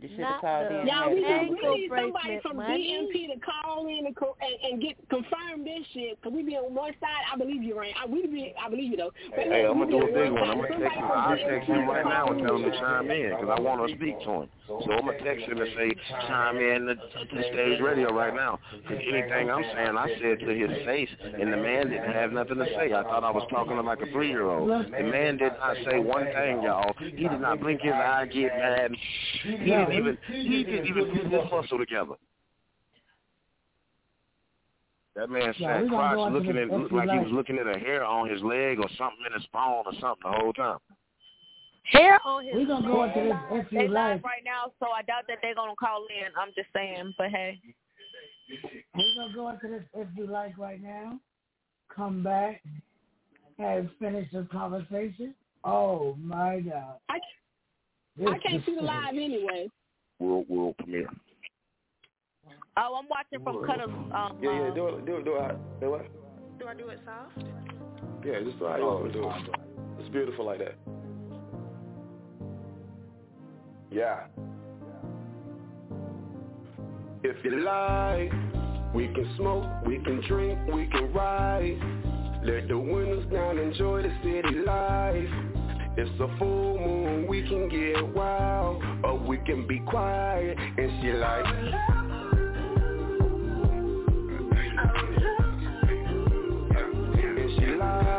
You 0.03 0.09
should 0.17 0.25
have 0.25 0.41
called 0.41 0.67
the 0.69 0.81
in. 0.83 0.87
Y'all, 0.87 1.15
we, 1.15 1.23
had 1.23 1.43
need- 1.43 1.51
we 1.51 1.79
need 1.79 1.91
somebody 1.91 2.41
from 2.43 2.57
money. 2.57 3.09
BMP 3.09 3.33
to 3.35 3.41
call 3.41 3.87
in 3.89 4.07
and, 4.07 4.17
co- 4.17 4.37
and, 4.41 4.73
and 4.73 4.83
get 4.83 4.97
confirm 5.09 5.65
this 5.65 5.81
shit. 5.95 6.21
Cause 6.23 6.33
we 6.33 6.43
be 6.43 6.57
on 6.57 6.75
one 6.75 6.93
side. 7.01 7.25
I 7.33 7.37
believe 7.37 7.63
you, 7.63 7.79
Rain. 7.79 7.95
I 7.97 8.07
we 8.07 8.27
be. 8.27 8.55
I 8.61 8.69
believe 8.69 8.91
you 8.91 8.97
though. 8.97 9.13
But 9.31 9.47
Hey, 9.47 9.65
I'm 9.65 9.79
gonna 9.79 9.91
do 9.91 10.03
a 10.03 10.07
big 10.07 10.33
one 10.33 10.43
one. 10.43 10.51
I'm 10.51 10.59
gonna 10.59 10.81
text 10.85 10.99
him. 10.99 11.05
I'll 11.05 11.37
text 11.37 11.69
him 11.69 11.89
right 11.89 12.05
now 12.05 12.27
and 12.27 12.47
tell 12.47 12.57
him 12.57 12.71
to 12.71 12.79
chime 12.79 13.11
in 13.11 13.31
because 13.31 13.51
I 13.57 13.61
want 13.61 13.89
to 13.89 13.95
speak 13.97 14.19
to 14.25 14.31
him. 14.43 14.49
So 14.67 14.93
I'm 14.93 15.07
gonna 15.07 15.19
text 15.23 15.45
him 15.47 15.59
and 15.61 15.71
say 15.77 15.95
chime 16.27 16.57
in 16.57 16.87
to, 16.87 16.95
to 16.95 17.43
stage 17.53 17.81
radio 17.81 18.13
right 18.15 18.35
now. 18.35 18.59
Because 18.73 18.99
anything 19.07 19.51
I'm 19.51 19.63
saying, 19.75 19.97
I 19.97 20.09
said 20.21 20.41
to 20.41 20.51
his 20.55 20.71
face, 20.87 21.09
and 21.23 21.53
the 21.53 21.57
man 21.57 21.91
didn't 21.91 22.13
have 22.13 22.33
nothing 22.33 22.59
to 22.59 22.67
say. 22.77 22.93
I 22.93 23.03
thought 23.03 23.25
I 23.25 23.31
was 23.31 23.47
talking 23.51 23.77
to 23.77 23.83
like 23.83 24.01
a 24.01 24.11
three 24.13 24.29
year 24.29 24.49
old. 24.49 24.71
The 24.71 25.03
man 25.03 25.37
did 25.37 25.53
not 25.61 25.77
say 25.89 25.99
one 25.99 26.25
thing, 26.25 26.63
y'all. 26.63 26.95
He 26.99 27.29
did 27.29 27.41
not 27.41 27.61
blink 27.61 27.81
his 27.83 27.93
eye, 27.93 28.27
get 28.27 28.57
mad. 28.57 28.93
He 29.43 29.92
didn't 29.93 30.19
even 30.29 30.43
he 30.51 30.65
didn't 30.65 30.87
even 30.87 31.05
put 31.07 31.25
his 31.25 31.51
muscle 31.51 31.79
together. 31.79 32.15
That 35.15 35.29
man 35.29 35.53
Yeah, 35.59 35.75
sat 35.75 35.83
we 35.83 35.89
crotch 35.89 36.33
looking 36.33 36.57
at 36.57 36.69
looked 36.69 36.93
empty 36.93 36.95
like 36.95 37.11
he 37.11 37.19
was 37.19 37.33
looking 37.33 37.59
at 37.59 37.67
a 37.67 37.79
hair 37.79 38.05
on 38.05 38.29
his 38.31 38.41
leg 38.43 38.79
or 38.79 38.89
something 38.97 39.25
in 39.27 39.33
his 39.33 39.47
phone 39.53 39.85
or 39.85 39.93
something 40.01 40.31
the 40.31 40.39
whole 40.39 40.53
time. 40.53 40.79
Hair 41.85 42.19
on 42.25 42.45
his 42.45 42.55
We're 42.55 42.67
gonna 42.67 42.89
go 42.89 43.05
into 43.05 43.21
this 43.21 43.67
They 43.71 43.89
live 43.89 44.23
right 44.25 44.43
now, 44.45 44.73
so 44.81 44.87
I 44.91 45.03
doubt 45.03 45.25
that 45.29 45.39
they're 45.43 45.55
gonna 45.55 45.75
call 45.79 46.07
in. 46.09 46.33
I'm 46.41 46.53
just 46.55 46.69
saying, 46.73 47.15
but 47.19 47.29
hey. 47.31 47.61
We're 48.95 49.15
gonna 49.17 49.35
go 49.35 49.49
into 49.51 49.69
this 49.69 49.83
if 49.95 50.09
you 50.17 50.27
like 50.27 50.57
right 50.57 50.83
now. 50.83 51.19
Come 51.95 52.23
back 52.23 52.63
and 53.59 53.91
finish 53.99 54.29
the 54.33 54.47
conversation. 54.51 55.35
Oh 55.65 56.17
my 56.19 56.61
God! 56.61 56.97
I, 57.09 57.19
I 58.27 58.39
can't 58.39 58.65
see 58.65 58.75
the 58.75 58.83
live 58.83 59.15
anyway. 59.15 59.69
World 60.23 60.47
world 60.49 60.77
premiere. 60.79 61.09
Oh, 62.77 63.01
I'm 63.01 63.09
watching 63.09 63.43
from 63.43 63.67
Cutter's. 63.67 63.89
Um, 63.89 64.39
Yeah, 64.41 64.69
yeah, 64.69 64.75
do 64.75 64.87
it, 64.89 65.05
do 65.05 65.17
it, 65.17 65.25
do 65.25 65.35
it. 65.35 65.57
Do 65.81 65.91
what? 65.91 66.07
Do 66.59 66.67
I 66.69 66.75
do 66.75 66.89
it 66.89 67.01
soft? 67.05 67.45
Yeah, 68.25 68.41
just 68.45 68.59
do 68.61 68.67
how 68.67 68.77
you 68.77 68.85
want 68.85 69.13
to 69.13 69.21
do 69.21 69.29
it. 69.29 69.59
It's 69.99 70.09
beautiful 70.11 70.47
like 70.47 70.61
that. 70.61 70.77
Yeah. 73.91 74.27
If 77.25 77.45
you 77.45 77.61
like, 77.61 78.33
we 78.95 79.09
can 79.09 79.29
smoke, 79.37 79.67
we 79.85 79.97
can 79.99 80.23
drink, 80.29 80.59
we 80.73 80.87
can 80.87 81.13
ride. 81.13 81.79
Let 82.45 82.69
the 82.69 82.79
windows 82.79 83.27
down, 83.33 83.59
enjoy 83.59 84.03
the 84.03 84.13
city 84.23 84.61
life. 84.65 85.29
It's 85.95 86.11
a 86.21 86.39
full 86.39 86.79
moon, 86.79 87.27
we 87.29 87.43
can 87.47 87.69
get 87.69 88.15
wild, 88.15 88.83
or 89.05 89.19
we 89.19 89.37
can 89.39 89.67
be 89.67 89.79
quiet. 89.81 90.57
And 90.59 90.91
she 91.03 91.13
like, 91.13 91.45
and 97.27 97.51
she 97.59 97.67
like. 97.77 98.13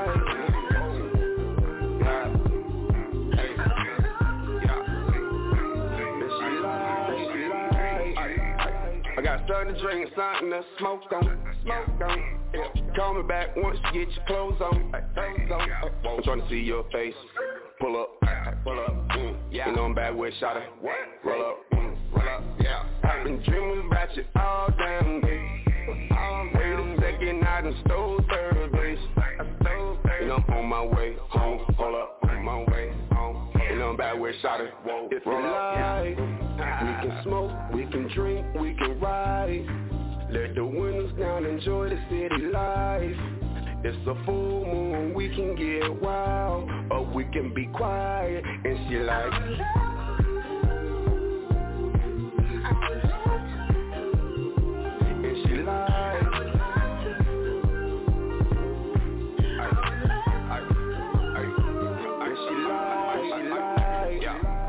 I 9.16 9.22
got 9.24 9.46
started 9.46 9.78
drinking 9.80 10.14
something 10.16 10.52
to 10.52 10.62
smoke 10.78 11.12
on, 11.12 11.56
smoke 11.64 12.02
on. 12.08 12.40
Yeah. 12.54 12.68
Call 12.96 13.16
me 13.16 13.24
back 13.24 13.56
once 13.56 13.80
you 13.86 14.06
get 14.06 14.16
your 14.16 14.26
clothes 14.26 14.62
on, 14.62 14.92
clothes 14.92 15.52
on. 15.52 15.70
Oh, 16.06 16.18
I'm 16.18 16.24
trying 16.24 16.42
to 16.42 16.50
see 16.50 16.60
your 16.60 16.84
face. 16.92 17.16
Pull 17.84 18.02
up, 18.02 18.64
pull 18.64 18.80
up, 18.80 19.10
mm, 19.10 19.36
yeah. 19.52 19.68
You 19.68 19.76
know 19.76 19.84
I'm 19.84 19.94
bad 19.94 20.16
with 20.16 20.34
shot 20.40 20.56
it. 20.56 20.64
Roll 20.82 21.42
up, 21.42 21.58
mm, 21.74 21.98
roll 22.14 22.30
up, 22.30 22.42
yeah. 22.62 22.86
I've 23.04 23.26
been 23.26 23.44
dreaming 23.44 23.88
about 23.88 24.16
you 24.16 24.24
all 24.38 24.70
damn 24.78 25.20
day. 25.20 25.66
Wait 26.56 26.80
a 26.80 26.98
second, 27.02 27.44
I 27.44 27.60
done 27.60 27.76
stole 27.86 28.22
third 28.30 28.72
base. 28.72 28.98
I 29.18 29.36
stole 29.62 29.98
third. 30.02 30.22
You 30.22 30.28
know 30.30 30.40
I'm 30.48 30.54
on 30.54 30.66
my 30.70 30.86
way 30.86 31.18
home. 31.28 31.60
Hold 31.76 31.96
up, 31.96 32.20
on 32.24 32.46
my 32.46 32.60
way 32.72 32.94
home. 33.12 33.52
You 33.70 33.76
know 33.80 33.90
I'm 33.90 33.98
bad 33.98 34.18
with 34.18 34.36
shot 34.42 34.62
it. 34.62 34.74
If 35.12 35.26
you 35.26 35.34
like, 35.34 36.18
we 36.18 37.10
can 37.10 37.20
smoke, 37.26 37.52
we 37.74 37.86
can 37.88 38.08
drink, 38.16 38.46
we 38.62 38.76
can 38.76 38.98
ride. 39.02 39.66
Let 40.32 40.56
the 40.56 40.66
windows 40.66 41.12
down, 41.20 41.46
enjoy 41.46 41.90
the 41.90 42.00
city 42.10 42.46
life. 42.46 43.33
It's 43.86 43.98
a 44.08 44.16
full 44.26 44.66
moon, 44.66 45.14
we 45.14 45.28
can 45.28 45.56
get 45.58 46.02
wild, 46.02 46.70
or 46.90 47.04
we 47.04 47.26
can 47.26 47.54
be 47.54 47.66
quiet. 47.66 48.46
And 48.46 48.78
she 48.88 48.98
like, 49.00 49.34
and 55.22 55.38
she 55.46 55.56
like, 55.64 56.24
like. 56.24 56.24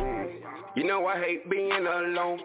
Mm. 0.01 0.31
You 0.75 0.85
know 0.85 1.07
I 1.07 1.21
hate 1.21 1.49
being 1.49 1.71
alone, 1.71 2.41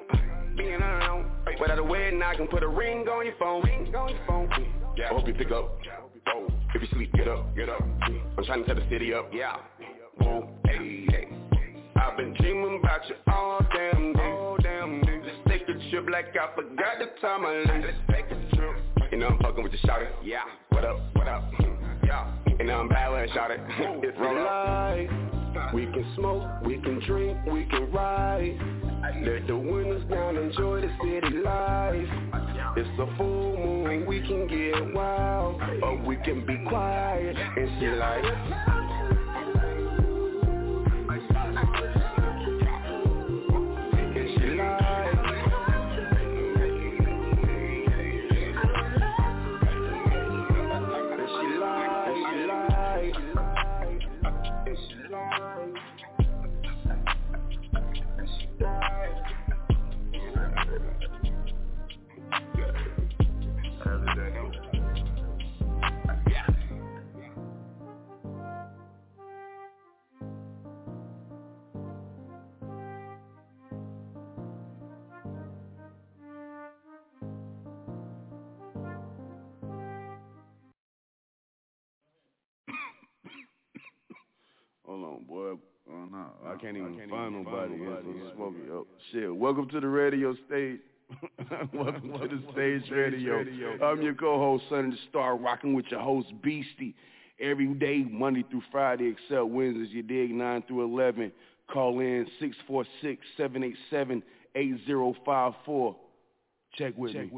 being 0.55 0.75
alone. 0.75 1.31
But 1.57 1.71
at 1.71 1.79
a 1.79 1.83
wedding, 1.83 2.21
I 2.21 2.35
can 2.35 2.47
put 2.47 2.61
a 2.61 2.67
ring 2.67 3.07
on 3.07 3.25
your 3.25 3.35
phone. 3.39 3.63
Ring 3.63 3.95
on 3.95 4.09
your 4.09 4.19
phone. 4.27 4.49
Yeah. 4.95 5.05
I 5.05 5.07
hope 5.15 5.27
you 5.27 5.33
pick 5.33 5.49
up. 5.49 5.79
Whoa. 6.27 6.47
If 6.73 6.81
you 6.81 6.87
sleep, 6.91 7.13
get 7.13 7.27
up, 7.27 7.55
get 7.55 7.69
up. 7.69 7.81
I'm 8.01 8.45
trying 8.45 8.63
to 8.63 8.67
set 8.67 8.75
the 8.77 8.87
city 8.89 9.13
up. 9.13 9.29
Yeah. 9.33 9.57
Whoa. 10.21 10.49
Hey, 10.65 11.05
hey. 11.09 11.27
I've 11.95 12.17
been 12.17 12.33
dreaming 12.35 12.79
about 12.79 13.07
you 13.09 13.15
all 13.27 13.59
damn 13.75 14.13
day. 14.13 14.21
All 14.21 14.57
damn 14.61 15.01
day. 15.01 15.21
Let's 15.23 15.37
take 15.47 15.63
a 15.63 15.89
trip 15.89 16.07
like 16.09 16.35
I 16.35 16.55
forgot 16.55 16.99
the 16.99 17.19
time 17.21 17.45
I 17.45 17.63
left. 17.65 17.85
Let's 17.85 17.97
take 18.09 18.25
a 18.25 18.55
trip. 18.55 18.75
You 19.11 19.17
know 19.17 19.27
I'm 19.27 19.39
fucking 19.39 19.63
with 19.63 19.71
the 19.71 19.79
shouter. 19.79 20.09
Yeah. 20.23 20.43
What 20.69 20.85
up? 20.85 20.99
What 21.13 21.27
up? 21.27 21.51
Yeah. 22.03 22.31
You 22.59 22.65
know 22.65 22.79
I'm 22.79 22.89
bad 22.89 23.11
when 23.11 23.29
I 23.29 23.33
shout 23.33 23.51
it. 23.51 23.59
If 24.01 24.15
you 24.17 25.29
we 25.73 25.85
can 25.85 26.05
smoke, 26.15 26.43
we 26.63 26.77
can 26.79 26.99
drink, 27.05 27.37
we 27.45 27.65
can 27.65 27.91
ride. 27.91 28.88
Let 29.01 29.47
the 29.47 29.57
windows 29.57 30.03
down, 30.09 30.37
enjoy 30.37 30.81
the 30.81 30.91
city 31.01 31.37
life. 31.43 32.07
It's 32.77 32.99
a 32.99 33.17
full 33.17 33.57
moon, 33.57 34.05
we 34.05 34.21
can 34.21 34.47
get 34.47 34.93
wild, 34.93 35.61
or 35.81 35.97
we 35.97 36.15
can 36.17 36.45
be 36.45 36.57
quiet. 36.67 37.35
And 37.35 37.69
she 37.79 37.87
like, 37.87 39.18
Hold 84.89 85.05
on, 85.05 85.23
boy. 85.27 85.51
Uh, 85.51 85.93
oh, 85.93 86.05
no. 86.11 86.25
I 86.47 86.55
can't 86.55 86.75
even 86.75 86.99
find 87.11 87.43
nobody. 87.43 87.75
It's 87.75 88.03
so 88.03 88.35
smoky. 88.35 88.57
Oh, 88.71 88.87
shit. 89.11 89.35
Welcome 89.35 89.69
to 89.69 89.79
the 89.79 89.87
radio 89.87 90.35
stage. 90.47 90.79
Welcome 91.73 92.11
to 92.13 92.27
the 92.27 92.41
stage 92.51 92.91
radio. 92.91 93.43
I'm 93.83 94.01
your 94.01 94.15
co-host, 94.15 94.63
Sonny 94.67 94.89
the 94.89 94.97
Star, 95.07 95.37
rocking 95.37 95.75
with 95.75 95.85
your 95.91 95.99
host, 95.99 96.29
Beastie. 96.41 96.95
Every 97.39 97.67
day, 97.67 98.03
Monday 98.09 98.43
through 98.49 98.63
Friday, 98.71 99.09
except 99.09 99.45
Wednesdays, 99.45 99.89
you 99.91 100.01
dig, 100.01 100.31
9 100.31 100.63
through 100.67 100.85
11. 100.85 101.31
Call 101.71 101.99
in 101.99 102.25
8054. 104.55 105.95
Check 106.75 106.97
with 106.97 107.13
me. 107.13 107.29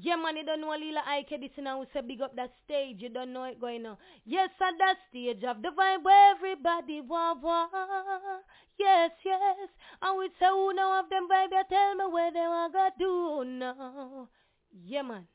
Yeah, 0.00 0.16
man, 0.16 0.36
you 0.36 0.44
don't 0.44 0.60
know 0.60 0.74
Lila 0.74 1.02
Ike 1.06 1.38
this 1.40 1.50
now. 1.56 1.78
We 1.78 1.86
say 1.94 2.00
big 2.00 2.20
up 2.20 2.34
that 2.34 2.52
stage. 2.64 2.96
You 2.98 3.10
don't 3.10 3.32
know 3.32 3.44
it 3.44 3.60
going 3.60 3.86
on. 3.86 3.96
Yes, 4.24 4.50
at 4.60 4.74
that 4.78 4.96
stage 5.08 5.44
of 5.44 5.62
the 5.62 5.68
vibe 5.68 6.02
where 6.02 6.34
everybody 6.34 7.00
wah 7.00 7.34
want. 7.34 7.70
Yes, 8.76 9.12
yes. 9.24 9.68
And 10.02 10.18
we 10.18 10.26
say 10.40 10.46
who 10.50 10.74
know 10.74 10.98
of 10.98 11.08
them 11.10 11.28
vibe, 11.30 11.52
you 11.52 11.62
tell 11.68 11.94
me 11.94 12.12
where 12.12 12.32
they 12.32 12.40
want 12.40 12.72
to 12.72 12.90
do 12.98 13.44
now. 13.46 14.28
Yeah, 14.84 15.02
man. 15.02 15.28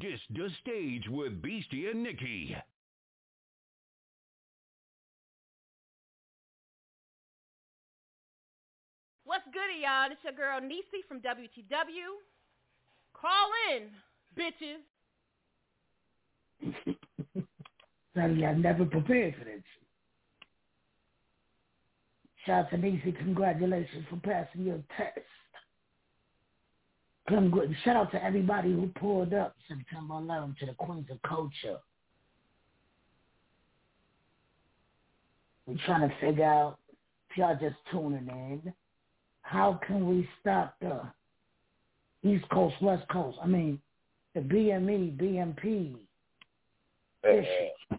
This 0.00 0.20
the 0.28 0.50
stage 0.60 1.08
with 1.08 1.40
Beastie 1.40 1.86
and 1.86 2.02
Nikki. 2.02 2.54
What's 9.24 9.46
good, 9.46 9.80
y'all? 9.80 10.10
It's 10.12 10.22
your 10.24 10.34
girl 10.34 10.60
Nisi 10.60 11.00
from 11.08 11.20
WTW. 11.20 12.20
Bitches. 14.36 14.82
Sorry, 18.14 18.44
I 18.44 18.54
never 18.54 18.84
prepared 18.84 19.34
for 19.38 19.44
this. 19.44 19.62
Shout 22.46 22.64
out 22.64 22.70
to 22.70 22.78
Nisi, 22.78 23.12
congratulations 23.12 24.04
for 24.08 24.16
passing 24.16 24.64
your 24.64 24.82
test. 24.96 25.26
Shout 27.84 27.96
out 27.96 28.10
to 28.10 28.24
everybody 28.24 28.72
who 28.72 28.88
pulled 28.98 29.32
up 29.34 29.54
September 29.68 30.14
11th 30.14 30.58
to 30.58 30.66
the 30.66 30.72
Queens 30.72 31.06
of 31.10 31.22
Culture. 31.22 31.78
We're 35.66 35.76
trying 35.86 36.08
to 36.08 36.14
figure 36.20 36.44
out, 36.44 36.78
if 37.30 37.36
y'all 37.36 37.56
just 37.60 37.76
tuning 37.92 38.26
in, 38.28 38.72
how 39.42 39.78
can 39.86 40.08
we 40.08 40.28
stop 40.40 40.74
the 40.80 41.02
East 42.22 42.48
Coast, 42.50 42.74
West 42.80 43.08
Coast? 43.08 43.38
I 43.42 43.46
mean, 43.46 43.80
the 44.34 44.40
BME, 44.40 45.16
BMP 45.16 45.96
issue. 47.24 47.98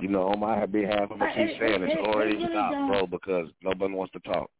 You 0.00 0.08
know, 0.08 0.28
on 0.28 0.38
my 0.38 0.64
behalf, 0.66 1.10
I'm 1.10 1.18
gonna 1.18 1.34
keep 1.34 1.58
saying 1.58 1.82
it- 1.82 1.90
it's 1.90 2.08
already 2.08 2.34
it 2.34 2.38
really 2.38 2.52
stopped, 2.52 2.86
bro, 2.86 3.06
because 3.06 3.50
nobody 3.62 3.94
wants 3.94 4.12
to 4.12 4.20
talk. 4.20 4.50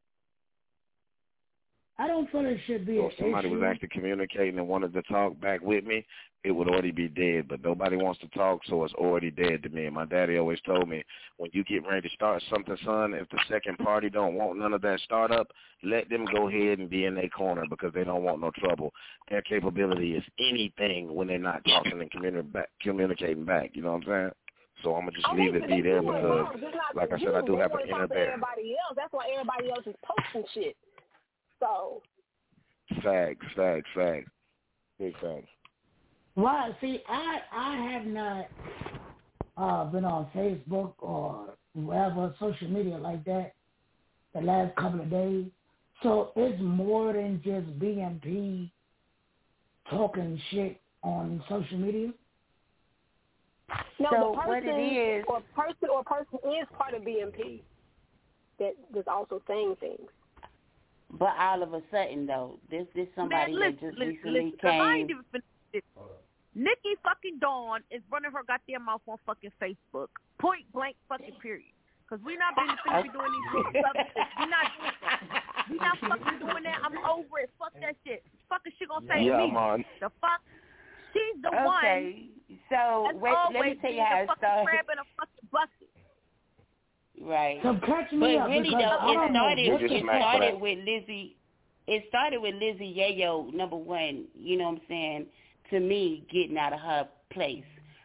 I 2.00 2.06
don't 2.06 2.30
feel 2.30 2.46
it 2.46 2.58
should 2.66 2.86
be 2.86 2.96
So 2.96 3.06
an 3.06 3.10
if 3.10 3.18
somebody 3.18 3.48
issue. 3.48 3.58
was 3.58 3.64
actually 3.68 3.88
communicating 3.88 4.58
and 4.58 4.68
wanted 4.68 4.92
to 4.94 5.02
talk 5.02 5.38
back 5.40 5.60
with 5.62 5.84
me, 5.84 6.06
it 6.44 6.52
would 6.52 6.68
already 6.68 6.92
be 6.92 7.08
dead. 7.08 7.48
But 7.48 7.62
nobody 7.64 7.96
wants 7.96 8.20
to 8.20 8.28
talk, 8.28 8.60
so 8.68 8.84
it's 8.84 8.94
already 8.94 9.32
dead 9.32 9.64
to 9.64 9.68
me. 9.68 9.86
And 9.86 9.94
my 9.96 10.04
daddy 10.04 10.38
always 10.38 10.60
told 10.60 10.88
me, 10.88 11.02
when 11.38 11.50
you 11.52 11.64
get 11.64 11.84
ready 11.84 12.08
to 12.08 12.14
start 12.14 12.40
something, 12.50 12.76
son, 12.84 13.14
if 13.14 13.28
the 13.30 13.40
second 13.48 13.78
party 13.78 14.08
don't 14.08 14.34
want 14.36 14.58
none 14.58 14.72
of 14.72 14.82
that 14.82 15.00
startup, 15.00 15.48
let 15.82 16.08
them 16.08 16.24
go 16.32 16.48
ahead 16.48 16.78
and 16.78 16.88
be 16.88 17.04
in 17.04 17.16
their 17.16 17.28
corner 17.28 17.64
because 17.68 17.92
they 17.92 18.04
don't 18.04 18.22
want 18.22 18.40
no 18.40 18.52
trouble. 18.52 18.92
Their 19.28 19.42
capability 19.42 20.14
is 20.14 20.24
anything 20.38 21.12
when 21.12 21.26
they're 21.26 21.38
not 21.38 21.64
talking 21.64 22.00
and 22.00 22.10
communi- 22.12 22.52
back, 22.52 22.68
communicating 22.80 23.44
back. 23.44 23.70
You 23.74 23.82
know 23.82 23.92
what 23.94 24.04
I'm 24.04 24.08
saying? 24.08 24.30
So 24.84 24.94
I'm 24.94 25.06
gonna 25.06 25.12
just 25.16 25.26
Oh, 25.28 25.34
leave 25.34 25.56
it 25.56 25.66
be 25.66 25.80
there 25.82 26.00
because, 26.00 26.22
wrong, 26.22 26.52
just 26.60 26.74
not 26.76 26.94
like 26.94 27.12
I 27.12 27.18
for 27.18 27.24
said, 27.26 27.34
I 27.34 27.40
do 27.44 27.56
They 27.56 27.62
have 27.62 27.72
an 27.72 27.78
talk 27.78 27.88
inner 27.88 28.06
bear. 28.06 28.28
Everybody 28.30 28.76
else. 28.78 28.94
That's 28.94 29.12
why 29.12 29.26
everybody 29.34 29.72
else 29.72 29.84
is 29.86 29.96
posting 30.06 30.44
shit. 30.54 30.76
So 31.60 32.02
Facts, 33.02 33.44
facts, 33.54 33.88
facts, 33.94 34.30
big 34.98 35.12
facts. 35.20 35.48
Why? 36.34 36.70
See, 36.80 37.02
I 37.08 37.40
I 37.52 37.76
have 37.92 38.06
not 38.06 38.46
uh, 39.56 39.84
been 39.86 40.04
on 40.04 40.28
Facebook 40.34 40.94
or 41.00 41.54
whatever 41.74 42.34
social 42.40 42.68
media 42.68 42.96
like 42.96 43.24
that 43.24 43.52
the 44.34 44.40
last 44.40 44.74
couple 44.76 45.00
of 45.00 45.10
days. 45.10 45.46
So 46.02 46.32
it's 46.36 46.60
more 46.62 47.12
than 47.12 47.42
just 47.44 47.66
BMP 47.78 48.70
talking 49.90 50.40
shit 50.50 50.80
on 51.02 51.42
social 51.48 51.78
media. 51.78 52.12
no, 53.98 54.08
So 54.10 54.16
the 54.16 54.26
what 54.30 54.46
person 54.46 54.68
it 54.70 55.18
is- 55.18 55.24
or 55.28 55.40
person 55.54 55.88
or 55.92 56.04
person 56.04 56.38
is 56.60 56.66
part 56.76 56.94
of 56.94 57.02
BMP 57.02 57.62
that 58.58 58.72
was 58.92 59.04
also 59.08 59.42
saying 59.46 59.76
things. 59.80 60.08
But 61.10 61.32
all 61.38 61.62
of 61.62 61.72
a 61.72 61.80
sudden, 61.90 62.26
though, 62.26 62.58
this 62.70 62.86
this 62.94 63.08
somebody 63.16 63.52
Man, 63.54 63.60
that 63.72 63.80
just 63.80 63.96
listen, 63.98 64.08
recently 64.12 64.42
listen, 64.44 64.58
'cause 64.60 64.70
I 64.70 64.94
ain't 65.00 65.08
came. 65.08 65.16
even 65.16 65.24
finished 65.32 65.72
it. 65.72 65.84
Nikki 66.54 66.94
fucking 67.02 67.38
Dawn 67.40 67.80
is 67.90 68.02
running 68.10 68.32
her 68.32 68.42
goddamn 68.44 68.84
mouth 68.84 69.00
on 69.08 69.16
fucking 69.24 69.52
Facebook. 69.60 70.08
Point 70.38 70.70
blank 70.72 70.96
fucking 71.08 71.36
period. 71.40 71.72
Cause 72.08 72.20
we're 72.24 72.38
not 72.40 72.56
being 72.56 72.72
finna 72.84 73.02
be 73.04 73.08
doing 73.12 73.32
these 73.32 73.48
shit. 73.52 73.84
Fuck 73.84 73.96
shit. 73.96 74.26
We 74.40 74.46
not 74.48 74.66
doing 74.80 74.96
that. 75.00 75.64
We 75.68 75.76
not 75.76 75.96
fucking 76.08 76.38
doing 76.40 76.62
that. 76.64 76.78
I'm 76.84 76.96
over 77.04 77.38
it. 77.40 77.50
Fuck 77.58 77.72
that 77.80 77.96
shit. 78.04 78.24
Fuck 78.48 78.62
is 78.66 78.72
she 78.78 78.86
gonna 78.86 79.06
say 79.08 79.24
Yeah, 79.24 79.36
to 79.38 79.46
me? 79.46 79.52
man. 79.52 79.84
The 80.00 80.08
fuck? 80.20 80.40
She's 81.12 81.40
the 81.42 81.50
one. 81.52 81.84
Okay, 81.84 82.28
so 82.68 83.08
that's 83.12 83.16
wait, 83.20 83.32
let 83.32 83.52
me 83.52 83.56
always 83.60 83.78
tell 83.80 83.92
you 83.92 84.04
how 84.04 84.24
it 84.24 84.26
fucking 84.26 84.40
started. 84.40 84.66
crab 84.68 84.86
in 84.92 84.98
a 85.00 85.06
fucking 85.20 85.48
bucket. 85.52 85.88
Right. 87.22 87.58
So 87.62 87.78
catch 87.84 88.12
me 88.12 88.36
but 88.36 88.42
up, 88.42 88.48
really 88.48 88.68
because 88.68 88.82
though, 88.82 89.10
it 89.10 89.30
started 89.30 89.92
it 89.92 90.04
started 90.04 90.60
with 90.60 90.78
Lizzie 90.78 91.36
it 91.88 92.04
started 92.10 92.42
with 92.42 92.54
Lizzie 92.56 92.94
Yayo, 92.98 93.50
number 93.54 93.76
one, 93.76 94.26
you 94.38 94.58
know 94.58 94.64
what 94.64 94.74
I'm 94.74 94.80
saying, 94.88 95.26
to 95.70 95.80
me, 95.80 96.22
getting 96.30 96.58
out 96.58 96.74
of 96.74 96.80
her 96.80 97.08
place. 97.30 97.64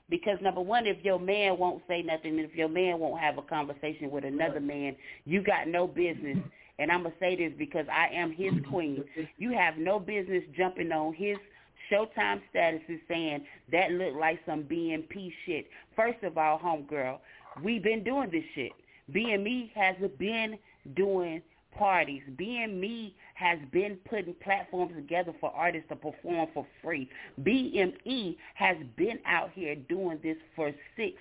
Because 0.09 0.37
number 0.41 0.61
one, 0.61 0.87
if 0.87 1.03
your 1.03 1.19
man 1.19 1.57
won't 1.57 1.83
say 1.85 2.01
nothing, 2.01 2.39
if 2.39 2.55
your 2.55 2.69
man 2.69 2.99
won't 2.99 3.19
have 3.19 3.37
a 3.37 3.41
conversation 3.41 4.09
with 4.09 4.23
another 4.23 4.61
man, 4.61 4.95
you 5.25 5.43
got 5.43 5.67
no 5.67 5.85
business. 5.85 6.37
And 6.79 6.91
I'm 6.91 7.03
gonna 7.03 7.15
say 7.19 7.35
this 7.35 7.51
because 7.57 7.85
I 7.91 8.07
am 8.13 8.31
his 8.31 8.53
queen. 8.69 9.03
You 9.37 9.51
have 9.51 9.77
no 9.77 9.99
business 9.99 10.43
jumping 10.55 10.91
on 10.93 11.13
his 11.13 11.37
Showtime 11.91 12.39
status 12.49 12.81
statuses 12.87 12.99
saying 13.09 13.43
that 13.73 13.91
looked 13.91 14.15
like 14.15 14.39
some 14.45 14.63
BMP 14.63 15.31
shit. 15.45 15.67
First 15.95 16.23
of 16.23 16.37
all, 16.37 16.57
homegirl, 16.57 17.19
we've 17.61 17.83
been 17.83 18.03
doing 18.03 18.31
this 18.31 18.45
shit. 18.55 18.71
BME 19.11 19.71
has 19.73 19.95
been 20.17 20.57
doing 20.95 21.41
parties. 21.77 22.21
BME 22.39 23.13
has 23.35 23.59
been 23.71 23.97
putting 24.09 24.35
platforms 24.43 24.93
together 24.95 25.33
for 25.39 25.51
artists 25.51 25.89
to 25.89 25.95
perform 25.95 26.47
for 26.53 26.65
free. 26.83 27.09
BME 27.41 28.37
has 28.55 28.77
been 28.95 29.19
out 29.25 29.51
here 29.53 29.75
doing 29.75 30.19
this 30.23 30.37
for 30.55 30.71
six 30.95 31.15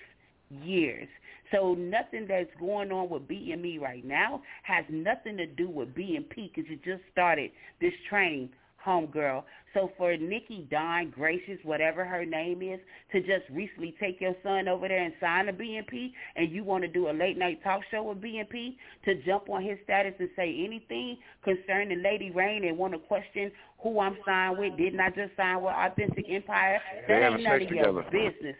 years. 0.49 1.07
So 1.51 1.73
nothing 1.75 2.25
that's 2.27 2.49
going 2.59 2.91
on 2.91 3.09
with 3.09 3.27
BME 3.27 3.79
right 3.79 4.05
now 4.05 4.41
has 4.63 4.85
nothing 4.89 5.37
to 5.37 5.45
do 5.45 5.69
with 5.69 5.93
BMP 5.95 6.51
because 6.53 6.69
you 6.69 6.77
just 6.83 7.03
started 7.11 7.51
this 7.79 7.93
train, 8.09 8.49
homegirl. 8.85 9.43
So 9.73 9.91
for 9.97 10.15
Nikki 10.15 10.67
Dawn 10.69 11.09
Gracious, 11.09 11.57
whatever 11.63 12.05
her 12.05 12.25
name 12.25 12.61
is, 12.61 12.79
to 13.11 13.21
just 13.21 13.49
recently 13.51 13.95
take 13.99 14.21
your 14.21 14.35
son 14.43 14.67
over 14.67 14.87
there 14.87 15.03
and 15.03 15.13
sign 15.19 15.49
a 15.49 15.53
BMP, 15.53 16.11
and 16.35 16.51
you 16.51 16.63
want 16.63 16.83
to 16.83 16.87
do 16.87 17.09
a 17.09 17.11
late 17.11 17.37
night 17.37 17.63
talk 17.63 17.81
show 17.89 18.03
with 18.03 18.21
BMP, 18.21 18.75
to 19.05 19.15
jump 19.23 19.49
on 19.49 19.63
his 19.63 19.77
status 19.83 20.13
and 20.19 20.29
say 20.35 20.63
anything 20.63 21.17
concerning 21.43 22.03
Lady 22.03 22.29
Rain 22.31 22.65
and 22.65 22.77
want 22.77 22.93
to 22.93 22.99
question 22.99 23.51
who 23.81 23.99
I'm 23.99 24.17
signed 24.25 24.57
with, 24.59 24.77
didn't 24.77 24.99
I 24.99 25.09
just 25.09 25.35
sign 25.35 25.61
with 25.61 25.73
Authentic 25.73 26.25
Empire? 26.29 26.79
They 27.07 27.13
That 27.15 27.21
having 27.23 27.39
ain't 27.39 27.49
none 27.49 27.59
sex 27.59 27.71
of 27.71 27.77
your 27.77 28.03
business. 28.03 28.55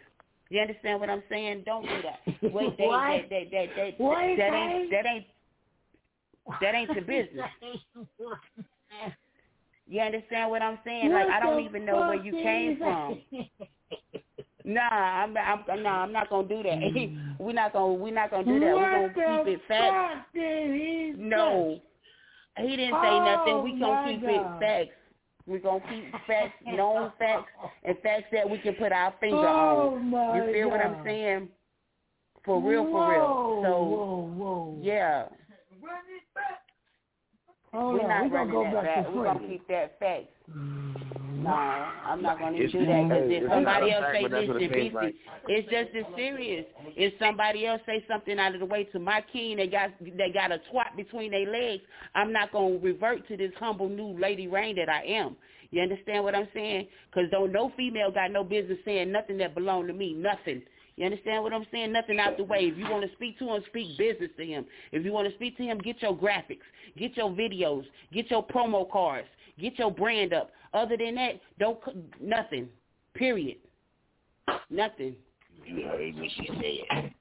You 0.50 0.60
understand 0.60 1.00
what 1.00 1.10
I'm 1.10 1.22
saying? 1.28 1.62
Don't 1.64 1.82
do 1.82 2.02
that. 2.02 2.42
Wait, 2.52 2.76
they, 2.76 2.84
What? 2.86 3.22
that, 3.30 3.30
that, 3.30 3.50
that, 3.50 3.66
that, 3.76 4.00
What 4.00 4.36
that 4.36 4.52
ain't 4.52 4.90
that 4.90 5.06
ain't 5.06 5.26
that 6.60 6.74
ain't 6.74 6.90
your 6.90 7.04
business. 7.04 7.46
You 9.86 10.00
understand 10.00 10.50
what 10.50 10.62
I'm 10.62 10.78
saying? 10.84 11.12
like 11.12 11.28
I 11.28 11.40
don't 11.40 11.62
even 11.62 11.84
know 11.84 11.96
where 11.98 12.14
you 12.14 12.32
came 12.32 12.78
from. 12.78 13.22
Nah, 14.66 14.80
I'm, 14.90 15.36
I'm 15.36 15.82
no, 15.82 15.88
I'm 15.90 16.12
not 16.12 16.30
gonna 16.30 16.48
do 16.48 16.62
that. 16.62 16.78
we're 17.38 17.52
not 17.52 17.74
gonna 17.74 17.92
we're 17.92 18.14
not 18.14 18.30
gonna 18.30 18.44
do 18.44 18.60
that. 18.60 18.74
We're 18.74 19.12
gonna 19.12 19.44
keep 19.44 19.54
it 19.54 19.60
facts. 19.68 19.94
fuck 19.94 20.32
did 20.34 20.72
he 20.72 21.12
No, 21.18 21.80
he 22.56 22.68
didn't 22.76 22.94
say 22.94 23.10
Oh, 23.10 23.24
nothing. 23.24 23.62
We 23.62 23.78
gonna 23.78 24.02
oh 24.02 24.10
keep 24.10 24.22
God. 24.22 24.30
it 24.30 24.60
facts. 24.60 24.96
We're 25.46 25.58
gonna 25.58 25.84
keep 25.90 26.10
facts, 26.26 26.54
known 26.66 27.12
facts, 27.18 27.50
and 27.82 27.98
facts 28.02 28.24
that 28.32 28.48
we 28.48 28.56
can 28.56 28.72
put 28.74 28.90
our 28.90 29.12
finger 29.20 29.36
Oh, 29.36 29.96
on. 29.96 30.10
my 30.10 30.36
You 30.38 30.52
feel 30.54 30.70
what 30.70 30.80
I'm 30.80 31.04
saying? 31.04 31.48
For 32.46 32.58
real, 32.60 32.84
for 32.84 32.92
Whoa, 32.92 33.10
real. 33.10 33.62
So 33.62 33.82
whoa, 33.84 34.32
whoa. 34.34 34.78
yeah, 34.80 35.24
Hold 37.74 37.94
we're 37.94 38.02
on, 38.02 38.08
not 38.08 38.22
we 38.24 38.30
gonna 38.30 38.52
running 38.52 38.52
go 38.54 38.64
that 38.64 38.84
back 38.84 38.94
back. 38.94 39.04
to 39.06 39.10
We're 39.18 39.24
gonna 39.24 39.48
keep 39.48 39.68
that 39.68 39.98
facts. 39.98 40.26
Mm-hmm. 40.50 41.42
No, 41.42 41.50
I'm 41.50 42.22
not 42.22 42.38
gonna 42.38 42.56
It's- 42.56 42.72
do 42.72 42.86
that 42.86 43.02
because 43.08 43.30
if 43.30 43.50
somebody 43.50 43.90
else 43.92 44.04
say 44.12 44.22
this, 44.22 44.48
what 44.48 44.62
it 44.62 44.70
then 44.70 44.80
seems 44.80 44.92
BC, 44.92 44.94
like. 44.94 45.14
it's 45.48 45.68
just 45.68 45.90
as 45.94 46.14
serious. 46.16 46.64
If 46.96 47.12
somebody 47.18 47.66
else 47.66 47.82
say 47.84 48.02
something 48.08 48.38
out 48.38 48.54
of 48.54 48.60
the 48.60 48.66
way 48.66 48.84
to 48.84 48.98
my 48.98 49.20
king, 49.32 49.56
they 49.58 49.66
got 49.66 49.90
they 50.00 50.30
got 50.30 50.52
a 50.52 50.60
twat 50.72 50.96
between 50.96 51.32
their 51.32 51.50
legs. 51.50 51.82
I'm 52.14 52.32
not 52.32 52.50
gonna 52.52 52.78
revert 52.78 53.26
to 53.28 53.36
this 53.36 53.52
humble 53.58 53.88
new 53.88 54.16
lady 54.18 54.46
rain 54.48 54.76
that 54.76 54.88
I 54.88 55.02
am. 55.04 55.36
You 55.70 55.82
understand 55.82 56.22
what 56.24 56.34
I'm 56.34 56.48
saying? 56.54 56.86
Because 57.10 57.28
though 57.30 57.46
no 57.46 57.72
female 57.76 58.10
got 58.12 58.30
no 58.30 58.44
business 58.44 58.78
saying 58.84 59.10
nothing 59.12 59.36
that 59.38 59.54
belong 59.54 59.86
to 59.88 59.92
me, 59.92 60.14
nothing. 60.14 60.62
You 60.96 61.06
understand 61.06 61.42
what 61.42 61.52
I'm 61.52 61.66
saying? 61.72 61.92
Nothing 61.92 62.20
out 62.20 62.36
the 62.36 62.44
way. 62.44 62.60
If 62.60 62.78
you 62.78 62.84
want 62.88 63.04
to 63.08 63.12
speak 63.16 63.38
to 63.40 63.52
him, 63.52 63.62
speak 63.66 63.98
business 63.98 64.30
to 64.36 64.46
him. 64.46 64.64
If 64.92 65.04
you 65.04 65.12
want 65.12 65.28
to 65.28 65.34
speak 65.34 65.56
to 65.56 65.64
him, 65.64 65.78
get 65.78 66.00
your 66.00 66.16
graphics, 66.16 66.58
get 66.96 67.16
your 67.16 67.30
videos, 67.30 67.84
get 68.12 68.30
your 68.30 68.46
promo 68.46 68.88
cards, 68.88 69.26
get 69.58 69.78
your 69.78 69.90
brand 69.90 70.32
up. 70.32 70.50
Other 70.72 70.96
than 70.96 71.16
that, 71.16 71.40
don't 71.58 71.78
nothing. 72.20 72.68
Period. 73.14 73.58
Nothing. 74.70 75.14
You 75.66 75.84
heard 75.84 76.14
what 76.14 76.30
she 76.36 76.48
said. 76.48 77.12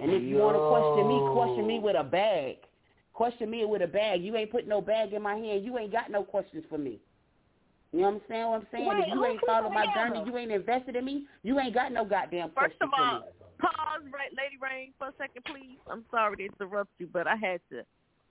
And 0.00 0.10
if 0.10 0.22
you 0.22 0.36
want 0.36 0.56
to 0.56 0.68
question 0.68 1.08
me, 1.08 1.32
question 1.32 1.66
me 1.66 1.78
with 1.78 1.96
a 1.96 2.04
bag. 2.04 2.56
Question 3.12 3.50
me 3.50 3.64
with 3.64 3.82
a 3.82 3.86
bag. 3.86 4.22
You 4.22 4.36
ain't 4.36 4.50
put 4.50 4.66
no 4.66 4.80
bag 4.80 5.12
in 5.12 5.22
my 5.22 5.34
hand. 5.34 5.64
You 5.64 5.76
ain't 5.78 5.92
got 5.92 6.10
no 6.10 6.22
questions 6.22 6.64
for 6.68 6.78
me. 6.78 6.98
You 7.92 8.00
know 8.00 8.06
what 8.08 8.14
I'm 8.14 8.20
saying? 8.28 8.46
What 8.48 8.60
I'm 8.60 8.66
saying? 8.72 8.88
Wait, 8.88 8.98
if 9.00 9.08
you 9.08 9.14
who 9.14 9.24
ain't 9.26 9.40
put 9.40 9.48
followed 9.48 9.70
my 9.72 9.84
together? 9.86 10.14
journey, 10.16 10.22
you 10.30 10.36
ain't 10.38 10.50
invested 10.52 10.96
in 10.96 11.04
me, 11.04 11.26
you 11.42 11.60
ain't 11.60 11.74
got 11.74 11.92
no 11.92 12.04
goddamn 12.04 12.50
First 12.58 12.76
of 12.80 12.88
all, 12.96 13.28
pause, 13.60 14.02
right, 14.12 14.32
Lady 14.32 14.56
Rain, 14.60 14.92
for 14.98 15.08
a 15.08 15.12
second, 15.18 15.44
please. 15.44 15.76
I'm 15.90 16.04
sorry 16.10 16.36
to 16.36 16.44
interrupt 16.46 16.90
you, 16.98 17.06
but 17.12 17.26
I 17.26 17.36
had 17.36 17.60
to. 17.70 17.82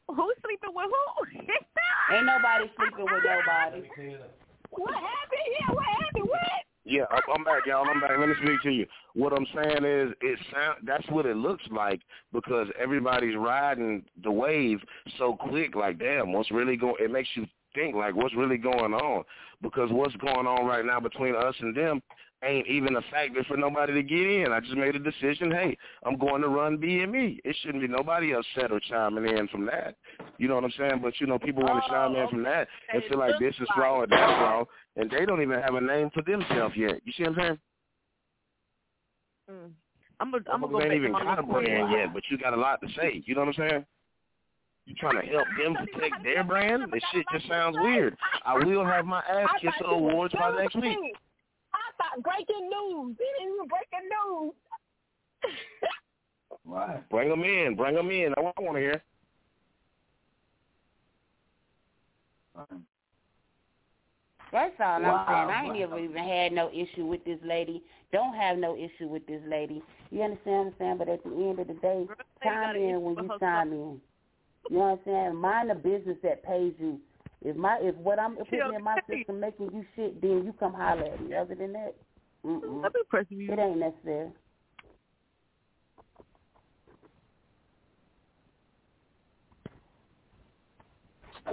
Who's 0.09 0.35
sleeping 0.43 0.73
with 0.73 0.89
who? 0.89 1.39
Ain't 2.15 2.25
nobody 2.25 2.71
sleeping 2.75 3.05
with 3.05 3.23
nobody. 3.23 3.87
what 4.71 4.93
happened 4.95 5.47
here? 5.57 5.75
What 5.75 5.85
happened? 5.85 6.27
What? 6.29 6.41
Yeah, 6.83 7.03
I'm- 7.11 7.21
I'm 7.35 7.43
back, 7.43 7.65
y'all. 7.67 7.87
I'm 7.87 8.01
back. 8.01 8.17
Let 8.17 8.27
me 8.29 8.35
speak 8.43 8.61
to 8.63 8.71
you. 8.71 8.87
What 9.13 9.31
I'm 9.31 9.45
saying 9.53 9.85
is, 9.85 10.11
it 10.21 10.39
sound 10.51 10.79
that's 10.83 11.07
what 11.09 11.25
it 11.27 11.37
looks 11.37 11.63
like 11.69 12.01
because 12.33 12.67
everybody's 12.77 13.35
riding 13.37 14.03
the 14.23 14.31
wave 14.31 14.79
so 15.19 15.35
quick. 15.35 15.75
Like, 15.75 15.99
damn, 15.99 16.33
what's 16.33 16.49
really 16.49 16.75
going? 16.75 16.95
It 16.99 17.11
makes 17.11 17.29
you 17.35 17.45
think 17.73 17.95
like, 17.95 18.15
what's 18.15 18.35
really 18.35 18.57
going 18.57 18.93
on? 18.93 19.23
Because 19.61 19.89
what's 19.91 20.15
going 20.17 20.47
on 20.47 20.65
right 20.65 20.85
now 20.85 20.99
between 20.99 21.35
us 21.35 21.55
and 21.59 21.75
them 21.75 22.01
ain't 22.43 22.67
even 22.67 22.95
a 22.95 23.01
factor 23.11 23.43
for 23.43 23.55
nobody 23.55 23.93
to 23.93 24.03
get 24.03 24.19
in. 24.19 24.51
I 24.51 24.59
just 24.59 24.75
made 24.75 24.95
a 24.95 24.99
decision. 24.99 25.51
Hey, 25.51 25.77
I'm 26.05 26.17
going 26.17 26.41
to 26.41 26.47
run 26.47 26.77
BME. 26.77 27.39
It 27.43 27.55
shouldn't 27.61 27.81
be 27.81 27.87
nobody 27.87 28.33
upset 28.33 28.71
or 28.71 28.79
chiming 28.79 29.37
in 29.37 29.47
from 29.49 29.65
that. 29.67 29.95
You 30.37 30.47
know 30.47 30.55
what 30.55 30.63
I'm 30.63 30.73
saying? 30.77 31.01
But 31.03 31.19
you 31.19 31.27
know, 31.27 31.37
people 31.37 31.63
want 31.63 31.83
to 31.83 31.89
chime 31.89 32.15
in 32.15 32.27
from 32.29 32.43
that 32.43 32.67
and 32.93 33.03
feel 33.09 33.19
like 33.19 33.35
this 33.39 33.55
is 33.59 33.67
wrong 33.77 33.97
or 33.97 34.07
that's 34.07 34.19
wrong, 34.41 34.65
and 34.95 35.09
they 35.11 35.25
don't 35.25 35.41
even 35.41 35.61
have 35.61 35.75
a 35.75 35.81
name 35.81 36.09
for 36.13 36.23
themselves 36.23 36.75
yet. 36.75 37.01
You 37.05 37.13
see 37.13 37.23
what 37.23 37.37
I'm 37.37 37.45
saying? 37.45 37.59
Mm. 39.51 39.71
I'm 40.19 40.31
gonna, 40.31 40.43
I'm 40.53 40.61
gonna 40.61 40.73
go 40.73 40.81
ain't 40.81 40.93
even 40.93 41.11
got 41.13 41.39
a 41.39 41.43
brand 41.43 41.91
yet, 41.91 42.13
but 42.13 42.23
you 42.29 42.37
got 42.37 42.53
a 42.53 42.57
lot 42.57 42.79
to 42.81 42.87
say. 42.95 43.23
You 43.25 43.33
know 43.33 43.41
what 43.41 43.59
I'm 43.59 43.69
saying? 43.69 43.85
You 44.85 44.95
trying 44.95 45.21
to 45.21 45.27
help 45.27 45.47
them 45.57 45.75
protect 45.75 46.23
their 46.23 46.43
brand? 46.43 46.91
This 46.91 47.03
shit 47.13 47.25
just 47.31 47.47
sounds 47.47 47.77
weird. 47.79 48.17
I 48.45 48.57
will 48.57 48.85
have 48.85 49.05
my 49.05 49.19
ass 49.19 49.49
I 49.55 49.59
kiss 49.59 49.71
thought 49.79 49.91
you 49.91 50.03
was 50.03 50.11
awards 50.11 50.33
by 50.33 50.55
next 50.57 50.75
week. 50.75 50.97
I 51.73 51.77
thought 51.97 52.23
breaking 52.23 52.69
news. 52.69 53.15
It 53.19 53.43
isn't 53.43 53.53
even 53.55 53.67
breaking 53.67 54.09
news. 54.09 54.53
Right. 56.63 57.09
Bring 57.09 57.29
them 57.29 57.43
in. 57.43 57.75
Bring 57.75 57.95
them 57.95 58.11
in. 58.11 58.35
I 58.37 58.41
want 58.41 58.75
to 58.75 58.79
hear. 58.79 59.03
That's 64.51 64.73
all 64.79 65.01
Wow. 65.01 65.25
I'm 65.27 65.47
saying. 65.47 65.49
I 65.49 65.73
ain't 65.73 65.83
ever 65.83 65.99
even 65.99 66.23
had 66.23 66.51
no 66.51 66.69
issue 66.71 67.05
with 67.05 67.23
this 67.25 67.39
lady. 67.43 67.83
Don't 68.11 68.35
have 68.35 68.57
no 68.57 68.75
issue 68.75 69.07
with 69.07 69.25
this 69.25 69.41
lady. 69.47 69.81
You 70.11 70.21
understand 70.23 70.57
what 70.57 70.67
I'm 70.67 70.73
saying? 70.77 70.97
But 70.97 71.09
at 71.09 71.23
the 71.23 71.29
end 71.29 71.59
of 71.59 71.67
the 71.67 71.73
day, 71.75 72.05
chime 72.43 72.75
in 72.75 73.01
when 73.01 73.15
you 73.15 73.29
chime 73.39 73.71
in. 73.71 74.01
You 74.69 74.77
know 74.77 74.83
what 74.83 74.91
I'm 74.91 74.99
saying? 75.05 75.35
Mind 75.35 75.69
the 75.69 75.75
business 75.75 76.17
that 76.23 76.43
pays 76.43 76.73
you. 76.79 76.99
If 77.43 77.55
my 77.55 77.79
if 77.81 77.95
what 77.95 78.19
I'm 78.19 78.35
putting 78.35 78.73
in 78.75 78.83
my 78.83 78.97
system 79.09 79.39
making 79.39 79.71
you 79.73 79.83
shit, 79.95 80.21
then 80.21 80.43
you 80.45 80.53
come 80.59 80.73
holler 80.73 81.05
at 81.05 81.21
me. 81.21 81.35
Other 81.35 81.55
than 81.55 81.73
that, 81.73 81.95
mm-mm. 82.45 82.85
it 83.29 83.59
ain't 83.59 83.77
necessary. 83.79 84.29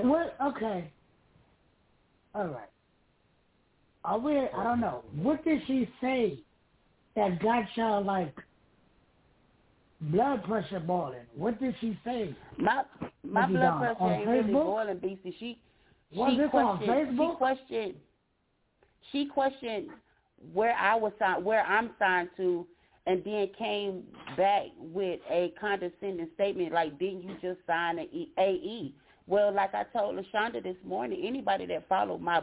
What? 0.00 0.36
Okay. 0.42 0.90
All 2.34 2.46
right. 2.48 2.68
Are 4.04 4.18
we? 4.18 4.36
I 4.36 4.62
don't 4.62 4.80
know. 4.80 5.04
What 5.14 5.44
did 5.44 5.60
she 5.66 5.88
say 6.00 6.38
that 7.16 7.40
got 7.42 7.64
y'all 7.74 8.04
like 8.04 8.34
blood 10.00 10.44
pressure 10.44 10.80
boiling? 10.80 11.26
What 11.34 11.60
did 11.60 11.74
she 11.80 11.98
say? 12.04 12.34
My 12.56 12.84
my 13.22 13.46
blood 13.46 13.78
pressure 13.78 14.00
on 14.00 14.12
ain't 14.12 14.28
really 14.28 14.52
boiling, 14.52 14.96
BC. 14.96 15.34
She 15.38 15.58
Was 16.14 16.30
she 16.32 16.36
this 16.38 16.50
on 16.52 16.78
questioned 16.78 17.18
she 17.18 17.34
questioned 17.36 17.94
she 19.12 19.26
questioned 19.26 19.88
where 20.52 20.74
I 20.74 20.94
was 20.94 21.12
signed 21.18 21.44
where 21.44 21.64
I'm 21.64 21.90
signed 21.98 22.30
to 22.36 22.66
and 23.06 23.24
then 23.24 23.48
came 23.58 24.02
back 24.36 24.66
with 24.78 25.20
a 25.30 25.52
condescending 25.58 26.28
statement 26.34 26.72
like 26.72 26.98
didn't 26.98 27.22
you 27.22 27.36
just 27.40 27.58
sign 27.66 27.98
an 27.98 28.08
E- 28.12 28.32
AE? 28.38 28.94
Well, 29.26 29.52
like 29.52 29.74
I 29.74 29.84
told 29.84 30.16
LaShonda 30.16 30.62
this 30.62 30.76
morning, 30.84 31.22
anybody 31.24 31.66
that 31.66 31.88
followed 31.88 32.20
my 32.20 32.42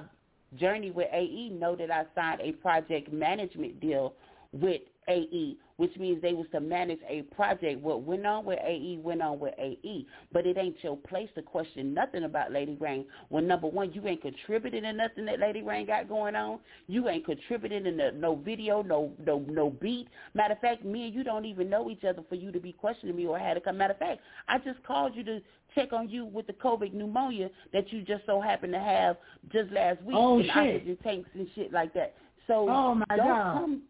journey 0.56 0.91
with 0.91 1.07
AE 1.11 1.49
know 1.49 1.76
that 1.76 1.90
I 1.91 2.06
signed 2.14 2.41
a 2.41 2.52
project 2.53 3.11
management 3.11 3.80
deal 3.80 4.14
with 4.52 4.82
AE, 5.07 5.57
which 5.77 5.95
means 5.97 6.22
they 6.22 6.34
was 6.34 6.47
to 6.53 6.60
manage 6.60 6.99
a 7.07 7.23
project. 7.35 7.81
What 7.81 8.03
went 8.03 8.26
on 8.26 8.45
with 8.45 8.60
AE 8.60 8.99
went 9.03 9.22
on 9.22 9.39
with 9.39 9.53
AE, 9.60 10.06
but 10.31 10.45
it 10.45 10.57
ain't 10.57 10.77
your 10.84 10.95
place 10.97 11.30
to 11.35 11.41
question 11.41 11.93
nothing 11.93 12.23
about 12.23 12.52
Lady 12.52 12.77
Rain. 12.80 13.06
When 13.30 13.47
number 13.47 13.68
one, 13.68 13.91
you 13.93 14.07
ain't 14.07 14.22
contributing 14.22 14.84
to 14.84 14.93
nothing 14.93 15.26
that 15.26 15.39
Lady 15.39 15.61
Rain 15.64 15.85
got 15.88 16.07
going 16.07 16.35
on. 16.35 16.60
You 16.88 17.10
ain't 17.10 17.26
contributing 17.26 17.85
in 17.85 17.97
the, 17.97 18.11
no 18.11 18.35
video, 18.35 18.81
no 18.81 19.11
no 19.26 19.39
no 19.49 19.69
beat. 19.69 20.07
Matter 20.34 20.53
of 20.53 20.60
fact, 20.60 20.85
me 20.85 21.06
and 21.07 21.14
you 21.14 21.23
don't 21.23 21.45
even 21.45 21.69
know 21.69 21.89
each 21.89 22.03
other 22.03 22.23
for 22.30 22.35
you 22.35 22.52
to 22.52 22.60
be 22.60 22.72
questioning 22.72 23.15
me 23.15 23.26
or 23.26 23.38
had 23.38 23.56
to 23.56 23.61
come. 23.61 23.77
Matter 23.77 23.93
of 23.93 23.99
fact, 23.99 24.22
I 24.47 24.60
just 24.60 24.81
called 24.84 25.15
you 25.15 25.23
to 25.26 25.41
check 25.73 25.91
on 25.91 26.07
you 26.10 26.26
with 26.26 26.47
the 26.47 26.53
COVID 26.53 26.93
pneumonia 26.93 27.49
that 27.73 27.91
you 27.91 28.02
just 28.02 28.26
so 28.26 28.39
happened 28.39 28.72
to 28.72 28.80
have 28.80 29.18
just 29.52 29.69
last 29.72 30.02
week 30.03 30.15
Oh, 30.18 30.39
in 30.39 30.45
shit. 30.45 30.56
oxygen 30.56 30.97
tanks 31.03 31.30
and 31.34 31.47
shit 31.53 31.73
like 31.73 31.93
that. 31.95 32.15
So 32.47 32.69
Oh, 32.69 32.95
my 32.95 33.06
don't 33.18 33.27
God. 33.27 33.53
come 33.60 33.81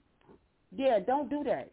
yeah, 0.76 1.00
don't 1.06 1.30
do 1.30 1.44
that. 1.46 1.72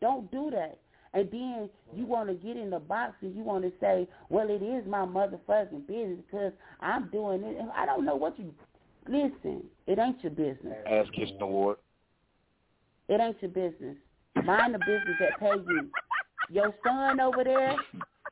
Don't 0.00 0.30
do 0.30 0.50
that. 0.50 0.78
And 1.14 1.30
then 1.30 1.70
you 1.94 2.06
want 2.06 2.28
to 2.28 2.34
get 2.34 2.56
in 2.56 2.70
the 2.70 2.80
box 2.80 3.14
and 3.20 3.34
you 3.36 3.42
want 3.42 3.62
to 3.62 3.72
say, 3.80 4.08
well, 4.28 4.50
it 4.50 4.62
is 4.62 4.84
my 4.86 5.06
motherfucking 5.06 5.86
business 5.86 6.18
because 6.28 6.52
I'm 6.80 7.08
doing 7.10 7.44
it. 7.44 7.56
And 7.58 7.70
I 7.70 7.86
don't 7.86 8.04
know 8.04 8.16
what 8.16 8.38
you. 8.38 8.52
Listen, 9.06 9.62
it 9.86 9.98
ain't 9.98 10.22
your 10.22 10.32
business. 10.32 10.76
Ass 10.90 11.06
kissing 11.14 11.38
award. 11.40 11.76
It 13.08 13.20
ain't 13.20 13.40
your 13.40 13.50
business. 13.50 13.96
Mind 14.44 14.74
the 14.74 14.78
business 14.78 15.16
that 15.20 15.38
pay 15.38 15.54
you. 15.68 15.88
Your 16.50 16.74
son 16.84 17.20
over 17.20 17.44
there, 17.44 17.76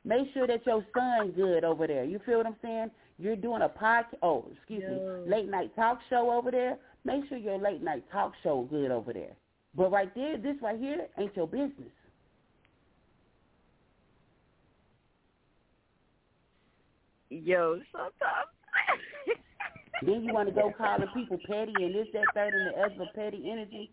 make 0.04 0.32
sure 0.34 0.46
that 0.46 0.66
your 0.66 0.84
son 0.94 1.30
good 1.32 1.62
over 1.62 1.86
there. 1.86 2.04
You 2.04 2.20
feel 2.26 2.38
what 2.38 2.46
I'm 2.46 2.56
saying? 2.62 2.90
You're 3.18 3.36
doing 3.36 3.62
a 3.62 3.68
podcast. 3.68 4.16
Oh, 4.22 4.46
excuse 4.56 4.82
me, 4.82 5.30
late 5.30 5.48
night 5.48 5.74
talk 5.76 6.00
show 6.10 6.30
over 6.32 6.50
there. 6.50 6.78
Make 7.04 7.28
sure 7.28 7.38
your 7.38 7.58
late 7.58 7.82
night 7.82 8.04
talk 8.10 8.32
show 8.42 8.66
good 8.70 8.90
over 8.90 9.12
there. 9.12 9.36
But 9.74 9.90
right 9.90 10.14
there, 10.14 10.36
this 10.36 10.56
right 10.62 10.78
here 10.78 11.06
ain't 11.18 11.34
your 11.36 11.46
business. 11.46 11.92
Yo, 17.30 17.80
sometimes. 17.92 18.12
Then 20.04 20.24
you 20.24 20.34
want 20.34 20.48
to 20.48 20.54
go 20.54 20.72
calling 20.76 21.06
people 21.14 21.38
petty 21.46 21.72
and 21.76 21.94
this, 21.94 22.08
that, 22.12 22.26
third, 22.34 22.54
and 22.54 22.74
the 22.74 22.80
other 22.80 23.08
petty 23.14 23.48
energy. 23.48 23.88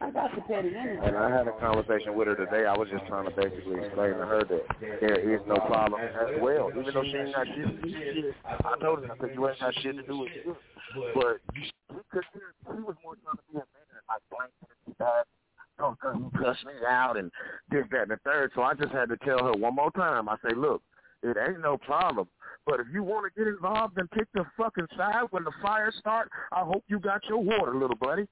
I 0.00 0.10
got 0.10 0.34
the 0.34 0.40
petty 0.42 0.74
energy. 0.74 1.00
And 1.04 1.16
I 1.16 1.30
had 1.30 1.46
a 1.46 1.52
conversation 1.60 2.16
with 2.16 2.26
her 2.26 2.34
today. 2.34 2.66
I 2.66 2.76
was 2.76 2.88
just 2.90 3.06
trying 3.06 3.26
to 3.26 3.30
basically 3.30 3.78
explain 3.78 4.18
to 4.18 4.26
her 4.26 4.42
that 4.42 4.62
there 5.00 5.34
is 5.34 5.40
no 5.46 5.54
problem 5.70 6.00
as 6.02 6.42
well. 6.42 6.70
Even 6.70 6.92
though 6.92 7.04
she 7.04 7.16
ain't 7.16 7.32
got 7.32 7.46
shit 7.46 7.62
to 7.62 7.78
do 7.78 7.94
with 7.94 8.26
it. 8.26 8.34
I 8.44 8.76
told 8.82 9.04
her, 9.04 9.12
I 9.12 9.18
said, 9.20 9.30
you 9.34 9.48
ain't 9.48 9.60
got 9.60 9.74
shit 9.82 9.96
to 9.96 10.02
do 10.02 10.18
with 10.18 10.32
it. 10.34 10.46
But 11.14 11.38
because 11.94 12.24
she 12.34 12.82
was 12.82 12.96
more 13.04 13.14
trying 13.22 13.38
to 13.38 13.42
be 13.46 13.54
a 13.54 13.62
man, 13.62 13.85
like 14.08 14.22
blank 14.30 14.52
that. 14.98 15.26
Oh, 15.78 15.94
you 16.14 16.30
cuss 16.38 16.56
me 16.64 16.72
out 16.88 17.18
and 17.18 17.30
this, 17.70 17.84
that, 17.90 18.02
and 18.02 18.10
the 18.12 18.18
third. 18.24 18.50
So 18.54 18.62
I 18.62 18.72
just 18.74 18.92
had 18.92 19.10
to 19.10 19.16
tell 19.18 19.44
her 19.44 19.52
one 19.52 19.74
more 19.74 19.90
time. 19.90 20.26
I 20.28 20.36
say, 20.36 20.54
look, 20.56 20.82
it 21.22 21.36
ain't 21.36 21.60
no 21.60 21.76
problem. 21.76 22.28
But 22.64 22.80
if 22.80 22.86
you 22.92 23.02
want 23.02 23.32
to 23.32 23.38
get 23.38 23.46
involved 23.46 23.98
and 23.98 24.10
pick 24.10 24.26
the 24.32 24.44
fucking 24.56 24.86
side 24.96 25.24
when 25.30 25.44
the 25.44 25.52
fire 25.60 25.92
start, 25.98 26.30
I 26.50 26.60
hope 26.60 26.84
you 26.88 26.98
got 26.98 27.22
your 27.28 27.38
water, 27.38 27.74
little 27.74 27.96
buddy. 27.96 28.26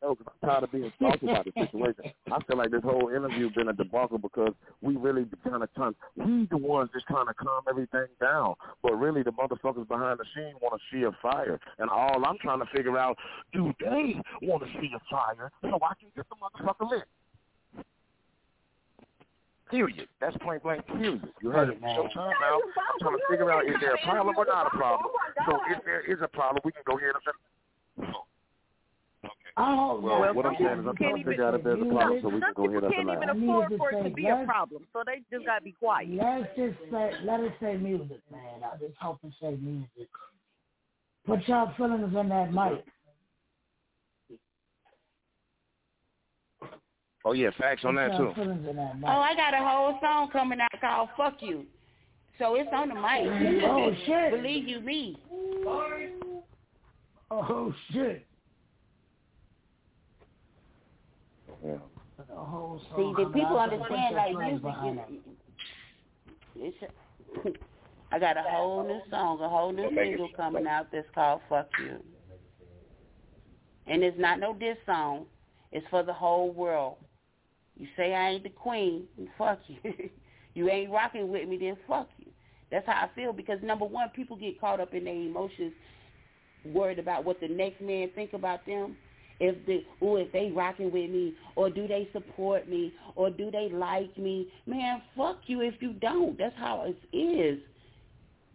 'Cause 0.00 0.16
I'm 0.42 0.48
tired 0.48 0.64
of 0.64 0.72
being 0.72 0.92
salty 0.98 1.30
about 1.30 1.44
the 1.44 1.52
situation. 1.52 2.12
I 2.32 2.42
feel 2.44 2.56
like 2.56 2.70
this 2.70 2.82
whole 2.82 3.08
interview 3.08 3.50
been 3.50 3.68
a 3.68 3.72
debacle 3.72 4.18
because 4.18 4.54
we 4.80 4.96
really 4.96 5.26
kind 5.44 5.62
of 5.62 5.72
trying, 5.74 5.94
we 6.16 6.46
the 6.46 6.56
ones 6.56 6.90
just 6.92 7.06
trying 7.06 7.26
to 7.26 7.34
calm 7.34 7.64
everything 7.68 8.06
down. 8.20 8.54
But 8.82 8.94
really, 8.94 9.22
the 9.22 9.32
motherfuckers 9.32 9.86
behind 9.86 10.18
the 10.18 10.24
scene 10.34 10.54
want 10.60 10.80
to 10.80 10.96
see 10.96 11.04
a 11.04 11.12
fire. 11.20 11.60
And 11.78 11.90
all 11.90 12.24
I'm 12.24 12.38
trying 12.38 12.60
to 12.60 12.66
figure 12.74 12.98
out, 12.98 13.18
do 13.52 13.72
they 13.78 14.20
want 14.42 14.62
to 14.64 14.80
see 14.80 14.90
a 14.94 15.00
fire 15.10 15.52
so 15.62 15.78
I 15.82 15.94
can 16.00 16.08
get 16.16 16.26
the 16.28 16.36
motherfucker 16.36 16.90
lit? 16.90 17.04
Period. 19.70 20.08
That's 20.20 20.36
point 20.38 20.62
blank. 20.64 20.84
Period. 20.86 21.22
You 21.40 21.50
heard 21.50 21.68
it. 21.68 21.80
Showtime 21.80 22.14
now. 22.40 22.58
I'm 22.58 22.98
trying 23.00 23.16
to 23.16 23.22
figure 23.28 23.52
out 23.52 23.66
is 23.66 23.76
there 23.80 23.94
a 23.94 23.98
problem 23.98 24.36
or 24.36 24.44
not 24.44 24.66
a 24.66 24.70
problem. 24.70 25.12
So 25.46 25.60
if 25.68 25.84
there 25.84 26.00
is 26.00 26.20
a 26.22 26.28
problem, 26.28 26.60
we 26.64 26.72
can 26.72 26.82
go 26.84 26.98
ahead 26.98 27.12
and. 27.14 28.14
Oh, 29.56 30.00
Well, 30.00 30.20
yeah. 30.20 30.30
what 30.30 30.46
I'm 30.46 30.54
saying 30.58 30.78
is 30.80 30.86
I'm 30.86 30.96
trying 30.96 31.16
to 31.16 31.24
figure 31.24 31.44
out 31.44 31.54
if 31.54 31.64
there's 31.64 31.80
a 31.80 31.84
problem 31.84 32.22
so 32.22 32.28
we 32.28 32.40
can 32.40 32.52
go 32.54 32.70
hit 32.70 32.84
up 32.84 32.90
the 32.90 32.94
Can't 32.96 33.08
even 33.10 33.30
afford 33.30 33.72
for 33.78 33.90
it 33.90 34.02
to 34.04 34.10
be 34.10 34.28
a 34.28 34.44
problem, 34.44 34.86
so 34.92 35.02
they 35.04 35.22
just 35.30 35.46
gotta 35.46 35.64
be 35.64 35.72
quiet. 35.72 36.10
Let's 36.10 36.46
just 36.56 36.76
say, 36.90 37.12
let 37.24 37.40
us 37.40 37.52
say 37.60 37.76
music, 37.76 38.20
man. 38.30 38.62
I 38.64 38.76
just 38.78 38.96
hope 38.98 39.20
to 39.22 39.30
say 39.40 39.56
music. 39.60 40.08
Put 41.26 41.46
your 41.46 41.72
feelings 41.76 42.14
in 42.16 42.28
that 42.28 42.52
mic. 42.52 42.84
Oh 47.24 47.32
yeah, 47.32 47.50
facts 47.58 47.84
on 47.84 47.96
that 47.96 48.16
too. 48.16 48.32
feelings 48.34 48.66
in 48.68 48.76
that 48.76 48.98
mic. 48.98 49.08
Oh, 49.08 49.20
I 49.20 49.34
got 49.34 49.52
a 49.52 49.58
whole 49.58 49.98
song 50.00 50.30
coming 50.30 50.58
out 50.60 50.80
called 50.80 51.10
"Fuck 51.16 51.42
You," 51.42 51.66
so 52.38 52.54
it's 52.54 52.70
on 52.72 52.88
the 52.88 52.94
mic. 52.94 53.62
Oh, 53.64 53.92
shit. 54.06 54.30
Believe 54.30 54.66
you 54.66 54.80
me. 54.80 55.18
Oh 57.30 57.72
shit. 57.92 58.26
Yeah. 61.64 61.76
See, 62.18 62.26
song 62.90 63.14
the 63.16 63.26
people 63.32 63.58
understand 63.58 64.14
put 64.14 64.16
like 64.16 64.36
music. 64.38 64.62
behind 64.62 65.00
You, 65.08 65.20
it's 66.56 66.76
I 68.12 68.18
got 68.18 68.36
a 68.36 68.42
whole 68.42 68.86
new 68.86 69.00
song, 69.10 69.40
a 69.40 69.48
whole 69.48 69.72
new 69.72 69.88
single 69.94 70.28
coming 70.36 70.66
out 70.66 70.88
that's 70.92 71.06
called 71.14 71.40
"Fuck 71.48 71.68
You," 71.82 72.02
and 73.86 74.02
it's 74.02 74.18
not 74.18 74.40
no 74.40 74.54
diss 74.54 74.76
song. 74.84 75.26
It's 75.72 75.86
for 75.90 76.02
the 76.02 76.12
whole 76.12 76.50
world. 76.52 76.96
You 77.76 77.86
say 77.96 78.14
I 78.14 78.30
ain't 78.30 78.42
the 78.42 78.50
queen, 78.50 79.04
then 79.16 79.28
fuck 79.38 79.60
you. 79.66 79.78
you 80.54 80.68
ain't 80.68 80.90
rocking 80.90 81.30
with 81.30 81.48
me, 81.48 81.56
then 81.56 81.76
fuck 81.88 82.08
you. 82.18 82.26
That's 82.70 82.86
how 82.86 82.92
I 82.92 83.08
feel 83.14 83.32
because 83.32 83.58
number 83.62 83.84
one, 83.84 84.10
people 84.10 84.36
get 84.36 84.60
caught 84.60 84.80
up 84.80 84.92
in 84.94 85.04
their 85.04 85.14
emotions, 85.14 85.72
worried 86.64 86.98
about 86.98 87.24
what 87.24 87.40
the 87.40 87.48
next 87.48 87.80
man 87.80 88.10
think 88.14 88.32
about 88.32 88.66
them. 88.66 88.96
If 89.40 89.64
the 89.66 89.82
oh, 90.02 90.16
if 90.16 90.30
they 90.32 90.52
rocking 90.54 90.92
with 90.92 91.10
me, 91.10 91.34
or 91.56 91.70
do 91.70 91.88
they 91.88 92.08
support 92.12 92.68
me, 92.68 92.92
or 93.16 93.30
do 93.30 93.50
they 93.50 93.70
like 93.72 94.16
me? 94.18 94.48
Man, 94.66 95.00
fuck 95.16 95.38
you 95.46 95.62
if 95.62 95.74
you 95.80 95.94
don't. 95.94 96.36
That's 96.38 96.54
how 96.58 96.84
it 96.86 97.16
is. 97.16 97.58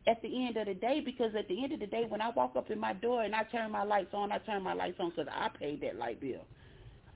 At 0.07 0.21
the 0.21 0.45
end 0.45 0.57
of 0.57 0.67
the 0.67 0.75
day, 0.75 1.01
because 1.03 1.31
at 1.35 1.47
the 1.47 1.63
end 1.63 1.73
of 1.73 1.79
the 1.79 1.87
day, 1.87 2.05
when 2.07 2.21
I 2.21 2.29
walk 2.29 2.55
up 2.55 2.69
in 2.69 2.79
my 2.79 2.93
door 2.93 3.23
and 3.23 3.33
I 3.33 3.43
turn 3.45 3.71
my 3.71 3.83
lights 3.83 4.13
on, 4.13 4.31
I 4.31 4.37
turn 4.37 4.61
my 4.61 4.73
lights 4.73 4.97
on 4.99 5.09
because 5.09 5.27
I 5.31 5.49
paid 5.57 5.81
that 5.81 5.97
light 5.97 6.21
bill. 6.21 6.45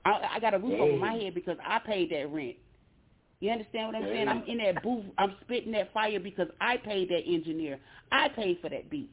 I, 0.03 0.21
I 0.35 0.39
got 0.39 0.55
a 0.55 0.59
roof 0.59 0.79
over 0.79 0.97
my 0.97 1.13
head 1.13 1.35
because 1.35 1.57
I 1.63 1.77
paid 1.77 2.09
that 2.11 2.31
rent. 2.31 2.55
You 3.39 3.51
understand 3.51 3.87
what 3.87 3.95
I'm 3.97 4.03
saying? 4.03 4.27
I'm 4.27 4.43
in 4.47 4.57
that 4.57 4.81
booth. 4.81 5.05
I'm 5.17 5.35
spitting 5.41 5.71
that 5.73 5.93
fire 5.93 6.19
because 6.19 6.47
I 6.59 6.77
paid 6.77 7.09
that 7.09 7.21
engineer. 7.27 7.79
I 8.11 8.29
paid 8.29 8.57
for 8.61 8.69
that 8.69 8.89
beat. 8.89 9.11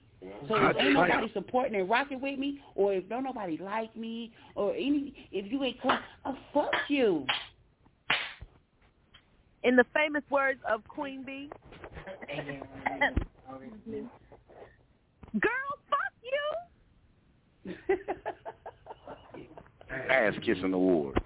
So 0.48 0.56
if 0.56 0.76
ain't 0.76 0.94
nobody 0.94 1.30
supporting 1.32 1.78
and 1.78 1.88
rocking 1.88 2.20
with 2.20 2.38
me, 2.38 2.60
or 2.74 2.94
if 2.94 3.08
don't 3.08 3.24
nobody 3.24 3.58
like 3.58 3.94
me, 3.96 4.32
or 4.54 4.72
any, 4.72 5.14
if 5.30 5.50
you 5.50 5.62
ain't 5.62 5.80
come, 5.80 5.98
oh, 6.24 6.36
fuck 6.52 6.72
you. 6.88 7.26
In 9.62 9.76
the 9.76 9.84
famous 9.94 10.22
words 10.30 10.60
of 10.68 10.86
Queen 10.88 11.24
Bee, 11.24 11.50
girl, 15.32 15.52
fuck 15.90 16.14
you. 17.66 17.96
Ass 20.10 20.34
kissing 20.44 20.72
award. 20.72 21.20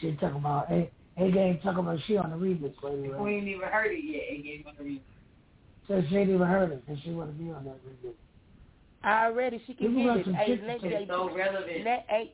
She 0.00 0.12
talking 0.20 0.38
about 0.38 0.70
A 0.70 0.90
A 1.18 1.30
game 1.30 1.58
talking 1.62 1.80
about 1.80 1.98
she 2.06 2.16
on 2.16 2.30
the 2.30 2.36
remix 2.36 2.74
lady. 2.82 3.08
We 3.08 3.34
ain't 3.34 3.48
even 3.48 3.68
heard 3.68 3.92
it 3.92 4.04
yet. 4.04 4.22
It 4.28 4.44
gave 4.44 4.66
us 4.66 4.74
a 4.78 4.82
reason. 4.84 5.02
So 5.88 6.02
she 6.08 6.16
ain't 6.16 6.30
even 6.30 6.46
heard 6.46 6.70
it, 6.70 6.82
and 6.86 6.98
she 7.02 7.10
want 7.10 7.36
to 7.36 7.42
be 7.42 7.50
on 7.50 7.64
that 7.64 7.80
remix. 7.84 8.12
Already, 9.04 9.62
she 9.66 9.74
can 9.74 9.94
Give 9.94 10.04
get 10.04 10.16
it. 10.18 10.24
some 10.26 10.34
Hey, 10.34 10.60
let, 10.64 10.80
to. 10.80 11.06
So 11.08 11.34
relevant. 11.34 11.84
let 11.84 12.06
A 12.10 12.32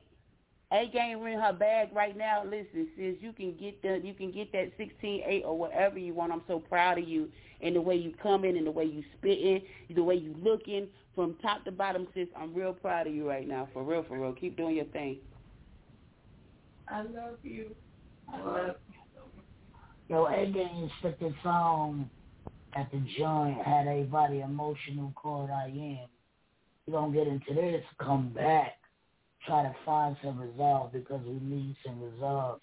A 0.73 0.89
game 0.89 1.27
in 1.27 1.39
her 1.39 1.53
bag 1.53 1.91
right 1.95 2.17
now. 2.17 2.43
Listen, 2.45 2.89
sis, 2.97 3.17
you 3.21 3.33
can 3.33 3.55
get 3.57 3.81
the 3.83 4.01
you 4.03 4.13
can 4.15 4.33
get 4.33 4.51
that 4.53 4.73
sixteen 4.77 5.23
eight 5.27 5.45
or 5.45 5.57
whatever 5.57 5.99
you 5.99 6.15
want. 6.15 6.33
I'm 6.33 6.43
so 6.47 6.59
proud 6.59 6.99
of 6.99 7.09
you 7.09 7.29
and 7.61 7.77
the 7.77 7.81
way 7.81 7.97
you 7.97 8.13
coming 8.23 8.57
and 8.57 8.67
the 8.67 8.71
way 8.71 8.85
you 8.85 9.03
spitting, 9.17 9.63
the 9.95 10.03
way 10.03 10.17
you 10.17 10.35
looking 10.43 10.89
from 11.15 11.37
top 11.41 11.65
to 11.65 11.71
bottom, 11.71 12.09
sis. 12.15 12.29
I'm 12.37 12.53
real 12.53 12.73
proud 12.73 13.07
of 13.07 13.15
you 13.15 13.29
right 13.29 13.47
now. 13.47 13.69
For 13.73 13.83
real, 13.83 14.05
for 14.09 14.19
real. 14.19 14.33
Keep 14.33 14.57
doing 14.57 14.77
your 14.77 14.87
thing. 14.87 15.19
I 16.89 17.03
love 17.03 17.39
you. 17.43 17.75
Yo, 20.09 20.27
A 20.27 20.47
game 20.47 20.91
spit 20.99 21.19
this 21.19 21.33
song 21.43 22.11
at 22.77 22.91
the 22.91 23.03
joint, 23.19 23.63
had 23.63 23.87
everybody 23.87 24.41
emotional 24.41 25.13
called 25.15 25.51
I 25.51 25.67
am. 25.67 26.09
You 26.87 26.93
gonna 26.93 27.13
get 27.13 27.27
into 27.27 27.55
this, 27.55 27.83
come 27.99 28.31
back, 28.35 28.77
try 29.47 29.63
to 29.63 29.75
find 29.85 30.17
some 30.23 30.39
resolve 30.39 30.93
because 30.93 31.21
we 31.25 31.39
need 31.41 31.77
some 31.85 32.03
resolve. 32.03 32.61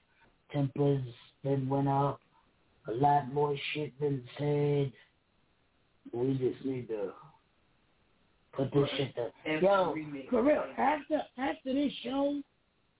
Tempers 0.52 1.02
been 1.44 1.68
went 1.68 1.88
up, 1.88 2.20
a 2.88 2.92
lot 2.92 3.34
more 3.34 3.56
shit 3.74 3.98
been 4.00 4.24
said. 4.38 4.92
We 6.14 6.34
just 6.34 6.64
need 6.66 6.88
to 6.90 7.12
put 8.54 8.72
this 8.74 8.90
shit 8.98 9.16
to 9.16 9.32
Yo, 9.62 9.96
for 10.30 10.44
real, 10.44 10.64
after 10.78 11.22
after 11.38 11.74
this 11.74 11.92
show, 12.04 12.42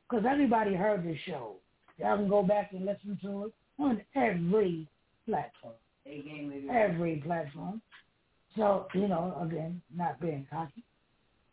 because 0.10 0.26
everybody 0.28 0.74
heard 0.74 1.06
this 1.06 1.18
show. 1.26 1.58
Y'all 2.02 2.18
can 2.18 2.28
go 2.28 2.42
back 2.42 2.72
and 2.72 2.86
listen 2.86 3.20
to 3.22 3.46
it 3.46 3.54
on 3.80 4.02
every 4.16 4.88
platform. 5.28 5.76
Every 6.06 7.22
platform. 7.24 7.82
So, 8.56 8.88
you 8.94 9.08
know, 9.08 9.38
again, 9.42 9.82
not 9.96 10.20
being 10.20 10.48
cocky, 10.50 10.84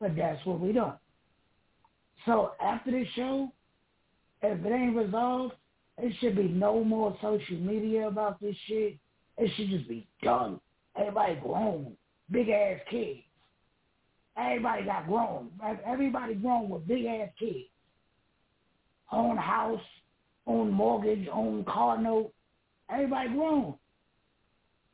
but 0.01 0.16
that's 0.16 0.45
what 0.47 0.59
we 0.59 0.73
doing. 0.73 0.93
So 2.25 2.53
after 2.62 2.91
this 2.91 3.07
show, 3.15 3.53
if 4.43 4.65
it 4.65 4.73
ain't 4.73 4.97
resolved, 4.97 5.55
it 5.99 6.15
should 6.20 6.37
be 6.37 6.49
no 6.49 6.83
more 6.83 7.16
social 7.20 7.59
media 7.59 8.09
about 8.09 8.41
this 8.41 8.57
shit. 8.66 8.97
It 9.37 9.51
should 9.57 9.69
just 9.69 9.89
be 9.89 10.09
done. 10.23 10.61
Everybody 10.97 11.37
grown, 11.37 11.93
big 12.31 12.49
ass 12.49 12.81
kids. 12.91 13.20
Everybody 14.37 14.85
got 14.85 15.07
grown. 15.07 15.51
Everybody 15.87 16.35
grown 16.35 16.69
with 16.69 16.87
big 16.89 17.05
ass 17.05 17.29
kids. 17.39 17.69
Own 19.12 19.37
house, 19.37 19.81
own 20.49 20.73
mortgage, 20.73 21.29
own 21.33 21.65
car 21.65 22.01
note. 22.01 22.33
Everybody 22.91 23.29
grown. 23.29 23.75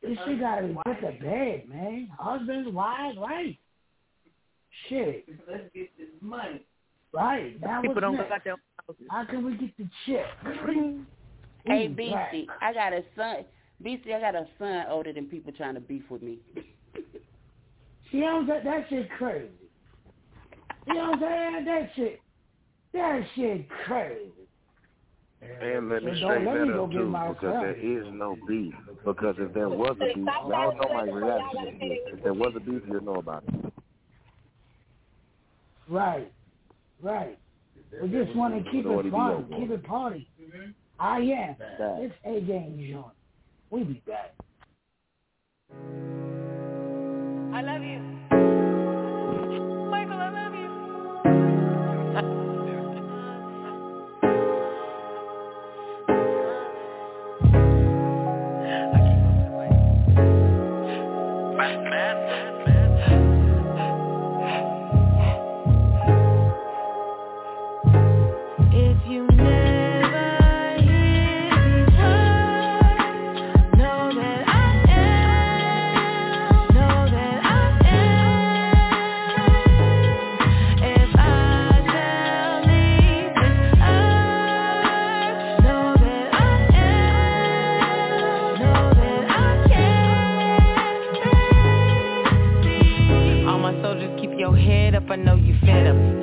This 0.03 0.19
shit 0.27 0.41
gotta 0.41 0.67
be 0.67 0.75
put 0.85 1.01
to 1.01 1.13
bed, 1.23 1.63
man. 1.69 2.11
Husbands, 2.19 2.69
wives, 2.73 3.17
right? 3.19 3.57
Shit, 4.89 5.27
Let's 5.49 5.63
get 5.73 5.97
this 5.97 6.09
money. 6.21 6.61
right. 7.13 7.59
Now 7.61 7.81
People 7.81 7.95
what's 7.95 8.01
don't 8.03 8.17
next? 8.17 8.29
got 8.29 8.45
their 8.45 8.57
How 9.09 9.25
can 9.25 9.45
we 9.47 9.57
get 9.57 9.75
the 9.79 9.89
check? 10.05 10.27
Hey, 11.65 11.89
BC, 11.89 12.13
right. 12.13 12.47
I 12.61 12.73
got 12.75 12.93
a 12.93 13.03
son. 13.17 13.37
BC, 13.83 14.13
I 14.13 14.21
got 14.21 14.35
a 14.35 14.47
son 14.59 14.85
older 14.91 15.13
than 15.13 15.27
people 15.27 15.53
trying 15.53 15.75
to 15.75 15.81
beef 15.81 16.03
with 16.11 16.23
me. 16.23 16.39
You 18.11 18.21
know 18.21 18.43
what 18.43 18.43
I'm 18.43 18.49
saying? 18.49 18.65
That 18.65 18.87
shit 18.91 19.11
crazy. 19.17 19.49
You 20.87 20.95
know 20.95 21.11
what 21.11 21.15
I'm 21.15 21.21
saying? 21.21 21.65
That 21.65 21.91
shit, 21.97 22.21
that 22.93 23.23
shit 23.35 23.69
crazy. 23.87 24.31
And 25.61 25.89
let 25.89 26.03
me 26.03 26.13
So 26.13 26.27
straighten 26.27 26.45
don't 26.45 26.67
let 26.67 26.67
that 26.67 26.81
up 26.81 26.91
too, 26.91 27.35
because 27.35 27.63
there 27.63 27.77
son. 28.05 28.19
no 28.19 28.37
beef. 28.49 28.75
Because 29.05 29.37
if 29.39 29.55
there 29.55 29.69
was 29.69 29.97
a 30.01 30.15
beef, 30.15 30.27
y'all 30.27 30.75
know 30.77 30.89
my 30.93 31.03
reaction 31.03 31.69
is 31.69 31.81
this. 31.81 31.99
If 32.15 32.23
there 32.23 32.35
was 32.35 32.53
a 32.57 32.61
beef, 32.61 32.83
you'll 32.87 33.03
know 33.03 33.17
about 33.17 33.45
it. 33.49 33.73
Right, 35.89 36.33
right. 37.03 37.39
We 38.03 38.09
just 38.09 38.35
want 38.35 38.55
to 38.65 38.71
keep 38.71 38.87
it 38.87 39.11
fun, 39.11 39.47
keep 39.59 39.71
it 39.71 39.85
party. 39.85 40.29
I 40.99 41.19
am. 41.19 41.57
Back. 41.59 41.99
It's 41.99 42.15
A 42.25 42.41
game 42.41 42.87
joint. 42.91 43.07
We 43.71 43.85
be 43.85 44.03
back. 44.07 44.35
I 47.53 47.63
love 47.63 47.83
you. 47.83 48.14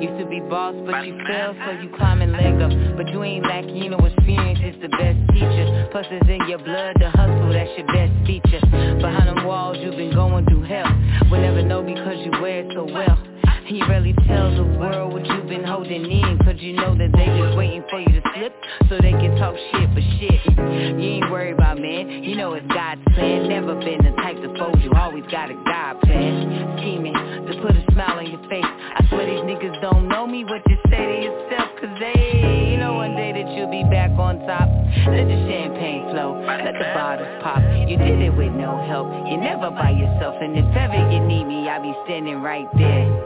Used 0.02 0.18
to 0.18 0.26
be 0.26 0.40
boss, 0.40 0.74
but 0.84 1.06
you 1.06 1.16
fell, 1.30 1.54
so 1.64 1.70
you 1.80 1.88
climbing 1.96 2.32
leg 2.32 2.60
up 2.60 2.72
But 2.96 3.08
you 3.10 3.22
ain't 3.22 3.46
lacking, 3.46 3.76
you 3.76 3.90
know 3.90 3.98
experience 3.98 4.58
is 4.58 4.74
the 4.82 4.88
best 4.88 5.18
teacher. 5.30 5.88
Plus 5.92 6.06
it's 6.10 6.28
in 6.28 6.48
your 6.48 6.58
blood, 6.58 6.96
the 6.98 7.08
hustle, 7.10 7.52
that's 7.52 7.70
your 7.78 7.86
best 7.86 8.10
feature. 8.26 8.60
Behind 8.98 9.28
them 9.28 9.46
walls, 9.46 9.76
you've 9.80 9.96
been 9.96 10.12
going 10.12 10.44
through 10.46 10.62
hell. 10.62 10.90
We'll 11.30 11.40
never 11.40 11.62
know 11.62 11.82
because 11.82 12.18
you 12.24 12.32
wear 12.42 12.66
it 12.66 12.72
so 12.74 12.84
well 12.84 13.31
you 13.70 13.86
rarely 13.86 14.14
tell 14.26 14.54
the 14.54 14.64
world 14.78 15.12
what 15.12 15.26
you've 15.26 15.48
been 15.48 15.64
holding 15.64 16.10
in 16.10 16.38
Cause 16.44 16.56
you 16.58 16.72
know 16.72 16.96
that 16.96 17.12
they 17.12 17.26
just 17.26 17.56
waiting 17.56 17.84
for 17.90 18.00
you 18.00 18.20
to 18.20 18.22
slip 18.34 18.54
So 18.88 18.98
they 19.00 19.12
can 19.12 19.36
talk 19.36 19.54
shit, 19.70 19.88
but 19.94 20.02
shit 20.18 20.40
You 20.98 21.20
ain't 21.20 21.30
worried 21.30 21.54
about 21.54 21.78
man, 21.78 22.24
you 22.24 22.36
know 22.36 22.54
it's 22.54 22.66
God's 22.66 23.02
plan. 23.14 23.48
Never 23.48 23.74
been 23.76 23.98
the 24.02 24.12
type 24.22 24.36
to 24.36 24.50
fold 24.58 24.80
you, 24.82 24.90
always 24.96 25.24
got 25.30 25.50
a 25.50 25.54
God 25.54 26.00
plan. 26.02 26.78
Scheming 26.78 27.14
to 27.14 27.52
put 27.62 27.76
a 27.76 27.84
smile 27.92 28.18
on 28.18 28.30
your 28.30 28.42
face. 28.48 28.64
I 28.64 29.06
swear 29.08 29.26
these 29.26 29.44
niggas 29.44 29.80
don't 29.80 30.08
know 30.08 30.26
me, 30.26 30.44
what 30.44 30.62
you 30.66 30.76
say 30.90 31.04
to 31.06 31.16
yourself 31.22 31.68
Cause 31.80 31.94
they, 32.00 32.72
you 32.72 32.78
know 32.78 32.94
one 32.94 33.14
day 33.14 33.32
that 33.32 33.52
you'll 33.54 33.70
be 33.70 33.84
back 33.84 34.10
on 34.18 34.40
top. 34.46 34.68
Let 35.06 35.28
the 35.28 35.38
champagne 35.48 36.10
flow, 36.10 36.40
let 36.42 36.74
the 36.74 36.88
bottles 36.94 37.42
pop. 37.42 37.62
You 37.88 37.96
did 37.96 38.20
it 38.20 38.34
with 38.34 38.52
no 38.52 38.82
help, 38.88 39.08
you're 39.28 39.40
never 39.40 39.70
by 39.70 39.90
yourself. 39.90 40.34
And 40.40 40.56
if 40.56 40.76
ever 40.76 40.98
you 41.12 41.20
need 41.20 41.44
me, 41.44 41.68
I'll 41.68 41.82
be 41.82 41.94
standing 42.04 42.42
right 42.42 42.66
there 42.76 43.21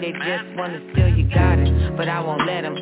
they 0.00 0.12
just 0.12 0.56
wanna 0.56 0.80
steal 0.92 1.05
but 1.96 2.08
I 2.08 2.20
won't 2.20 2.46
let 2.46 2.62
them. 2.62 2.76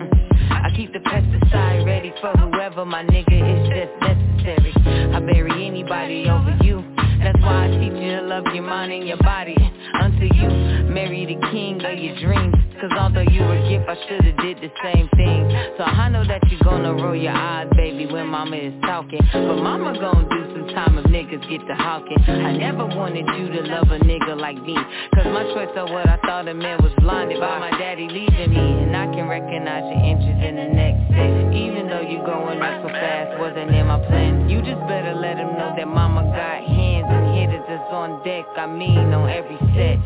I 0.51 0.71
keep 0.75 0.93
the 0.93 0.99
pesticide 0.99 1.87
ready 1.87 2.13
for 2.21 2.33
whoever 2.33 2.85
my 2.85 3.03
nigga 3.05 3.33
is 3.33 3.69
just 3.69 3.93
necessary. 4.03 4.75
I 5.15 5.21
bury 5.21 5.67
anybody 5.67 6.29
over 6.29 6.57
you. 6.63 6.85
That's 7.25 7.41
why 7.41 7.65
I 7.65 7.69
teach 7.69 8.03
you 8.03 8.21
to 8.21 8.23
love 8.23 8.45
your 8.53 8.65
mind 8.65 8.93
and 8.93 9.09
your 9.09 9.17
body 9.17 9.57
Until 9.95 10.29
you 10.29 10.47
marry 10.93 11.25
the 11.25 11.41
king 11.51 11.83
of 11.83 11.99
your 11.99 12.21
dreams 12.21 12.55
Cause 12.79 12.91
although 12.99 13.23
you 13.23 13.41
were 13.41 13.57
a 13.57 13.69
gift, 13.69 13.89
I 13.89 13.97
should've 14.07 14.37
did 14.45 14.59
the 14.59 14.69
same 14.83 15.09
thing 15.17 15.49
So 15.79 15.85
I 15.85 16.11
know 16.11 16.23
that 16.27 16.43
you're 16.51 16.61
gonna 16.61 16.93
roll 16.93 17.17
your 17.17 17.33
eyes, 17.33 17.69
baby, 17.77 18.05
when 18.05 18.27
mama 18.27 18.57
is 18.57 18.75
talking 18.83 19.21
But 19.33 19.57
mama 19.57 19.99
gonna 19.99 20.24
get 21.59 21.67
to 21.69 21.75
hawking. 21.75 22.19
I 22.27 22.57
never 22.57 22.85
wanted 22.87 23.27
you 23.39 23.47
to 23.49 23.61
love 23.69 23.91
a 23.91 23.99
nigga 23.99 24.39
like 24.39 24.61
me. 24.63 24.75
Cause 25.15 25.27
my 25.27 25.45
choice 25.55 25.71
of 25.77 25.91
what 25.91 26.09
I 26.09 26.17
thought 26.27 26.49
a 26.49 26.55
man 26.55 26.83
was 26.83 26.93
blinded 26.99 27.39
by. 27.39 27.59
My 27.59 27.71
daddy 27.79 28.09
leaving 28.09 28.51
me 28.51 28.83
And 28.83 28.97
I 28.97 29.07
can 29.07 29.29
recognize 29.29 29.85
your 29.87 30.03
interest 30.03 30.41
in 30.43 30.57
the 30.57 30.69
next 30.75 31.07
step 31.07 31.55
Even 31.55 31.89
though 31.89 32.03
you 32.03 32.19
going 32.27 32.61
up 32.61 32.83
so 32.83 32.89
fast, 32.89 33.39
wasn't 33.39 33.71
in 33.71 33.87
my 33.87 33.99
plan. 34.07 34.49
You 34.49 34.61
just 34.63 34.81
better 34.89 35.15
let 35.15 35.39
him 35.39 35.55
know 35.55 35.75
that 35.77 35.87
mama 35.87 36.25
got 36.35 36.65
hands 36.65 37.07
and 37.09 37.39
hitters 37.39 37.65
that's 37.69 37.93
on 37.93 38.23
deck. 38.25 38.45
I 38.57 38.67
mean 38.67 39.15
on 39.15 39.31
every 39.31 39.59
set 39.75 39.99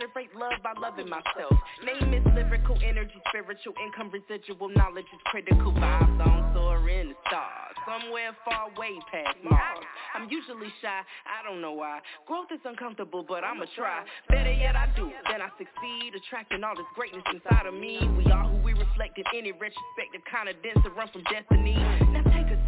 generate 0.00 0.34
love 0.34 0.56
by 0.62 0.72
loving 0.80 1.08
myself. 1.08 1.52
Name 1.84 2.14
is 2.14 2.24
lyrical 2.34 2.76
energy, 2.84 3.20
spiritual 3.28 3.74
income, 3.84 4.10
residual 4.10 4.68
knowledge 4.70 5.04
is 5.12 5.20
critical. 5.26 5.72
Vibes 5.72 6.26
on 6.26 6.54
soar 6.54 6.88
in 6.88 7.10
the 7.10 7.14
stars, 7.28 7.76
somewhere 7.84 8.32
far 8.44 8.68
way 8.78 8.96
past 9.12 9.36
Mars. 9.44 9.84
I'm 10.14 10.28
usually 10.30 10.72
shy, 10.80 11.00
I 11.28 11.44
don't 11.44 11.60
know 11.60 11.72
why. 11.72 12.00
Growth 12.26 12.48
is 12.52 12.60
uncomfortable, 12.64 13.24
but 13.26 13.44
I'ma 13.44 13.66
try. 13.76 14.04
Better 14.28 14.52
yet, 14.52 14.74
I 14.74 14.88
do, 14.96 15.10
then 15.30 15.42
I 15.42 15.48
succeed, 15.58 16.16
attracting 16.16 16.64
all 16.64 16.74
this 16.74 16.88
greatness 16.94 17.24
inside 17.32 17.66
of 17.66 17.74
me. 17.74 18.00
We 18.16 18.24
are 18.32 18.48
who 18.48 18.56
we 18.64 18.72
reflect 18.72 19.18
in 19.18 19.24
any 19.36 19.52
retrospective 19.52 20.24
kind 20.30 20.48
of 20.48 20.56
dance 20.62 20.80
to 20.84 20.90
run 20.90 21.08
from 21.12 21.22
destiny. 21.28 21.76
Now 21.76 22.19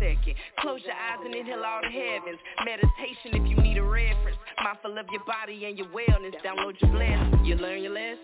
second, 0.02 0.34
close 0.58 0.80
your 0.84 0.94
eyes 0.94 1.22
and 1.24 1.34
inhale 1.34 1.64
all 1.64 1.80
the 1.82 1.90
heavens. 1.90 2.38
Meditation 2.64 3.38
if 3.38 3.48
you 3.48 3.56
need 3.62 3.78
a 3.78 3.82
reference. 3.82 4.38
Mindful 4.62 4.98
of 4.98 5.06
your 5.12 5.24
body 5.24 5.64
and 5.66 5.78
your 5.78 5.88
wellness. 5.88 6.34
Download 6.44 6.74
your 6.80 6.90
blessings. 6.90 7.46
You 7.46 7.56
learn 7.56 7.82
your 7.82 7.94
lessons. 7.94 8.18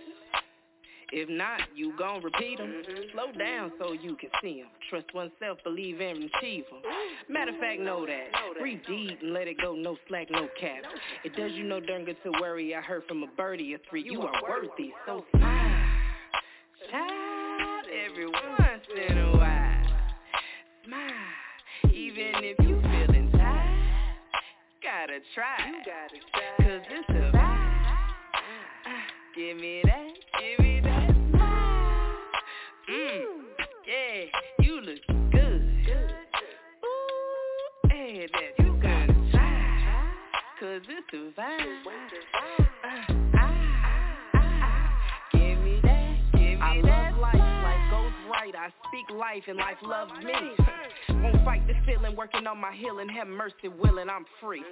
If 1.11 1.31
not, 1.31 1.61
you 1.75 1.95
gon' 1.99 2.23
repeat 2.23 2.59
them. 2.59 2.83
Slow 3.15 3.33
down 3.33 3.73
so 3.79 3.93
you 3.93 4.15
can 4.17 4.29
see 4.43 4.61
them. 4.61 4.69
Trust 4.91 5.07
oneself, 5.15 5.57
believe 5.65 6.01
and 6.01 6.25
achieve 6.25 6.65
them. 6.71 6.83
Matter 7.31 7.53
of 7.53 7.59
fact, 7.59 7.81
know 7.81 8.05
that. 8.05 8.61
Breathe 8.61 8.81
deep 8.87 9.19
and 9.23 9.33
let 9.33 9.49
it 9.49 9.57
go, 9.59 9.75
no 9.75 9.97
slack, 10.07 10.29
no 10.31 10.49
cap. 10.61 10.83
It 11.25 11.35
does 11.35 11.53
you 11.53 11.65
no 11.65 11.81
darn 11.81 12.05
good 12.05 12.19
to 12.25 12.33
worry. 12.43 12.75
I 12.75 12.83
heard 12.83 13.05
from 13.09 13.23
a 13.23 13.27
birdie 13.39 13.75
or 13.75 13.79
three. 13.89 14.05
You 14.05 14.21
are 14.21 14.43
worthy, 14.47 14.93
so 15.07 15.25
smile. 15.35 15.87
Child, 16.91 17.87
every 18.07 18.27
You 25.09 25.15
gotta 25.15 25.25
try, 25.35 25.57
cause 26.59 26.83
it's 26.91 27.09
a 27.09 27.13
vibe. 27.35 27.97
Give 29.35 29.57
me 29.57 29.81
that, 29.85 30.09
give 30.39 30.59
me 30.63 30.81
that 30.85 31.11
smile. 31.31 32.13
Mm, 32.91 33.25
yeah, 33.87 34.19
you 34.61 34.81
look 34.83 35.33
good. 35.33 35.63
Ooh, 36.85 37.89
hey, 37.89 38.29
that 38.35 38.63
you 38.63 38.71
gotta 38.83 39.15
try, 39.33 40.13
cause 40.61 40.83
it's 40.87 41.15
a 41.15 41.41
vibe. 41.41 42.68
Right. 48.53 48.71
I 48.73 48.89
speak 48.89 49.17
life 49.17 49.43
and 49.49 49.59
life 49.59 49.77
loves 49.83 50.13
me. 50.25 50.33
Won't 51.23 51.45
fight 51.45 51.67
the 51.67 51.75
feeling, 51.87 52.17
working 52.17 52.47
on 52.47 52.59
my 52.59 52.75
healing. 52.75 53.09
Have 53.09 53.27
mercy, 53.27 53.69
willing, 53.69 54.09
I'm 54.09 54.25
free. 54.41 54.63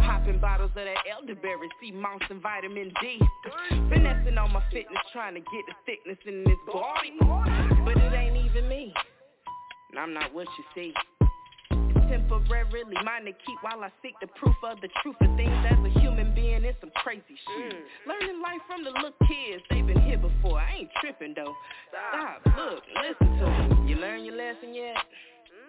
Popping 0.00 0.40
bottles 0.40 0.70
of 0.70 0.84
that 0.84 0.96
elderberry, 1.10 1.68
sea 1.80 1.92
moss 1.92 2.20
and 2.28 2.42
vitamin 2.42 2.92
D. 3.00 3.20
Finessing 3.68 4.38
on 4.38 4.52
my 4.52 4.62
fitness, 4.72 4.98
trying 5.12 5.34
to 5.34 5.40
get 5.40 5.64
the 5.66 5.74
thickness 5.86 6.18
in 6.26 6.44
this 6.44 6.58
body. 6.66 7.14
But 7.84 7.96
it 7.96 8.12
ain't 8.12 8.36
even 8.46 8.68
me. 8.68 8.92
And 9.90 9.98
I'm 9.98 10.12
not 10.12 10.32
what 10.34 10.46
you 10.58 10.64
see. 10.74 11.19
Temporarily 12.10 12.98
mine 13.06 13.24
to 13.24 13.30
keep 13.30 13.58
while 13.62 13.84
I 13.86 13.90
seek 14.02 14.18
the 14.20 14.26
proof 14.34 14.56
of 14.66 14.80
the 14.80 14.88
truth 15.00 15.14
of 15.20 15.30
things 15.36 15.54
as 15.70 15.78
a 15.78 16.00
human 16.00 16.34
being. 16.34 16.64
It's 16.64 16.76
some 16.80 16.90
crazy 16.96 17.22
shit. 17.22 17.74
Learning 18.02 18.42
life 18.42 18.58
from 18.66 18.82
the 18.82 18.90
little 18.90 19.14
kids, 19.30 19.62
they've 19.70 19.86
been 19.86 20.02
here 20.02 20.18
before. 20.18 20.58
I 20.58 20.82
ain't 20.82 20.90
tripping 21.00 21.34
though. 21.38 21.54
Stop, 22.10 22.42
look, 22.58 22.82
listen 22.98 23.38
to 23.38 23.46
me. 23.46 23.90
You 23.90 23.96
learn 23.96 24.24
your 24.24 24.34
lesson 24.34 24.74
yet? 24.74 24.96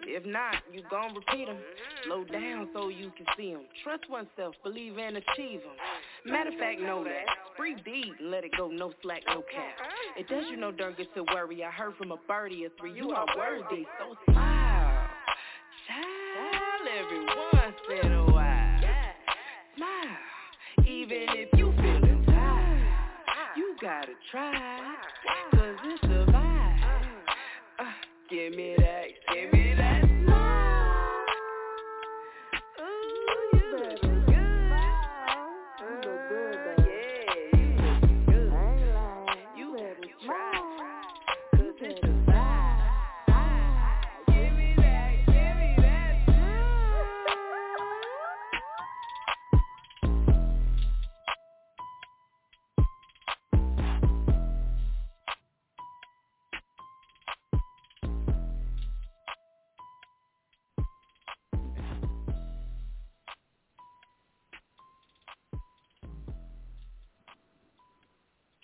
If 0.04 0.26
not, 0.26 0.56
you 0.72 0.82
gon' 0.90 1.14
repeat 1.14 1.46
them. 1.46 1.58
Slow 2.06 2.24
down 2.24 2.68
so 2.74 2.88
you 2.88 3.12
can 3.16 3.26
see 3.36 3.52
them. 3.52 3.62
Trust 3.84 4.10
oneself, 4.10 4.56
believe 4.64 4.98
and 4.98 5.16
achieve 5.16 5.60
them. 5.62 5.78
Matter 6.26 6.50
of 6.50 6.58
fact, 6.58 6.80
know 6.80 7.04
that. 7.04 7.22
Free 7.56 7.76
deed 7.84 8.10
and 8.18 8.32
let 8.32 8.42
it 8.42 8.50
go, 8.58 8.66
no 8.66 8.92
slack, 9.02 9.22
no 9.28 9.42
cap. 9.42 9.78
It 10.18 10.28
does 10.28 10.44
you 10.50 10.56
no 10.56 10.72
dirt, 10.72 10.98
get 10.98 11.14
to 11.14 11.22
worry. 11.32 11.62
I 11.62 11.70
heard 11.70 11.94
from 11.96 12.10
a 12.10 12.16
birdie 12.26 12.66
or 12.66 12.70
three, 12.80 12.94
you 12.94 13.10
are 13.10 13.26
worthy, 13.38 13.86
so 14.00 14.32
smile. 14.32 14.51
Try, 24.32 24.91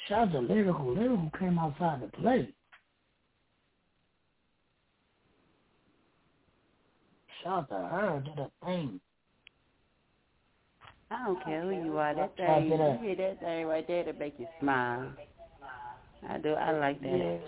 Shout 0.08 0.28
out 0.28 0.32
to 0.32 0.38
Lyrical. 0.40 0.94
Lyrical 0.94 1.30
came 1.38 1.58
outside 1.58 2.00
to 2.00 2.08
play. 2.18 2.48
Shout 7.42 7.58
out 7.64 7.68
to 7.68 7.74
her. 7.74 8.22
Did 8.24 8.38
a 8.38 8.50
thing. 8.64 9.00
I 11.10 11.24
don't 11.26 11.44
care 11.44 11.62
who 11.62 11.70
you 11.70 11.98
are. 11.98 12.14
That 12.14 12.36
thing, 12.36 12.70
you 12.70 12.78
that. 12.78 13.00
hear 13.00 13.16
that 13.16 13.40
thing 13.40 13.66
right 13.66 13.86
there 13.86 14.04
to 14.04 14.12
make 14.14 14.34
you 14.38 14.46
smile. 14.60 15.12
I 16.28 16.38
do. 16.38 16.52
I 16.52 16.72
like 16.72 17.00
that. 17.02 17.08
Yeah. 17.08 17.38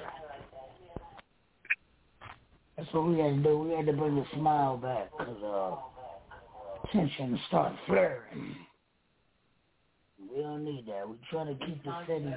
That's 2.77 2.93
what 2.95 3.07
we 3.09 3.19
had 3.19 3.37
to 3.37 3.43
do. 3.43 3.59
We 3.59 3.75
had 3.75 3.87
to 3.87 3.93
bring 3.93 4.17
the 4.17 4.25
smile 4.35 4.77
back 4.77 5.11
because 5.19 5.43
uh, 5.43 6.91
tension 6.93 7.39
started 7.49 7.79
flaring. 7.87 8.57
We 10.35 10.43
don't 10.43 10.65
need 10.65 10.87
that. 10.87 11.09
We 11.09 11.17
try 11.31 11.45
to 11.45 11.55
keep 11.67 11.83
the 11.85 11.93
city. 12.07 12.33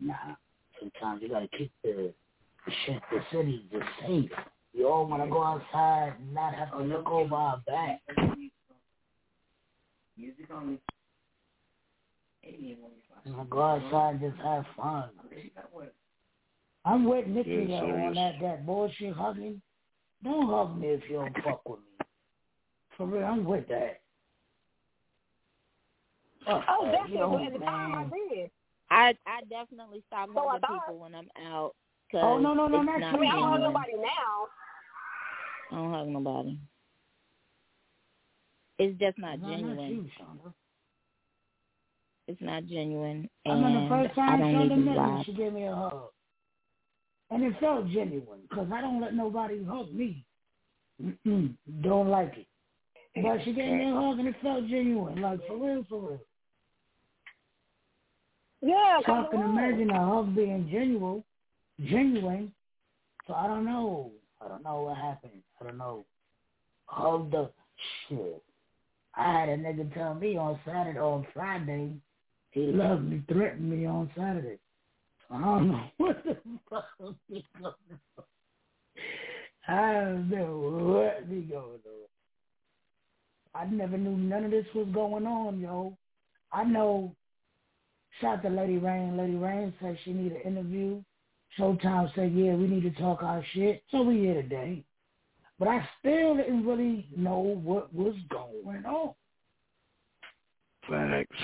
Nah. 0.00 0.14
Sometimes 0.80 1.22
you 1.22 1.28
gotta 1.28 1.48
keep 1.56 1.72
the, 1.82 2.12
the 2.66 2.72
shit, 2.84 3.02
the 3.10 3.20
city 3.32 3.64
just 3.72 3.84
safe. 4.06 4.30
You 4.72 4.88
all 4.88 5.06
want 5.06 5.22
to 5.22 5.30
go 5.30 5.42
outside 5.42 6.14
and 6.18 6.34
not 6.34 6.54
have 6.54 6.70
to 6.72 6.78
look 6.78 7.06
over 7.08 7.34
our 7.34 7.62
back. 7.66 8.00
Music 10.18 10.46
only. 10.54 10.78
You 12.42 12.76
know, 13.26 13.44
go 13.50 13.62
outside 13.62 14.20
and 14.20 14.20
just 14.20 14.42
have 14.42 14.64
fun. 14.76 15.10
I'm 16.84 17.04
with 17.08 17.26
Nikki 17.26 17.66
Yeah, 17.68 17.80
though, 17.80 17.86
on 17.86 18.14
serious. 18.14 18.14
that 18.14 18.34
that 18.42 18.66
bullshit 18.66 19.14
hugging. 19.14 19.60
Don't 20.22 20.46
hug 20.48 20.78
me 20.78 20.88
if 20.88 21.00
you 21.10 21.16
don't 21.16 21.34
fuck 21.42 21.68
with 21.68 21.80
me. 21.80 22.06
For 22.96 23.06
real, 23.06 23.24
I'm 23.24 23.44
with 23.44 23.66
that. 23.68 24.00
Fuck 26.46 26.64
Oh, 26.68 26.76
oh 26.80 26.84
that. 26.86 26.92
definitely. 26.92 27.12
You 27.14 27.18
know, 27.20 27.46
at 27.46 27.52
the 27.52 27.58
time 27.58 27.94
I 27.94 28.02
man. 28.02 28.12
did. 28.30 28.50
I 28.90 29.14
I 29.26 29.40
definitely 29.50 30.02
stop 30.06 30.28
So 30.34 30.48
hugging 30.48 30.60
people 30.78 30.98
when 30.98 31.14
I'm 31.14 31.28
out. 31.44 31.74
Cause 32.12 32.20
Oh, 32.22 32.38
no, 32.38 32.54
no, 32.54 32.68
no, 32.68 32.82
not 32.82 33.00
not 33.00 33.14
I 33.14 33.18
mean, 33.18 33.30
I 33.30 33.34
don't 33.34 33.50
hug 33.50 33.60
nobody 33.62 33.92
now. 33.96 34.46
I 35.72 35.74
don't 35.74 35.92
hug 35.92 36.08
nobody. 36.08 36.58
It's 38.78 38.98
just 39.00 39.18
not 39.18 39.40
No, 39.40 39.48
not 39.48 39.58
genuine. 39.58 39.90
you, 39.90 40.52
It's 42.28 42.40
not 42.40 42.66
genuine, 42.66 43.28
I 43.46 43.50
remember 43.50 43.80
the 43.80 43.86
and 43.86 43.88
first 43.88 44.18
I 44.18 44.26
time 44.26 44.40
don't 44.40 44.54
Shonda 44.54 44.64
even 44.66 44.84
met 44.84 44.96
me, 44.96 45.22
she 45.26 45.32
gave 45.32 45.52
me 45.52 45.64
a 45.66 45.74
hug. 45.74 46.10
And 47.30 47.42
it 47.42 47.54
felt 47.58 47.88
genuine, 47.88 48.40
because 48.48 48.68
I 48.72 48.80
don't 48.80 49.00
let 49.00 49.14
nobody 49.14 49.64
hug 49.64 49.92
me. 49.92 50.24
Mm-mm, 51.02 51.54
don't 51.82 52.08
like 52.08 52.34
it. 52.36 52.46
But 53.22 53.38
she 53.44 53.52
gave 53.52 53.72
me 53.72 53.90
a 53.90 53.94
hug 53.94 54.18
and 54.18 54.28
it 54.28 54.34
felt 54.42 54.66
genuine, 54.68 55.20
like 55.22 55.40
for 55.46 55.56
real, 55.56 55.84
for 55.88 56.00
real. 56.00 56.20
Yeah, 58.66 58.98
So 59.06 59.12
I 59.12 59.28
can 59.30 59.42
imagine 59.42 59.90
a 59.90 60.06
hug 60.06 60.34
being 60.34 60.68
genuine, 60.72 61.24
genuine. 61.84 62.52
So 63.26 63.34
I 63.34 63.46
don't 63.46 63.64
know. 63.64 64.12
I 64.40 64.48
don't 64.48 64.64
know 64.64 64.82
what 64.82 64.96
happened. 64.98 65.42
I 65.60 65.64
don't 65.64 65.78
know. 65.78 66.06
Hug 66.86 67.30
the 67.30 67.50
shit. 68.08 68.42
I 69.14 69.40
had 69.40 69.48
a 69.48 69.56
nigga 69.56 69.92
tell 69.94 70.14
me 70.14 70.36
on 70.36 70.60
Saturday, 70.66 70.98
on 70.98 71.26
Friday, 71.34 71.96
he 72.50 72.62
loved 72.62 73.04
me, 73.04 73.24
threatened 73.28 73.70
me 73.70 73.86
on 73.86 74.10
Saturday. 74.16 74.58
I 75.30 75.40
don't 75.40 75.68
know 75.68 75.84
what 75.98 76.24
the 76.24 76.36
fuck 76.70 76.84
is 77.30 77.42
going 77.60 77.74
on. 78.18 78.24
I 79.68 79.92
don't 79.94 80.30
know 80.30 80.58
what 80.94 81.30
be 81.30 81.42
going 81.42 81.80
on. 81.86 82.08
I 83.54 83.66
never 83.66 83.98
knew 83.98 84.16
none 84.16 84.44
of 84.44 84.50
this 84.50 84.66
was 84.74 84.88
going 84.92 85.26
on, 85.26 85.60
yo. 85.60 85.96
I 86.52 86.64
know. 86.64 87.14
Shout 88.20 88.38
out 88.38 88.42
to 88.42 88.48
Lady 88.48 88.78
Rain. 88.78 89.16
Lady 89.16 89.34
Rain 89.36 89.72
said 89.80 89.98
she 90.04 90.12
need 90.12 90.32
an 90.32 90.40
interview. 90.42 91.02
Showtime 91.58 92.14
said, 92.14 92.32
yeah, 92.34 92.54
we 92.54 92.66
need 92.66 92.82
to 92.82 93.00
talk 93.00 93.22
our 93.22 93.44
shit. 93.52 93.82
So 93.90 94.02
we 94.02 94.20
here 94.20 94.34
today. 94.34 94.84
But 95.58 95.68
I 95.68 95.88
still 96.00 96.36
didn't 96.36 96.66
really 96.66 97.06
know 97.16 97.38
what 97.38 97.92
was 97.94 98.14
going 98.30 98.84
on. 98.84 99.14
Facts. 100.88 101.42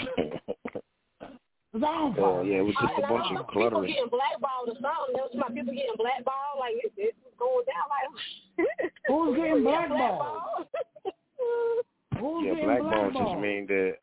'Cause 1.73 1.83
Oh 1.87 2.13
follow 2.15 2.43
yeah, 2.43 2.59
it 2.59 2.61
was 2.67 2.75
just 2.83 2.99
a 2.99 3.01
bunch 3.01 3.25
People 3.29 3.41
of 3.41 3.47
cluttering. 3.47 3.87
getting 3.87 4.09
blackballed 4.11 4.69
or 4.69 4.75
something. 4.75 5.15
There 5.15 5.23
was 5.25 5.35
my 5.35 5.49
people 5.49 5.73
getting 5.73 5.97
blackballed. 5.97 6.61
Like 6.61 6.75
it, 6.85 6.93
it 6.99 7.17
was 7.25 7.33
going 7.39 7.65
down. 7.65 7.89
Like 7.89 8.69
Who's 9.09 9.37
getting 9.37 9.63
blackballed? 9.65 10.67
Who's 12.21 12.45
Yeah, 12.45 12.53
getting 12.53 12.69
blackball 12.69 13.11
just 13.13 13.41
mean 13.41 13.67
that 13.69 13.95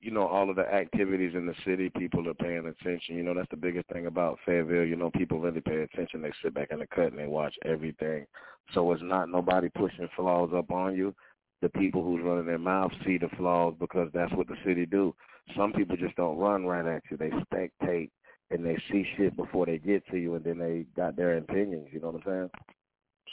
you 0.00 0.10
know 0.10 0.26
all 0.26 0.48
of 0.48 0.56
the 0.56 0.72
activities 0.72 1.34
in 1.34 1.46
the 1.46 1.54
city, 1.64 1.90
people 1.90 2.28
are 2.28 2.34
paying 2.34 2.66
attention. 2.66 3.16
You 3.16 3.22
know 3.22 3.34
that's 3.34 3.50
the 3.50 3.56
biggest 3.56 3.88
thing 3.88 4.06
about 4.06 4.38
Fayetteville. 4.46 4.84
You 4.84 4.96
know 4.96 5.10
people 5.10 5.40
really 5.40 5.60
pay 5.60 5.80
attention. 5.80 6.22
They 6.22 6.32
sit 6.42 6.54
back 6.54 6.68
in 6.70 6.78
the 6.78 6.86
cut 6.86 7.10
and 7.10 7.18
they 7.18 7.26
watch 7.26 7.54
everything. 7.64 8.26
So 8.74 8.92
it's 8.92 9.02
not 9.02 9.28
nobody 9.28 9.68
pushing 9.68 10.08
flaws 10.14 10.50
up 10.54 10.70
on 10.70 10.96
you. 10.96 11.14
The 11.60 11.68
people 11.70 12.04
who's 12.04 12.22
running 12.22 12.46
their 12.46 12.58
mouths 12.58 12.94
see 13.04 13.18
the 13.18 13.28
flaws 13.36 13.74
because 13.80 14.10
that's 14.14 14.32
what 14.34 14.46
the 14.46 14.56
city 14.64 14.86
do. 14.86 15.14
Some 15.56 15.72
people 15.72 15.96
just 15.96 16.14
don't 16.14 16.38
run 16.38 16.64
right 16.64 16.86
at 16.86 17.02
you. 17.10 17.16
They 17.16 17.30
spectate 17.30 18.10
and 18.50 18.64
they 18.64 18.78
see 18.90 19.04
shit 19.16 19.36
before 19.36 19.66
they 19.66 19.78
get 19.78 20.06
to 20.10 20.16
you, 20.16 20.34
and 20.34 20.44
then 20.44 20.58
they 20.58 20.86
got 20.96 21.16
their 21.16 21.36
opinions. 21.36 21.88
You 21.92 22.00
know 22.00 22.10
what 22.10 22.22
I'm 22.26 22.32
saying? 22.32 22.50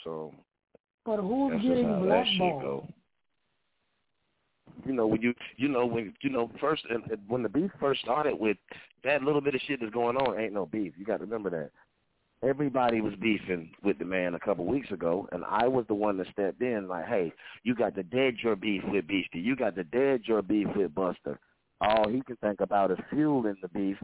So 0.04 0.34
But 1.04 1.18
who's 1.18 1.62
getting 1.62 1.88
how 1.88 2.04
that 2.04 2.26
shit 2.26 2.38
blackballed? 2.38 2.92
You 4.84 4.92
know 4.92 5.06
when 5.06 5.22
you 5.22 5.34
you 5.56 5.68
know 5.68 5.86
when 5.86 6.14
you 6.20 6.30
know 6.30 6.50
first 6.60 6.84
and 6.90 7.02
when 7.28 7.42
the 7.42 7.48
beef 7.48 7.70
first 7.80 8.00
started 8.02 8.38
with 8.38 8.56
that 9.04 9.22
little 9.22 9.40
bit 9.40 9.54
of 9.54 9.60
shit 9.66 9.80
that's 9.80 9.92
going 9.92 10.16
on 10.16 10.38
ain't 10.38 10.52
no 10.52 10.66
beef. 10.66 10.92
You 10.96 11.04
got 11.04 11.18
to 11.18 11.24
remember 11.24 11.50
that. 11.50 11.70
Everybody 12.46 13.00
was 13.00 13.14
beefing 13.20 13.70
with 13.82 13.98
the 13.98 14.04
man 14.04 14.34
a 14.34 14.38
couple 14.38 14.66
weeks 14.66 14.90
ago, 14.90 15.26
and 15.32 15.42
I 15.44 15.66
was 15.66 15.86
the 15.88 15.94
one 15.94 16.18
that 16.18 16.26
stepped 16.32 16.60
in 16.60 16.86
like, 16.86 17.06
"Hey, 17.06 17.32
you 17.62 17.74
got 17.74 17.94
to 17.94 18.02
dead 18.02 18.36
your 18.42 18.56
beef 18.56 18.82
with 18.88 19.06
Beastie. 19.06 19.40
You 19.40 19.56
got 19.56 19.74
to 19.76 19.84
dead 19.84 20.22
your 20.24 20.42
beef 20.42 20.68
with 20.76 20.94
Buster. 20.94 21.40
All 21.80 22.08
he 22.08 22.20
can 22.22 22.36
think 22.36 22.60
about 22.60 22.90
is 22.90 22.98
fueling 23.10 23.56
the 23.62 23.68
beef 23.68 23.96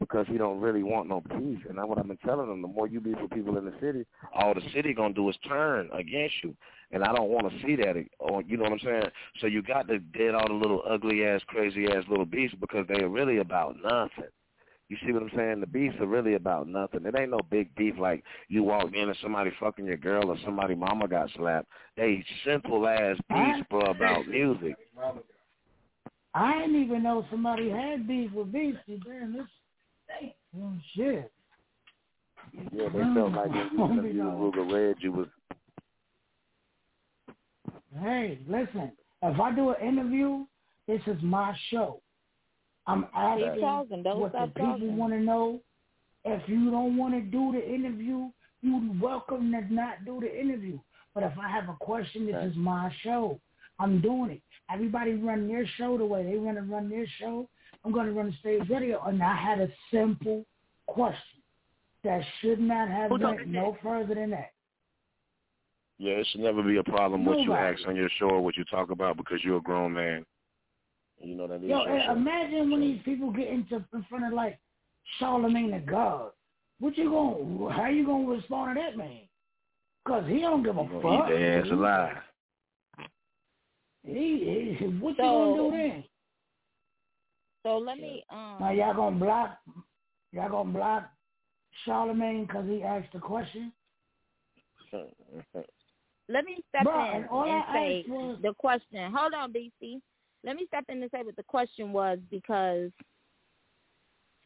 because 0.00 0.26
he 0.28 0.38
don't 0.38 0.60
really 0.60 0.82
want 0.82 1.08
no 1.08 1.20
peace. 1.20 1.60
And 1.68 1.78
that's 1.78 1.86
what 1.86 1.98
I've 1.98 2.08
been 2.08 2.16
telling 2.18 2.50
him. 2.50 2.62
The 2.62 2.68
more 2.68 2.88
you 2.88 3.00
beef 3.00 3.16
with 3.20 3.30
people 3.30 3.58
in 3.58 3.66
the 3.66 3.74
city, 3.80 4.06
all 4.34 4.54
the 4.54 4.62
city 4.72 4.94
gonna 4.94 5.14
do 5.14 5.28
is 5.28 5.36
turn 5.46 5.90
against 5.92 6.34
you. 6.42 6.56
And 6.92 7.04
I 7.04 7.12
don't 7.12 7.28
want 7.28 7.50
to 7.50 7.66
see 7.66 7.76
that. 7.76 7.94
Or 8.18 8.42
you 8.42 8.56
know 8.56 8.64
what 8.64 8.72
I'm 8.72 8.80
saying? 8.84 9.04
So 9.40 9.46
you 9.46 9.62
got 9.62 9.88
to 9.88 9.98
dead 9.98 10.34
all 10.34 10.48
the 10.48 10.54
little 10.54 10.82
ugly 10.88 11.24
ass, 11.24 11.40
crazy 11.46 11.86
ass 11.86 12.04
little 12.08 12.24
beasts 12.24 12.56
because 12.60 12.86
they 12.88 13.02
are 13.02 13.08
really 13.08 13.38
about 13.38 13.76
nothing. 13.82 14.30
You 14.88 14.96
see 15.06 15.12
what 15.12 15.22
I'm 15.22 15.30
saying? 15.36 15.60
The 15.60 15.68
beefs 15.68 15.94
are 16.00 16.06
really 16.06 16.34
about 16.34 16.66
nothing. 16.66 17.06
It 17.06 17.14
ain't 17.16 17.30
no 17.30 17.38
big 17.48 17.72
beef 17.76 17.94
like 17.96 18.24
you 18.48 18.64
walk 18.64 18.92
in 18.92 19.08
and 19.08 19.16
somebody 19.22 19.52
fucking 19.60 19.86
your 19.86 19.96
girl 19.96 20.30
or 20.30 20.36
somebody 20.44 20.74
mama 20.74 21.06
got 21.06 21.30
slapped. 21.36 21.68
They 21.96 22.24
simple 22.44 22.88
ass 22.88 23.16
beefs, 23.28 23.68
bro, 23.70 23.82
about 23.82 24.26
music. 24.26 24.74
I 26.34 26.58
didn't 26.58 26.82
even 26.82 27.04
know 27.04 27.24
somebody 27.30 27.70
had 27.70 28.08
beef 28.08 28.32
with 28.32 28.50
Beastie. 28.50 29.00
Damn, 29.04 29.32
this 29.32 29.46
oh, 30.60 30.72
shit. 30.96 31.30
Yeah, 32.72 32.88
they 32.88 33.14
felt 33.14 33.32
like 33.32 33.50
when 33.50 33.70
you 33.72 33.84
interviewed 33.84 34.24
Ruger 34.24 34.72
Red, 34.72 34.96
you 34.98 35.12
was 35.12 35.28
Hey, 37.98 38.38
listen. 38.48 38.92
If 39.22 39.40
I 39.40 39.54
do 39.54 39.70
an 39.70 39.86
interview, 39.86 40.44
This 40.86 41.00
is 41.06 41.22
my 41.22 41.54
show. 41.70 42.00
I'm 42.86 43.06
asking 43.14 43.52
Keep 43.54 43.60
talking. 43.60 44.02
Don't 44.02 44.20
what 44.20 44.32
the 44.32 44.46
people 44.46 44.72
talking. 44.72 44.96
want 44.96 45.12
to 45.12 45.20
know. 45.20 45.60
If 46.24 46.48
you 46.48 46.70
don't 46.70 46.96
want 46.96 47.14
to 47.14 47.20
do 47.20 47.52
the 47.52 47.64
interview, 47.64 48.30
you're 48.62 48.80
welcome 49.00 49.52
to 49.52 49.72
not 49.72 50.04
do 50.04 50.20
the 50.20 50.40
interview. 50.40 50.78
But 51.14 51.22
if 51.22 51.32
I 51.38 51.48
have 51.48 51.68
a 51.68 51.76
question, 51.80 52.26
this 52.26 52.44
is 52.50 52.56
my 52.56 52.92
show. 53.02 53.40
I'm 53.78 54.00
doing 54.00 54.32
it. 54.32 54.42
Everybody 54.72 55.14
run 55.14 55.48
their 55.48 55.66
show 55.78 55.96
the 55.96 56.04
way 56.04 56.24
they 56.24 56.38
want 56.38 56.56
to 56.56 56.62
run 56.62 56.90
their 56.90 57.06
show. 57.20 57.48
I'm 57.84 57.92
going 57.92 58.06
to 58.06 58.12
run 58.12 58.26
the 58.26 58.36
stage 58.40 58.68
radio. 58.68 59.02
And 59.04 59.22
I 59.22 59.34
had 59.34 59.60
a 59.60 59.68
simple 59.90 60.44
question 60.86 61.40
that 62.04 62.22
should 62.40 62.60
not 62.60 62.88
have 62.88 63.10
Who 63.10 63.18
went 63.18 63.48
no 63.48 63.76
further 63.82 64.14
than 64.14 64.30
that. 64.30 64.50
Yeah, 66.02 66.12
it 66.14 66.26
should 66.30 66.40
never 66.40 66.62
be 66.62 66.78
a 66.78 66.82
problem 66.82 67.26
what 67.26 67.38
you 67.40 67.48
Nobody. 67.50 67.76
ask 67.76 67.86
on 67.86 67.94
your 67.94 68.08
show 68.18 68.30
or 68.30 68.40
what 68.40 68.56
you 68.56 68.64
talk 68.64 68.88
about 68.90 69.18
because 69.18 69.44
you're 69.44 69.58
a 69.58 69.62
grown 69.62 69.92
man. 69.92 70.24
You 71.20 71.34
know 71.36 71.46
that 71.46 71.56
is 71.56 71.68
Yo, 71.68 71.84
your 71.84 71.98
eh, 71.98 72.10
imagine 72.10 72.70
when 72.70 72.80
these 72.80 73.02
people 73.04 73.30
get 73.30 73.48
into 73.48 73.84
in 73.92 74.02
front 74.08 74.24
of 74.24 74.32
like 74.32 74.58
Charlamagne 75.20 75.72
the 75.72 75.90
God. 75.90 76.30
What 76.78 76.96
you 76.96 77.10
going? 77.10 77.70
How 77.70 77.88
you 77.88 78.06
gonna 78.06 78.26
respond 78.26 78.74
to 78.76 78.80
that 78.82 78.96
man? 78.96 79.20
Cause 80.08 80.24
he 80.26 80.40
don't 80.40 80.62
give 80.62 80.78
a 80.78 80.84
Eat 80.84 81.02
fuck. 81.02 81.28
their 81.28 81.60
ass 81.60 81.66
alive. 81.70 82.16
He, 84.02 84.76
he, 84.80 84.86
what 84.86 85.16
So- 85.18 85.22
you 85.22 85.28
gonna 85.56 85.56
do 85.56 85.70
then? 85.76 86.04
So 87.62 87.76
let 87.76 87.98
me 87.98 88.24
um 88.30 88.56
Now 88.58 88.70
y'all 88.70 88.94
gonna 88.94 89.18
block? 89.18 89.58
Y'all 90.32 90.48
gonna 90.48 90.72
block 90.72 91.10
Charlamagne 91.86 92.46
because 92.46 92.66
he 92.66 92.82
asked 92.82 93.12
the 93.12 93.18
question? 93.18 93.70
let 96.30 96.44
me 96.44 96.62
step 96.68 96.86
Bruh, 96.86 97.16
in 97.16 97.22
and 97.24 97.28
I 97.32 97.72
say 97.74 98.04
was- 98.08 98.38
the 98.42 98.54
question. 98.54 99.12
Hold 99.12 99.34
on, 99.34 99.52
BC. 99.52 100.00
Let 100.44 100.56
me 100.56 100.66
step 100.66 100.84
in 100.88 101.02
and 101.02 101.10
say 101.10 101.22
what 101.22 101.36
the 101.36 101.42
question 101.42 101.92
was 101.92 102.18
because 102.30 102.90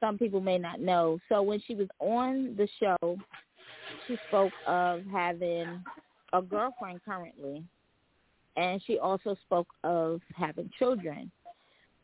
some 0.00 0.18
people 0.18 0.40
may 0.40 0.58
not 0.58 0.80
know. 0.80 1.18
So 1.28 1.42
when 1.42 1.60
she 1.60 1.74
was 1.74 1.88
on 2.00 2.56
the 2.56 2.68
show, 2.80 3.18
she 4.06 4.18
spoke 4.26 4.52
of 4.66 5.04
having 5.06 5.84
a 6.32 6.42
girlfriend 6.42 7.00
currently, 7.04 7.64
and 8.56 8.82
she 8.82 8.98
also 8.98 9.36
spoke 9.46 9.68
of 9.84 10.20
having 10.34 10.70
children. 10.78 11.30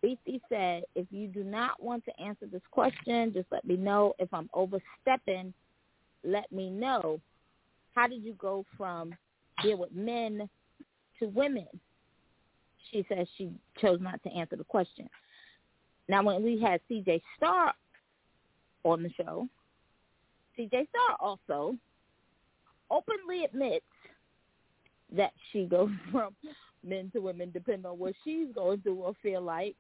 BC 0.04 0.40
said, 0.48 0.84
if 0.94 1.06
you 1.10 1.28
do 1.28 1.44
not 1.44 1.82
want 1.82 2.04
to 2.06 2.20
answer 2.20 2.46
this 2.46 2.62
question, 2.70 3.32
just 3.34 3.50
let 3.50 3.64
me 3.64 3.76
know. 3.76 4.14
If 4.18 4.32
I'm 4.32 4.48
overstepping, 4.54 5.52
let 6.24 6.50
me 6.52 6.70
know. 6.70 7.20
How 7.94 8.06
did 8.06 8.22
you 8.22 8.34
go 8.34 8.64
from 8.78 9.14
deal 9.62 9.78
with 9.78 9.92
men 9.92 10.48
to 11.18 11.26
women? 11.26 11.68
She 12.90 13.04
says 13.08 13.26
she 13.36 13.50
chose 13.80 14.00
not 14.00 14.22
to 14.24 14.30
answer 14.30 14.56
the 14.56 14.64
question. 14.64 15.08
Now, 16.08 16.24
when 16.24 16.42
we 16.42 16.60
had 16.60 16.80
CJ 16.90 17.22
Star 17.36 17.72
on 18.84 19.02
the 19.02 19.10
show, 19.10 19.48
CJ 20.58 20.88
Star 20.88 21.16
also 21.20 21.76
openly 22.90 23.44
admits 23.44 23.84
that 25.14 25.32
she 25.52 25.66
goes 25.66 25.90
from 26.12 26.34
men 26.84 27.10
to 27.14 27.20
women 27.20 27.50
depending 27.52 27.86
on 27.86 27.98
what 27.98 28.14
she's 28.24 28.48
going 28.54 28.80
through 28.80 28.96
or 28.96 29.14
feel 29.22 29.42
like. 29.42 29.76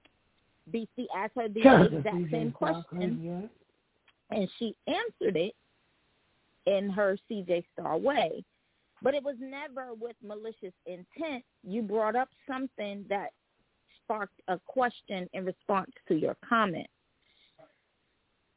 BC 0.72 1.06
asked 1.16 1.32
her 1.36 1.48
the 1.48 1.60
exact 1.96 2.30
same 2.30 2.52
question, 2.52 3.48
and 4.30 4.48
she 4.58 4.76
answered 4.86 5.36
it 5.36 5.54
in 6.66 6.90
her 6.90 7.18
CJ 7.28 7.64
Star 7.72 7.96
way. 7.96 8.44
But 9.02 9.14
it 9.14 9.22
was 9.22 9.36
never 9.40 9.94
with 9.94 10.16
malicious 10.22 10.74
intent. 10.86 11.44
You 11.62 11.82
brought 11.82 12.16
up 12.16 12.28
something 12.48 13.04
that 13.08 13.30
sparked 14.02 14.40
a 14.48 14.58
question 14.66 15.28
in 15.32 15.44
response 15.44 15.90
to 16.08 16.14
your 16.14 16.36
comment. 16.46 16.86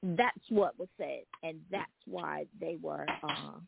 That's 0.01 0.49
what 0.49 0.77
was 0.77 0.89
said, 0.97 1.21
and 1.43 1.59
that's 1.71 1.85
why 2.05 2.45
they 2.59 2.77
were, 2.81 3.05
uh, 3.23 3.59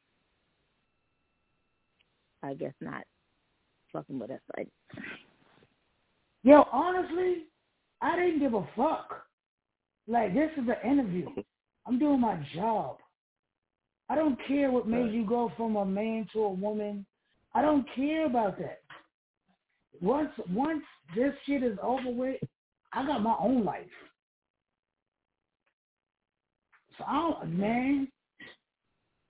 I 2.43 2.53
guess, 2.55 2.73
not 2.81 3.03
fucking 3.93 4.19
with 4.19 4.31
us. 4.31 4.41
I, 4.57 4.65
Yo, 6.43 6.67
honestly, 6.71 7.45
I 8.01 8.15
didn't 8.17 8.39
give 8.39 8.53
a 8.53 8.67
fuck. 8.75 9.25
Like 10.07 10.33
this 10.33 10.51
is 10.57 10.67
an 10.67 10.89
interview. 10.89 11.27
I'm 11.87 11.97
doing 11.97 12.19
my 12.19 12.37
job. 12.53 12.97
I 14.09 14.15
don't 14.15 14.37
care 14.47 14.71
what 14.71 14.87
made 14.87 15.11
you 15.11 15.25
go 15.25 15.51
from 15.57 15.75
a 15.77 15.85
man 15.85 16.27
to 16.33 16.43
a 16.43 16.49
woman. 16.49 17.05
I 17.53 17.61
don't 17.61 17.85
care 17.95 18.25
about 18.25 18.57
that. 18.59 18.81
Once 20.01 20.29
once 20.51 20.83
this 21.15 21.33
shit 21.45 21.63
is 21.63 21.77
over 21.81 22.11
with, 22.11 22.39
I 22.93 23.05
got 23.05 23.23
my 23.23 23.35
own 23.39 23.63
life. 23.63 23.85
So 26.97 27.05
I 27.07 27.13
don't, 27.13 27.57
man. 27.57 28.07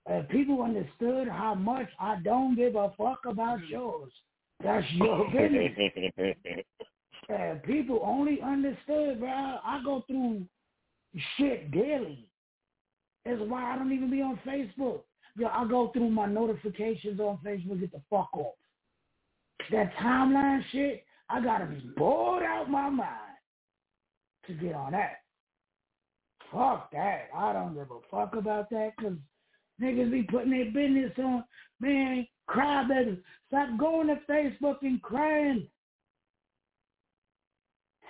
If 0.08 0.28
people 0.28 0.62
understood 0.62 1.26
how 1.26 1.54
much 1.54 1.88
I 1.98 2.16
don't 2.22 2.54
give 2.54 2.76
a 2.76 2.92
fuck 2.96 3.20
about 3.26 3.66
yours, 3.68 4.12
that's 4.62 4.86
your 4.92 5.28
business. 5.32 6.64
Uh, 7.28 7.54
people 7.64 8.00
only 8.04 8.40
understood, 8.40 9.18
bro. 9.18 9.28
I 9.28 9.80
go 9.84 10.04
through 10.06 10.46
shit 11.36 11.72
daily. 11.72 12.28
That's 13.26 13.40
why 13.40 13.72
I 13.72 13.76
don't 13.76 13.92
even 13.92 14.10
be 14.10 14.22
on 14.22 14.38
Facebook. 14.46 15.00
Yo, 15.36 15.48
I 15.48 15.66
go 15.68 15.88
through 15.88 16.10
my 16.10 16.26
notifications 16.26 17.20
on 17.20 17.38
Facebook. 17.44 17.80
Get 17.80 17.92
the 17.92 18.00
fuck 18.08 18.30
off. 18.34 18.54
That 19.70 19.92
timeline 19.96 20.62
shit, 20.70 21.04
I 21.28 21.42
gotta 21.42 21.66
be 21.66 21.82
bored 21.96 22.44
out 22.44 22.70
my 22.70 22.88
mind 22.88 23.10
to 24.46 24.54
get 24.54 24.74
on 24.74 24.92
that. 24.92 25.16
Fuck 26.52 26.92
that. 26.92 27.28
I 27.36 27.52
don't 27.52 27.74
give 27.74 27.90
a 27.90 27.98
fuck 28.10 28.36
about 28.36 28.70
that 28.70 28.92
because 28.96 29.16
niggas 29.82 30.10
be 30.12 30.22
putting 30.22 30.50
their 30.50 30.66
business 30.66 31.12
on. 31.18 31.44
Man, 31.80 32.26
cry 32.46 32.86
better. 32.86 33.16
Stop 33.48 33.76
going 33.78 34.06
to 34.06 34.20
Facebook 34.30 34.76
and 34.82 35.02
crying. 35.02 35.66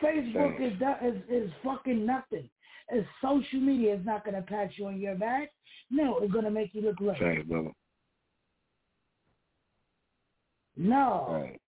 Facebook 0.02 0.60
is, 0.60 0.74
is 1.02 1.22
is 1.30 1.50
fucking 1.64 2.04
nothing. 2.04 2.50
It's 2.90 3.08
social 3.20 3.60
media. 3.60 3.94
is 3.94 4.04
not 4.06 4.24
gonna 4.24 4.42
pat 4.42 4.70
you 4.78 4.86
on 4.86 5.00
your 5.00 5.16
back. 5.16 5.50
No, 5.90 6.18
it's 6.18 6.32
gonna 6.32 6.50
make 6.50 6.74
you 6.74 6.82
look 6.82 7.00
rough. 7.00 7.18
Thanks, 7.18 7.46
brother. 7.48 7.70
No. 10.76 11.26
Right. 11.30 11.60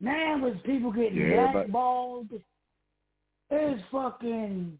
Now 0.00 0.42
with 0.42 0.62
people 0.64 0.90
getting 0.92 1.18
Yeah, 1.18 1.46
but- 1.46 1.52
blackballed, 1.52 2.42
it's 3.50 3.82
fucking 3.90 4.78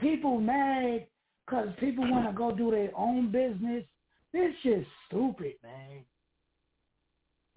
people 0.00 0.40
mad 0.40 1.06
because 1.44 1.74
people 1.76 2.10
want 2.10 2.26
to 2.26 2.32
go 2.32 2.52
do 2.52 2.70
their 2.70 2.90
own 2.96 3.30
business. 3.30 3.84
This 4.32 4.54
shit's 4.62 4.88
stupid, 5.06 5.54
man. 5.62 6.04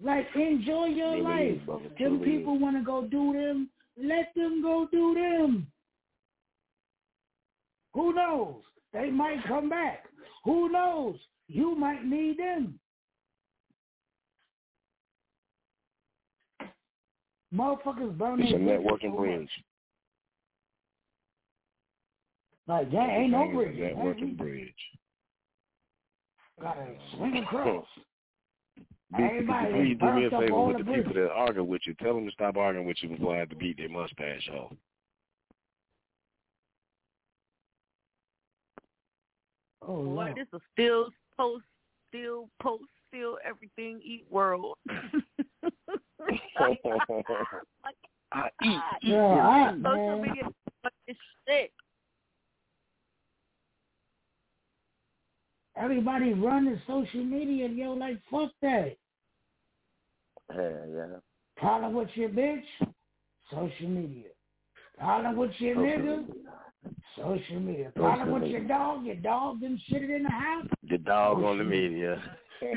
Like, 0.00 0.26
enjoy 0.34 0.86
your 0.86 1.16
life. 1.18 1.60
is. 1.62 1.98
Them 1.98 2.20
people 2.20 2.58
want 2.58 2.76
to 2.76 2.82
go 2.82 3.06
do 3.06 3.32
them. 3.32 3.70
Let 3.96 4.32
them 4.34 4.62
go 4.62 4.88
do 4.90 5.14
them. 5.14 5.66
Who 7.94 8.14
knows? 8.14 8.62
They 8.92 9.10
might 9.10 9.44
come 9.46 9.68
back. 9.68 10.04
Who 10.44 10.70
knows? 10.70 11.16
You 11.48 11.74
might 11.74 12.04
need 12.04 12.38
them. 12.38 12.78
Motherfuckers 17.54 18.16
burn 18.16 18.40
It's 18.40 18.52
a 18.52 18.56
networking 18.56 19.14
bridge. 19.14 19.50
Like, 22.66 22.90
that 22.92 23.10
ain't 23.10 23.32
no 23.32 23.50
bridge. 23.52 23.78
a 23.78 23.94
networking 23.94 24.38
bridge. 24.38 24.72
Gotta 26.60 26.86
swing 27.16 27.38
across. 27.38 27.84
Be- 29.16 29.22
Everybody 29.22 29.72
Please 29.72 29.98
do 30.00 30.12
me 30.12 30.24
a 30.26 30.30
favor 30.30 30.62
with 30.64 30.78
the 30.78 30.84
the 30.84 30.92
people 30.92 31.12
that 31.14 31.30
argue 31.30 31.64
with 31.64 31.82
you. 31.84 31.94
Tell 31.94 32.14
them 32.14 32.24
to 32.26 32.32
stop 32.32 32.56
arguing 32.56 32.86
with 32.86 32.96
you 33.02 33.10
before 33.10 33.34
I 33.36 33.40
have 33.40 33.50
to 33.50 33.56
beat 33.56 33.76
their 33.76 33.88
mustache 33.88 34.48
off. 34.54 34.72
Oh, 39.82 39.96
Boy, 39.96 40.02
Lord. 40.02 40.36
this 40.36 40.46
is 40.54 40.60
still 40.72 41.10
post, 41.36 41.64
still 42.08 42.48
post, 42.62 42.84
still 43.08 43.38
everything 43.44 44.00
eat 44.04 44.24
world. 44.30 44.76
I 48.32 48.48
eat. 48.62 48.80
Yeah, 49.02 49.18
I, 49.18 49.72
Social 49.72 49.82
man. 49.82 50.22
media 50.22 50.44
fucking 50.82 51.16
shit. 51.46 51.72
Everybody 55.76 56.32
running 56.34 56.80
social 56.86 57.24
media, 57.24 57.66
yo, 57.66 57.92
like, 57.92 58.18
fuck 58.30 58.50
that. 58.62 58.96
Yeah, 60.56 60.70
yeah. 60.94 61.06
Problem 61.56 61.94
with 61.94 62.08
your 62.14 62.28
bitch? 62.28 62.62
Social 63.50 63.88
media. 63.88 64.28
Problem 64.98 65.36
with 65.36 65.52
your 65.58 65.74
Social 65.74 65.98
nigga? 65.98 66.24
Social 67.16 67.60
media. 67.60 67.92
Problem 67.94 68.32
with 68.32 68.50
your 68.50 68.64
dog? 68.64 69.04
Your 69.04 69.16
dog 69.16 69.60
done 69.60 69.80
shitted 69.90 70.14
in 70.16 70.22
the 70.24 70.30
house? 70.30 70.66
The 70.88 70.98
dog 70.98 71.42
on 71.42 71.58
the 71.58 71.64
media. 71.64 72.22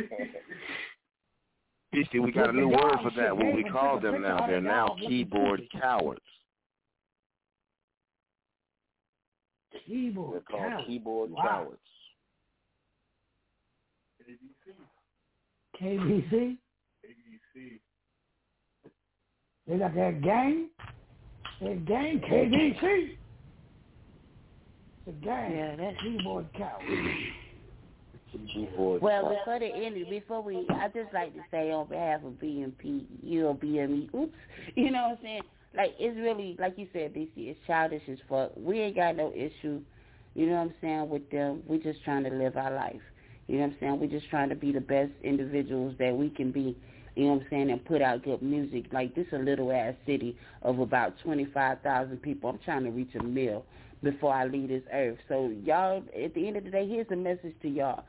Beastie, 1.92 2.20
we 2.20 2.32
got 2.32 2.50
a 2.50 2.54
new 2.54 2.68
word 2.68 2.98
for 3.02 3.12
that. 3.16 3.36
What 3.36 3.54
we 3.54 3.64
call 3.64 4.00
them 4.00 4.22
now? 4.22 4.46
They're 4.46 4.62
now 4.62 4.96
keyboard 5.08 5.62
cowards. 5.82 6.20
Keyboard 9.86 10.34
They're 10.34 10.42
called 10.60 10.72
cowards. 10.72 10.88
keyboard 10.88 11.32
Wow. 11.32 11.44
cowards. 11.44 11.80
KBC. 15.82 16.58
They 19.68 19.78
got 19.78 19.96
that 19.96 20.22
gang. 20.22 20.70
That 21.62 21.86
gang, 21.86 22.22
KBC. 22.30 23.18
It's 25.08 25.08
a 25.08 25.12
gang. 25.26 25.56
Yeah, 25.56 25.76
that's 25.78 25.98
keyboard 26.02 26.48
cowards. 26.58 26.84
Keyboard 28.54 29.02
Well, 29.02 29.30
before 29.30 29.60
the 29.60 29.68
end, 29.68 29.96
before 30.10 30.42
we, 30.42 30.68
I 30.70 30.90
just 30.90 31.14
like 31.14 31.34
to 31.36 31.40
say 31.50 31.72
on 31.72 31.88
behalf 31.88 32.22
of 32.26 32.34
BMP, 32.34 33.06
you 33.24 33.48
or 33.48 33.56
BME, 33.56 34.14
oops, 34.14 34.36
you 34.76 34.92
know 34.92 35.04
what 35.04 35.12
I'm 35.12 35.18
saying? 35.24 35.42
Like 35.76 35.96
it's 35.98 36.18
really, 36.18 36.58
like 36.60 36.78
you 36.78 36.88
said, 36.92 37.14
BC, 37.14 37.32
it's 37.36 37.60
childish 37.66 38.02
as 38.12 38.18
fuck. 38.28 38.52
We 38.58 38.82
ain't 38.82 38.96
got 38.98 39.16
no 39.16 39.32
issue, 39.34 39.82
you 40.34 40.48
know 40.48 40.54
what 40.56 40.62
I'm 40.62 40.74
saying, 40.82 41.10
with 41.10 41.30
them. 41.32 41.64
we're 41.66 41.80
just 41.82 42.04
trying 42.04 42.26
to 42.26 42.30
live 42.30 42.58
our 42.58 42.74
life. 42.74 43.02
You 43.48 43.58
know 43.60 43.68
what 43.68 43.74
I'm 43.74 43.78
saying? 43.80 44.00
We're 44.02 44.20
just 44.20 44.30
trying 44.30 44.50
to 44.50 44.56
be 44.56 44.74
the 44.74 44.82
best 44.82 45.12
individuals 45.24 45.96
that 46.00 46.16
we 46.16 46.30
can 46.30 46.52
be. 46.52 46.78
You 47.16 47.26
know 47.26 47.34
what 47.34 47.44
I'm 47.44 47.48
saying? 47.50 47.72
And 47.72 47.84
put 47.86 48.02
out 48.02 48.24
good 48.24 48.42
music. 48.42 48.86
Like 48.92 49.16
this, 49.16 49.28
a 49.32 49.38
little 49.38 49.72
ass 49.72 49.94
city 50.06 50.38
of 50.62 50.80
about 50.80 51.14
twenty 51.24 51.46
five 51.46 51.82
thousand 51.82 52.22
people. 52.22 52.50
I'm 52.50 52.60
trying 52.60 52.84
to 52.84 52.92
reach 52.92 53.16
a 53.20 53.24
mill 53.24 53.66
before 54.04 54.34
I 54.34 54.46
leave 54.46 54.70
this 54.70 54.84
earth. 54.94 55.18
So 55.28 55.52
y'all, 55.64 56.04
at 56.22 56.34
the 56.34 56.48
end 56.48 56.58
of 56.58 56.66
the 56.66 56.72
day, 56.72 56.88
here's 56.88 57.08
a 57.12 57.16
message 57.16 57.56
to 57.62 57.70
y'all. 57.70 58.04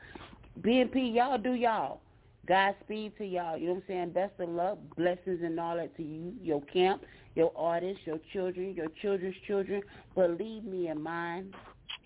BNP, 0.61 1.15
y'all 1.15 1.37
do 1.37 1.53
y'all. 1.53 2.01
Godspeed 2.47 3.17
to 3.17 3.25
y'all. 3.25 3.57
You 3.57 3.67
know 3.67 3.73
what 3.73 3.83
I'm 3.83 3.87
saying? 3.87 4.09
Best 4.11 4.33
of 4.39 4.49
luck, 4.49 4.77
blessings 4.95 5.41
and 5.43 5.59
all 5.59 5.75
that 5.75 5.95
to 5.97 6.03
you, 6.03 6.33
your 6.41 6.61
camp, 6.61 7.03
your 7.35 7.51
artists, 7.55 8.01
your 8.05 8.19
children, 8.31 8.73
your 8.73 8.87
children's 9.01 9.35
children. 9.45 9.81
But 10.15 10.39
leave 10.39 10.63
me 10.63 10.87
in 10.87 11.01
mind. 11.01 11.53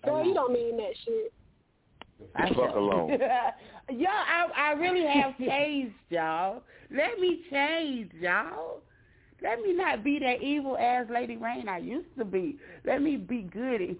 Girl, 0.04 0.24
you 0.24 0.34
don't 0.34 0.52
mean 0.52 0.76
that 0.78 0.94
shit. 1.04 1.32
I 2.36 2.48
Fuck 2.48 2.56
know. 2.56 2.78
alone. 2.78 3.18
y'all, 3.90 4.08
I, 4.08 4.48
I 4.56 4.72
really 4.72 5.06
have 5.06 5.36
changed, 5.38 5.94
y'all. 6.10 6.62
Let 6.90 7.18
me 7.18 7.40
change, 7.50 8.10
y'all. 8.20 8.80
Let 9.42 9.60
me 9.60 9.72
not 9.72 10.04
be 10.04 10.18
that 10.20 10.40
evil 10.42 10.78
ass 10.78 11.06
Lady 11.10 11.36
Rain 11.36 11.68
I 11.68 11.78
used 11.78 12.16
to 12.18 12.24
be. 12.24 12.58
Let 12.84 13.02
me 13.02 13.16
be 13.16 13.42
good 13.42 13.80
and, 13.80 13.96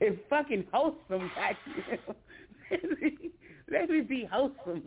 and 0.00 0.18
fucking 0.28 0.64
wholesome. 0.72 1.30
Let 2.70 3.00
me, 3.00 3.30
let 3.70 3.88
me 3.88 4.00
be 4.00 4.28
wholesome. 4.30 4.82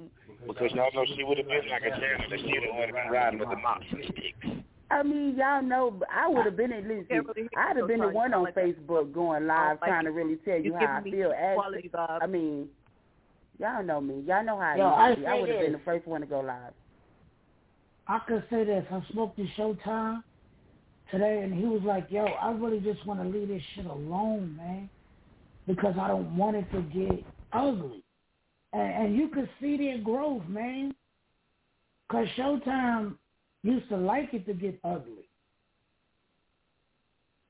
Because 0.47 0.71
y'all 0.73 0.89
know 0.93 1.05
she 1.15 1.23
would 1.23 1.37
have 1.37 1.47
been 1.47 1.67
like 1.69 1.81
a 1.81 1.89
janitor. 1.89 2.37
She 2.37 2.59
would 2.59 2.85
have 2.85 2.93
been 2.93 3.11
riding 3.11 3.39
with 3.39 3.49
the 3.49 3.55
mops 3.55 3.85
and 3.91 4.03
sticks. 4.05 4.63
I 4.91 5.03
mean, 5.03 5.35
y'all 5.38 5.61
know, 5.61 5.99
I 6.13 6.27
would 6.27 6.45
have 6.45 6.57
been 6.57 6.73
at 6.73 6.85
least. 6.85 7.09
I'd 7.57 7.77
have 7.77 7.88
been 7.88 8.01
the 8.01 8.09
one 8.09 8.34
on 8.34 8.47
Facebook 8.47 9.13
going 9.13 9.47
live, 9.47 9.80
trying 9.80 10.05
to 10.05 10.11
really 10.11 10.35
tell 10.38 10.57
you 10.57 10.65
You 10.65 10.73
how 10.76 10.97
I 10.99 11.03
feel. 11.03 11.34
Quality. 11.53 11.91
I 11.95 12.27
mean, 12.27 12.68
y'all 13.57 13.84
know 13.84 14.01
me. 14.01 14.23
Y'all 14.27 14.43
know 14.43 14.59
how 14.59 14.76
Yo, 14.76 14.88
I 14.88 15.05
I 15.05 15.09
used 15.09 15.19
to 15.19 15.22
be. 15.22 15.27
I 15.27 15.39
would 15.39 15.49
have 15.49 15.59
been 15.61 15.72
the 15.72 15.81
first 15.85 16.07
one 16.07 16.22
to 16.22 16.27
go 16.27 16.41
live. 16.41 16.73
I 18.07 18.19
could 18.27 18.43
say 18.49 18.65
this. 18.65 18.85
I 18.91 19.01
spoke 19.09 19.35
to 19.38 19.47
Showtime 19.57 20.23
today, 21.09 21.41
and 21.43 21.53
he 21.53 21.65
was 21.65 21.81
like, 21.84 22.07
"Yo, 22.09 22.26
I 22.26 22.51
really 22.51 22.80
just 22.80 23.05
want 23.05 23.22
to 23.22 23.27
leave 23.27 23.47
this 23.47 23.61
shit 23.76 23.85
alone, 23.85 24.57
man, 24.57 24.89
because 25.68 25.95
I 25.99 26.09
don't 26.09 26.35
want 26.35 26.57
it 26.57 26.69
to 26.73 26.81
get 26.81 27.23
ugly." 27.53 28.03
And, 28.73 29.05
and 29.05 29.15
you 29.15 29.30
could 29.30 29.49
see 29.61 29.77
their 29.77 29.99
growth, 29.99 30.43
man. 30.47 30.93
Cause 32.09 32.27
Showtime 32.38 33.15
used 33.63 33.89
to 33.89 33.97
like 33.97 34.33
it 34.33 34.45
to 34.47 34.53
get 34.53 34.79
ugly, 34.83 35.27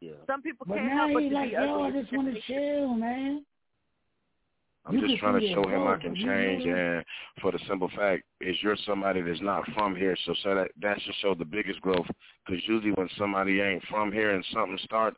Yeah. 0.01 0.11
Some 0.27 0.41
people 0.41 0.65
but 0.67 0.75
can't 0.75 0.87
now 0.87 0.97
help 0.97 1.13
but 1.13 1.23
he 1.23 1.29
to 1.29 1.35
like, 1.35 1.49
be 1.49 1.53
"Yo, 1.53 1.83
I 1.83 1.91
just 1.91 2.11
want 2.13 2.33
to 2.33 2.41
chill, 2.41 2.93
man." 2.95 3.45
I'm 4.85 4.97
You 4.97 5.07
just 5.07 5.19
trying 5.19 5.39
to 5.39 5.53
show 5.53 5.63
him 5.67 5.87
I 5.87 5.97
can 5.97 6.15
change, 6.15 6.65
know? 6.65 6.75
and 6.75 7.05
for 7.39 7.51
the 7.51 7.59
simple 7.67 7.89
fact 7.95 8.23
is 8.41 8.55
you're 8.61 8.75
somebody 8.87 9.21
that's 9.21 9.41
not 9.41 9.63
from 9.73 9.95
here, 9.95 10.17
so, 10.25 10.33
so 10.41 10.55
that 10.55 10.71
that 10.81 10.99
should 11.01 11.13
show 11.21 11.35
the 11.35 11.45
biggest 11.45 11.79
growth. 11.81 12.07
Because 12.45 12.63
usually 12.67 12.91
when 12.93 13.07
somebody 13.15 13.61
ain't 13.61 13.83
from 13.91 14.11
here 14.11 14.31
and 14.31 14.43
something 14.51 14.79
start, 14.83 15.13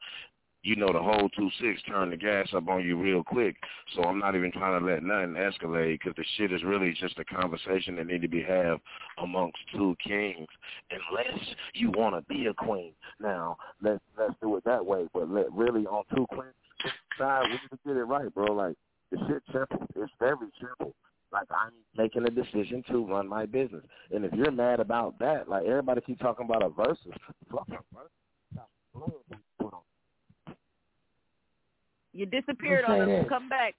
you 0.64 0.78
know 0.78 0.92
the 0.92 1.00
whole 1.00 1.30
two 1.30 1.50
six 1.60 1.82
turn 1.84 2.10
the 2.10 2.18
gas 2.18 2.48
up 2.56 2.68
on 2.70 2.84
you 2.84 3.00
real 3.00 3.24
quick. 3.24 3.56
So 3.96 4.04
I'm 4.04 4.20
not 4.20 4.36
even 4.36 4.52
trying 4.52 4.80
to 4.80 4.86
let 4.86 5.04
nothing 5.04 5.34
escalate 5.34 6.00
because 6.00 6.14
the 6.16 6.24
shit 6.38 6.54
is 6.54 6.64
really 6.64 6.96
just 7.00 7.20
a 7.20 7.26
conversation 7.26 7.98
that 7.98 8.08
need 8.08 8.22
to 8.22 8.30
be 8.30 8.42
had 8.42 8.76
amongst 9.22 9.58
two 9.74 9.96
kings. 10.06 10.48
Unless 10.90 11.40
you 11.74 11.92
want 11.92 12.16
to 12.16 12.34
be 12.34 12.48
a 12.48 12.54
queen, 12.54 12.94
now 13.20 13.58
let's 13.82 14.02
let's 14.18 14.34
do 14.42 14.56
it 14.56 14.64
that 14.64 14.86
way. 14.86 15.08
But 15.14 15.30
let 15.30 15.52
really 15.52 15.86
on 15.86 16.06
two 16.16 16.26
queens 16.28 16.54
side, 17.18 17.44
we 17.44 17.52
need 17.52 17.70
to 17.72 17.78
get 17.86 17.98
it 17.98 18.04
right, 18.04 18.34
bro. 18.34 18.54
Like 18.54 18.76
the 19.12 19.18
shit 19.28 19.44
simple. 19.52 19.86
It's 19.96 20.12
very 20.20 20.48
simple. 20.60 20.94
Like 21.34 21.48
I'm 21.52 21.74
making 21.98 22.24
a 22.24 22.30
decision 22.30 22.84
to 22.90 23.06
run 23.06 23.28
my 23.28 23.46
business, 23.46 23.84
and 24.12 24.24
if 24.24 24.32
you're 24.34 24.52
mad 24.52 24.80
about 24.80 25.20
that, 25.20 25.50
like 25.50 25.66
everybody 25.66 26.00
keep 26.02 26.20
talking 26.20 26.46
about 26.46 26.64
a 26.64 26.70
versus, 26.70 27.12
fuck. 27.52 27.68
You 32.14 32.26
disappeared 32.26 32.86
on 32.86 33.08
say 33.08 33.20
us. 33.20 33.26
Come 33.30 33.50
back. 33.50 33.76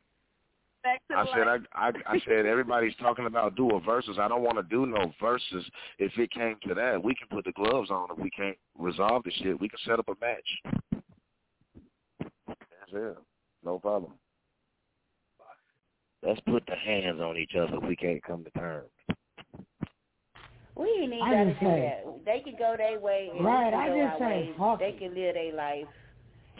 Back 0.83 1.01
to 1.09 1.15
the 1.15 1.19
I 1.19 1.27
said 1.35 1.49
I. 1.49 1.89
I 1.89 1.93
I 2.15 2.21
said 2.27 2.47
everybody's 2.47 2.95
talking 2.97 3.27
about 3.27 3.57
do 3.57 3.71
a 3.71 3.81
versus. 3.81 4.19
I 4.21 4.29
don't 4.29 4.43
want 4.43 4.57
to 4.57 4.63
do 4.65 4.87
no 4.87 5.13
versus. 5.21 5.65
If 5.99 6.13
it 6.19 6.31
came 6.31 6.57
to 6.67 6.75
that, 6.75 7.03
we 7.03 7.15
can 7.15 7.29
put 7.31 7.45
the 7.45 7.53
gloves 7.53 7.91
on. 7.91 8.09
If 8.11 8.19
we 8.19 8.31
can't 8.31 8.59
resolve 8.79 9.23
the 9.25 9.31
shit, 9.43 9.59
we 9.59 9.69
can 9.69 9.79
set 9.87 9.99
up 9.99 10.09
a 10.09 10.15
match. 10.21 10.83
That's 12.49 12.93
it. 12.93 13.17
No 13.65 13.79
problem. 13.79 14.13
Let's 16.23 16.41
put 16.41 16.65
the 16.67 16.77
hands 16.77 17.21
on 17.21 17.37
each 17.37 17.53
other 17.55 17.77
if 17.77 17.83
we 17.83 17.97
can't 17.97 18.23
come 18.23 18.45
to 18.45 18.51
terms. 18.51 18.89
We 20.77 20.89
ain't 20.89 21.13
even 21.13 21.19
got 21.19 21.31
to 21.31 21.55
do 21.55 21.83
that. 21.83 22.05
They 22.25 22.41
can 22.41 22.55
go 22.59 22.75
their 22.77 22.99
way 22.99 23.31
and 23.33 23.45
Right, 23.45 23.73
I 23.73 23.89
go 23.89 23.95
just 23.95 24.23
our 24.23 24.29
say, 24.31 24.53
way. 24.59 24.77
They 24.81 24.99
can 24.99 25.15
live 25.15 25.35
their 25.35 25.55
life, 25.55 25.87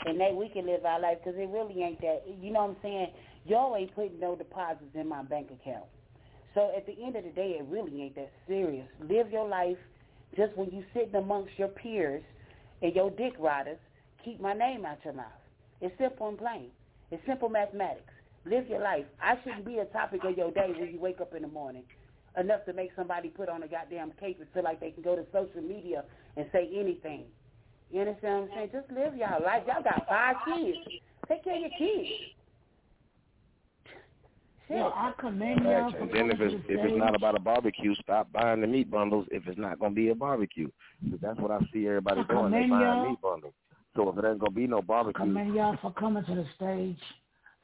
and 0.05 0.21
that 0.21 0.35
we 0.35 0.49
can 0.49 0.67
live 0.67 0.85
our 0.85 1.01
life 1.01 1.19
because 1.23 1.39
it 1.39 1.49
really 1.49 1.83
ain't 1.83 2.01
that. 2.01 2.25
You 2.41 2.53
know 2.53 2.63
what 2.63 2.71
I'm 2.71 2.77
saying? 2.83 3.09
Y'all 3.47 3.77
ain't 3.77 3.95
putting 3.95 4.19
no 4.19 4.37
deposits 4.37 4.95
in 4.95 5.09
my 5.09 5.23
bank 5.23 5.49
account. 5.49 5.85
So 6.55 6.71
at 6.77 6.87
the 6.87 6.95
end 7.03 7.17
of 7.17 7.25
the 7.25 7.31
day, 7.31 7.57
it 7.59 7.67
really 7.69 8.03
ain't 8.03 8.15
that 8.17 8.31
serious. 8.47 8.87
Live 9.01 9.31
your 9.31 9.49
life. 9.49 9.79
Just 10.37 10.57
when 10.57 10.71
you 10.71 10.85
sitting 10.93 11.15
amongst 11.15 11.53
your 11.59 11.69
peers 11.69 12.23
and 12.83 12.95
your 12.95 13.11
dick 13.11 13.35
riders, 13.39 13.79
keep 14.25 14.41
my 14.41 14.53
name 14.53 14.85
out 14.85 14.99
your 15.05 15.15
mouth. 15.15 15.27
It's 15.81 15.97
simple 15.99 16.29
and 16.29 16.39
plain. 16.39 16.71
It's 17.11 17.23
simple 17.27 17.49
mathematics. 17.49 18.13
Live 18.47 18.69
your 18.69 18.81
life. 18.81 19.05
I 19.23 19.35
shouldn't 19.43 19.65
be 19.65 19.79
a 19.79 19.85
topic 19.87 20.21
of 20.25 20.37
your 20.37 20.51
day 20.51 20.73
when 20.79 20.93
you 20.93 21.01
wake 21.01 21.21
up 21.21 21.35
in 21.35 21.43
the 21.43 21.49
morning 21.49 21.85
enough 22.39 22.65
to 22.67 22.73
make 22.73 22.91
somebody 22.97 23.29
put 23.29 23.49
on 23.49 23.63
a 23.63 23.69
goddamn 23.69 24.13
cape 24.19 24.39
and 24.41 24.49
feel 24.53 24.65
like 24.65 24.81
they 24.81 24.91
can 24.91 25.03
go 25.03 25.15
to 25.15 25.25
social 25.33 25.63
media 25.63 26.05
and 26.37 26.47
say 26.53 26.69
anything. 26.75 27.25
You 27.91 28.01
understand 28.01 28.43
what 28.43 28.51
I'm 28.51 28.57
saying? 28.57 28.71
Just 28.73 28.91
live 28.91 29.17
y'all 29.17 29.43
life. 29.45 29.63
Y'all 29.67 29.83
got 29.83 30.07
five 30.09 30.37
kids. 30.47 30.79
Take 31.29 31.45
care 31.45 31.55
of 31.55 31.61
your 31.61 31.71
kids. 31.79 32.09
Shit. 34.67 34.79
Yo, 34.79 34.93
I 34.95 35.13
commend 35.19 35.63
y'all 35.63 35.91
for 35.91 35.99
And 35.99 36.11
then 36.11 36.31
if 36.31 36.41
it's 36.41 36.55
if 36.69 36.81
it's 36.81 36.99
not 36.99 37.15
about 37.15 37.37
a 37.37 37.41
barbecue, 37.41 37.95
stop 37.97 38.33
buying 38.33 38.63
the 38.63 38.67
meat 38.67 38.91
bundles. 38.91 39.27
If 39.31 39.47
it's 39.47 39.59
not 39.59 39.79
gonna 39.79 39.95
be 39.95 40.09
a 40.09 40.15
barbecue, 40.15 40.71
'Cause 41.11 41.21
that's 41.21 41.39
what 41.39 41.51
I 41.51 41.59
see 41.73 41.87
everybody 41.87 42.21
I 42.21 42.25
doing. 42.25 42.51
They 42.51 42.63
commend 42.63 42.71
buying 42.71 43.11
meat 43.11 43.21
bundles. 43.21 43.55
So 43.95 44.09
if 44.09 44.19
it 44.19 44.25
ain't 44.25 44.39
gonna 44.39 44.51
be 44.51 44.67
no 44.67 44.81
barbecue, 44.83 45.23
I 45.23 45.27
commend 45.27 45.55
y'all 45.55 45.77
for 45.77 45.93
coming 45.93 46.25
to 46.25 46.35
the 46.35 46.47
stage. 46.57 47.01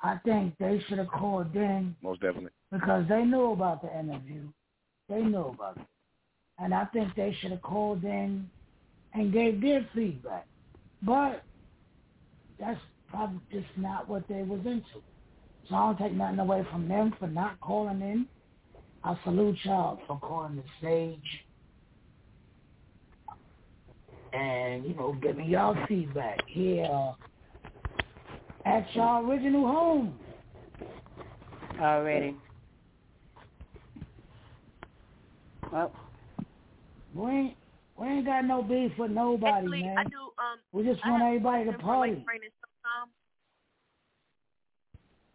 I 0.03 0.17
think 0.19 0.57
they 0.59 0.79
should 0.81 0.99
have 0.99 1.09
called 1.09 1.55
in 1.57 1.97
most 2.03 2.21
definitely. 2.21 2.51
because 2.71 3.07
they 3.09 3.25
knew 3.25 3.53
about 3.53 3.83
the 3.83 3.99
interview. 3.99 4.49
They 5.09 5.23
knew 5.23 5.47
about 5.47 5.77
it. 5.79 5.87
And 6.59 6.75
I 6.75 6.85
think 6.87 7.15
they 7.15 7.33
should 7.35 7.51
have 7.51 7.63
called 7.63 8.05
in 8.05 8.49
and 9.15 9.32
gave 9.32 9.61
their 9.61 9.87
feedback. 9.95 10.47
But 11.03 11.43
that's 12.59 12.81
probably 13.09 13.41
just 13.51 13.66
not 13.77 14.09
what 14.09 14.27
they 14.28 14.43
was 14.43 14.61
into. 14.65 14.85
So 15.69 15.74
I 15.74 15.87
don't 15.87 15.99
take 15.99 16.12
nothing 16.12 16.39
away 16.39 16.65
from 16.70 16.89
them 16.89 17.15
for 17.19 17.27
not 17.27 17.61
calling 17.61 18.01
in. 18.01 18.27
I 19.03 19.16
salute 19.24 19.57
y'all 19.65 20.01
for 20.07 20.19
calling 20.20 20.57
the 20.57 20.62
stage. 20.78 21.45
And, 24.32 24.85
you 24.85 24.95
know, 24.95 25.16
giving 25.20 25.49
y'all 25.49 25.77
feedback 25.89 26.39
here 26.47 27.15
at 28.65 28.87
y'all 28.95 29.28
original 29.28 29.66
home. 29.66 30.19
Already. 31.81 32.37
Well, 35.73 35.93
We 37.15 37.31
ain't, 37.31 37.57
we 38.01 38.07
ain't 38.07 38.25
got 38.25 38.47
no 38.47 38.63
beef 38.63 38.93
with 38.99 39.11
nobody, 39.11 39.53
Actually, 39.53 39.83
man. 39.83 39.99
I 39.99 40.05
do. 40.05 40.17
Um, 40.17 40.59
we 40.73 40.85
just 40.85 41.05
I 41.05 41.11
want 41.11 41.23
everybody 41.23 41.65
to 41.65 41.73
question 41.73 41.87
for 41.87 42.01
Lady 42.01 42.15
party. 42.15 42.25
Rain 42.27 42.41
and 42.45 42.53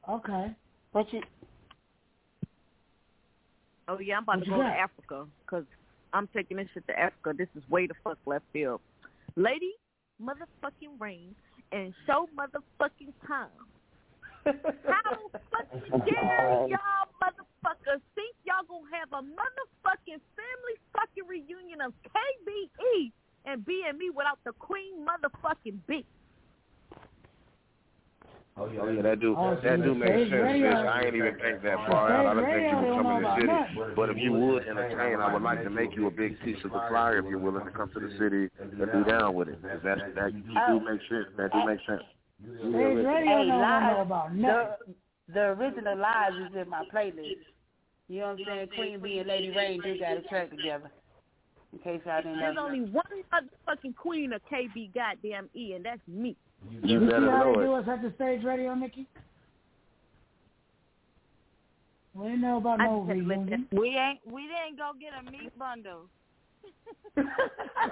some, 0.08 0.16
Okay. 0.18 0.56
What 0.92 1.14
you? 1.14 1.22
Oh 3.88 4.00
yeah, 4.00 4.18
I'm 4.18 4.24
about 4.24 4.38
What 4.38 4.46
to 4.46 4.50
you 4.50 4.58
go 4.58 4.64
to 4.64 4.68
got? 4.70 4.80
Africa 4.80 5.26
because 5.46 5.66
I'm 6.14 6.28
taking 6.34 6.58
this 6.58 6.68
shit 6.74 6.88
to 6.88 7.00
Africa. 7.00 7.34
This 7.38 7.50
is 7.56 7.62
way 7.70 7.86
the 7.86 7.94
fuck 8.04 8.18
left 8.26 8.46
field. 8.52 8.82
Lady 9.36 9.74
motherfucking 10.20 11.00
rain 11.00 11.36
and 11.72 11.94
show 12.08 12.28
motherfucking 12.36 13.14
time. 13.28 13.50
How 14.46 15.18
fucking 15.52 16.00
dare 16.06 16.68
y'all 16.68 17.10
motherfuckers 17.66 18.02
think 18.14 18.36
y'all 18.46 18.66
gonna 18.68 18.90
have 18.94 19.10
a 19.14 19.26
motherfucking 19.26 20.22
family 20.38 20.76
fucking 20.94 21.26
reunion 21.28 21.82
of 21.82 21.94
KBE 22.06 23.12
and 23.46 23.62
BME 23.66 24.14
without 24.16 24.40
the 24.46 24.52
queen 24.54 25.06
motherfucking 25.06 25.80
B? 25.88 26.06
Oh 28.58 28.70
yeah, 28.72 28.80
oh, 28.84 28.90
yeah, 28.90 29.02
that 29.02 29.20
do 29.20 29.36
oh, 29.38 29.58
that 29.64 29.84
do 29.84 29.94
make 29.94 30.08
sense. 30.08 30.32
Bitch. 30.32 30.88
I 30.88 31.06
ain't 31.06 31.16
even 31.16 31.36
think 31.42 31.62
that 31.64 31.76
far 31.90 32.10
out. 32.10 32.26
I 32.26 32.34
don't 32.34 32.46
think 32.46 32.72
you 32.72 32.78
would 32.78 33.04
come 33.04 33.10
to 33.12 33.20
the 33.20 33.36
city, 33.36 33.94
but 33.98 34.10
if 34.10 34.18
you 34.18 34.32
would 34.32 34.64
entertain, 34.66 35.20
I 35.20 35.34
would 35.34 35.42
like 35.42 35.64
to 35.64 35.70
make 35.70 35.94
you 35.94 36.08
a 36.08 36.12
big 36.12 36.40
piece 36.40 36.56
of 36.64 36.72
the 36.72 36.80
flyer 36.88 37.20
if 37.20 37.26
you're 37.26 37.40
willing 37.40 37.66
to 37.66 37.72
come 37.72 37.92
to 37.92 38.00
the 38.00 38.12
city 38.18 38.48
and 38.62 38.72
be 38.72 39.12
down 39.12 39.36
with 39.36 39.50
it. 39.50 39.62
Cause 39.62 39.82
that's 39.84 40.00
that 40.16 40.34
you 40.34 40.42
do 40.42 40.80
make 40.80 41.02
sense. 41.10 41.28
That 41.36 41.52
do 41.52 41.66
make 41.66 41.80
sense. 41.86 42.04
Stage 42.40 42.72
radio 42.72 43.44
hey, 43.44 43.52
live, 43.52 44.08
the, 44.08 45.34
the 45.34 45.40
original 45.40 45.98
lives 45.98 46.36
is 46.50 46.56
in 46.56 46.70
my 46.70 46.84
playlist. 46.94 47.44
You 48.08 48.20
know 48.20 48.28
what 48.28 48.40
I'm 48.40 48.46
saying? 48.46 48.68
Queen 48.76 49.00
Bee 49.00 49.20
and 49.20 49.28
Lady 49.28 49.50
Rain 49.50 49.82
do 49.82 50.00
got 50.00 50.18
a 50.18 50.22
track 50.22 50.50
together. 50.52 50.92
In 51.74 51.80
case 51.80 52.02
I 52.10 52.22
didn't 52.22 52.38
know. 52.38 52.42
There's 52.42 52.58
only 52.60 52.82
one 52.82 53.04
motherfucking 53.34 53.96
queen 53.96 54.34
of 54.34 54.42
KB 54.52 54.94
goddamn 54.94 55.50
E, 55.56 55.74
and 55.74 55.84
that's 55.84 56.00
me. 56.08 56.38
You, 56.70 56.80
you 57.02 57.10
see 57.10 57.14
how 57.14 57.54
they 57.56 57.62
do 57.62 57.74
us 57.74 57.86
at 57.90 58.02
the 58.02 58.14
stage 58.16 58.44
radio, 58.44 58.74
Nikki? 58.76 59.08
We 62.14 62.28
ain't 62.28 62.40
know 62.40 62.58
about 62.58 62.80
no 62.80 63.02
reunion. 63.02 63.68
We 63.72 63.90
ain't. 63.90 64.20
We 64.26 64.44
didn't 64.44 64.78
go 64.78 64.92
get 65.00 65.12
a 65.20 65.24
meat 65.30 65.58
bundle. 65.60 66.04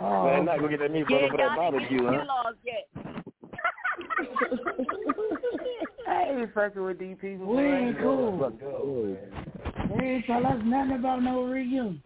oh, 0.02 0.26
man, 0.26 0.46
not 0.46 0.60
gonna 0.60 0.70
get 0.70 0.80
that 0.80 0.92
meat 0.92 1.08
bundle 1.10 1.30
for 1.30 1.38
that 1.38 1.58
barbecue, 1.58 2.06
huh? 2.06 2.54
Yet. 2.64 2.88
I 6.08 6.24
ain't 6.30 6.54
fucking 6.54 6.84
with 6.84 7.00
these 7.00 7.18
people. 7.20 7.48
We 7.48 7.64
ain't 7.64 8.00
cool. 8.00 8.52
They 10.04 10.10
ain't 10.10 10.26
tell 10.26 10.46
us 10.46 10.60
nothing 10.66 11.00
about 11.00 11.24
no 11.24 11.44
reunion. 11.44 12.04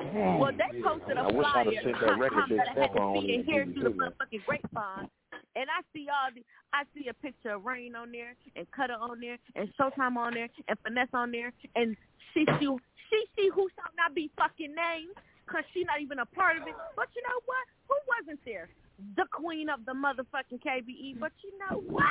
Well, 0.00 0.50
they 0.50 0.82
posted 0.82 1.16
a 1.16 1.20
I 1.20 1.30
wish 1.30 1.46
I'd 1.54 1.66
have 1.66 1.74
sent 1.84 2.00
that 2.02 2.18
record 2.18 2.50
that 2.50 2.74
they 2.74 2.82
step 2.82 2.96
on. 2.96 3.18
And 3.18 3.44
here 3.44 3.64
through 3.70 3.84
the 3.84 3.90
motherfucking 3.90 4.42
grapevine, 4.44 5.08
and 5.54 5.66
I 5.70 5.86
see 5.94 6.08
all 6.10 6.34
the, 6.34 6.42
I 6.74 6.82
see 6.90 7.06
a 7.06 7.14
picture 7.14 7.54
of 7.54 7.64
Rain 7.64 7.94
on 7.94 8.10
there, 8.10 8.34
and 8.56 8.66
Cutter 8.72 8.98
on 9.00 9.20
there, 9.20 9.38
and 9.54 9.70
Showtime 9.78 10.16
on 10.16 10.34
there, 10.34 10.48
and 10.66 10.76
Finesse 10.82 11.14
on 11.14 11.30
there, 11.30 11.52
and 11.76 11.96
she 12.34 12.44
she 12.58 12.66
she 12.66 13.24
see 13.38 13.48
who 13.54 13.68
shall 13.78 13.94
not 13.96 14.12
be 14.16 14.28
fucking 14.36 14.74
named, 14.74 15.14
cause 15.46 15.62
she 15.72 15.84
not 15.84 16.02
even 16.02 16.18
a 16.18 16.26
part 16.26 16.56
of 16.56 16.66
it. 16.66 16.74
But 16.96 17.06
you 17.14 17.22
know 17.22 17.38
what? 17.46 17.64
Who 17.86 17.94
wasn't 18.18 18.40
there? 18.44 18.68
The 19.16 19.24
queen 19.30 19.68
of 19.68 19.84
the 19.84 19.92
motherfucking 19.92 20.62
KBE, 20.64 21.16
mm. 21.16 21.20
but 21.20 21.32
you 21.42 21.52
know 21.58 21.82
what? 21.86 22.04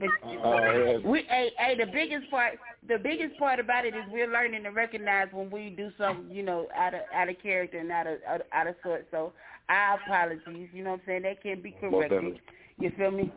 It's 0.00 0.12
oh, 0.44 1.00
we, 1.04 1.24
hey, 1.28 1.50
hey, 1.58 1.76
the 1.76 1.90
biggest 1.90 2.30
part, 2.30 2.58
the 2.86 2.98
biggest 2.98 3.38
part 3.38 3.60
about 3.60 3.86
it 3.86 3.94
is 3.94 4.02
we're 4.10 4.30
learning 4.30 4.64
to 4.64 4.70
recognize 4.70 5.28
when 5.32 5.50
we 5.50 5.70
do 5.70 5.90
something, 5.96 6.34
you 6.34 6.42
know, 6.42 6.66
out 6.76 6.94
of 6.94 7.00
out 7.14 7.28
of 7.28 7.40
character 7.42 7.78
and 7.78 7.90
out 7.90 8.06
of 8.06 8.18
out, 8.28 8.42
out 8.52 8.66
of 8.66 8.74
sort. 8.82 9.06
So, 9.10 9.32
our 9.68 9.98
apologies. 10.00 10.68
You 10.72 10.84
know 10.84 10.92
what 10.92 11.00
I'm 11.00 11.06
saying? 11.06 11.22
That 11.22 11.42
can 11.42 11.62
be 11.62 11.74
corrected. 11.80 12.40
You 12.78 12.92
feel 12.96 13.10
me? 13.10 13.32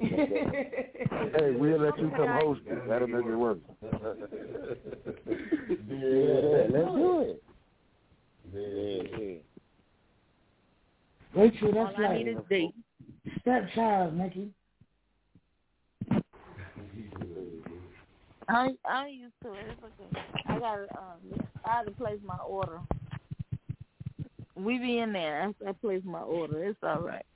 hey, 0.00 1.56
we'll 1.58 1.80
let 1.80 1.98
you 1.98 2.10
come 2.14 2.28
host 2.40 2.60
it. 2.66 2.88
That'll 2.88 3.08
make 3.08 3.24
it 3.24 3.34
work. 3.34 3.58
yeah, 3.82 3.88
let's 6.70 6.94
do 6.94 7.20
it. 7.20 7.42
Yeah, 8.52 9.18
yeah. 9.18 9.55
Rachel, 11.36 11.70
that's 11.72 11.94
All 11.98 12.02
like 12.02 12.16
need 12.16 12.28
is 12.28 12.36
stepchild, 13.40 14.14
Nikki. 14.14 14.50
I 18.48 18.70
I 18.88 19.08
used 19.08 19.34
to 19.42 19.52
it. 19.52 19.66
It's 19.70 19.82
okay. 19.82 20.20
I 20.46 20.58
got 20.58 20.78
um 20.96 21.46
I 21.64 21.76
had 21.78 21.86
to 21.86 21.90
place 21.90 22.20
my 22.24 22.38
order. 22.38 22.80
We 24.54 24.78
be 24.78 24.98
in 24.98 25.12
there. 25.12 25.42
I, 25.42 25.68
I 25.68 25.72
place 25.72 26.02
my 26.04 26.20
order. 26.20 26.64
It's 26.64 26.78
all 26.82 27.00
right. 27.00 27.26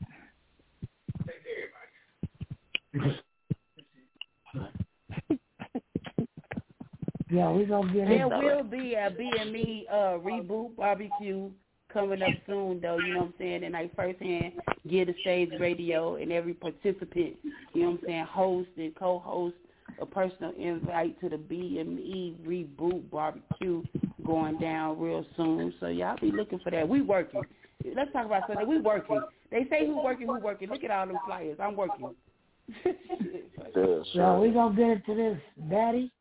yeah, 7.30 7.50
we 7.50 7.66
gonna 7.66 7.92
get 7.92 8.08
There 8.08 8.28
will 8.28 8.64
be 8.64 8.94
a 8.94 9.10
BME 9.10 9.84
uh, 9.90 10.18
reboot 10.18 10.74
barbecue 10.76 11.50
coming 11.92 12.22
up 12.22 12.30
soon 12.46 12.80
though, 12.80 12.98
you 12.98 13.14
know 13.14 13.20
what 13.20 13.26
I'm 13.26 13.34
saying, 13.38 13.64
and 13.64 13.76
I 13.76 13.90
firsthand 13.96 14.52
get 14.88 15.08
a 15.08 15.14
stage 15.20 15.50
radio 15.58 16.16
and 16.16 16.32
every 16.32 16.54
participant, 16.54 17.36
you 17.74 17.82
know 17.82 17.90
what 17.90 18.00
I'm 18.00 18.06
saying, 18.06 18.24
host 18.26 18.68
and 18.76 18.94
co 18.94 19.18
host 19.18 19.56
a 20.00 20.06
personal 20.06 20.52
invite 20.58 21.20
to 21.20 21.28
the 21.28 21.36
BME 21.36 22.36
reboot 22.46 23.10
barbecue 23.10 23.82
going 24.24 24.58
down 24.58 24.98
real 24.98 25.24
soon. 25.36 25.74
So 25.80 25.88
y'all 25.88 26.16
be 26.20 26.32
looking 26.32 26.60
for 26.60 26.70
that. 26.70 26.88
We 26.88 27.02
working. 27.02 27.42
Let's 27.94 28.12
talk 28.12 28.26
about 28.26 28.44
something. 28.46 28.68
We 28.68 28.80
working. 28.80 29.20
They 29.50 29.66
say 29.70 29.86
who 29.86 30.02
working, 30.02 30.26
who 30.26 30.38
working. 30.38 30.68
Look 30.68 30.84
at 30.84 30.90
all 30.90 31.06
them 31.06 31.18
flyers. 31.26 31.58
I'm 31.60 31.76
working. 31.76 32.14
so 34.14 34.40
we 34.40 34.50
gonna 34.50 34.76
get 34.76 34.90
into 34.90 35.14
this 35.14 35.38
Daddy 35.70 36.12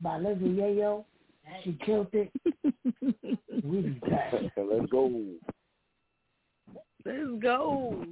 by 0.00 0.18
Lizzie 0.18 0.44
Yayo. 0.44 1.04
She 1.62 1.78
killed 1.84 2.08
it. 2.12 2.30
we 3.64 3.80
be 3.80 3.90
back. 4.00 4.32
Let's 4.56 4.90
go. 4.90 5.10
Let's 7.04 7.42
go. 7.42 8.04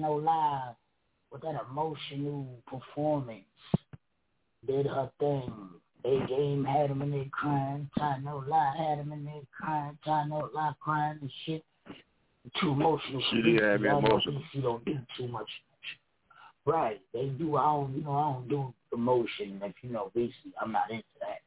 To 0.00 0.12
Live 0.12 0.74
with 1.30 1.42
that 1.42 1.54
emotional 1.70 2.48
performance. 2.66 3.44
Did 4.66 4.86
her 4.86 5.08
thing. 5.20 5.52
A 6.04 6.26
game 6.26 6.64
had 6.64 6.90
him 6.90 7.00
in 7.00 7.12
there 7.12 7.24
crying. 7.30 7.88
Tano 7.96 8.46
Live 8.48 8.76
had 8.76 8.98
him 8.98 9.12
in 9.12 9.24
there 9.24 9.34
crying. 9.56 9.96
Tano 10.04 10.52
Live 10.52 10.74
crying 10.80 11.18
and 11.20 11.30
shit. 11.46 11.64
Too 12.60 12.72
emotional. 12.72 13.22
She 13.30 13.40
did 13.40 13.62
have 13.62 13.80
me 13.80 13.88
emotional. 13.88 14.42
She 14.52 14.60
don't 14.60 14.84
do 14.84 14.98
too 15.16 15.28
much. 15.28 15.48
Right. 16.66 17.00
They 17.12 17.26
do. 17.26 17.56
I 17.56 17.62
don't. 17.62 17.96
You 17.96 18.02
know. 18.02 18.12
I 18.12 18.32
don't 18.32 18.48
do 18.48 18.74
emotion. 18.92 19.60
If 19.62 19.74
you 19.82 19.90
know, 19.90 20.10
basically, 20.12 20.52
I'm 20.60 20.72
not 20.72 20.90
into 20.90 21.04
that. 21.20 21.38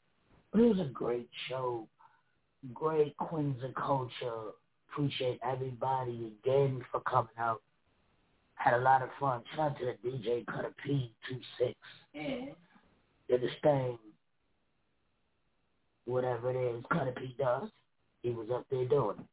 But 0.53 0.61
it 0.61 0.69
was 0.69 0.79
a 0.79 0.89
great 0.91 1.29
show. 1.49 1.85
Great 2.73 3.17
Queens 3.17 3.61
of 3.61 3.75
Culture. 3.75 4.53
Appreciate 4.89 5.39
everybody 5.43 6.31
again 6.43 6.81
for 6.91 7.01
coming 7.01 7.29
out. 7.37 7.61
Had 8.57 8.73
a 8.73 8.79
lot 8.79 9.01
of 9.01 9.09
fun. 9.19 9.41
Shout 9.55 9.71
out 9.71 9.79
to 9.79 9.85
the 9.85 10.09
DJ 10.09 10.45
Cutter 10.45 10.73
P 10.83 11.11
two 11.29 11.39
six. 11.57 11.75
Yeah. 12.13 12.45
Did 13.29 13.41
his 13.41 13.51
thing. 13.61 13.97
Whatever 16.05 16.51
it 16.51 16.75
is 16.75 16.83
Cutter 16.91 17.13
P 17.15 17.35
does. 17.37 17.69
He 18.23 18.31
was 18.31 18.47
up 18.53 18.65
there 18.69 18.85
doing 18.85 19.17
it. 19.19 19.25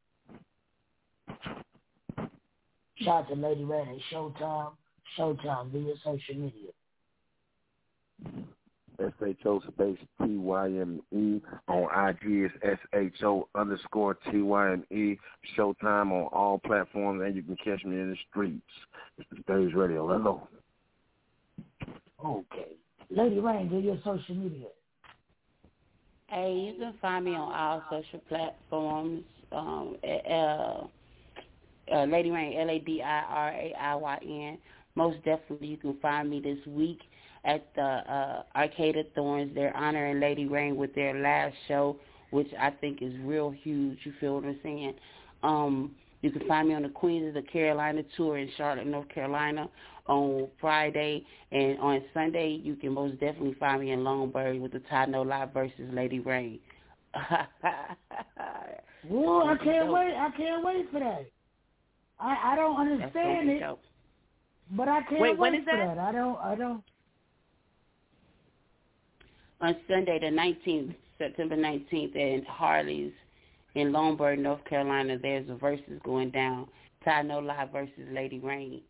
Shout 2.99 3.25
out 3.25 3.29
to 3.29 3.35
Lady 3.35 3.65
Red 3.65 3.89
and 3.89 4.01
Showtime. 4.13 4.73
Showtime 5.19 5.71
via 5.73 5.95
social 6.05 6.35
media. 6.37 6.71
S-H-O 9.01 9.61
space 9.61 9.99
T-Y-M-E. 10.23 11.41
On 11.69 12.09
IG 12.09 12.45
is 12.45 12.51
S-H-O 12.63 13.49
underscore 13.55 14.15
T-Y-M-E. 14.31 15.19
Showtime 15.59 16.13
on 16.13 16.29
all 16.33 16.61
platforms, 16.65 17.23
and 17.25 17.35
you 17.35 17.43
can 17.43 17.57
catch 17.57 17.85
me 17.85 17.97
in 18.01 18.11
the 18.11 18.17
streets. 18.31 18.63
It's 19.19 19.29
the 19.31 19.43
Stage 19.43 19.75
Radio. 19.75 20.09
Hello. 20.09 20.49
Okay. 22.25 22.77
Lady 23.11 23.39
Rain, 23.39 23.69
do 23.69 23.79
your 23.79 23.99
social 24.05 24.35
media. 24.35 24.69
Hey, 26.29 26.55
you 26.55 26.75
can 26.79 26.95
find 27.01 27.25
me 27.25 27.33
on 27.33 27.53
all 27.53 27.83
social 27.91 28.21
platforms. 28.29 29.23
Um, 29.53 29.97
uh, 30.03 30.85
uh, 31.93 32.05
Lady 32.07 32.31
Rain, 32.31 32.59
L-A-D-I-R-A-I-Y-N. 32.59 34.59
Most 34.95 35.17
definitely, 35.25 35.69
you 35.69 35.77
can 35.77 35.99
find 36.01 36.31
me 36.31 36.41
this 36.41 36.59
week 36.67 37.01
at 37.45 37.67
the 37.77 37.83
uh, 37.83 38.43
Arcade 38.57 38.97
of 38.97 39.07
Thorns. 39.15 39.55
They're 39.55 39.77
honoring 39.77 40.19
Lady 40.19 40.47
Rain 40.47 40.77
with 40.77 40.95
their 40.95 41.21
last 41.21 41.55
show, 41.69 41.97
which 42.31 42.49
I 42.59 42.71
think 42.71 43.03
is 43.03 43.13
real 43.23 43.51
huge. 43.51 43.99
You 44.05 44.15
feel 44.19 44.37
what 44.37 44.45
I'm 44.45 44.59
saying? 44.63 44.95
Um, 45.43 45.91
you 46.25 46.31
can 46.31 46.49
find 46.49 46.69
me 46.69 46.75
on 46.75 46.81
the 46.83 46.89
Queens 46.89 47.29
of 47.29 47.35
the 47.35 47.43
Carolina 47.43 48.03
tour 48.17 48.39
in 48.39 48.49
Charlotte, 48.57 48.87
North 48.87 49.11
Carolina 49.11 49.69
on 50.07 50.49
Friday. 50.59 51.23
And 51.53 51.79
on 51.79 52.03
Sunday, 52.15 52.59
you 52.63 52.77
can 52.77 52.95
most 52.95 53.21
definitely 53.21 53.55
find 53.61 53.83
me 53.83 53.91
in 53.91 54.03
Longbury 54.03 54.59
with 54.59 54.73
the 54.73 54.79
Ty 54.89 55.05
No 55.07 55.21
Live 55.21 55.53
versus 55.53 55.91
Lady 55.93 56.21
Rain. 56.21 56.61
Whoa, 59.07 59.47
I 59.49 59.57
can't 59.63 59.93
wait. 59.93 60.15
I 60.15 60.31
can't 60.35 60.65
wait 60.65 60.91
for 60.91 61.01
that. 61.01 61.27
I, 62.19 62.53
I 62.53 62.57
don't 62.57 62.81
understand 62.81 63.51
it. 63.51 63.61
Dope. 63.61 63.83
But 64.71 64.89
I 64.89 65.03
can't 65.03 65.21
Wait, 65.21 65.33
wait 65.33 65.39
when 65.39 65.55
is 65.57 65.65
for 65.65 65.77
that? 65.77 65.97
that. 65.97 65.99
I 65.99 66.11
don't. 66.11 66.39
I 66.39 66.55
don't. 66.55 66.83
On 69.61 69.77
Sunday 69.87 70.19
the 70.21 70.29
19th, 70.29 70.95
September 71.19 71.57
19th, 71.57 72.17
in 72.17 72.47
Harley's 72.49 73.13
in 73.75 73.93
Longbury, 73.93 74.37
North 74.37 74.65
Carolina, 74.65 75.19
there's 75.21 75.49
a 75.51 75.55
versus 75.55 76.01
going 76.05 76.31
down. 76.31 76.69
Ty 77.05 77.23
No 77.23 77.39
Live 77.41 77.71
versus 77.73 77.93
Lady 78.13 78.39
Rain. 78.39 78.81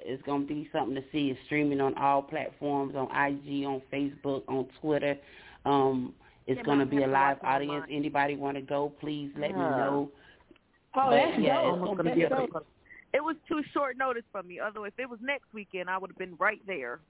It's 0.00 0.22
going 0.24 0.46
to 0.46 0.54
be 0.54 0.68
something 0.72 0.94
to 0.96 1.02
see. 1.12 1.28
It's 1.30 1.38
streaming 1.46 1.80
on 1.80 1.96
all 1.96 2.22
platforms, 2.22 2.94
on 2.96 3.04
IG, 3.06 3.64
on 3.66 3.80
Facebook, 3.92 4.42
on 4.48 4.66
Twitter. 4.80 5.16
Um, 5.64 6.12
it's 6.46 6.58
Yeah, 6.58 6.62
going 6.64 6.78
to 6.80 6.86
be 6.86 7.02
a 7.02 7.06
live 7.06 7.38
audience. 7.42 7.84
Anybody 7.90 8.36
want 8.36 8.56
to 8.56 8.62
go, 8.62 8.92
please 9.00 9.30
let 9.38 9.50
me 9.52 9.56
know. 9.58 10.10
Oh, 10.94 11.10
But, 11.10 11.10
that's 11.10 11.38
yeah, 11.40 11.62
dope. 11.62 11.74
it's 11.76 11.84
gonna 11.84 11.96
gonna 11.96 12.10
be 12.10 12.20
be 12.20 12.22
a- 12.22 12.34
a- 12.36 12.62
It 13.12 13.22
was 13.22 13.36
too 13.48 13.62
short 13.72 13.96
notice 13.96 14.24
for 14.32 14.42
me. 14.42 14.60
Although 14.60 14.84
if 14.84 14.94
it 14.98 15.08
was 15.08 15.18
next 15.22 15.52
weekend, 15.52 15.88
I 15.90 15.98
would 15.98 16.10
have 16.10 16.18
been 16.18 16.36
right 16.38 16.60
there. 16.66 17.00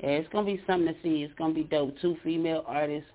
Yeah, 0.00 0.10
it's 0.10 0.28
gonna 0.30 0.46
be 0.46 0.62
something 0.66 0.92
to 0.94 1.00
see. 1.02 1.22
It's 1.22 1.34
gonna 1.34 1.54
be 1.54 1.64
dope. 1.64 1.94
Two 2.00 2.16
female 2.24 2.64
artists 2.66 3.10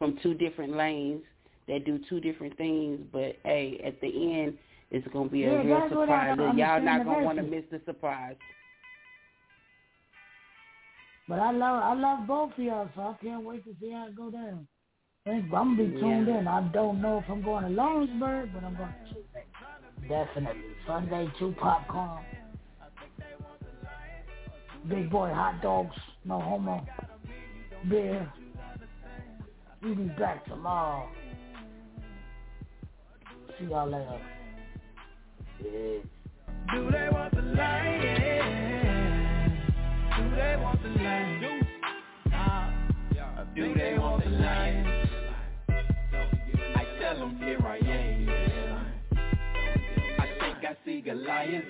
from 0.00 0.18
two 0.22 0.32
different 0.32 0.74
lanes 0.74 1.22
that 1.68 1.84
do 1.84 2.00
two 2.08 2.20
different 2.20 2.56
things, 2.56 2.98
but 3.12 3.36
hey, 3.44 3.80
at 3.84 4.00
the 4.00 4.08
end, 4.08 4.56
it's 4.90 5.06
gonna 5.12 5.28
be 5.28 5.44
a 5.44 5.52
Yeah, 5.52 5.62
real 5.62 5.76
I 5.76 5.88
surprise. 5.90 6.36
don't 6.38 6.58
Y'all 6.58 6.80
not 6.80 7.04
gonna 7.04 7.22
want 7.22 7.36
to 7.36 7.44
miss 7.44 7.64
the 7.70 7.80
surprise. 7.84 8.34
But 11.28 11.38
I 11.38 11.52
love. 11.52 11.82
I 11.82 11.94
love 11.94 12.26
both 12.26 12.52
of 12.54 12.58
y'all, 12.58 12.88
so 12.96 13.02
I 13.02 13.14
can't 13.22 13.44
wait 13.44 13.62
to 13.64 13.76
see 13.78 13.92
how 13.92 14.08
it 14.08 14.16
go 14.16 14.30
down. 14.30 14.66
And 15.26 15.44
I'm 15.44 15.50
gonna 15.50 15.76
be 15.76 16.00
tuned 16.00 16.26
Yeah. 16.26 16.40
in. 16.40 16.48
I 16.48 16.62
don't 16.72 17.00
know 17.02 17.18
if 17.18 17.24
I'm 17.28 17.42
going 17.42 17.62
to 17.64 17.70
Lawrenceburg, 17.70 18.52
but 18.54 18.64
I'm 18.64 18.74
going 18.74 18.88
to. 18.88 20.08
Definitely 20.08 20.62
Sunday, 20.86 21.30
two 21.38 21.54
popcorn, 21.60 22.24
big 24.88 25.08
boy 25.10 25.28
hot 25.32 25.60
dogs, 25.62 25.94
no 26.24 26.40
homo, 26.40 26.84
beer. 27.88 28.32
We 29.82 29.94
be 29.94 30.04
back 30.18 30.44
tomorrow. 30.44 31.08
See 33.58 33.64
y'all 33.64 33.88
later. 33.88 34.20
Yeah. 35.64 36.00
Do 36.74 36.90
they 36.90 37.08
want 37.10 37.34
the 37.34 37.40
lion? 37.40 38.02
Do 40.18 40.36
they 40.36 40.56
want 40.60 40.82
the 40.82 40.88
lion? 41.02 41.66
Uh, 42.30 43.44
do 43.56 43.74
they 43.74 43.96
want 43.98 44.22
the 44.22 44.30
lion? 44.30 45.08
I 46.76 46.84
tell 47.00 47.18
them 47.20 47.38
here 47.38 47.58
I 47.66 47.78
am. 47.78 48.28
I 50.18 50.26
think 50.40 50.58
I 50.62 50.76
see 50.84 51.00
Goliath. 51.00 51.64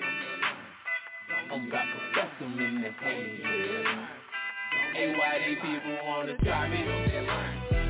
I'm 1.49 1.67
about 1.67 1.85
to 1.85 1.99
bust 2.13 2.39
them 2.41 2.59
in 2.59 2.81
the 2.81 2.89
head. 2.89 3.27
Hey, 4.95 5.15
why 5.17 5.39
they 5.39 5.55
people 5.55 5.97
wanna 6.05 6.37
try 6.39 6.67
me? 6.67 7.80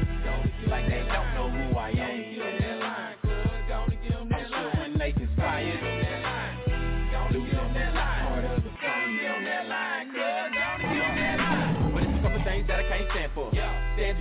Like 0.70 0.88
they 0.88 1.04
don't 1.08 1.34
know 1.36 1.50
who 1.50 1.78
I 1.78 1.90
am. 1.90 2.61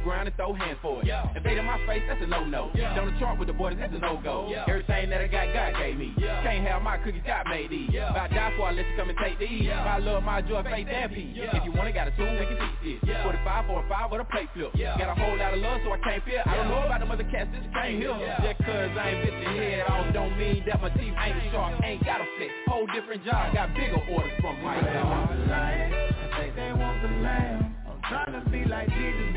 Your 0.00 0.08
ground 0.08 0.28
and 0.28 0.36
throw 0.36 0.54
hands 0.54 0.78
for 0.80 1.04
it. 1.04 1.12
Invade 1.36 1.58
in 1.58 1.64
my 1.66 1.76
face, 1.86 2.02
that's 2.08 2.22
a 2.22 2.26
no-no. 2.26 2.72
Down 2.72 3.12
the 3.12 3.18
chart 3.20 3.38
with 3.38 3.48
the 3.48 3.52
boys, 3.52 3.76
that's 3.78 3.92
a 3.92 3.98
no-go. 3.98 4.48
Everything 4.66 5.10
that 5.10 5.20
I 5.20 5.28
got, 5.28 5.52
God 5.52 5.76
gave 5.76 5.96
me. 5.98 6.14
Can't 6.16 6.66
have 6.66 6.80
my 6.80 6.96
cookies, 6.96 7.20
God 7.26 7.44
made 7.50 7.70
these. 7.70 7.90
If 7.92 8.16
I 8.16 8.28
die 8.28 8.54
for, 8.56 8.68
I 8.68 8.72
let 8.72 8.88
you 8.88 8.96
come 8.96 9.10
and 9.10 9.18
take 9.20 9.38
these. 9.38 9.68
My 9.68 9.98
love, 9.98 10.22
my 10.24 10.40
joy, 10.40 10.62
faith, 10.64 10.88
and 10.88 11.12
peace. 11.12 11.36
If 11.36 11.64
you 11.64 11.72
want 11.72 11.88
it, 11.88 11.92
got 11.92 12.08
a 12.08 12.16
tool, 12.16 12.32
we 12.32 12.46
can 12.48 12.56
teach 12.82 13.02
this. 13.04 13.16
45 13.22 13.66
for 13.66 13.84
a 13.84 13.88
5 13.88 14.10
with 14.10 14.20
a 14.22 14.24
plate 14.24 14.48
flip. 14.54 14.72
Got 14.72 15.12
a 15.12 15.20
whole 15.20 15.36
lot 15.36 15.52
of 15.52 15.60
love, 15.60 15.80
so 15.84 15.92
I 15.92 15.98
can't 15.98 16.24
fear. 16.24 16.42
I 16.46 16.56
don't 16.56 16.68
know 16.68 16.80
about 16.80 17.00
them 17.00 17.10
other 17.10 17.28
cats, 17.28 17.50
this 17.52 17.68
came 17.76 18.00
here. 18.00 18.16
Just 18.40 18.64
cause 18.64 18.92
I 18.96 19.10
ain't 19.12 19.20
bit 19.20 19.36
your 19.36 19.52
head 19.52 19.84
off, 19.84 20.14
don't 20.14 20.38
mean 20.38 20.64
that 20.66 20.80
my 20.80 20.88
teeth 20.96 21.12
ain't 21.12 21.52
sharp. 21.52 21.76
Ain't 21.84 22.04
got 22.04 22.20
a 22.22 22.26
fit. 22.38 22.48
Whole 22.68 22.86
different 22.94 23.24
job, 23.24 23.52
got 23.52 23.74
bigger 23.74 24.00
orders 24.08 24.32
from 24.40 24.62
my 24.64 24.80
dog. 24.80 25.28
I 25.52 26.40
think 26.40 26.56
they 26.56 26.72
want 26.72 27.02
the 27.02 27.08
lamb. 27.20 27.76
I'm 27.84 28.00
trying 28.08 28.32
to 28.32 28.50
be 28.50 28.64
like 28.64 28.88
Jesus 28.88 29.36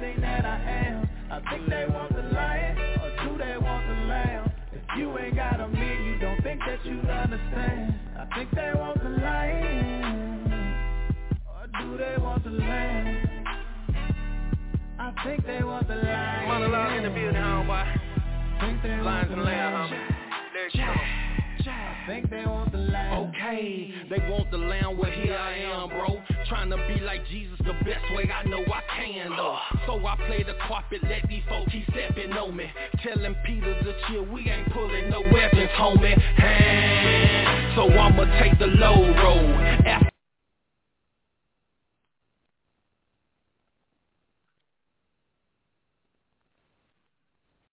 everything 0.00 0.22
that 0.22 0.44
I 0.46 0.56
am. 0.58 1.08
I 1.30 1.50
think 1.50 1.68
they 1.68 1.84
want 1.92 2.14
the 2.14 2.22
lion, 2.22 2.76
or 3.00 3.10
do 3.28 3.38
they 3.38 3.56
want 3.58 3.86
the 3.86 3.94
lamb? 4.08 4.52
If 4.72 4.80
you 4.98 5.18
ain't 5.18 5.34
got 5.36 5.60
a 5.60 5.68
meat, 5.68 6.00
you 6.06 6.18
don't 6.18 6.42
think 6.42 6.60
that 6.60 6.84
you 6.84 6.98
understand. 7.00 7.94
I 8.18 8.26
think 8.34 8.50
they 8.52 8.72
want 8.74 9.02
the 9.02 9.08
lion, 9.10 10.74
or 11.46 11.66
do 11.80 11.98
they 11.98 12.16
want 12.20 12.44
the 12.44 12.50
lamb? 12.50 13.28
I 14.98 15.12
think 15.24 15.46
they 15.46 15.62
want 15.62 15.86
the 15.88 15.96
lion. 15.96 16.48
Monologue 16.48 16.96
in 16.96 17.02
the 17.04 17.10
building, 17.10 17.34
homeboy. 17.34 17.96
Think 18.60 19.04
Lions 19.04 19.30
and 19.32 19.44
lamb, 19.44 19.72
lamb. 19.74 19.90
homie. 19.90 20.52
There 20.54 20.70
she 20.70 20.78
come. 20.78 20.88
I 20.88 21.19
think 22.10 22.28
they 22.28 22.44
want 22.44 22.72
the. 22.72 22.80
Okay, 22.80 23.92
they 24.08 24.18
want 24.30 24.50
the 24.50 24.56
lamb, 24.56 24.98
well 24.98 25.10
here 25.10 25.36
I 25.36 25.58
am, 25.58 25.88
bro. 25.90 26.20
Trying 26.48 26.70
to 26.70 26.76
be 26.88 27.00
like 27.00 27.26
Jesus 27.28 27.58
the 27.58 27.72
best 27.84 28.04
way 28.14 28.28
I 28.30 28.46
know 28.48 28.60
I 28.60 28.82
can, 28.96 29.30
though. 29.36 29.58
So 29.86 30.04
I 30.06 30.16
play 30.26 30.42
the 30.42 30.54
carpet, 30.66 31.00
let 31.04 31.28
these 31.28 31.42
folks 31.48 31.70
keep 31.70 31.84
stepping 31.90 32.32
on 32.32 32.56
me. 32.56 32.66
Telling 33.02 33.34
Peter 33.46 33.74
to 33.82 33.94
chill, 34.08 34.24
we 34.24 34.48
ain't 34.50 34.72
pulling 34.72 35.10
no 35.10 35.20
weapons, 35.32 35.70
homie. 35.76 36.18
Hey, 36.36 37.72
so 37.76 37.88
I'ma 37.90 38.24
take 38.40 38.58
the 38.58 38.66
low 38.66 38.96
road. 38.96 39.86
After 39.86 40.09